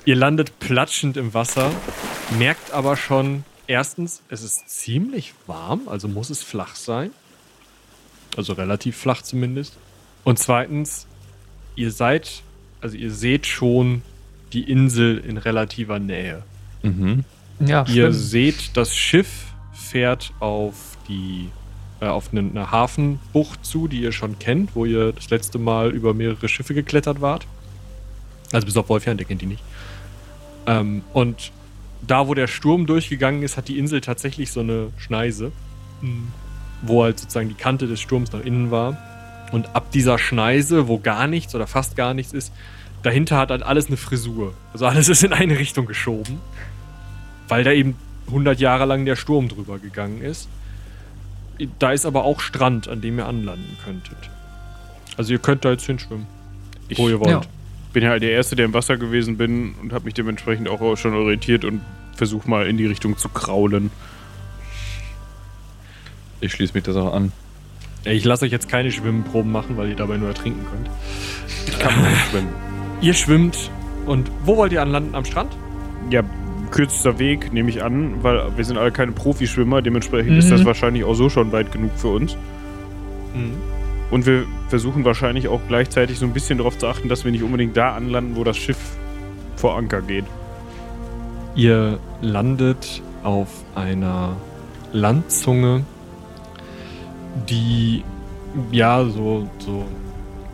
Ihr 0.06 0.16
landet 0.16 0.60
platschend 0.60 1.18
im 1.18 1.34
Wasser, 1.34 1.72
merkt 2.38 2.72
aber 2.72 2.98
schon, 2.98 3.44
erstens, 3.68 4.22
es 4.30 4.42
ist 4.44 4.68
ziemlich 4.70 5.34
warm, 5.46 5.82
also 5.88 6.08
muss 6.08 6.30
es 6.30 6.42
flach 6.42 6.76
sein. 6.76 7.12
Also 8.38 8.54
relativ 8.54 8.98
flach 8.98 9.22
zumindest. 9.22 9.78
Und 10.24 10.40
zweitens, 10.40 11.06
ihr 11.76 11.92
seid, 11.92 12.42
also 12.82 12.96
ihr 12.96 13.12
seht 13.12 13.46
schon 13.46 14.02
die 14.54 14.70
Insel 14.70 15.20
in 15.20 15.38
relativer 15.38 16.00
Nähe. 16.00 16.44
Mhm. 16.82 17.24
Ja, 17.60 17.82
Ihr 17.82 18.06
schwimmen. 18.08 18.14
seht, 18.14 18.78
das 18.78 18.96
Schiff 18.96 19.49
fährt 19.80 20.34
auf 20.40 20.98
die 21.08 21.50
äh, 22.02 22.06
auf 22.06 22.30
eine, 22.32 22.42
eine 22.42 22.72
Hafenbucht 22.72 23.66
zu, 23.66 23.88
die 23.88 24.02
ihr 24.02 24.12
schon 24.12 24.40
kennt, 24.40 24.76
wo 24.76 24.86
ihr 24.86 25.12
das 25.12 25.30
letzte 25.30 25.60
Mal 25.60 25.92
über 25.92 26.14
mehrere 26.14 26.48
Schiffe 26.48 26.74
geklettert 26.74 27.22
wart. 27.22 27.46
Also 28.52 28.66
bis 28.66 28.78
auf 28.78 28.90
Wolfjan, 28.90 29.18
der 29.18 29.26
kennt 29.26 29.42
die 29.42 29.48
nicht. 29.48 29.64
Ähm, 30.66 31.04
und 31.14 31.52
da, 32.06 32.28
wo 32.28 32.34
der 32.34 32.48
Sturm 32.48 32.86
durchgegangen 32.86 33.44
ist, 33.44 33.58
hat 33.58 33.68
die 33.68 33.78
Insel 33.78 34.02
tatsächlich 34.02 34.52
so 34.52 34.62
eine 34.62 34.88
Schneise, 34.98 35.52
wo 36.82 37.04
halt 37.04 37.20
sozusagen 37.20 37.50
die 37.50 37.56
Kante 37.56 37.88
des 37.88 38.00
Sturms 38.00 38.32
nach 38.32 38.44
innen 38.44 38.72
war. 38.72 38.98
Und 39.52 39.76
ab 39.76 39.92
dieser 39.92 40.18
Schneise, 40.18 40.88
wo 40.88 41.00
gar 41.00 41.28
nichts 41.28 41.54
oder 41.56 41.68
fast 41.68 41.98
gar 41.98 42.14
nichts 42.14 42.34
ist, 42.34 42.54
dahinter 43.04 43.38
hat 43.38 43.52
halt 43.52 43.64
alles 43.64 43.88
eine 43.88 43.98
Frisur. 43.98 44.54
Also 44.72 44.86
alles 44.86 45.10
ist 45.10 45.24
in 45.24 45.34
eine 45.34 45.60
Richtung 45.60 45.86
geschoben, 45.86 46.40
weil 47.48 47.64
da 47.64 47.72
eben 47.72 47.96
100 48.30 48.60
Jahre 48.60 48.86
lang 48.86 49.06
der 49.06 49.16
Sturm 49.16 49.50
drüber 49.50 49.80
gegangen 49.80 50.22
ist. 50.22 50.48
Da 51.78 51.92
ist 51.92 52.06
aber 52.06 52.24
auch 52.24 52.40
Strand, 52.40 52.88
an 52.88 53.02
dem 53.02 53.18
ihr 53.18 53.28
anlanden 53.28 53.78
könntet. 53.84 54.18
Also 55.18 55.34
ihr 55.34 55.40
könnt 55.40 55.66
da 55.66 55.72
jetzt 55.72 55.86
hinschwimmen, 55.86 56.26
Ich 56.88 56.98
wo 56.98 57.10
ihr 57.10 57.20
wollt. 57.20 57.30
Ja. 57.30 57.42
bin 57.92 58.04
ja 58.04 58.18
der 58.18 58.32
Erste, 58.32 58.56
der 58.56 58.66
im 58.66 58.74
Wasser 58.74 58.96
gewesen 58.98 59.38
bin 59.38 59.76
und 59.82 59.92
habe 59.92 60.06
mich 60.06 60.14
dementsprechend 60.14 60.70
auch 60.70 60.96
schon 60.96 61.14
orientiert 61.14 61.66
und 61.66 61.82
versuche 62.16 62.50
mal 62.50 62.68
in 62.68 62.78
die 62.78 62.86
Richtung 62.86 63.18
zu 63.18 63.28
kraulen. 63.30 63.92
Ich 66.40 66.54
schließe 66.54 66.74
mich 66.74 66.84
das 66.84 66.96
auch 66.96 67.14
an. 67.14 67.34
Ich 68.06 68.24
lasse 68.24 68.46
euch 68.46 68.52
jetzt 68.52 68.70
keine 68.70 68.92
Schwimmproben 68.92 69.52
machen, 69.52 69.76
weil 69.76 69.90
ihr 69.90 69.96
dabei 69.96 70.16
nur 70.16 70.30
ertrinken 70.30 70.66
könnt. 70.72 70.90
Ich 71.68 71.78
kann 71.80 72.02
nicht 72.02 72.30
schwimmen. 72.30 72.50
Ihr 73.02 73.14
schwimmt 73.14 73.70
und 74.06 74.32
wo 74.46 74.56
wollt 74.56 74.72
ihr 74.72 74.82
anlanden? 74.82 75.16
Am 75.16 75.26
Strand? 75.26 75.52
Ja, 76.10 76.24
kürzester 76.72 77.20
Weg, 77.20 77.52
nehme 77.54 77.70
ich 77.70 77.84
an, 77.84 78.24
weil 78.24 78.56
wir 78.56 78.64
sind 78.66 78.78
alle 78.78 78.92
keine 78.92 79.12
Profischwimmer, 79.12 79.82
dementsprechend 79.82 80.38
ist 80.38 80.46
Mhm. 80.46 80.52
das 80.52 80.66
wahrscheinlich 80.66 81.04
auch 81.04 81.16
so 81.16 81.30
schon 81.30 81.52
weit 81.52 81.72
genug 81.72 81.92
für 81.96 82.10
uns. 82.10 82.36
Mhm. 83.34 83.54
Und 84.12 84.26
wir 84.26 84.46
versuchen 84.70 85.06
wahrscheinlich 85.06 85.48
auch 85.48 85.62
gleichzeitig 85.68 86.18
so 86.18 86.26
ein 86.26 86.34
bisschen 86.34 86.58
darauf 86.58 86.78
zu 86.78 86.88
achten, 86.88 87.10
dass 87.10 87.26
wir 87.26 87.32
nicht 87.32 87.44
unbedingt 87.44 87.78
da 87.78 87.96
anlanden, 87.96 88.36
wo 88.36 88.44
das 88.44 88.58
Schiff 88.58 88.78
vor 89.56 89.78
Anker 89.78 90.02
geht. 90.02 90.26
Ihr 91.56 92.00
landet 92.22 93.02
auf 93.24 93.50
einer 93.76 94.36
Landzunge, 94.94 95.84
die 97.50 98.04
ja 98.72 99.06
so, 99.06 99.48
so 99.60 99.86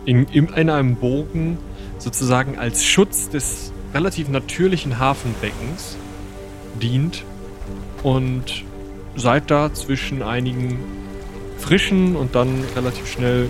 in, 0.06 0.26
in, 0.32 0.48
in 0.50 0.70
einem 0.70 0.96
Bogen 0.96 1.58
sozusagen 1.98 2.58
als 2.58 2.84
Schutz 2.84 3.30
des 3.30 3.72
relativ 3.94 4.28
natürlichen 4.28 5.00
Hafenbeckens 5.00 5.98
dient 6.82 7.24
und 8.04 8.64
seid 9.16 9.50
da 9.50 9.74
zwischen 9.74 10.22
einigen 10.22 10.80
frischen 11.58 12.16
und 12.16 12.36
dann 12.36 12.64
relativ 12.76 13.12
schnell 13.12 13.50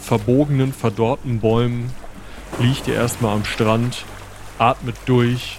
verbogenen, 0.00 0.72
verdorrten 0.72 1.40
Bäumen 1.40 1.90
liegt 2.60 2.88
ihr 2.88 2.94
erstmal 2.94 3.34
am 3.34 3.44
Strand, 3.44 4.04
atmet 4.58 4.96
durch 5.06 5.58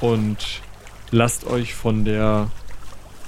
und 0.00 0.62
lasst 1.10 1.46
euch 1.46 1.74
von 1.74 2.04
der 2.04 2.48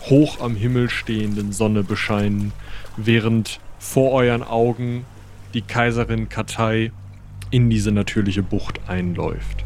hoch 0.09 0.41
am 0.41 0.57
Himmel 0.57 0.89
stehenden 0.89 1.53
Sonne 1.53 1.83
bescheinen, 1.83 2.53
während 2.97 3.61
vor 3.79 4.13
euren 4.13 4.43
Augen 4.43 5.05
die 5.55 5.63
Kaiserin 5.63 6.29
Katai 6.29 6.93
in 7.51 7.71
diese 7.71 7.93
natürliche 7.93 8.43
Bucht 8.43 8.81
einläuft. 8.89 9.65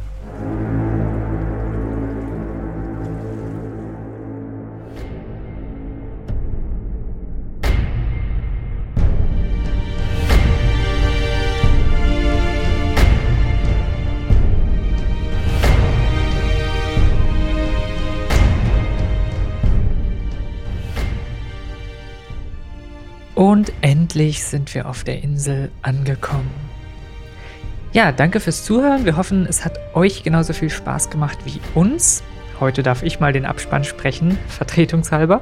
Und 23.65 23.73
endlich 23.81 24.45
sind 24.45 24.75
wir 24.75 24.87
auf 24.87 25.05
der 25.05 25.23
Insel 25.23 25.71
angekommen. 25.81 26.51
Ja, 27.95 28.13
danke 28.13 28.39
fürs 28.39 28.63
Zuhören. 28.63 29.07
Wir 29.07 29.17
hoffen, 29.17 29.47
es 29.49 29.65
hat 29.65 29.79
euch 29.95 30.23
genauso 30.23 30.53
viel 30.53 30.69
Spaß 30.69 31.09
gemacht 31.09 31.39
wie 31.47 31.63
uns. 31.75 32.23
Heute 32.61 32.83
darf 32.83 33.03
ich 33.03 33.21
mal 33.21 33.33
den 33.33 33.47
Abspann 33.47 33.85
sprechen, 33.85 34.37
vertretungshalber. 34.49 35.41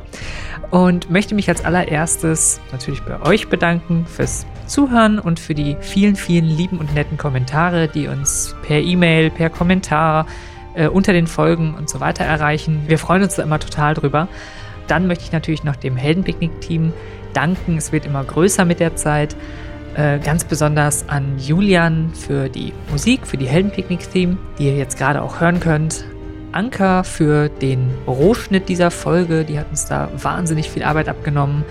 Und 0.71 1.11
möchte 1.11 1.35
mich 1.35 1.49
als 1.49 1.65
allererstes 1.65 2.61
natürlich 2.71 3.03
bei 3.03 3.21
euch 3.23 3.49
bedanken 3.49 4.07
fürs 4.07 4.47
Zuhören 4.69 5.19
und 5.19 5.41
für 5.41 5.55
die 5.55 5.77
vielen, 5.81 6.15
vielen 6.15 6.47
lieben 6.47 6.79
und 6.79 6.95
netten 6.95 7.19
Kommentare, 7.19 7.89
die 7.89 8.07
uns 8.07 8.55
per 8.63 8.79
E-Mail, 8.79 9.31
per 9.31 9.51
Kommentar, 9.51 10.27
äh, 10.75 10.87
unter 10.87 11.13
den 11.13 11.27
Folgen 11.27 11.75
und 11.75 11.91
so 11.91 11.99
weiter 11.99 12.23
erreichen. 12.23 12.85
Wir 12.87 12.99
freuen 12.99 13.25
uns 13.25 13.35
da 13.35 13.43
immer 13.43 13.59
total 13.59 13.95
drüber. 13.95 14.29
Dann 14.87 15.09
möchte 15.09 15.25
ich 15.25 15.33
natürlich 15.33 15.65
noch 15.65 15.75
dem 15.75 15.97
Heldenpicknick-Team 15.97 16.93
danken. 17.33 17.77
Es 17.77 17.93
wird 17.93 18.07
immer 18.07 18.25
größer 18.25 18.65
mit 18.65 18.81
der 18.81 18.97
Zeit. 18.97 19.37
Äh, 19.95 20.21
ganz 20.21 20.45
besonders 20.45 21.09
an 21.09 21.39
Julian 21.39 22.13
für 22.15 22.49
die 22.49 22.73
Musik, 22.91 23.27
für 23.27 23.37
die 23.37 23.47
Heldenpicknick-Theme, 23.47 24.39
die 24.59 24.67
ihr 24.67 24.77
jetzt 24.77 24.97
gerade 24.97 25.21
auch 25.21 25.41
hören 25.41 25.61
könnt. 25.61 26.05
Anka 26.53 27.03
für 27.03 27.49
den 27.49 27.91
Rohschnitt 28.07 28.69
dieser 28.69 28.91
Folge, 28.91 29.45
die 29.45 29.59
hat 29.59 29.71
uns 29.71 29.87
da 29.87 30.09
wahnsinnig 30.17 30.71
viel 30.71 30.83
Arbeit 30.83 31.09
abgenommen. 31.09 31.65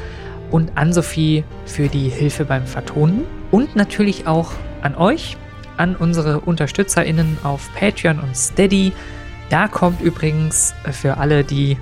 Und 0.51 0.77
an 0.77 0.91
Sophie 0.91 1.45
für 1.65 1.87
die 1.87 2.09
Hilfe 2.09 2.45
beim 2.45 2.65
Vertonen. 2.67 3.23
Und 3.51 3.75
natürlich 3.75 4.27
auch 4.27 4.51
an 4.81 4.95
euch, 4.95 5.37
an 5.77 5.95
unsere 5.95 6.41
UnterstützerInnen 6.41 7.39
auf 7.43 7.69
Patreon 7.73 8.19
und 8.19 8.35
Steady. 8.35 8.91
Da 9.49 9.67
kommt 9.67 10.01
übrigens 10.01 10.73
für 10.91 11.17
alle, 11.17 11.43
die 11.43 11.77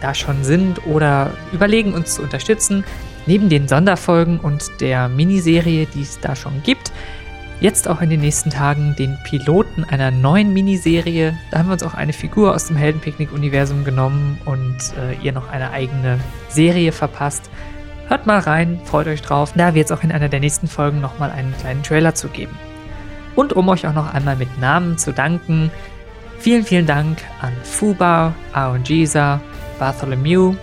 da 0.00 0.14
schon 0.14 0.44
sind 0.44 0.86
oder 0.86 1.30
überlegen, 1.52 1.94
uns 1.94 2.14
zu 2.14 2.22
unterstützen, 2.22 2.84
neben 3.26 3.48
den 3.48 3.68
Sonderfolgen 3.68 4.38
und 4.40 4.80
der 4.80 5.08
Miniserie, 5.08 5.86
die 5.94 6.02
es 6.02 6.20
da 6.20 6.34
schon 6.36 6.62
gibt, 6.62 6.92
jetzt 7.60 7.88
auch 7.88 8.00
in 8.00 8.10
den 8.10 8.20
nächsten 8.20 8.50
Tagen 8.50 8.96
den 8.96 9.18
Piloten 9.24 9.84
einer 9.84 10.10
neuen 10.10 10.52
Miniserie. 10.52 11.36
Da 11.50 11.58
haben 11.58 11.68
wir 11.68 11.74
uns 11.74 11.82
auch 11.82 11.94
eine 11.94 12.12
Figur 12.12 12.54
aus 12.54 12.66
dem 12.66 12.76
Heldenpicknick-Universum 12.76 13.84
genommen 13.84 14.38
und 14.46 14.76
äh, 14.98 15.14
ihr 15.22 15.32
noch 15.32 15.50
eine 15.50 15.70
eigene 15.70 16.18
Serie 16.48 16.92
verpasst. 16.92 17.50
Hört 18.08 18.26
mal 18.26 18.40
rein, 18.40 18.80
freut 18.84 19.06
euch 19.06 19.22
drauf. 19.22 19.52
Da 19.54 19.74
wird 19.74 19.86
es 19.86 19.92
auch 19.92 20.02
in 20.02 20.10
einer 20.10 20.28
der 20.28 20.40
nächsten 20.40 20.66
Folgen 20.66 21.00
nochmal 21.00 21.30
einen 21.30 21.54
kleinen 21.58 21.82
Trailer 21.82 22.14
zu 22.14 22.28
geben. 22.28 22.56
Und 23.36 23.52
um 23.52 23.68
euch 23.68 23.86
auch 23.86 23.94
noch 23.94 24.12
einmal 24.12 24.36
mit 24.36 24.58
Namen 24.58 24.98
zu 24.98 25.12
danken, 25.12 25.70
vielen, 26.38 26.64
vielen 26.64 26.86
Dank 26.86 27.18
an 27.40 27.52
Fuba, 27.62 28.34
Aongisa, 28.52 29.40
Bartholomew, 29.78 30.54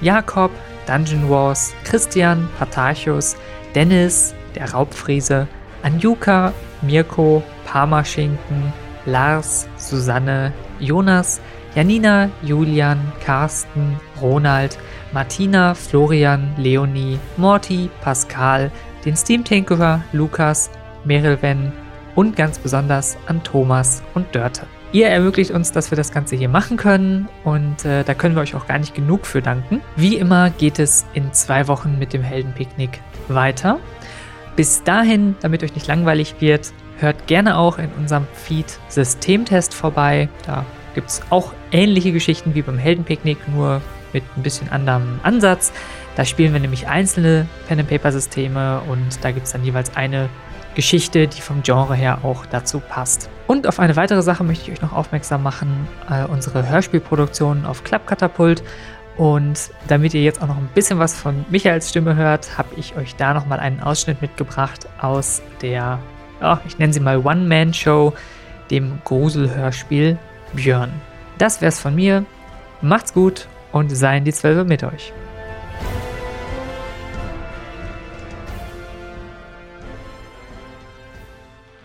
Jakob, 0.00 0.50
Dungeon 0.86 1.28
Wars, 1.28 1.74
Christian, 1.84 2.48
Patarchus, 2.58 3.36
Dennis, 3.74 4.34
der 4.54 4.72
Raubfriese, 4.72 5.48
Anjuka, 5.82 6.52
Mirko, 6.82 7.42
Parmaschinken, 7.64 8.72
Lars, 9.06 9.68
Susanne, 9.76 10.52
Jonas, 10.80 11.40
Janina, 11.74 12.30
Julian, 12.42 13.12
Carsten, 13.24 13.98
Ronald, 14.20 14.78
Martina, 15.12 15.74
Florian, 15.74 16.54
Leonie, 16.56 17.18
Morty, 17.36 17.90
Pascal, 18.00 18.70
den 19.04 19.16
Steam 19.16 19.44
Tinkerer, 19.44 20.02
Lukas, 20.12 20.70
Merilven 21.04 21.72
und 22.14 22.36
ganz 22.36 22.58
besonders 22.58 23.16
an 23.26 23.42
Thomas 23.42 24.02
und 24.14 24.32
Dörte. 24.34 24.66
Ihr 24.94 25.08
ermöglicht 25.08 25.50
uns, 25.50 25.72
dass 25.72 25.90
wir 25.90 25.96
das 25.96 26.12
Ganze 26.12 26.36
hier 26.36 26.48
machen 26.48 26.76
können 26.76 27.28
und 27.42 27.84
äh, 27.84 28.04
da 28.04 28.14
können 28.14 28.36
wir 28.36 28.42
euch 28.42 28.54
auch 28.54 28.68
gar 28.68 28.78
nicht 28.78 28.94
genug 28.94 29.26
für 29.26 29.42
danken. 29.42 29.80
Wie 29.96 30.14
immer 30.14 30.50
geht 30.50 30.78
es 30.78 31.04
in 31.14 31.32
zwei 31.32 31.66
Wochen 31.66 31.98
mit 31.98 32.12
dem 32.12 32.22
Heldenpicknick 32.22 33.00
weiter. 33.26 33.80
Bis 34.54 34.84
dahin, 34.84 35.34
damit 35.40 35.64
euch 35.64 35.74
nicht 35.74 35.88
langweilig 35.88 36.36
wird, 36.38 36.72
hört 36.98 37.26
gerne 37.26 37.58
auch 37.58 37.78
in 37.78 37.90
unserem 37.98 38.28
Feed 38.34 38.78
Systemtest 38.88 39.74
vorbei. 39.74 40.28
Da 40.46 40.64
gibt 40.94 41.08
es 41.08 41.22
auch 41.28 41.52
ähnliche 41.72 42.12
Geschichten 42.12 42.54
wie 42.54 42.62
beim 42.62 42.78
Heldenpicknick, 42.78 43.48
nur 43.48 43.82
mit 44.12 44.22
ein 44.36 44.44
bisschen 44.44 44.68
anderem 44.68 45.18
Ansatz. 45.24 45.72
Da 46.14 46.24
spielen 46.24 46.52
wir 46.52 46.60
nämlich 46.60 46.86
einzelne 46.86 47.48
Pen-and-Paper-Systeme 47.66 48.82
und 48.88 49.24
da 49.24 49.32
gibt 49.32 49.46
es 49.46 49.52
dann 49.54 49.64
jeweils 49.64 49.96
eine 49.96 50.28
Geschichte, 50.74 51.26
die 51.28 51.40
vom 51.40 51.62
Genre 51.62 51.94
her 51.94 52.18
auch 52.22 52.46
dazu 52.46 52.80
passt. 52.80 53.30
Und 53.46 53.66
auf 53.66 53.78
eine 53.78 53.96
weitere 53.96 54.22
Sache 54.22 54.44
möchte 54.44 54.70
ich 54.70 54.76
euch 54.76 54.82
noch 54.82 54.92
aufmerksam 54.92 55.42
machen: 55.42 55.88
äh, 56.10 56.24
unsere 56.24 56.68
Hörspielproduktion 56.68 57.66
auf 57.66 57.84
Klappkatapult. 57.84 58.62
Und 59.16 59.70
damit 59.86 60.12
ihr 60.14 60.22
jetzt 60.22 60.42
auch 60.42 60.48
noch 60.48 60.56
ein 60.56 60.68
bisschen 60.74 60.98
was 60.98 61.14
von 61.14 61.44
Michaels 61.48 61.90
Stimme 61.90 62.16
hört, 62.16 62.58
habe 62.58 62.68
ich 62.76 62.96
euch 62.96 63.14
da 63.14 63.32
nochmal 63.32 63.60
einen 63.60 63.80
Ausschnitt 63.80 64.20
mitgebracht 64.20 64.88
aus 65.00 65.40
der, 65.62 66.00
ja, 66.40 66.60
ich 66.66 66.78
nenne 66.78 66.92
sie 66.92 67.00
mal 67.00 67.18
One-Man-Show, 67.18 68.12
dem 68.70 68.98
Gruselhörspiel 69.04 70.18
Björn. 70.52 70.92
Das 71.38 71.60
wär's 71.60 71.78
von 71.78 71.94
mir. 71.94 72.24
Macht's 72.82 73.14
gut 73.14 73.46
und 73.72 73.90
seien 73.90 74.24
die 74.24 74.32
Zwölfe 74.32 74.64
mit 74.64 74.82
euch. 74.82 75.12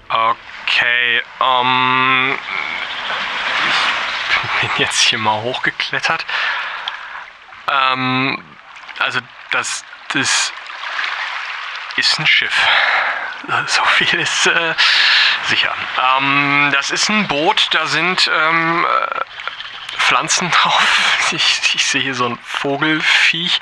Okay, 0.09 1.21
ähm. 1.39 2.39
Ich 4.61 4.61
bin 4.61 4.71
jetzt 4.77 4.99
hier 4.99 5.19
mal 5.19 5.41
hochgeklettert. 5.41 6.25
Ähm. 7.69 8.43
Also, 8.99 9.19
das. 9.51 9.85
Das. 10.13 10.51
Ist 11.97 12.17
ein 12.19 12.27
Schiff. 12.27 12.55
so 13.67 13.83
viel 13.83 14.19
ist 14.19 14.47
äh, 14.47 14.73
sicher. 15.47 15.73
Ähm, 16.17 16.69
das 16.73 16.91
ist 16.91 17.09
ein 17.09 17.27
Boot, 17.27 17.67
da 17.71 17.87
sind 17.87 18.29
ähm, 18.33 18.85
äh, 18.85 19.97
Pflanzen 19.97 20.49
drauf. 20.51 21.31
Ich, 21.31 21.75
ich 21.75 21.85
sehe 21.85 22.01
hier 22.01 22.15
so 22.15 22.25
ein 22.25 22.39
Vogelfiech. 22.43 23.59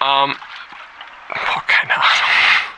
Ähm, 0.00 0.36
boah, 1.28 1.62
keine 1.66 1.94
Ahnung. 1.94 2.75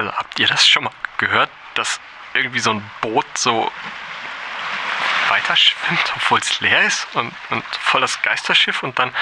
Also 0.00 0.16
habt 0.16 0.40
ihr 0.40 0.46
das 0.46 0.66
schon 0.66 0.84
mal 0.84 0.92
gehört, 1.18 1.50
dass 1.74 2.00
irgendwie 2.32 2.60
so 2.60 2.70
ein 2.70 2.90
Boot 3.02 3.26
so 3.36 3.70
weiter 5.28 5.54
schwimmt, 5.54 6.12
obwohl 6.16 6.38
es 6.38 6.58
leer 6.60 6.84
ist 6.84 7.06
und, 7.12 7.34
und 7.50 7.62
voll 7.76 8.00
das 8.00 8.22
Geisterschiff 8.22 8.82
und 8.82 8.98
dann 8.98 9.14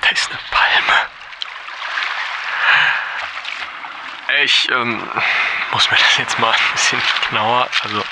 da 0.00 0.08
ist 0.08 0.28
eine 0.30 0.40
Palme. 0.50 1.06
Ich 4.42 4.68
ähm, 4.72 5.08
muss 5.70 5.88
mir 5.92 5.96
das 5.96 6.16
jetzt 6.16 6.40
mal 6.40 6.50
ein 6.50 6.72
bisschen 6.72 7.00
genauer. 7.28 7.68
Also, 7.84 8.04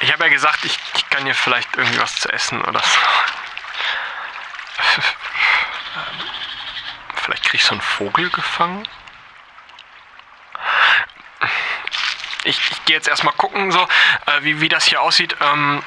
ich 0.00 0.12
habe 0.12 0.24
ja 0.24 0.30
gesagt, 0.30 0.64
ich, 0.64 0.76
ich 0.96 1.08
kann 1.10 1.22
hier 1.22 1.36
vielleicht 1.36 1.76
irgendwie 1.76 2.00
was 2.00 2.16
zu 2.16 2.28
essen 2.28 2.60
oder 2.60 2.80
so. 2.80 2.98
Vielleicht 7.22 7.44
kriege 7.44 7.58
ich 7.58 7.64
so 7.64 7.74
einen 7.74 7.80
Vogel 7.80 8.28
gefangen. 8.30 8.84
Ich, 12.44 12.58
ich 12.70 12.84
gehe 12.84 12.96
jetzt 12.96 13.08
erstmal 13.08 13.34
gucken, 13.34 13.70
so, 13.70 13.80
äh, 13.80 14.42
wie, 14.42 14.60
wie 14.60 14.68
das 14.68 14.84
hier 14.84 15.00
aussieht. 15.00 15.36
Ähm, 15.40 15.82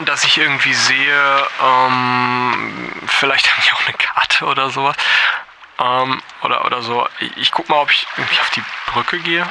dass 0.00 0.24
ich 0.24 0.38
irgendwie 0.38 0.72
sehe, 0.74 1.48
ähm, 1.60 2.92
vielleicht 3.06 3.50
habe 3.50 3.60
ich 3.60 3.72
auch 3.72 3.84
eine 3.86 3.96
Karte 3.96 4.44
oder 4.46 4.70
sowas. 4.70 4.96
Ähm, 5.78 6.22
oder, 6.42 6.64
oder 6.64 6.82
so. 6.82 7.08
Ich, 7.20 7.36
ich 7.36 7.50
guck 7.52 7.68
mal, 7.68 7.76
ob 7.76 7.90
ich 7.90 8.06
irgendwie 8.16 8.40
auf 8.40 8.50
die 8.50 8.62
Brücke 8.86 9.18
gehe. 9.18 9.46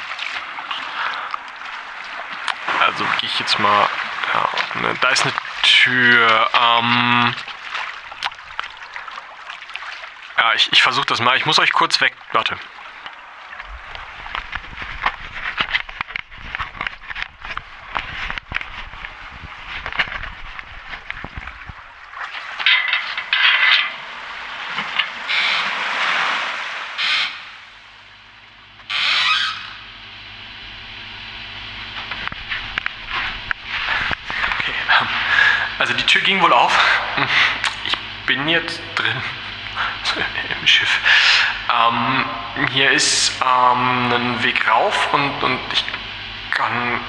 Also 2.79 3.03
gehe 3.19 3.29
ich 3.29 3.39
jetzt 3.39 3.59
mal. 3.59 3.87
Ja, 4.33 4.49
ne, 4.81 4.95
da 5.01 5.09
ist 5.09 5.23
eine 5.23 5.33
Tür. 5.63 6.49
Ähm, 6.53 7.35
ja, 10.37 10.53
ich, 10.53 10.71
ich 10.71 10.81
versuche 10.83 11.05
das 11.07 11.19
mal. 11.19 11.35
Ich 11.37 11.45
muss 11.45 11.59
euch 11.59 11.73
kurz 11.73 11.99
weg. 11.99 12.13
Warte. 12.31 12.57
Okay, 34.59 34.73
ähm, 34.99 35.07
also 35.79 35.93
die 35.93 36.03
Tür 36.05 36.21
ging 36.21 36.41
wohl 36.41 36.53
auf. 36.53 36.77
Ich 37.85 37.97
bin 38.25 38.47
jetzt 38.47 38.79
drin. 38.95 39.21
So 40.03 40.15
Im 40.59 40.67
Schiff. 40.67 40.99
Ähm, 41.71 42.25
hier 42.71 42.91
ist 42.91 43.33
ähm, 44.17 44.33
ein 44.33 44.43
Weg 44.43 44.67
rauf 44.67 45.13
und, 45.13 45.43
und 45.43 45.59
ich 45.71 45.85
kann 46.51 46.99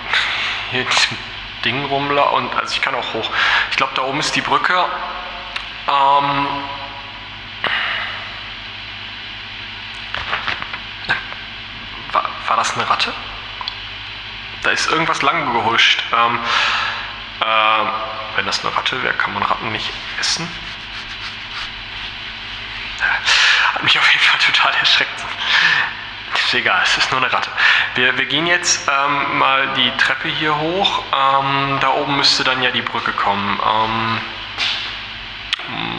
hier 0.71 0.85
diesem 0.85 1.19
Ding 1.65 1.85
rumlaufen. 1.87 2.47
Und 2.47 2.55
also 2.55 2.75
ich 2.75 2.83
kann 2.83 2.95
auch 2.95 3.15
hoch. 3.15 3.31
Ich 3.71 3.77
glaube, 3.77 3.95
da 3.95 4.03
oben 4.03 4.21
ist 4.21 4.35
die 4.37 4.41
Brücke. 4.41 4.75
Ähm, 5.89 6.47
war, 12.13 12.25
war 12.47 12.57
das 12.57 12.75
eine 12.75 12.89
Ratte? 12.89 13.13
Da 14.63 14.71
ist 14.71 14.91
irgendwas 14.91 15.23
lang 15.23 15.53
gehuscht. 15.53 16.03
Ähm, 16.13 16.39
ähm, 17.45 17.89
wenn 18.37 18.47
das 18.47 18.65
eine 18.65 18.77
Ratte 18.77 19.03
wäre, 19.03 19.15
kann 19.15 19.33
man 19.35 19.43
Ratten 19.43 19.73
nicht 19.73 19.93
essen. 20.21 20.49
Hat 23.75 23.83
mich 23.83 23.99
auf 23.99 24.13
jeden 24.13 24.25
Fall 24.25 24.41
total 24.41 24.75
erschreckt. 24.75 25.25
Ist 26.49 26.55
egal, 26.55 26.81
es 26.83 26.97
ist 26.97 27.13
nur 27.13 27.21
eine 27.21 27.31
Ratte. 27.31 27.51
Wir, 27.95 28.17
wir 28.17 28.25
gehen 28.25 28.47
jetzt 28.47 28.89
ähm, 28.89 29.37
mal 29.37 29.69
die 29.75 29.91
Treppe 29.99 30.29
hier 30.29 30.59
hoch. 30.59 31.05
Ähm, 31.13 31.77
da 31.79 31.91
oben 31.91 32.17
müsste 32.17 32.43
dann 32.43 32.63
ja 32.63 32.71
die 32.71 32.81
Brücke 32.81 33.13
kommen. 33.13 33.61
Ähm, 33.63 34.19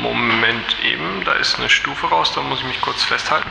Moment 0.01 0.75
eben, 0.83 1.23
da 1.23 1.33
ist 1.33 1.59
eine 1.59 1.69
Stufe 1.69 2.07
raus, 2.07 2.31
da 2.33 2.41
muss 2.41 2.61
ich 2.61 2.65
mich 2.65 2.81
kurz 2.81 3.03
festhalten. 3.03 3.47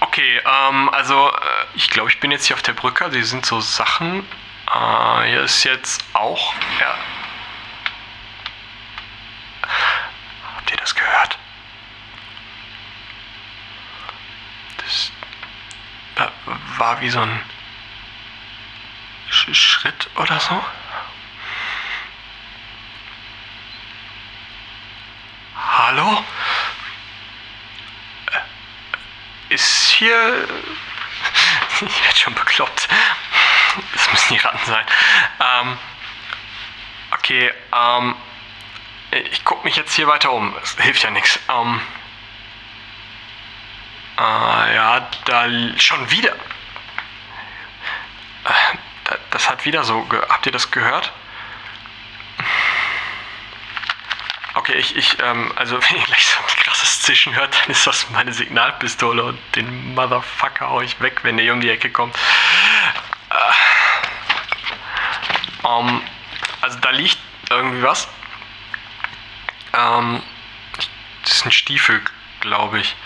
Okay, 0.00 0.42
ähm, 0.44 0.90
also 0.90 1.30
äh, 1.30 1.32
ich 1.76 1.88
glaube, 1.88 2.10
ich 2.10 2.20
bin 2.20 2.30
jetzt 2.30 2.44
hier 2.44 2.56
auf 2.56 2.62
der 2.62 2.74
Brücke. 2.74 3.08
Hier 3.10 3.24
sind 3.24 3.46
so 3.46 3.62
Sachen. 3.62 4.28
Äh, 4.70 5.28
hier 5.28 5.44
ist 5.44 5.64
jetzt 5.64 6.04
auch. 6.12 6.52
Ja. 6.78 6.94
Habt 10.68 10.70
ihr 10.70 10.76
das 10.76 10.94
gehört? 10.94 11.38
Das 14.78 15.12
da 16.14 16.30
war 16.78 17.00
wie 17.00 17.10
so 17.10 17.20
ein 17.20 17.40
Sch 19.30 19.54
Schritt 19.54 20.08
oder 20.16 20.40
so. 20.40 20.64
Hallo? 25.56 26.24
ist 29.48 29.90
hier. 29.90 30.48
Ich 31.80 32.02
werde 32.04 32.18
schon 32.18 32.34
bekloppt. 32.34 32.88
Das 33.92 34.10
müssen 34.10 34.34
die 34.34 34.40
Ratten 34.40 34.66
sein. 34.66 34.84
Ähm, 35.38 35.78
okay, 37.12 37.52
ähm, 37.72 38.16
ich 39.12 39.44
gucke 39.44 39.64
mich 39.64 39.76
jetzt 39.76 39.94
hier 39.94 40.08
weiter 40.08 40.32
um. 40.32 40.56
Es 40.60 40.76
hilft 40.76 41.04
ja 41.04 41.10
nichts. 41.10 41.38
Ähm, 41.48 41.80
äh, 44.18 44.74
ja, 44.74 45.08
da 45.26 45.46
schon 45.78 46.10
wieder. 46.10 46.34
Das 49.30 49.48
hat 49.48 49.64
wieder 49.64 49.84
so. 49.84 50.06
Habt 50.28 50.46
ihr 50.46 50.52
das 50.52 50.70
gehört? 50.70 51.12
Okay, 54.54 54.74
ich, 54.74 54.96
ich, 54.96 55.16
ähm, 55.22 55.52
also 55.56 55.76
wenn 55.82 55.96
ihr 55.96 56.04
gleich 56.04 56.26
so 56.26 56.40
ein 56.40 56.62
krasses 56.62 57.02
Zischen 57.02 57.34
hört, 57.34 57.54
dann 57.62 57.70
ist 57.70 57.86
das 57.86 58.10
meine 58.10 58.32
Signalpistole 58.32 59.22
und 59.22 59.38
den 59.54 59.94
Motherfucker 59.94 60.68
hau 60.68 60.80
ich 60.80 61.00
weg, 61.00 61.20
wenn 61.22 61.38
ihr 61.38 61.52
um 61.52 61.60
die 61.60 61.70
Ecke 61.70 61.90
kommt. 61.90 62.16
Äh, 63.30 63.36
ähm, 65.66 66.02
also 66.60 66.78
da 66.80 66.90
liegt 66.90 67.18
irgendwie 67.50 67.82
was. 67.82 68.08
Ähm, 69.74 70.22
das 71.22 71.32
ist 71.32 71.46
ein 71.46 71.52
Stiefel, 71.52 72.02
glaube 72.40 72.80
ich. 72.80 72.96